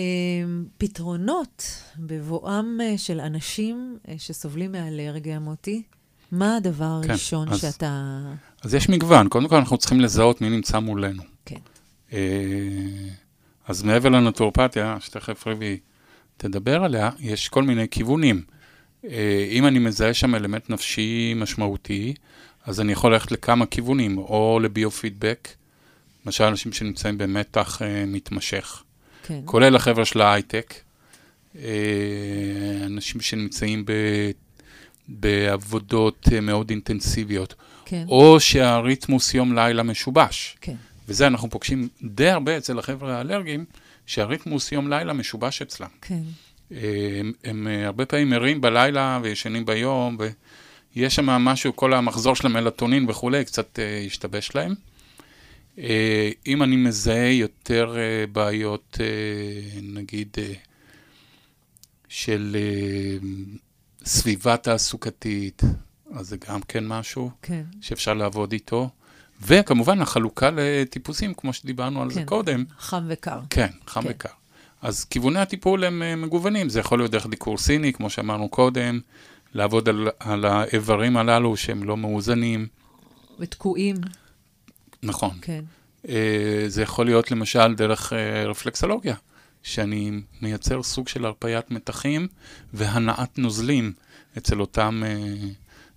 פתרונות 0.78 1.64
בבואם 1.98 2.78
אה, 2.80 2.98
של 2.98 3.20
אנשים 3.20 3.98
אה, 4.08 4.14
שסובלים 4.18 4.72
מאלרגיה, 4.72 5.38
מוטי. 5.38 5.82
מה 6.32 6.56
הדבר 6.56 7.00
כן, 7.02 7.10
הראשון 7.10 7.48
אז- 7.48 7.60
שאתה... 7.60 8.20
אז 8.62 8.74
יש 8.74 8.88
מגוון, 8.88 9.28
קודם 9.28 9.48
כל 9.48 9.56
אנחנו 9.56 9.78
צריכים 9.78 10.00
לזהות 10.00 10.40
מי 10.40 10.50
נמצא 10.50 10.78
מולנו. 10.78 11.22
כן, 11.44 11.56
אה, 12.12 12.18
אז 13.68 13.82
מעבר 13.82 14.08
לנטורפתיה, 14.08 14.96
שתכף 15.00 15.46
ריבי 15.46 15.78
תדבר 16.36 16.84
עליה, 16.84 17.10
יש 17.20 17.48
כל 17.48 17.62
מיני 17.62 17.88
כיוונים. 17.88 18.42
אם 19.50 19.66
אני 19.66 19.78
מזהה 19.78 20.14
שם 20.14 20.34
אלמנט 20.34 20.70
נפשי 20.70 21.32
משמעותי, 21.36 22.14
אז 22.64 22.80
אני 22.80 22.92
יכול 22.92 23.12
ללכת 23.12 23.32
לכמה 23.32 23.66
כיוונים, 23.66 24.18
או 24.18 24.60
לביו-פידבק, 24.62 25.48
למשל 26.26 26.44
אנשים 26.44 26.72
שנמצאים 26.72 27.18
במתח 27.18 27.80
מתמשך, 28.06 28.82
כן. 29.22 29.40
כולל 29.44 29.76
החבר'ה 29.76 30.04
של 30.04 30.20
ההייטק, 30.20 30.74
אה, 31.58 31.62
אנשים 32.86 33.20
שנמצאים 33.20 33.84
ב, 33.84 33.92
בעבודות 35.08 36.28
אה, 36.32 36.40
מאוד 36.40 36.70
אינטנסיביות, 36.70 37.54
כן, 37.84 38.04
או 38.08 38.40
שהריתמוס 38.40 39.34
יום 39.34 39.54
לילה 39.54 39.82
משובש. 39.82 40.56
כן, 40.60 40.74
וזה 41.08 41.26
אנחנו 41.26 41.50
פוגשים 41.50 41.88
די 42.02 42.28
הרבה 42.28 42.58
אצל 42.58 42.78
החבר'ה 42.78 43.16
האלרגיים, 43.16 43.64
שהריתמוס 44.06 44.72
יום 44.72 44.88
לילה 44.88 45.12
משובש 45.12 45.62
אצלם. 45.62 45.88
כן, 46.00 46.22
אה, 46.72 46.78
הם, 47.20 47.32
הם 47.44 47.66
הרבה 47.84 48.06
פעמים 48.06 48.32
ערים 48.32 48.60
בלילה 48.60 49.20
וישנים 49.22 49.64
ביום, 49.64 50.16
ויש 50.96 51.14
שם 51.14 51.26
משהו, 51.26 51.76
כל 51.76 51.94
המחזור 51.94 52.36
של 52.36 52.46
המלטונין 52.46 53.10
וכולי, 53.10 53.44
קצת 53.44 53.78
השתבש 54.06 54.50
להם. 54.54 54.74
אה, 55.78 56.30
אם 56.46 56.62
אני 56.62 56.76
מזהה 56.76 57.30
יותר 57.30 57.96
אה, 57.98 58.26
בעיות, 58.32 58.98
אה, 59.00 59.80
נגיד, 59.82 60.36
של 62.08 62.56
סביבה 64.04 64.56
תעסוקתית, 64.56 65.62
אז 66.12 66.28
זה 66.28 66.36
גם 66.48 66.60
כן 66.68 66.86
משהו. 66.86 67.30
כן, 67.42 67.62
שאפשר 67.80 68.14
לעבוד 68.14 68.52
איתו. 68.52 68.90
וכמובן, 69.42 70.02
החלוקה 70.02 70.50
לטיפוסים, 70.56 71.34
כמו 71.34 71.52
שדיברנו 71.52 72.02
על 72.02 72.10
זה 72.10 72.20
כן. 72.20 72.26
קודם. 72.26 72.64
חם 72.78 73.04
וקר. 73.08 73.40
כן, 73.50 73.68
חם 73.86 74.02
כן. 74.02 74.08
וקר. 74.10 74.28
אז 74.82 75.04
כיווני 75.04 75.38
הטיפול 75.40 75.84
הם 75.84 76.22
מגוונים, 76.22 76.68
זה 76.68 76.80
יכול 76.80 76.98
להיות 76.98 77.10
דרך 77.10 77.26
דיקור 77.26 77.58
סיני, 77.58 77.92
כמו 77.92 78.10
שאמרנו 78.10 78.48
קודם, 78.48 79.00
לעבוד 79.54 79.88
על, 79.88 80.08
על 80.18 80.44
האיברים 80.44 81.16
הללו 81.16 81.56
שהם 81.56 81.84
לא 81.84 81.96
מאוזנים, 81.96 82.66
ותקועים, 83.40 83.96
נכון. 85.02 85.38
כן. 85.42 85.64
אה, 86.08 86.64
זה 86.68 86.82
יכול 86.82 87.06
להיות 87.06 87.30
למשל 87.30 87.74
דרך 87.74 88.12
אה, 88.12 88.44
רפלקסולוגיה, 88.44 89.14
שאני 89.62 90.10
מייצר 90.42 90.82
סוג 90.82 91.08
של 91.08 91.24
הרפיית 91.24 91.70
מתחים 91.70 92.28
והנעת 92.72 93.38
נוזלים 93.38 93.92
אצל 94.38 94.60
אותם, 94.60 95.02
אה, 95.06 95.34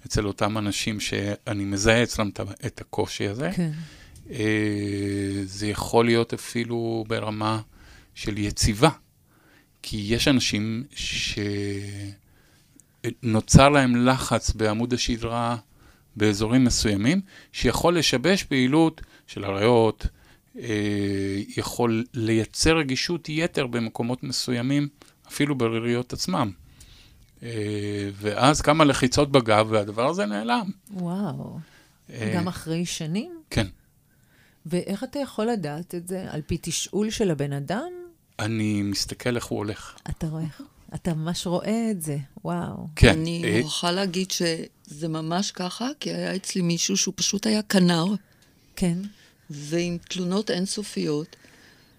אצל 0.05 0.27
אותם 0.27 0.57
אנשים 0.57 0.99
שאני 0.99 1.65
מזהה 1.65 2.03
אצלם 2.03 2.29
את 2.29 2.39
את 2.65 2.81
הקושי 2.81 3.27
הזה. 3.27 3.51
כן, 3.55 3.71
אה, 4.31 5.41
זה 5.43 5.67
יכול 5.67 6.05
להיות 6.05 6.33
אפילו 6.33 7.05
ברמה 7.07 7.61
של 8.15 8.37
יציבה, 8.37 8.89
כי 9.81 10.05
יש 10.09 10.27
אנשים 10.27 10.83
שנוצר 13.23 13.69
להם 13.69 14.05
לחץ 14.05 14.51
בעמוד 14.51 14.93
השדרה 14.93 15.57
באזורים 16.15 16.63
מסוימים, 16.63 17.21
שיכול 17.51 17.97
לשבש 17.97 18.43
פעילות 18.43 19.01
של 19.27 19.43
הריאות, 19.43 20.07
אה, 20.59 21.41
יכול 21.57 22.05
לייצר 22.13 22.77
רגישות 22.77 23.29
יתר 23.29 23.67
במקומות 23.67 24.23
מסוימים, 24.23 24.87
אפילו 25.27 25.57
בריריות 25.57 26.13
עצמם. 26.13 26.51
אה, 27.43 28.09
ואז 28.13 28.61
כמה 28.61 28.85
לחיצות 28.85 29.31
בגב, 29.31 29.67
והדבר 29.69 30.09
הזה 30.09 30.25
נעלם. 30.25 30.69
וואו. 30.91 31.59
אה, 32.09 32.31
גם 32.35 32.47
אחרי 32.47 32.85
שנים? 32.85 33.31
כן. 33.49 33.67
ואיך 34.65 35.03
אתה 35.03 35.19
יכול 35.19 35.45
לדעת 35.45 35.95
את 35.95 36.07
זה? 36.07 36.25
על 36.29 36.41
פי 36.41 36.57
תשאול 36.61 37.09
של 37.09 37.31
הבן 37.31 37.53
אדם? 37.53 37.91
אני 38.39 38.81
מסתכל 38.81 39.35
איך 39.35 39.45
הוא 39.45 39.57
הולך. 39.57 39.97
אתה 40.09 40.27
רואה, 40.27 40.43
אתה 40.95 41.13
ממש 41.13 41.47
רואה 41.47 41.87
את 41.91 42.01
זה, 42.01 42.17
וואו. 42.45 42.87
כן. 42.95 43.09
אני 43.09 43.43
אה, 43.45 43.61
מוכרחה 43.61 43.91
להגיד 43.91 44.31
שזה 44.31 45.07
ממש 45.07 45.51
ככה, 45.51 45.89
כי 45.99 46.09
היה 46.09 46.35
אצלי 46.35 46.61
מישהו 46.61 46.97
שהוא 46.97 47.13
פשוט 47.17 47.47
היה 47.47 47.61
כנר, 47.61 48.05
כן. 48.75 48.97
ועם 49.49 49.97
תלונות 50.09 50.51
אינסופיות. 50.51 51.35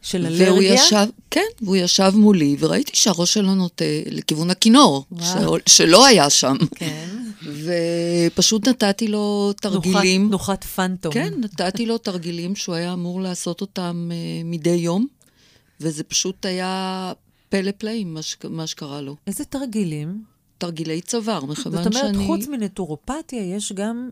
של 0.05 0.27
והוא 0.27 0.59
אלרגיה? 0.59 0.75
ישב, 0.75 1.07
כן, 1.31 1.41
והוא 1.63 1.77
ישב 1.77 2.13
מולי, 2.15 2.57
וראיתי 2.59 2.97
שהראש 2.97 3.35
שלו 3.35 3.55
נוטה 3.55 3.85
לכיוון 4.11 4.51
הכינור, 4.51 5.05
וואו. 5.13 5.57
שלא 5.67 6.07
היה 6.07 6.31
שם. 6.31 6.57
כן. 6.75 7.09
ופשוט 7.45 8.69
נתתי 8.69 9.09
לו 9.09 9.53
תרגילים. 9.61 10.31
נוחת, 10.31 10.31
נוחת 10.31 10.65
פנטום. 10.65 11.13
כן, 11.13 11.35
נתתי 11.39 11.87
לו 11.87 11.99
תרגילים 11.99 12.57
שהוא 12.57 12.75
היה 12.75 12.93
אמור 12.93 13.21
לעשות 13.21 13.61
אותם 13.61 14.11
uh, 14.11 14.15
מדי 14.45 14.71
יום, 14.71 15.07
וזה 15.81 16.05
פשוט 16.05 16.47
היה 16.47 17.13
פלא 17.55 17.71
פלאים, 17.79 18.15
מה, 18.15 18.23
ש... 18.23 18.37
מה 18.51 18.67
שקרה 18.67 19.01
לו. 19.01 19.17
איזה 19.27 19.45
תרגילים? 19.45 20.23
תרגילי 20.59 21.01
צוואר, 21.01 21.45
מכיוון 21.45 21.83
זאת 21.85 21.95
אומרת, 21.95 22.15
שאני... 22.15 22.27
חוץ 22.27 22.47
מנטורופתיה, 22.47 23.55
יש 23.57 23.73
גם 23.73 24.11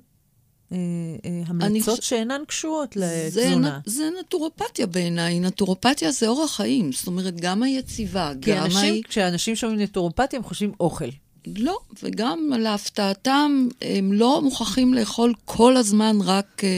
אה, 0.73 0.77
אה, 1.25 1.43
המלצות 1.47 1.97
חוש- 1.99 2.09
שאינן 2.09 2.43
קשורות 2.47 2.93
זה, 2.95 3.27
לתזונה. 3.27 3.79
נ- 3.87 3.91
זה 3.91 4.09
נטורופתיה 4.21 4.87
בעיניי, 4.87 5.41
נטורופתיה 5.41 6.11
זה 6.13 6.29
אורח 6.29 6.57
חיים, 6.57 6.93
זאת 6.93 7.07
אומרת, 7.07 7.41
גם 7.41 7.63
היציבה, 7.63 8.33
כי 8.43 8.51
גם 8.51 8.65
אנשים, 8.65 8.95
ה... 9.05 9.09
כשאנשים 9.09 9.57
שומעים 9.57 9.81
נטורופתיה, 9.81 10.39
הם 10.39 10.45
חושבים 10.45 10.73
אוכל. 10.81 11.09
לא, 11.57 11.79
וגם 12.03 12.51
להפתעתם, 12.59 13.69
הם 13.83 14.13
לא 14.13 14.41
מוכרחים 14.43 14.95
לאכול 14.95 15.35
כל 15.45 15.77
הזמן 15.77 16.17
רק 16.25 16.65
אה. 16.65 16.69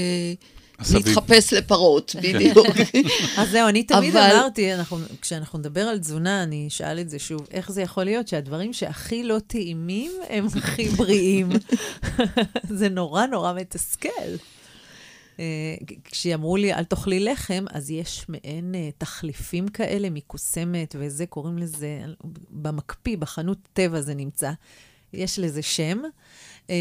להתחפש 0.94 1.52
לפרות, 1.52 2.16
בדיוק. 2.22 2.66
אז 3.38 3.50
זהו, 3.50 3.68
אני 3.68 3.82
תמיד 3.82 4.16
אמרתי, 4.16 4.74
אנחנו, 4.74 4.98
כשאנחנו 5.20 5.58
נדבר 5.58 5.80
על 5.80 5.98
תזונה, 5.98 6.42
אני 6.42 6.68
אשאל 6.68 7.00
את 7.00 7.10
זה 7.10 7.18
שוב, 7.18 7.46
איך 7.50 7.72
זה 7.72 7.82
יכול 7.82 8.04
להיות 8.04 8.28
שהדברים 8.28 8.72
שהכי 8.72 9.24
לא 9.24 9.38
טעימים 9.46 10.12
הם 10.28 10.46
הכי 10.56 10.88
בריאים? 10.98 11.48
זה 12.78 12.88
נורא 12.88 13.26
נורא 13.26 13.52
מתסכל. 13.52 14.08
אה, 15.38 15.74
כשאמרו 16.04 16.56
לי, 16.56 16.74
אל 16.74 16.84
תאכלי 16.84 17.20
לחם, 17.20 17.64
אז 17.70 17.90
יש 17.90 18.26
מעין 18.28 18.74
אה, 18.74 18.90
תחליפים 18.98 19.68
כאלה 19.68 20.10
מקוסמת 20.10 20.96
וזה, 20.98 21.26
קוראים 21.26 21.58
לזה, 21.58 22.04
במקפיא, 22.50 23.16
בחנות 23.16 23.58
טבע 23.72 24.00
זה 24.00 24.14
נמצא. 24.14 24.50
יש 25.12 25.38
לזה 25.38 25.62
שם, 25.62 25.98
אה, 26.70 26.76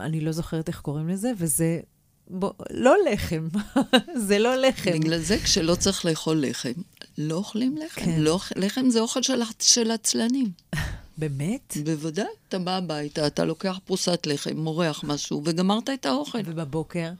אני 0.00 0.20
לא 0.20 0.32
זוכרת 0.32 0.68
איך 0.68 0.80
קוראים 0.80 1.08
לזה, 1.08 1.32
וזה 1.36 1.80
בוא, 2.30 2.52
לא 2.70 2.96
לחם, 3.12 3.48
זה 4.26 4.38
לא 4.38 4.56
לחם. 4.56 4.90
בגלל 4.90 5.18
זה, 5.18 5.38
כשלא 5.38 5.74
צריך 5.74 6.04
לאכול 6.04 6.44
לחם, 6.46 6.72
לא 7.18 7.34
אוכלים 7.34 7.76
לחם. 7.76 8.00
כן. 8.00 8.20
לא, 8.20 8.40
לחם 8.56 8.90
זה 8.90 9.00
אוכל 9.00 9.22
של, 9.22 9.42
של 9.60 9.90
עצלנים. 9.90 10.50
באמת? 11.18 11.76
בוודאי, 11.84 12.26
אתה 12.48 12.58
בא 12.58 12.76
הביתה, 12.76 13.26
אתה 13.26 13.44
לוקח 13.44 13.78
פרוסת 13.84 14.26
לחם, 14.26 14.56
מורח 14.56 15.04
משהו, 15.04 15.42
וגמרת 15.44 15.90
את 15.90 16.06
האוכל. 16.06 16.38
ובבוקר? 16.44 17.10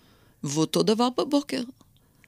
ואותו 0.44 0.82
דבר 0.82 1.08
בבוקר. 1.18 1.62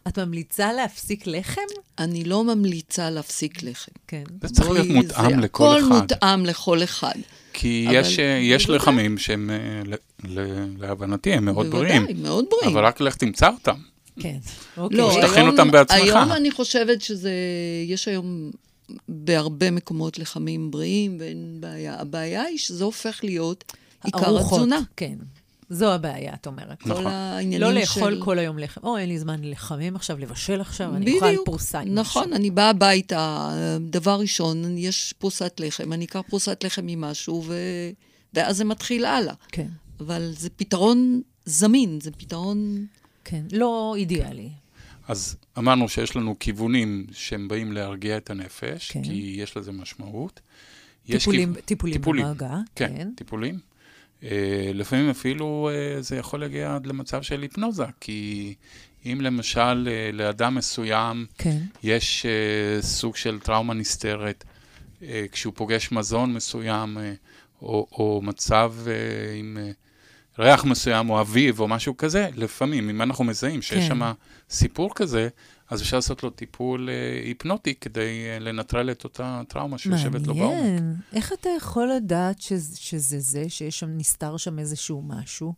את 0.08 0.18
ממליצה 0.18 0.72
להפסיק 0.72 1.26
לחם? 1.26 1.60
אני 1.98 2.24
לא 2.24 2.44
ממליצה 2.44 3.10
להפסיק 3.10 3.62
לחם. 3.62 3.92
כן. 4.06 4.24
זה 4.42 4.48
צריך 4.48 4.70
להיות 4.70 4.88
מותאם 4.88 5.30
זה 5.30 5.36
לכל 5.36 5.76
הכל 5.76 5.78
אחד. 5.80 6.00
מותאם 6.00 6.46
לכל 6.46 6.82
אחד. 6.84 7.14
כי 7.52 7.86
אבל 7.88 7.96
יש, 7.96 8.18
אה, 8.18 8.24
יש 8.42 8.66
בוודאי. 8.66 8.76
לחמים 8.82 9.18
שהם, 9.18 9.50
אה, 9.50 9.56
ל- 9.86 9.94
ל- 10.40 10.66
להבנתי, 10.78 11.32
הם 11.32 11.44
מאוד 11.44 11.66
בוודאי, 11.66 11.98
בריאים. 11.98 12.22
מאוד 12.22 12.44
בריאים. 12.50 12.76
אבל 12.76 12.86
רק 12.86 13.00
לך 13.00 13.16
תמצא 13.16 13.48
אותם. 13.48 13.74
כן. 14.20 14.36
אוקיי. 14.76 14.98
לא, 14.98 15.12
שתכין 15.12 15.34
היום- 15.38 15.48
אותם 15.50 15.70
בעצמך. 15.70 15.96
היום 16.00 16.32
אני 16.32 16.50
חושבת 16.50 17.02
שזה, 17.02 17.32
יש 17.86 18.08
היום 18.08 18.50
בהרבה 19.08 19.70
מקומות 19.70 20.18
לחמים 20.18 20.70
בריאים 20.70 21.16
ואין 21.20 21.56
בעיה. 21.60 22.00
הבעיה 22.00 22.42
היא 22.42 22.58
שזה 22.58 22.84
הופך 22.84 23.20
להיות 23.22 23.64
עיקר 24.04 24.26
ארוחות, 24.26 24.52
התזונה. 24.58 24.80
כן. 24.96 25.14
זו 25.70 25.92
הבעיה, 25.92 26.34
את 26.34 26.46
אומרת. 26.46 26.86
נכון. 26.86 27.02
כל 27.04 27.10
העניינים 27.10 27.60
לא 27.60 27.84
של... 27.84 28.00
לאכול 28.00 28.20
כל 28.24 28.38
היום 28.38 28.58
לחם. 28.58 28.80
או, 28.82 28.96
אין 28.98 29.08
לי 29.08 29.18
זמן 29.18 29.40
לחמם 29.44 29.96
עכשיו, 29.96 30.18
לבשל 30.18 30.60
עכשיו, 30.60 30.96
אני 30.96 31.14
אוכל 31.14 31.34
פרוסה 31.44 31.80
נכון, 31.84 32.22
משהו. 32.24 32.36
אני 32.36 32.50
באה 32.50 32.70
הביתה, 32.70 33.50
דבר 33.80 34.20
ראשון, 34.20 34.78
יש 34.78 35.14
פרוסת 35.18 35.60
לחם, 35.60 35.92
אני 35.92 36.04
אקח 36.04 36.20
פרוסת 36.28 36.64
לחם 36.64 36.88
עם 36.88 37.00
משהו, 37.00 37.44
ו... 37.46 37.54
ואז 38.34 38.56
זה 38.56 38.64
מתחיל 38.64 39.04
הלאה. 39.04 39.34
כן, 39.48 39.66
אבל 40.00 40.32
זה 40.38 40.50
פתרון 40.50 41.20
זמין, 41.44 41.98
זה 42.02 42.10
פתרון... 42.10 42.86
כן. 43.24 43.42
לא 43.52 43.94
אידיאלי. 43.96 44.48
אז 45.08 45.36
אמרנו 45.58 45.88
שיש 45.88 46.16
לנו 46.16 46.36
כיוונים 46.40 47.06
שהם 47.12 47.48
באים 47.48 47.72
להרגיע 47.72 48.16
את 48.16 48.30
הנפש, 48.30 48.90
כן. 48.90 49.02
כי 49.02 49.34
יש 49.38 49.56
לזה 49.56 49.72
משמעות. 49.72 50.40
טיפולים, 51.06 51.54
כיו- 51.54 51.62
טיפולים 51.64 51.96
טיפולים. 51.98 52.24
במגע. 52.26 52.56
כן, 52.74 52.92
כן. 52.96 53.10
טיפולים. 53.16 53.58
Uh, 54.20 54.24
לפעמים 54.74 55.10
אפילו 55.10 55.70
uh, 55.72 56.02
זה 56.02 56.16
יכול 56.16 56.40
להגיע 56.40 56.74
עד 56.74 56.86
למצב 56.86 57.22
של 57.22 57.42
היפנוזה, 57.42 57.84
כי 58.00 58.54
אם 59.06 59.18
למשל 59.20 59.88
uh, 59.88 60.16
לאדם 60.16 60.54
מסוים 60.54 61.26
כן. 61.38 61.58
יש 61.82 62.26
סוג 62.80 63.16
של 63.16 63.40
טראומה 63.40 63.74
נסתרת, 63.74 64.44
כשהוא 65.32 65.52
פוגש 65.56 65.92
מזון 65.92 66.34
מסוים, 66.34 66.98
או, 67.62 67.86
או 67.92 68.20
מצב 68.22 68.74
עם 69.38 69.58
ריח 70.40 70.64
מסוים, 70.64 71.10
או 71.10 71.20
אביב, 71.20 71.60
או 71.60 71.68
משהו 71.68 71.96
כזה, 71.96 72.28
לפעמים, 72.36 72.90
אם 72.90 73.02
אנחנו 73.02 73.24
מזהים 73.24 73.62
שיש 73.62 73.78
כן. 73.78 73.88
שם 73.88 74.12
סיפור 74.50 74.94
כזה, 74.94 75.28
אז 75.70 75.82
אפשר 75.82 75.96
לעשות 75.96 76.22
לו 76.22 76.30
טיפול 76.30 76.88
uh, 76.88 77.26
היפנוטי 77.26 77.74
כדי 77.74 78.08
uh, 78.36 78.42
לנטרל 78.42 78.90
את 78.90 79.04
אותה 79.04 79.42
טראומה 79.48 79.78
שיושבת 79.78 80.26
לו 80.26 80.34
בעומק. 80.34 80.54
מעניין. 80.54 80.96
איך 81.12 81.32
אתה 81.32 81.48
יכול 81.56 81.90
לדעת 81.96 82.40
שזה, 82.40 82.76
שזה 82.76 83.18
זה, 83.18 83.44
שיש 83.48 83.80
שם, 83.80 83.88
נסתר 83.96 84.36
שם 84.36 84.58
איזשהו 84.58 85.02
משהו? 85.02 85.54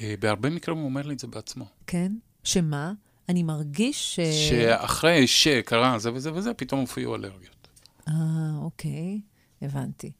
אה, 0.00 0.14
בהרבה 0.20 0.50
מקרים 0.50 0.76
הוא 0.76 0.84
אומר 0.84 1.02
לי 1.02 1.14
את 1.14 1.18
זה 1.18 1.26
בעצמו. 1.26 1.64
כן? 1.86 2.12
שמה? 2.44 2.92
אני 3.28 3.42
מרגיש 3.42 4.16
ש... 4.16 4.20
שאחרי 4.20 5.26
שקרה 5.26 5.98
זה 5.98 6.12
וזה 6.12 6.32
וזה, 6.32 6.54
פתאום 6.54 6.80
הופיעו 6.80 7.14
אלרגיות. 7.14 7.68
אה, 8.08 8.14
אוקיי, 8.62 9.20
הבנתי. 9.62 10.12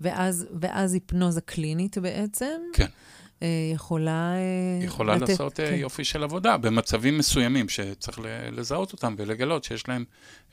ואז, 0.00 0.46
ואז 0.60 0.94
היפנוזה 0.94 1.40
קלינית 1.40 1.98
בעצם? 1.98 2.60
כן. 2.72 2.86
אה, 3.42 3.70
יכולה... 3.74 4.32
אה, 4.34 4.84
יכולה 4.84 5.16
לתת, 5.16 5.28
לעשות 5.28 5.60
אה, 5.60 5.70
כן. 5.70 5.74
יופי 5.74 6.04
של 6.04 6.22
עבודה 6.22 6.56
במצבים 6.56 7.18
מסוימים 7.18 7.68
שצריך 7.68 8.20
לזהות 8.52 8.92
אותם 8.92 9.14
ולגלות 9.18 9.64
שיש 9.64 9.88
להם 9.88 10.04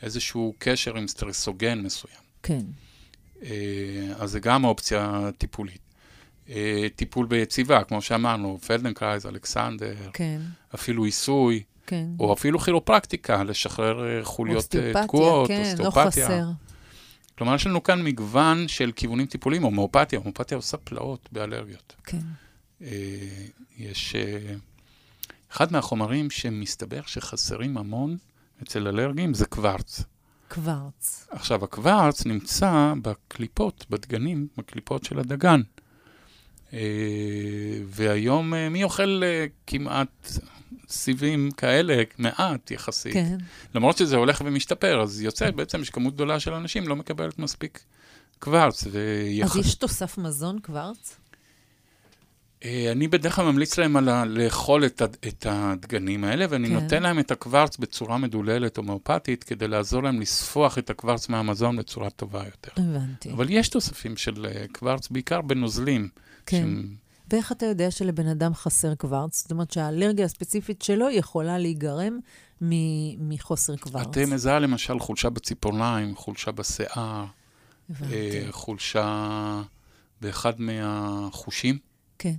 איזשהו 0.01 0.53
קשר 0.57 0.97
עם 0.97 1.07
סטרסוגן 1.07 1.81
מסוים. 1.81 2.23
כן, 2.43 2.61
אז 4.19 4.31
זה 4.31 4.39
גם 4.39 4.63
אופציה 4.63 5.29
טיפולית. 5.37 5.83
טיפול 6.95 7.25
ביציבה, 7.25 7.83
כמו 7.83 8.01
שאמרנו, 8.01 8.59
פלדנקרייז, 8.67 9.25
אלכסנדר, 9.25 9.95
כן, 10.13 10.41
אפילו 10.75 11.03
עיסוי, 11.03 11.63
כן. 11.87 12.05
או 12.19 12.33
אפילו 12.33 12.59
כירופרקטיקה, 12.59 13.43
לשחרר 13.43 14.23
חוליות 14.23 14.75
תקועות, 15.03 15.47
כן, 15.47 15.75
לא 15.77 15.85
אוסטאופתיה. 15.85 16.27
חסר. 16.27 16.45
כלומר, 17.37 17.55
יש 17.55 17.67
לנו 17.67 17.83
כאן 17.83 18.03
מגוון 18.03 18.67
של 18.67 18.91
כיוונים 18.95 19.25
טיפוליים, 19.25 19.63
הומאופתיה, 19.63 20.19
הומאופתיה 20.19 20.57
עושה 20.57 20.77
פלאות 20.77 21.29
באלרגיות. 21.31 21.95
כן. 22.03 22.17
אה, 22.83 23.45
יש... 23.77 24.15
אה, 24.15 24.55
אחד 25.51 25.71
מהחומרים 25.71 26.29
שמסתבר 26.29 27.01
שחסרים 27.05 27.77
המון 27.77 28.17
אצל 28.63 28.87
אלרגים 28.87 29.33
זה 29.33 29.45
קוורץ. 29.45 30.03
קוורץ. 30.47 31.27
עכשיו, 31.31 31.63
הקוורץ 31.63 32.25
נמצא 32.25 32.93
בקליפות, 33.01 33.85
בדגנים, 33.89 34.47
בקליפות 34.57 35.03
של 35.03 35.19
הדגן. 35.19 35.61
אה, 36.73 36.79
והיום 37.85 38.53
מי 38.53 38.83
אוכל 38.83 39.21
כמעט 39.67 40.27
סיבים 40.89 41.51
כאלה, 41.51 42.03
מעט 42.17 42.71
יחסית. 42.71 43.13
כן. 43.13 43.37
למרות 43.75 43.97
שזה 43.97 44.15
הולך 44.15 44.41
ומשתפר, 44.45 45.01
אז 45.01 45.21
יוצא 45.21 45.51
בעצם 45.51 45.83
שכמות 45.83 46.13
גדולה 46.13 46.39
של 46.39 46.53
אנשים 46.53 46.87
לא 46.87 46.95
מקבלת 46.95 47.39
מספיק 47.39 47.83
קוורץ. 48.39 48.87
ויח... 48.91 49.51
אז 49.51 49.57
יש 49.57 49.75
תוסף 49.75 50.17
מזון 50.17 50.59
קוורץ? 50.59 51.15
אה, 52.63 52.91
אני 52.91 53.07
בדרך 53.07 53.35
כלל 53.35 53.51
ממליץ 53.51 53.77
להם 53.77 53.95
על 53.97 54.09
ה... 54.09 54.25
לאכול 54.25 54.85
את, 54.85 55.01
הד... 55.01 55.17
את 55.27 55.45
הדגנים 55.49 56.23
האלה, 56.23 56.45
ואני 56.49 56.67
כן. 56.67 56.73
נותן 56.73 57.03
להם 57.03 57.19
את 57.19 57.31
הקוורץ 57.31 57.77
בצורה 57.77 58.17
מדוללת 58.17 58.77
הומאופתית, 58.77 59.43
כדי 59.43 59.67
לעזור 59.67 60.03
להם 60.03 60.21
לספוח 60.21 60.77
את 60.77 60.89
הקוורץ 60.89 61.29
מהמזון 61.29 61.77
בצורה 61.77 62.09
טובה 62.09 62.43
יותר. 62.45 62.71
הבנתי. 62.81 63.31
אבל 63.31 63.45
יש 63.49 63.69
תוספים 63.69 64.17
של 64.17 64.45
אה, 64.45 64.65
קוורץ, 64.73 65.07
בעיקר 65.09 65.41
בנוזלים. 65.41 66.09
כן. 66.45 66.57
שהם- 66.57 66.95
ואיך 67.29 67.51
אתה 67.51 67.65
יודע 67.65 67.91
שלבן 67.91 68.27
אדם 68.27 68.53
חסר 68.53 68.95
קוורץ? 68.95 69.41
זאת 69.41 69.51
אומרת 69.51 69.71
שהאלרגיה 69.71 70.25
הספציפית 70.25 70.81
שלו 70.81 71.09
יכולה 71.09 71.57
להיגרם 71.57 72.19
מ- 72.61 73.29
מחוסר 73.29 73.75
קוורץ. 73.75 74.07
את 74.07 74.17
מזהה 74.17 74.59
למשל 74.59 74.99
חולשה 74.99 75.29
בציפורניים, 75.29 76.15
חולשה 76.15 76.51
בשיער, 76.51 77.25
הבנתי. 77.89 78.13
אה, 78.13 78.47
חולשה 78.51 79.61
באחד 80.21 80.53
מהחושים, 80.61 81.77
כן, 82.19 82.33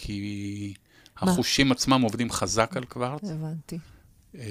כי 0.00 0.74
מה? 1.22 1.32
החושים 1.32 1.72
עצמם 1.72 2.02
עובדים 2.02 2.30
חזק 2.30 2.76
על 2.76 2.84
קוורץ. 2.84 3.24
הבנתי. 3.24 3.78
אה, 4.38 4.44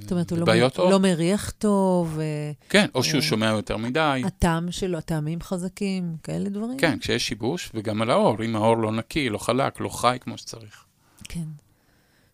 זאת 0.00 0.12
אומרת, 0.12 0.30
הוא 0.30 0.38
לא. 0.38 0.90
לא 0.90 1.00
מריח 1.00 1.50
טוב, 1.50 2.18
אה, 2.18 2.52
כן, 2.68 2.86
או 2.94 3.02
שהוא 3.02 3.20
אה, 3.20 3.22
שומע 3.22 3.46
יותר 3.46 3.76
מדי. 3.76 4.22
הטעם 4.24 4.72
שלו, 4.72 4.98
הטעמים 4.98 5.40
חזקים, 5.40 6.16
כאלה 6.22 6.48
דברים? 6.48 6.78
כן, 6.78 6.98
כשיש 6.98 7.26
שיבוש, 7.26 7.70
וגם 7.74 8.02
על 8.02 8.10
האור, 8.10 8.44
אם 8.44 8.56
האור 8.56 8.76
לא 8.76 8.92
נקי, 8.92 9.28
לא 9.28 9.38
חלק, 9.38 9.80
לא 9.80 9.88
חי 9.88 10.16
כמו 10.20 10.38
שצריך. 10.38 10.84
כן. 11.28 11.44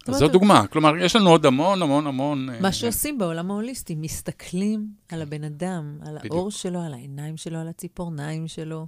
אז 0.07 0.15
זו 0.15 0.29
דוגמה. 0.29 0.67
כלומר, 0.67 0.97
יש 0.97 1.17
לנו 1.17 1.31
עוד 1.31 1.47
המון 1.47 1.83
המון 1.83 2.07
המון... 2.07 2.49
מה 2.61 2.73
שעושים 2.73 3.19
בעולם 3.19 3.51
ההוליסטי, 3.51 3.95
מסתכלים 3.95 4.89
על 5.09 5.23
הבן 5.23 5.45
אדם, 5.45 5.99
על. 6.07 6.19
האור 6.25 6.51
שלו, 6.51 6.83
על 6.83 6.95
העיניים 6.95 7.37
שלו, 7.37 7.59
על 7.59 7.69
הציפורניים 7.69 8.49
שלו, 8.49 8.87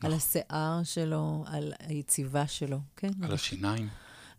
על 0.00 0.14
נכון. 0.14 0.18
השיער 0.18 0.80
שלו, 0.84 1.44
על 1.46 1.72
היציבה 1.78 2.46
שלו, 2.46 2.78
כן? 2.96 3.10
על 3.22 3.32
השיניים. 3.32 3.88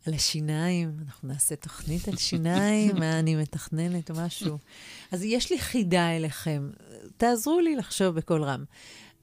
על 0.07 0.13
השיניים, 0.13 0.97
אנחנו 1.05 1.27
נעשה 1.27 1.55
תוכנית 1.55 2.07
על 2.07 2.17
שיניים, 2.17 2.95
מה 2.95 3.19
אני 3.19 3.35
מתכננת, 3.35 4.11
משהו. 4.11 4.57
אז 5.11 5.23
יש 5.23 5.51
לי 5.51 5.59
חידה 5.59 6.09
אליכם, 6.09 6.69
תעזרו 7.17 7.59
לי 7.59 7.75
לחשוב 7.75 8.15
בקול 8.15 8.43
רם. 8.43 8.63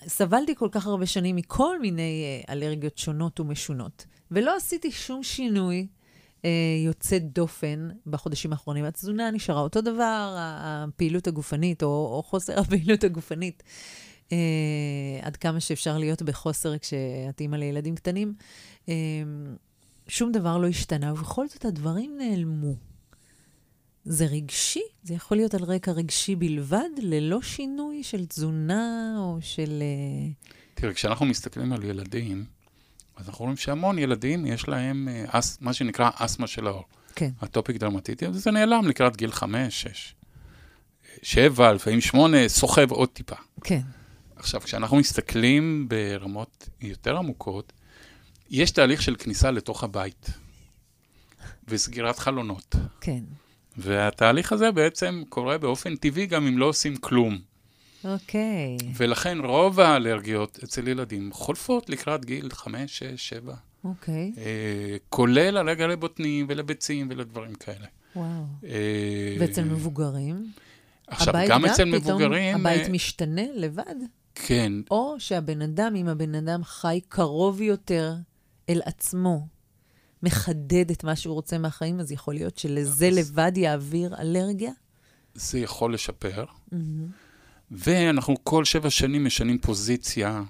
סבלתי 0.06 0.54
כל 0.54 0.68
כך 0.72 0.86
הרבה 0.86 1.06
שנים 1.06 1.36
מכל 1.36 1.80
מיני 1.80 2.24
אה, 2.24 2.52
אלרגיות 2.52 2.98
שונות 2.98 3.40
ומשונות, 3.40 4.06
ולא 4.30 4.56
עשיתי 4.56 4.90
שום 4.92 5.22
שינוי 5.22 5.86
אה, 6.44 6.50
יוצא 6.86 7.18
דופן 7.18 7.88
בחודשים 8.06 8.52
האחרונים. 8.52 8.84
התזונה 8.84 9.30
נשארה 9.30 9.60
אותו 9.60 9.80
דבר, 9.80 10.34
הפעילות 10.38 11.26
הגופנית, 11.26 11.82
או, 11.82 11.88
או 11.88 12.22
חוסר 12.22 12.60
הפעילות 12.60 13.04
הגופנית. 13.04 13.62
אה, 14.32 14.36
עד 15.22 15.36
כמה 15.36 15.60
שאפשר 15.60 15.98
להיות 15.98 16.22
בחוסר 16.22 16.78
כשאת 16.78 17.40
אימא 17.40 17.56
לילדים 17.56 17.94
קטנים. 17.94 18.34
אה, 18.88 18.94
שום 20.08 20.32
דבר 20.32 20.58
לא 20.58 20.66
השתנה, 20.66 21.12
ובכל 21.12 21.48
זאת 21.48 21.64
הדברים 21.64 22.18
נעלמו. 22.18 22.74
זה 24.04 24.26
רגשי? 24.26 24.82
זה 25.02 25.14
יכול 25.14 25.36
להיות 25.36 25.54
על 25.54 25.64
רקע 25.64 25.92
רגשי 25.92 26.36
בלבד, 26.36 26.88
ללא 27.02 27.42
שינוי 27.42 28.02
של 28.02 28.26
תזונה 28.26 29.14
או 29.18 29.38
של... 29.40 29.82
אה, 29.82 30.30
תראה, 30.74 30.94
כשאנחנו 30.94 31.26
מסתכלים 31.26 31.72
על 31.72 31.84
ילדים, 31.84 32.44
אז 33.16 33.28
אנחנו 33.28 33.42
רואים 33.42 33.56
שהמון 33.56 33.98
ילדים, 33.98 34.46
יש 34.46 34.68
להם 34.68 35.08
אה, 35.08 35.24
אס, 35.28 35.58
מה 35.60 35.72
שנקרא 35.72 36.10
אסתמה 36.14 36.46
של 36.46 36.66
האור. 36.66 36.84
כן, 37.14 37.30
אטופיק 37.44 37.76
דרמטיטי, 37.76 38.26
וזה 38.26 38.50
נעלם 38.50 38.86
לקראת 38.88 39.16
גיל 39.16 39.32
חמש, 39.32 39.82
שש, 39.82 40.14
שבע, 41.22 41.72
לפעמים 41.72 42.00
שמונה, 42.00 42.48
סוחב 42.48 42.90
עוד 42.90 43.08
טיפה. 43.08 43.36
כן, 43.64 43.80
עכשיו, 44.38 44.60
כשאנחנו 44.60 44.96
מסתכלים 44.96 45.88
ברמות 45.88 46.68
יותר 46.80 47.16
עמוקות, 47.16 47.72
יש 48.50 48.70
תהליך 48.70 49.02
של 49.02 49.16
כניסה 49.18 49.50
לתוך 49.50 49.84
הבית 49.84 50.30
וסגירת 51.68 52.18
חלונות. 52.18 52.76
כן. 53.00 53.22
והתהליך 53.76 54.52
הזה 54.52 54.72
בעצם 54.72 55.22
קורה 55.28 55.58
באופן 55.58 55.96
טבעי 55.96 56.26
גם 56.26 56.46
אם 56.46 56.58
לא 56.58 56.64
עושים 56.64 56.96
כלום. 56.96 57.38
אוקיי. 58.04 58.76
ולכן 58.96 59.38
רוב 59.44 59.80
האלרגיות 59.80 60.58
אצל 60.64 60.88
ילדים 60.88 61.32
חולפות 61.32 61.90
לקראת 61.90 62.24
גיל 62.24 62.48
5, 62.52 62.98
6, 62.98 63.28
7. 63.28 63.54
אוקיי, 63.84 64.32
אה, 64.38 64.96
כולל 65.08 65.58
אלרגיה 65.58 65.86
לבוטנים 65.86 66.46
ולביצים 66.48 67.08
ולדברים 67.10 67.54
כאלה. 67.54 67.86
וואו. 68.16 68.28
אה, 68.64 69.36
ואצל 69.38 69.64
מבוגרים? 69.64 70.52
עכשיו, 71.06 71.34
גם 71.48 71.64
אצל 71.64 71.98
פתאום 71.98 72.16
מבוגרים... 72.16 72.56
הבית 72.56 72.82
אה, 72.82 72.88
משתנה 72.88 73.42
לבד? 73.54 73.94
כן, 74.46 74.72
או 74.90 75.16
שהבן 75.18 75.62
אדם, 75.62 75.96
אם 75.96 76.08
הבן 76.08 76.34
אדם 76.34 76.64
חי 76.64 77.00
קרוב 77.08 77.60
יותר 77.60 78.14
אל 78.68 78.80
עצמו, 78.84 79.46
מחדד 80.22 80.90
את 80.90 81.04
מה 81.04 81.16
שהוא 81.16 81.34
רוצה 81.34 81.58
מהחיים, 81.58 82.00
אז 82.00 82.12
יכול 82.12 82.34
להיות 82.34 82.58
שלזה 82.58 83.10
לבד 83.10 83.52
יעביר 83.56 84.14
אלרגיה? 84.18 84.72
זה 85.34 85.58
יכול 85.58 85.94
לשפר. 85.94 86.44
מהמם. 86.72 87.06
ואנחנו 87.70 88.36
כל 88.44 88.64
שבע 88.64 88.90
שנים 88.90 89.24
משנים 89.24 89.58
פוזיציה 89.58 90.42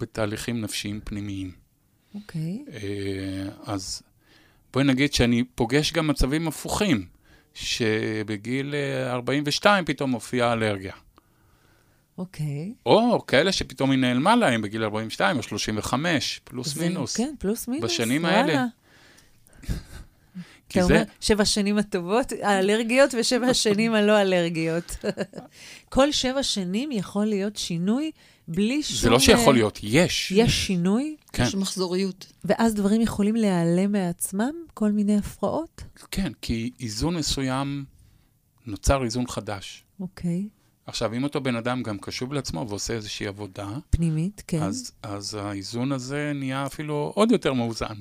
בתהליכים 0.00 0.60
נפשיים 0.60 1.00
פנימיים. 1.04 1.52
אוקיי. 2.14 2.64
אה, 2.72 3.48
אז 3.72 4.02
בואי 4.72 4.84
נגיד 4.84 5.14
שאני 5.14 5.44
פוגש 5.54 5.92
גם 5.92 6.06
מצבים 6.06 6.48
הפוכים, 6.48 7.06
שבגיל 7.54 8.74
אה, 8.74 9.12
42 9.12 9.84
פתאום 9.84 10.10
מופיעה 10.10 10.52
אלרגיה. 10.52 10.92
אוקיי. 12.18 12.74
או 12.86 13.26
כאלה 13.26 13.52
שפתאום 13.52 13.90
היא 13.90 13.98
נעלמה 13.98 14.36
להם 14.36 14.62
בגיל 14.62 14.84
42 14.84 15.36
או 15.36 15.42
35, 15.42 16.40
פלוס 16.44 16.74
זה- 16.74 16.88
מינוס. 16.88 17.16
כן, 17.16 17.34
פלוס 17.38 17.68
מינוס. 17.68 17.84
בשנים 17.92 18.24
וואלה. 18.24 18.38
האלה. 18.38 18.64
כי 20.68 20.78
אתה 20.78 20.86
זה, 20.86 20.94
אומר, 20.94 21.04
שבע 21.20 21.44
שנים 21.44 21.78
הטובות, 21.78 22.32
האלרגיות, 22.42 23.14
ושבע 23.18 23.46
השנים 23.50 23.94
הלא 23.94 24.20
אלרגיות. 24.20 24.96
כל 25.88 26.12
שבע 26.12 26.42
שנים 26.42 26.92
יכול 26.92 27.26
להיות 27.26 27.56
שינוי 27.56 28.10
בלי 28.48 28.82
שום... 28.82 28.96
זה 28.96 29.10
לא 29.10 29.18
שיכול 29.18 29.46
אה, 29.48 29.52
להיות, 29.52 29.78
יש. 29.82 30.32
יש 30.36 30.66
שינוי, 30.66 31.16
כן, 31.32 31.42
יש 31.42 31.54
מחזוריות. 31.54 32.32
ואז 32.44 32.74
דברים 32.74 33.00
יכולים 33.00 33.36
להיעלם 33.36 33.92
מעצמם, 33.92 34.52
כל 34.74 34.92
מיני 34.92 35.16
הפרעות? 35.18 35.82
כן, 36.10 36.32
כי 36.42 36.70
איזון 36.80 37.16
מסוים, 37.16 37.84
נוצר 38.66 39.04
איזון 39.04 39.26
חדש. 39.26 39.84
אוקיי. 40.00 40.48
עכשיו, 40.86 41.14
אם 41.14 41.24
אותו 41.24 41.40
בן 41.40 41.56
אדם 41.56 41.82
גם 41.82 41.98
קשוב 41.98 42.32
לעצמו 42.32 42.66
ועושה 42.68 42.94
איזושהי 42.94 43.26
עבודה, 43.26 43.68
פנימית, 43.90 44.42
כן. 44.46 44.62
אז, 44.62 44.92
אז 45.02 45.34
האיזון 45.34 45.92
הזה 45.92 46.32
נהיה 46.34 46.66
אפילו 46.66 47.12
עוד 47.14 47.32
יותר 47.32 47.52
מאוזן, 47.52 47.94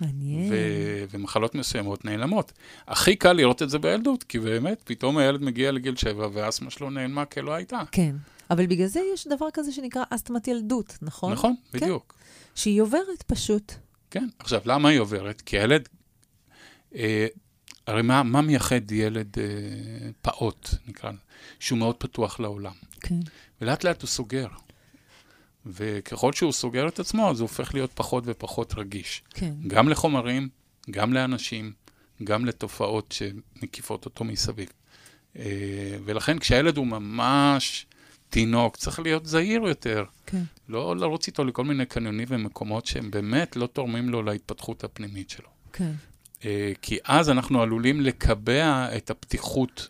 מעניין. 0.00 0.52
ו- 0.52 1.04
ומחלות 1.10 1.54
מסוימות 1.54 2.04
נעלמות. 2.04 2.52
הכי 2.88 3.16
קל 3.16 3.32
לראות 3.32 3.62
את 3.62 3.70
זה 3.70 3.78
בילדות, 3.78 4.22
כי 4.22 4.38
באמת, 4.38 4.82
פתאום 4.84 5.18
הילד 5.18 5.42
מגיע 5.42 5.72
לגיל 5.72 5.96
שבע 5.96 6.28
והאסתמה 6.32 6.70
שלו 6.70 6.90
נעלמה 6.90 7.24
כלא 7.24 7.52
הייתה. 7.52 7.80
כן. 7.92 8.16
אבל 8.50 8.66
בגלל 8.66 8.86
זה 8.86 9.00
יש 9.14 9.26
דבר 9.26 9.46
כזה 9.52 9.72
שנקרא 9.72 10.02
אסתמת 10.10 10.48
ילדות, 10.48 10.98
נכון? 11.02 11.32
נכון, 11.32 11.54
כן. 11.72 11.78
בדיוק. 11.78 12.14
שהיא 12.54 12.82
עוברת 12.82 13.22
פשוט. 13.26 13.72
כן. 14.10 14.28
עכשיו, 14.38 14.60
למה 14.64 14.88
היא 14.88 14.98
עוברת? 14.98 15.40
כי 15.40 15.58
הילד... 15.58 15.88
אה, 16.94 17.26
הרי 17.86 18.02
מה, 18.02 18.22
מה 18.22 18.40
מייחד 18.40 18.92
ילד 18.92 19.38
אה, 19.38 19.44
פעוט, 20.22 20.68
נקרא 20.88 21.10
לזה? 21.10 21.18
שהוא 21.58 21.78
מאוד 21.78 21.96
פתוח 21.96 22.40
לעולם. 22.40 22.74
כן. 23.00 23.20
ולאט 23.60 23.84
לאט 23.84 24.02
הוא 24.02 24.08
סוגר. 24.08 24.46
וככל 25.66 26.32
שהוא 26.32 26.52
סוגר 26.52 26.88
את 26.88 27.00
עצמו, 27.00 27.30
אז 27.30 27.40
הוא 27.40 27.48
הופך 27.48 27.74
להיות 27.74 27.90
פחות 27.94 28.24
ופחות 28.26 28.74
רגיש. 28.76 29.22
כן. 29.30 29.54
גם 29.66 29.88
לחומרים, 29.88 30.48
גם 30.90 31.12
לאנשים, 31.12 31.72
גם 32.24 32.44
לתופעות 32.44 33.12
שמקיפות 33.12 34.04
אותו 34.04 34.24
מסביב. 34.24 34.68
אה, 35.36 35.96
ולכן 36.04 36.38
כשהילד 36.38 36.76
הוא 36.76 36.86
ממש 36.86 37.86
תינוק, 38.28 38.76
צריך 38.76 39.00
להיות 39.00 39.26
זהיר 39.26 39.62
יותר. 39.62 40.04
כן. 40.26 40.42
לא 40.68 40.96
לרוץ 40.96 41.26
איתו 41.26 41.44
לכל 41.44 41.64
מיני 41.64 41.86
קניונים 41.86 42.28
ומקומות 42.30 42.86
שהם 42.86 43.10
באמת 43.10 43.56
לא 43.56 43.66
תורמים 43.66 44.08
לו 44.08 44.22
להתפתחות 44.22 44.84
הפנימית 44.84 45.30
שלו. 45.30 45.48
כן. 45.72 45.92
אה, 46.44 46.72
כי 46.82 46.98
אז 47.04 47.30
אנחנו 47.30 47.62
עלולים 47.62 48.00
לקבע 48.00 48.96
את 48.96 49.10
הפתיחות 49.10 49.88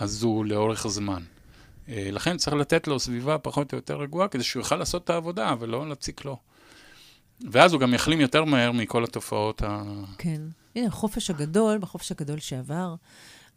הזו 0.00 0.44
לאורך 0.44 0.86
זמן. 0.88 1.22
אה, 1.88 2.08
לכן 2.12 2.36
צריך 2.36 2.56
לתת 2.56 2.86
לו 2.86 3.00
סביבה 3.00 3.38
פחות 3.38 3.72
או 3.72 3.78
יותר 3.78 3.96
רגועה, 3.96 4.28
כדי 4.28 4.42
שהוא 4.42 4.60
יוכל 4.60 4.76
לעשות 4.76 5.04
את 5.04 5.10
העבודה 5.10 5.54
ולא 5.60 5.88
להציק 5.88 6.24
לו. 6.24 6.36
ואז 7.50 7.72
הוא 7.72 7.80
גם 7.80 7.94
יחלים 7.94 8.20
יותר 8.20 8.44
מהר 8.44 8.72
מכל 8.72 9.04
התופעות 9.04 9.62
ה... 9.62 9.82
כן. 10.18 10.42
הנה, 10.76 10.86
החופש 10.86 11.30
הגדול, 11.30 11.78
בחופש 11.78 12.12
הגדול 12.12 12.38
שעבר, 12.38 12.94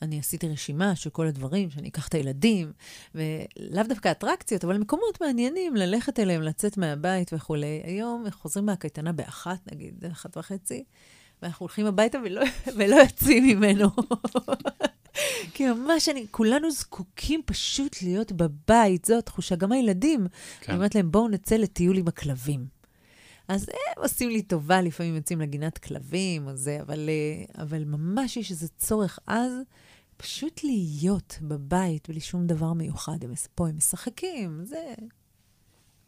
אני 0.02 0.20
עשיתי 0.20 0.48
רשימה 0.50 0.96
של 0.96 1.10
כל 1.10 1.28
הדברים, 1.28 1.70
שאני 1.70 1.90
אקח 1.90 2.08
את 2.08 2.14
הילדים, 2.16 2.72
ולאו 3.16 3.84
דווקא 3.90 4.12
אטרקציות, 4.12 4.64
אבל 4.64 4.78
מקומות 4.78 5.22
מעניינים 5.22 5.76
ללכת 5.76 6.20
אליהם, 6.20 6.42
לצאת 6.42 6.78
מהבית 6.78 7.34
וכולי. 7.34 7.82
היום 7.84 8.26
חוזרים 8.32 8.66
מהקייטנה 8.66 9.12
באחת, 9.12 9.60
נגיד, 9.72 10.06
אחת 10.12 10.38
וחצי, 10.38 10.84
ואנחנו 11.42 11.64
הולכים 11.64 11.86
הביתה 11.86 12.18
ולא, 12.26 12.42
ולא 12.78 12.96
יוצאים 12.96 13.44
ממנו. 13.44 13.90
כי 15.54 15.68
ממש 15.68 16.10
אני, 16.10 16.26
כולנו 16.32 16.72
זקוקים 16.72 17.42
פשוט 17.46 18.02
להיות 18.02 18.32
בבית, 18.32 19.06
זו 19.06 19.18
התחושה, 19.18 19.56
גם 19.56 19.72
הילדים. 19.72 20.28
כן. 20.62 20.72
אני 20.72 20.78
אומרת 20.78 20.96
להם, 20.96 21.12
בואו 21.12 21.28
נצא 21.28 21.56
לטיול 21.56 21.98
עם 21.98 22.08
הכלבים. 22.08 22.66
אז 23.48 23.70
הם 23.70 24.04
עושים 24.04 24.30
לי 24.30 24.42
טובה, 24.42 24.82
לפעמים 24.82 25.16
יוצאים 25.16 25.42
לגינת 25.42 25.78
כלבים 25.78 26.48
או 26.48 26.56
זה, 26.56 26.82
אבל, 26.82 27.10
אה, 27.10 27.64
אבל 27.64 27.84
ממש 27.84 28.38
יש 28.38 28.52
איזה 28.52 28.68
צורך 28.78 29.20
עז 29.28 29.54
פשוט 30.18 30.64
להיות 30.64 31.38
בבית 31.42 32.10
בלי 32.10 32.20
שום 32.20 32.48
דבר 32.48 32.74
מיוחד. 32.74 33.24
הם 33.24 33.34
פה 33.56 33.68
הם 33.68 33.78
משחקים, 33.78 34.62
זה... 34.64 34.94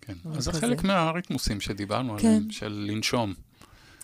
כן. 0.02 0.14
אז 0.34 0.44
זה. 0.44 0.54
חלק 0.54 0.84
מהריתמוסים 0.84 1.62
שדיברנו 1.62 2.18
כן. 2.18 2.28
עליהם, 2.28 2.52
של 2.52 2.86
לנשום. 2.92 3.34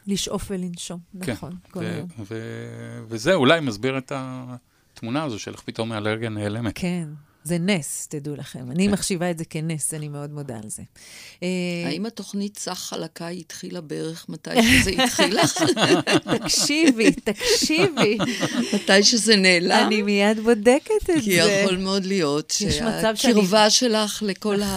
לשאוף 0.08 0.46
ולנשום, 0.50 1.00
כן. 1.24 1.32
נכון, 1.32 1.54
ו- 1.76 1.80
היום. 1.80 2.08
ו- 2.20 3.04
וזה 3.08 3.34
אולי 3.34 3.60
מסביר 3.60 3.98
את 3.98 4.12
התמונה 4.96 5.24
הזו 5.24 5.40
של 5.40 5.52
איך 5.52 5.62
פתאום 5.66 5.92
האלרגיה 5.92 6.30
נעלמת. 6.30 6.72
כן, 6.76 7.08
זה 7.44 7.58
נס, 7.60 8.08
תדעו 8.08 8.36
לכם. 8.36 8.72
אני 8.72 8.86
כן. 8.88 8.92
מחשיבה 8.94 9.32
את 9.32 9.38
זה 9.38 9.46
כנס, 9.46 9.94
אני 9.94 10.08
מאוד 10.08 10.32
מודה 10.32 10.56
על 10.64 10.70
זה. 10.70 10.84
אה, 11.44 11.48
האם 11.86 12.06
התוכנית 12.06 12.58
סך 12.60 12.80
חלקה 12.80 13.28
התחילה 13.28 13.82
בערך 13.82 14.26
מתי 14.30 14.50
שזה 14.64 14.90
התחיל 15.04 15.40
לך? 15.40 15.64
תקשיבי, 16.40 17.12
תקשיבי, 17.12 18.18
מתי 18.74 19.04
שזה 19.04 19.36
נעלם? 19.36 19.88
אני 19.88 20.02
מיד 20.02 20.40
בודקת 20.40 20.92
את 21.04 21.24
כי 21.24 21.42
זה. 21.44 21.52
יכול 21.64 21.78
מאוד 21.78 22.06
להיות 22.06 22.54
יש 22.62 22.82
מצב 22.82 23.02
שאני- 23.16 23.18
שהקרבה 23.34 23.70
שלך 23.70 24.24
לכל 24.26 24.56
נכון. 24.56 24.68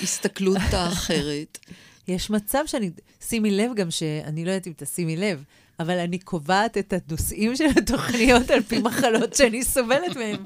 ההסתכלות 0.00 0.58
האחרת. 0.72 1.58
יש 2.08 2.30
מצב 2.30 2.62
שאני, 2.66 2.90
שימי 3.28 3.50
לב 3.50 3.70
גם 3.76 3.90
שאני 3.90 4.44
לא 4.44 4.50
יודעת 4.50 4.66
אם 4.66 4.72
תשימי 4.76 5.16
לב, 5.16 5.42
אבל 5.80 5.98
אני 5.98 6.18
קובעת 6.18 6.78
את 6.78 6.94
הנושאים 7.08 7.56
של 7.56 7.64
התוכניות 7.76 8.50
על 8.50 8.62
פי 8.62 8.78
מחלות 8.78 9.34
שאני 9.34 9.64
סובלת 9.64 10.16
מהן, 10.16 10.36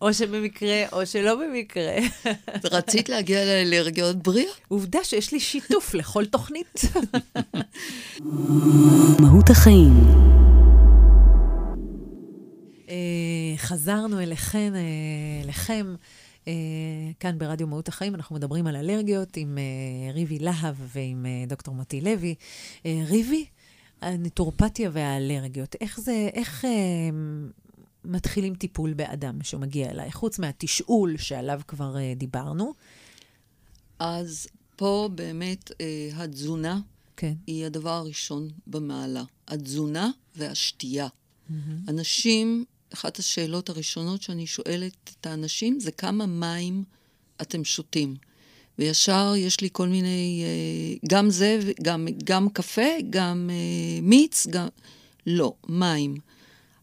או 0.00 0.14
שבמקרה 0.14 0.84
או 0.92 1.06
שלא 1.06 1.34
במקרה. 1.34 1.92
רצית 2.72 3.08
להגיע 3.08 3.44
לאלרגיות 3.44 4.16
בריאה? 4.16 4.52
עובדה 4.68 5.04
שיש 5.04 5.32
לי 5.32 5.40
שיתוף 5.40 5.94
לכל 5.94 6.24
תוכנית. 6.24 6.82
מהות 9.20 9.50
החיים, 9.50 9.92
אה, 12.88 13.56
חזרנו 13.56 14.20
אליכם, 14.20 14.72
אה, 14.74 15.44
אליכם. 15.44 15.94
אה, 16.48 16.52
כאן 17.20 17.38
ברדיו 17.38 17.66
מהות 17.66 17.88
החיים 17.88 18.14
אנחנו 18.14 18.36
מדברים 18.36 18.66
על 18.66 18.76
אלרגיות 18.76 19.36
עם 19.36 19.58
ריבי 20.14 20.38
להב 20.38 20.74
ועם 20.78 21.26
דוקטור 21.46 21.74
מוטי 21.74 22.00
לוי. 22.00 22.34
ריבי, 22.84 23.44
הנטורפתיה 24.00 24.90
והאלרגיות, 24.92 25.76
איך 25.80 26.00
זה, 26.00 26.28
איך 26.34 26.64
אה, 26.64 26.70
מתחילים 28.04 28.54
טיפול 28.54 28.94
באדם 28.94 29.42
שהוא 29.42 29.60
מגיע 29.60 29.90
אליי? 29.90 30.12
חוץ 30.12 30.38
מהתשאול 30.38 31.16
שעליו 31.16 31.60
כבר 31.68 31.96
אה, 31.96 32.12
דיברנו. 32.16 32.74
אז 33.98 34.46
פה 34.76 35.08
באמת 35.14 35.70
אה, 35.80 36.10
התזונה 36.14 36.80
כן. 37.16 37.34
היא 37.46 37.66
הדבר 37.66 37.90
הראשון 37.90 38.48
במעלה. 38.66 39.22
התזונה 39.48 40.10
והשתייה. 40.36 41.08
אנשים, 41.88 42.64
אחת 42.94 43.18
השאלות 43.18 43.68
הראשונות 43.68 44.22
שאני 44.22 44.46
שואלת 44.46 45.10
את 45.20 45.26
האנשים 45.26 45.80
זה 45.80 45.92
כמה 45.92 46.26
מים 46.26 46.84
אתם 47.42 47.64
שותים. 47.64 48.16
וישר 48.78 49.34
יש 49.36 49.60
לי 49.60 49.68
כל 49.72 49.88
מיני, 49.88 50.44
אה, 50.44 51.08
גם 51.08 51.30
זה, 51.30 51.60
גם, 51.82 52.08
גם 52.24 52.48
קפה, 52.48 52.90
גם 53.10 53.50
אה, 53.52 54.00
מיץ, 54.02 54.46
גם... 54.50 54.68
לא, 55.26 55.54
מים. 55.68 56.16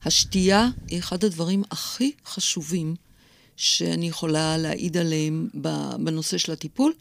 השתייה 0.06 0.70
היא 0.88 1.00
אחד 1.00 1.24
הדברים 1.24 1.64
הכי 1.72 2.12
חשובים 2.26 2.96
שאני 3.56 4.08
יכולה 4.08 4.58
להעיד 4.58 4.98
עליהם 4.98 5.50
בנושא 6.00 6.38
של 6.38 6.52
הטיפול. 6.52 6.94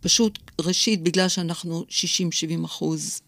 פשוט, 0.00 0.38
ראשית, 0.60 1.02
בגלל 1.02 1.28
שאנחנו 1.28 1.84
60-70 2.62 2.64
אחוז 2.64 3.20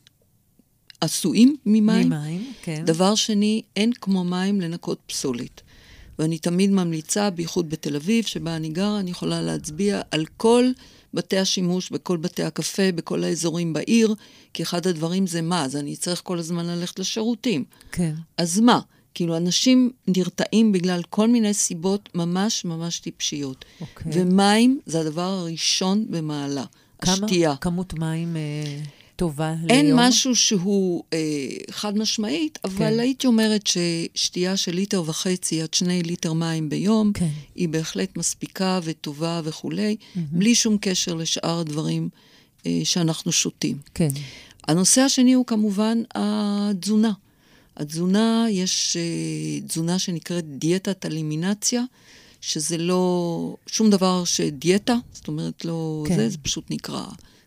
עשויים 1.00 1.56
ממים. 1.66 2.08
ממים, 2.08 2.52
כן. 2.62 2.84
דבר 2.84 3.14
שני, 3.14 3.62
אין 3.76 3.92
כמו 3.92 4.24
מים 4.24 4.60
לנקות 4.60 4.98
פסולת. 5.06 5.62
ואני 6.18 6.38
תמיד 6.38 6.70
ממליצה, 6.70 7.30
בייחוד 7.30 7.70
בתל 7.70 7.96
אביב, 7.96 8.24
שבה 8.24 8.56
אני 8.56 8.68
גרה, 8.68 9.00
אני 9.00 9.10
יכולה 9.10 9.42
להצביע 9.42 10.00
על 10.10 10.26
כל 10.36 10.70
בתי 11.14 11.38
השימוש, 11.38 11.90
בכל 11.90 12.16
בתי 12.16 12.42
הקפה, 12.42 12.92
בכל 12.94 13.24
האזורים 13.24 13.72
בעיר, 13.72 14.14
כי 14.52 14.62
אחד 14.62 14.86
הדברים 14.86 15.26
זה 15.26 15.42
מה? 15.42 15.64
אז 15.64 15.76
אני 15.76 15.96
צריך 15.96 16.20
כל 16.24 16.38
הזמן 16.38 16.66
ללכת 16.66 16.98
לשירותים. 16.98 17.64
כן. 17.92 18.14
אז 18.38 18.60
מה? 18.60 18.80
כאילו, 19.14 19.36
אנשים 19.36 19.90
נרתעים 20.08 20.72
בגלל 20.72 21.02
כל 21.10 21.28
מיני 21.28 21.54
סיבות 21.54 22.08
ממש 22.14 22.64
ממש 22.64 23.00
טיפשיות. 23.00 23.64
אוקיי. 23.80 24.12
ומים 24.14 24.80
זה 24.86 25.00
הדבר 25.00 25.22
הראשון 25.22 26.06
במעלה, 26.10 26.64
השתייה. 27.02 27.50
כמה 27.50 27.56
כמות 27.56 27.94
מים 27.94 28.36
אה, 28.36 28.80
טובה 29.16 29.54
ליום? 29.54 29.70
אין 29.70 29.92
משהו 29.94 30.36
שהוא 30.36 31.02
אה, 31.12 31.18
חד 31.70 31.98
משמעית, 31.98 32.58
אבל 32.64 32.90
כן. 32.92 33.00
הייתי 33.00 33.26
אומרת 33.26 33.62
ששתייה 33.66 34.56
של 34.56 34.74
ליטר 34.74 35.02
וחצי 35.06 35.62
עד 35.62 35.74
שני 35.74 36.02
ליטר 36.02 36.32
מים 36.32 36.68
ביום, 36.68 37.12
כן. 37.12 37.28
היא 37.54 37.68
בהחלט 37.68 38.16
מספיקה 38.18 38.80
וטובה 38.82 39.40
וכולי, 39.44 39.96
בלי 40.16 40.54
שום 40.54 40.76
קשר 40.80 41.14
לשאר 41.14 41.58
הדברים 41.58 42.08
אה, 42.66 42.80
שאנחנו 42.84 43.32
שותים. 43.32 43.78
כן. 43.94 44.08
הנושא 44.68 45.00
השני 45.00 45.32
הוא 45.32 45.46
כמובן 45.46 46.02
התזונה. 46.14 47.12
התזונה, 47.76 48.46
יש 48.50 48.96
אה, 48.96 49.60
תזונה 49.68 49.98
שנקראת 49.98 50.58
דיאטת 50.58 51.06
אלימינציה, 51.06 51.82
שזה 52.40 52.78
לא 52.78 53.56
שום 53.66 53.90
דבר 53.90 54.24
שדיאטה, 54.24 54.96
זאת 55.12 55.28
אומרת 55.28 55.64
לא 55.64 56.04
כן. 56.08 56.16
זה, 56.16 56.28
זה 56.28 56.38
פשוט 56.38 56.64
נקרא, 56.70 57.04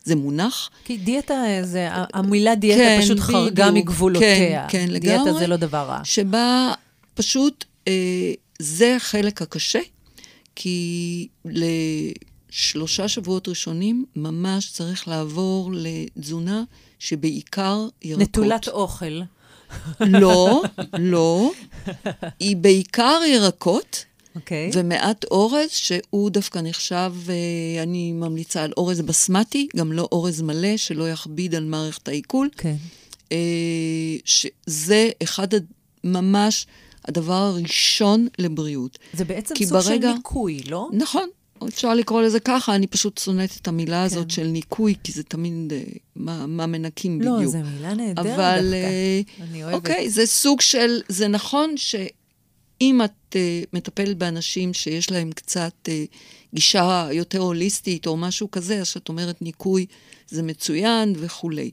זה 0.10 0.16
מונח. 0.16 0.70
כי 0.86 0.98
דיאטה, 0.98 1.44
זה, 1.64 1.88
המילה 1.92 2.56
דיאטה 2.56 2.80
כן, 2.80 3.02
פשוט 3.02 3.20
חרגה 3.20 3.72
בדיוק. 3.72 3.86
מגבולותיה. 3.86 4.68
כן, 4.68 4.88
כן, 4.88 5.00
דיאטה 5.00 5.24
לגמרי. 5.24 5.40
זה 5.40 5.48
לא 5.48 5.56
דבר 5.56 5.78
רע. 5.78 6.02
שבה 6.04 6.74
פשוט 7.14 7.66
אה, 7.88 8.34
זה 8.60 8.96
החלק 8.96 9.42
הקשה, 9.42 9.80
כי 10.56 11.28
לשלושה 11.46 13.08
שבועות 13.08 13.48
ראשונים 13.48 14.06
ממש 14.16 14.72
צריך 14.72 15.08
לעבור 15.08 15.72
לתזונה 15.74 16.64
שבעיקר 17.00 17.88
ירקות. 18.02 18.22
נטולת 18.28 18.68
אוכל. 18.68 19.22
לא, 20.00 20.64
לא. 20.98 21.52
היא 22.40 22.58
בעיקר 22.58 23.20
ירקות. 23.28 24.06
אוקיי. 24.36 24.72
ומעט 24.74 25.26
אורז, 25.32 25.70
שהוא 25.72 26.30
דווקא 26.30 26.60
נחשב, 26.60 27.14
אה, 27.30 27.84
אני 27.84 28.12
ממליצה 28.12 28.64
על 28.64 28.72
אורז 28.78 29.02
בסמטי, 29.02 29.68
גם 29.76 29.92
לא 29.92 30.08
אורז 30.12 30.42
מלא, 30.42 30.78
שלא 30.78 31.10
יכביד 31.10 31.56
על 31.56 31.66
מערכת 31.66 32.08
העיכול. 32.08 32.50
כן. 32.58 32.76
אה, 33.32 33.38
שזה 34.26 35.10
אחד, 35.24 35.48
ממש 36.04 36.66
הדבר 37.06 37.34
הראשון 37.34 38.28
לבריאות. 38.40 39.00
זה 39.14 39.26
בעצם 39.26 39.56
סוג 39.56 39.70
ברגע- 39.80 40.10
של 40.12 40.16
ניקוי, 40.16 40.62
לא? 40.68 40.90
נכון, 40.94 41.30
אפשר 41.68 41.94
לקרוא 41.96 42.22
לזה 42.22 42.40
ככה, 42.40 42.76
אני 42.76 42.88
פשוט 42.88 43.18
שונאת 43.18 43.50
את 43.62 43.68
המילה 43.68 44.04
הזאת 44.04 44.24
כן. 44.24 44.30
של 44.30 44.48
ניקוי, 44.48 44.96
כי 45.04 45.12
זה 45.12 45.24
תמיד 45.24 45.54
אה, 45.74 45.82
מה, 46.16 46.46
מה 46.48 46.66
מנקים 46.66 47.22
לא, 47.22 47.36
בדיוק. 47.36 47.52
זו 47.52 47.58
מילה 47.76 47.94
נהדרת 47.94 48.26
אבל, 48.26 48.74
דווקא. 49.40 49.64
אוהבת. 49.64 49.74
אוקיי, 49.74 50.10
זה 50.10 50.26
סוג 50.26 50.62
של, 50.62 51.02
זה 51.10 51.28
נכון 51.28 51.74
שאם 52.80 53.02
את 53.06 53.36
אה, 53.36 53.62
מטפלת 53.74 54.18
באנשים 54.18 54.74
שיש 54.74 55.12
להם 55.12 55.32
קצת 55.32 55.74
אה, 55.88 56.04
גישה 56.54 57.08
יותר 57.12 57.40
הוליסטית 57.40 58.08
או 58.08 58.18
משהו 58.18 58.52
כזה, 58.52 58.80
אז 58.80 58.88
שאת 58.88 59.10
אומרת 59.10 59.42
ניקוי 59.42 59.86
זה 60.28 60.44
מצוין 60.44 61.14
וכולי. 61.18 61.72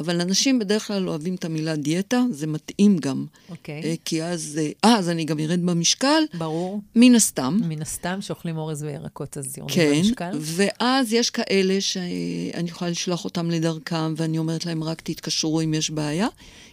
אבל 0.00 0.20
אנשים 0.20 0.58
בדרך 0.58 0.86
כלל 0.86 1.08
אוהבים 1.08 1.34
את 1.34 1.44
המילה 1.44 1.76
דיאטה, 1.76 2.22
זה 2.30 2.46
מתאים 2.46 2.98
גם. 2.98 3.26
אוקיי. 3.48 3.82
אה, 3.84 3.94
כי 4.04 4.22
אז, 4.22 4.60
אה, 4.62 4.70
אה, 4.84 4.98
אז 4.98 5.08
אני 5.08 5.24
גם 5.24 5.38
ארד 5.38 5.60
במשקל, 5.62 6.22
ברור. 6.34 6.80
מן 6.96 7.14
הסתם. 7.14 7.58
מן 7.68 7.82
הסתם, 7.82 8.18
שאוכלים 8.20 8.56
אורז 8.56 8.82
וירקות, 8.82 9.38
אז 9.38 9.58
יורדים 9.58 9.76
כן, 9.76 9.98
במשקל. 9.98 10.30
ואז 10.40 11.12
יש 11.12 11.30
כאלה 11.30 11.80
שאני 11.80 12.68
יכולה 12.68 12.90
לשלוח 12.90 13.24
אותם 13.24 13.50
לדרכם, 13.50 14.14
ואני 14.16 14.38
אומרת 14.38 14.66
להם, 14.66 14.84
רק 14.84 15.00
תתקשרו 15.00 15.60
אם 15.60 15.74
יש 15.74 15.90
בעיה. 15.90 16.28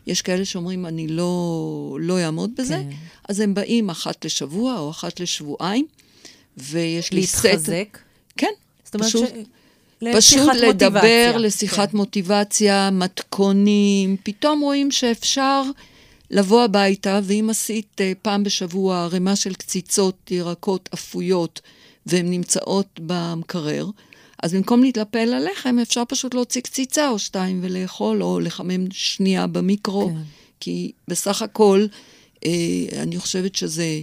יש 0.08 0.22
כאלה 0.22 0.46
שאומרים, 0.46 0.86
אני 0.86 1.08
לא, 1.08 1.98
לא 2.02 2.20
אעמוד 2.20 2.52
בזה, 2.58 2.76
כן. 2.76 2.90
אז 3.30 3.40
הם 3.40 3.54
באים 3.54 3.90
אחת 3.90 4.26
לשבוע 4.26 4.80
או 4.80 4.90
אחת 4.90 5.20
לשבועיים, 5.20 5.86
ויש 6.58 7.14
לי 7.14 7.28
סט... 7.28 7.46
להתחזק. 7.46 7.98
כן, 8.38 8.52
זאת 8.86 8.96
אומרת 8.96 9.08
פשוט, 9.08 9.30
ש... 9.30 9.57
פשוט 10.14 10.50
לדבר 10.56 10.88
מוטיבציה. 10.88 11.38
לשיחת 11.38 11.92
כן. 11.92 11.98
מוטיבציה, 11.98 12.90
מתכונים, 12.92 14.18
פתאום 14.24 14.62
רואים 14.62 14.92
שאפשר 14.92 15.64
לבוא 16.32 16.64
הביתה, 16.64 17.20
ואם 17.24 17.48
עשית 17.50 18.02
אה, 18.02 18.12
פעם 18.22 18.44
בשבוע 18.44 19.04
ערימה 19.04 19.36
של 19.36 19.54
קציצות 19.54 20.32
ירקות 20.32 20.90
אפויות, 20.94 21.62
והן 22.06 22.30
נמצאות 22.30 23.00
במקרר, 23.00 23.90
אז 24.44 24.54
במקום 24.54 24.84
להתלפל 24.84 25.34
על 25.34 25.48
לחם, 25.52 25.80
אפשר 25.82 26.04
פשוט 26.08 26.34
להוציא 26.34 26.62
קציצה 26.62 27.10
או 27.10 27.20
שתיים 27.20 27.60
ולאכול, 27.64 28.24
או 28.24 28.40
לחמם 28.40 28.92
שנייה 28.92 29.48
במיקרו, 29.48 30.08
כן. 30.10 30.22
כי 30.60 30.92
בסך 31.08 31.42
הכל, 31.42 31.86
אה, 32.46 32.52
אני 32.98 33.18
חושבת 33.20 33.56
שזה... 33.56 34.02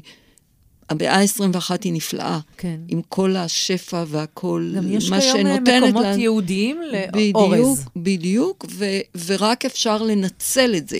המאה 0.90 1.20
ה-21 1.20 1.70
היא 1.84 1.92
נפלאה. 1.92 2.38
כן. 2.56 2.80
עם 2.88 3.02
כל 3.08 3.36
השפע 3.36 4.04
והכל, 4.08 4.72
גם 4.76 4.92
יש 4.92 5.10
מה 5.10 5.20
כיום 5.20 5.36
אה, 5.36 5.42
שנותנת 5.56 5.82
מקומות 5.82 6.04
לנו- 6.04 6.14
בדיוק, 7.12 7.36
לאורז. 7.36 7.84
בדיוק, 7.96 8.66
ו- 8.70 8.84
ורק 9.26 9.64
אפשר 9.64 10.02
לנצל 10.02 10.74
את 10.76 10.88
זה. 10.88 10.98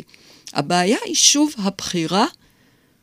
הבעיה 0.53 0.99
היא 1.05 1.15
שוב 1.15 1.51
הבחירה 1.59 2.27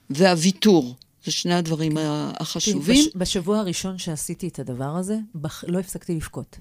והוויתור. 0.09 0.95
זה 1.25 1.31
שני 1.31 1.53
הדברים 1.53 1.97
ה- 1.97 2.31
החשובים. 2.39 3.05
בש, 3.05 3.15
בשבוע 3.15 3.59
הראשון 3.59 3.97
שעשיתי 3.97 4.47
את 4.47 4.59
הדבר 4.59 4.95
הזה, 4.97 5.17
בח, 5.35 5.63
לא 5.67 5.79
הפסקתי 5.79 6.15
לבכות. 6.15 6.57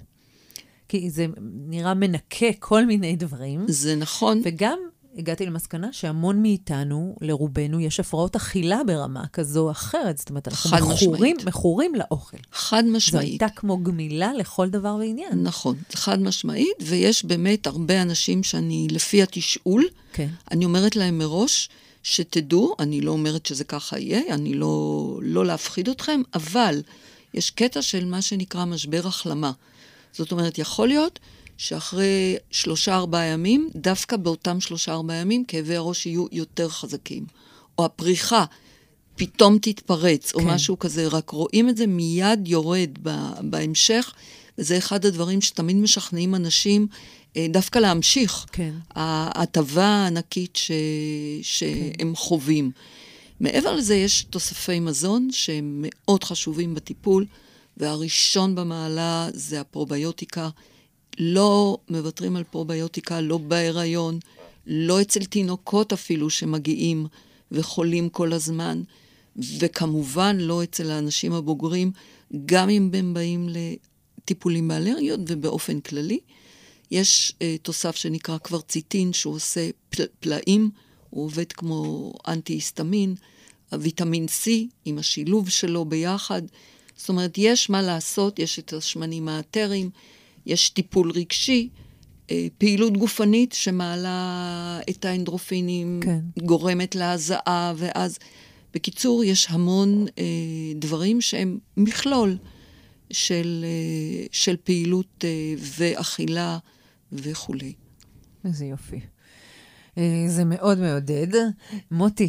כי 0.88 1.10
זה 1.10 1.26
נראה 1.68 1.94
מנקה 1.94 2.46
כל 2.58 2.86
מיני 2.86 3.16
דברים, 3.16 3.64
זה 3.68 3.96
נכון. 3.96 4.40
וגם 4.44 4.78
הגעתי 5.16 5.46
למסקנה 5.46 5.92
שהמון 5.92 6.42
מאיתנו, 6.42 7.16
לרובנו, 7.20 7.80
יש 7.80 8.00
הפרעות 8.00 8.36
אכילה 8.36 8.80
ברמה 8.86 9.26
כזו 9.32 9.60
או 9.60 9.70
אחרת. 9.70 10.18
זאת 10.18 10.30
אומרת, 10.30 10.48
אנחנו 10.48 10.88
מכורים. 10.88 11.36
מכורים 11.46 11.94
לאוכל. 11.94 12.36
חד 12.52 12.82
זו 12.86 12.92
משמעית. 12.92 13.28
הייתה 13.28 13.48
כמו 13.48 13.78
גמילה 13.78 14.32
לכל 14.32 14.68
דבר 14.68 14.96
ועניין. 15.00 15.42
נכון, 15.42 15.76
חד 15.92 16.22
משמעית, 16.22 16.76
ויש 16.80 17.24
באמת 17.24 17.66
הרבה 17.66 18.02
אנשים 18.02 18.42
שאני, 18.42 18.88
לפי 18.90 19.22
התשאול, 19.22 19.84
כן. 20.12 20.28
אני 20.50 20.64
אומרת 20.64 20.96
להם 20.96 21.18
מראש, 21.18 21.68
שתדעו, 22.02 22.74
אני 22.78 23.00
לא 23.00 23.10
אומרת 23.10 23.46
שזה 23.46 23.64
ככה 23.64 23.98
יהיה, 23.98 24.34
אני 24.34 24.54
לא, 24.54 25.18
לא 25.22 25.46
להפחיד 25.46 25.88
אתכם, 25.88 26.20
אבל 26.34 26.82
יש 27.34 27.50
קטע 27.50 27.82
של 27.82 28.04
מה 28.04 28.22
שנקרא 28.22 28.64
משבר 28.64 29.06
החלמה. 29.06 29.52
זאת 30.12 30.32
אומרת, 30.32 30.58
יכול 30.58 30.88
להיות 30.88 31.18
שאחרי 31.60 32.36
שלושה-ארבעה 32.50 33.24
ימים, 33.26 33.70
דווקא 33.76 34.16
באותם 34.16 34.60
שלושה-ארבעה 34.60 35.16
ימים, 35.16 35.44
כאבי 35.44 35.76
הראש 35.76 36.06
יהיו 36.06 36.26
יותר 36.32 36.68
חזקים. 36.68 37.26
או 37.78 37.84
הפריחה 37.84 38.44
פתאום 39.16 39.58
תתפרץ, 39.58 40.34
או 40.34 40.38
כן. 40.38 40.46
משהו 40.46 40.78
כזה, 40.78 41.06
רק 41.06 41.30
רואים 41.30 41.68
את 41.68 41.76
זה 41.76 41.86
מיד 41.86 42.48
יורד 42.48 42.90
בהמשך, 43.40 44.12
וזה 44.58 44.78
אחד 44.78 45.06
הדברים 45.06 45.40
שתמיד 45.40 45.76
משכנעים 45.76 46.34
אנשים 46.34 46.86
אה, 47.36 47.46
דווקא 47.50 47.78
להמשיך. 47.78 48.46
כן. 48.52 48.74
ההטבה 48.90 49.86
הענקית 49.86 50.56
ש... 50.56 50.70
שהם 51.42 52.16
חווים. 52.16 52.70
מעבר 53.40 53.76
לזה, 53.76 53.94
יש 53.94 54.22
תוספי 54.22 54.80
מזון 54.80 55.28
שהם 55.32 55.84
מאוד 55.86 56.24
חשובים 56.24 56.74
בטיפול, 56.74 57.26
והראשון 57.76 58.54
במעלה 58.54 59.28
זה 59.32 59.60
הפרוביוטיקה. 59.60 60.48
לא 61.22 61.78
מוותרים 61.88 62.36
על 62.36 62.44
פרוביוטיקה, 62.44 63.20
לא 63.20 63.38
בהיריון, 63.38 64.18
לא 64.66 65.00
אצל 65.00 65.24
תינוקות 65.24 65.92
אפילו 65.92 66.30
שמגיעים 66.30 67.06
וחולים 67.52 68.08
כל 68.08 68.32
הזמן, 68.32 68.82
וכמובן 69.58 70.36
לא 70.40 70.62
אצל 70.62 70.90
האנשים 70.90 71.32
הבוגרים, 71.32 71.92
גם 72.46 72.70
אם 72.70 72.90
הם 72.94 73.14
באים 73.14 73.48
לטיפולים 73.48 74.68
באלרגיות 74.68 75.20
ובאופן 75.28 75.80
כללי. 75.80 76.18
יש 76.90 77.32
uh, 77.32 77.42
תוסף 77.62 77.96
שנקרא 77.96 78.38
קוורציטין, 78.38 79.12
שהוא 79.12 79.34
עושה 79.34 79.70
פל, 79.90 80.04
פלאים, 80.20 80.70
הוא 81.10 81.24
עובד 81.24 81.52
כמו 81.52 82.12
אנטי-היסטמין, 82.28 83.14
הוויטמין 83.72 84.26
C 84.26 84.50
עם 84.84 84.98
השילוב 84.98 85.48
שלו 85.48 85.84
ביחד. 85.84 86.42
זאת 86.96 87.08
אומרת, 87.08 87.34
יש 87.36 87.70
מה 87.70 87.82
לעשות, 87.82 88.38
יש 88.38 88.58
את 88.58 88.72
השמנים 88.72 89.28
האתריים, 89.28 89.90
יש 90.46 90.70
טיפול 90.70 91.10
רגשי, 91.10 91.68
אה, 92.30 92.46
פעילות 92.58 92.96
גופנית 92.96 93.52
שמעלה 93.52 94.80
את 94.90 95.04
האנדרופינים, 95.04 96.00
כן. 96.02 96.20
גורמת 96.42 96.94
להזעה, 96.94 97.72
ואז... 97.76 98.18
בקיצור, 98.74 99.24
יש 99.24 99.46
המון 99.50 100.06
אה, 100.18 100.24
דברים 100.74 101.20
שהם 101.20 101.58
מכלול 101.76 102.36
של, 103.10 103.64
אה, 103.64 104.26
של 104.32 104.56
פעילות 104.64 105.24
אה, 105.24 105.54
ואכילה 105.78 106.58
וכולי. 107.12 107.72
איזה 108.44 108.64
יופי. 108.64 109.00
אה, 109.98 110.24
זה 110.28 110.44
מאוד 110.44 110.78
מעודד. 110.78 111.26
מוטי, 111.90 112.28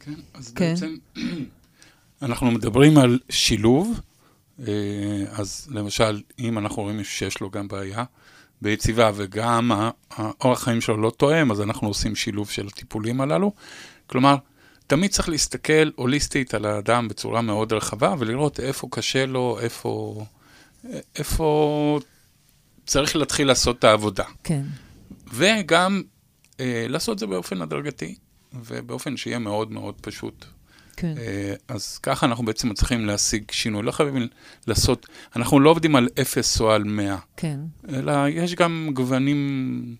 כן, 0.00 0.14
אז 0.34 0.52
כן. 0.52 0.74
בעצם 0.74 0.96
אנחנו 2.22 2.50
מדברים 2.50 2.98
על 2.98 3.18
שילוב 3.30 4.00
אז 5.30 5.68
למשל, 5.70 6.22
אם 6.38 6.58
אנחנו 6.58 6.82
רואים 6.82 7.04
שיש 7.04 7.40
לו 7.40 7.50
גם 7.50 7.68
בעיה 7.68 8.04
ביציבה 8.62 9.10
וגם 9.14 9.72
האורח 10.10 10.62
חיים 10.62 10.80
שלו 10.80 10.96
לא 10.96 11.12
תואם, 11.16 11.50
אז 11.50 11.60
אנחנו 11.60 11.88
עושים 11.88 12.16
שילוב 12.16 12.50
של 12.50 12.66
הטיפולים 12.66 13.20
הללו. 13.20 13.52
כלומר, 14.06 14.36
תמיד 14.86 15.10
צריך 15.10 15.28
להסתכל 15.28 15.90
הוליסטית 15.96 16.54
על 16.54 16.64
האדם 16.64 17.08
בצורה 17.08 17.42
מאוד 17.42 17.72
רחבה 17.72 18.14
ולראות 18.18 18.60
איפה 18.60 18.88
קשה 18.90 19.26
לו, 19.26 19.58
איפה, 19.60 20.24
איפה 21.16 22.00
צריך 22.86 23.16
להתחיל 23.16 23.46
לעשות 23.46 23.78
את 23.78 23.84
העבודה. 23.84 24.24
כן. 24.44 24.62
וגם 25.32 26.02
אה, 26.60 26.86
לעשות 26.88 27.14
את 27.14 27.18
זה 27.18 27.26
באופן 27.26 27.62
הדרגתי, 27.62 28.14
ובאופן 28.52 29.16
שיהיה 29.16 29.38
מאוד 29.38 29.72
מאוד 29.72 29.94
פשוט. 30.00 30.44
כן. 31.00 31.14
אה, 31.18 31.54
אז 31.68 31.98
ככה 31.98 32.26
אנחנו 32.26 32.44
בעצם 32.44 32.68
מצליחים 32.68 33.06
להשיג 33.06 33.50
שינוי. 33.50 33.82
לא 33.82 33.90
חייבים 33.90 34.28
לעשות, 34.66 35.06
אנחנו 35.36 35.60
לא 35.60 35.70
עובדים 35.70 35.96
על 35.96 36.08
אפס 36.20 36.60
או 36.60 36.70
על 36.72 36.84
מאה. 36.84 37.16
כן. 37.36 37.60
אלא 37.88 38.28
יש 38.28 38.54
גם 38.54 38.90
גוונים 38.94 39.96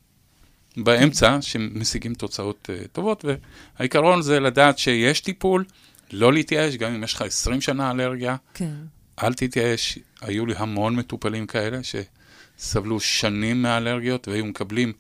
באמצע 0.77 1.39
שמשיגים 1.41 2.15
תוצאות 2.15 2.71
uh, 2.71 2.89
טובות, 2.89 3.25
והעיקרון 3.25 4.23
זה 4.23 4.41
לדעת 4.41 4.79
שיש 4.79 5.21
טיפול, 5.21 5.65
לא 6.13 6.33
להתייאש, 6.33 6.77
גם 6.77 6.95
אם 6.95 7.05
יש 7.05 7.15
לך 7.15 7.23
20 7.23 7.61
שנה 7.61 7.91
אלרגיה, 7.91 8.37
כן. 8.55 8.75
אל 9.23 9.35
תתייאש. 9.35 9.99
היו 10.21 10.47
לי 10.47 10.55
המון 10.57 10.97
מטופלים 10.97 11.47
כאלה 11.47 11.79
שסבלו 12.59 13.01
שנים 13.01 13.63
מאלרגיות 13.63 14.29
והיו 14.29 14.45
מקבלים 14.45 14.93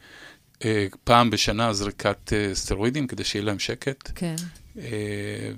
uh, 0.59 0.63
פעם 1.05 1.31
בשנה 1.31 1.73
זריקת 1.73 2.33
uh, 2.33 2.55
סטרואידים 2.55 3.07
כדי 3.07 3.25
שיהיה 3.25 3.45
להם 3.45 3.59
שקט. 3.59 4.11
כן. 4.15 4.37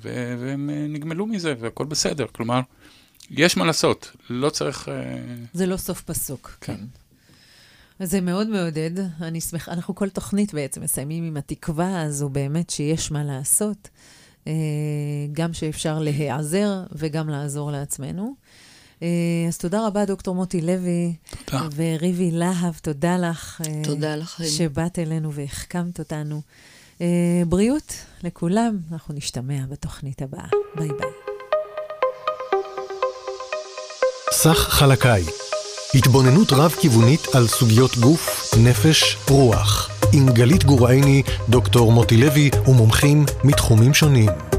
ו- 0.03 0.35
והם 0.39 0.71
uh, 0.71 0.93
נגמלו 0.93 1.27
מזה 1.27 1.55
והכל 1.61 1.85
בסדר. 1.85 2.27
כלומר, 2.33 2.61
יש 3.31 3.57
מה 3.57 3.65
לעשות, 3.65 4.17
לא 4.31 4.51
צריך... 4.51 4.89
Uh... 4.89 4.91
זה 5.53 5.67
לא 5.67 5.77
סוף 5.77 6.03
פסוק, 6.03 6.57
כן. 6.61 6.77
כן. 6.77 8.07
זה 8.07 8.21
מאוד 8.21 8.49
מעודד. 8.49 8.91
אני 9.21 9.41
שמחה, 9.41 9.73
אנחנו 9.73 9.95
כל 9.95 10.09
תוכנית 10.09 10.55
בעצם 10.55 10.83
מסיימים 10.83 11.25
עם 11.25 11.37
התקווה 11.37 12.03
הזו 12.03 12.29
באמת 12.29 12.71
שיש 12.71 13.11
מה 13.11 13.25
לעשות. 13.25 13.89
אה, 14.47 14.53
גם 15.33 15.53
שאפשר 15.53 15.99
להיעזר 15.99 16.83
וגם 16.93 17.29
לעזור 17.29 17.71
לעצמנו. 17.71 18.35
אה, 19.03 19.09
אז 19.49 19.59
תודה 19.59 19.87
רבה, 19.87 20.05
דוקטור 20.05 20.35
מוטי 20.35 20.61
לוי. 20.61 21.15
תודה. 21.45 21.69
וריבי 21.77 22.31
להב, 22.31 22.75
תודה 22.83 23.17
לך. 23.17 23.63
אה, 23.67 23.83
תודה 23.85 24.17
לכם. 24.17 24.45
שבאת 24.45 24.99
אלינו 24.99 25.33
והחכמת 25.33 25.99
אותנו. 25.99 26.43
אה, 27.01 27.43
בריאות 27.49 27.95
לכולם, 28.25 28.77
אנחנו 28.93 29.15
נשתמע 29.15 29.61
בתוכנית 29.71 30.23
הבאה. 30.23 30.47
ביי 30.77 30.89
ביי. 30.89 31.11
סך 34.33 34.59
חלקאי 34.71 35.23
התבוננות 35.95 36.53
רב-כיוונית 36.53 37.21
על 37.35 37.47
סוגיות 37.47 37.97
גוף, 37.97 38.55
נפש, 38.65 39.17
רוח. 39.29 39.91
עם 40.13 40.27
גלית 40.33 40.65
גורעיני, 40.65 41.23
דוקטור 41.49 41.93
מוטי 41.93 42.17
לוי 42.17 42.51
ומומחים 42.67 43.25
מתחומים 43.45 43.95
שונים. 43.95 44.50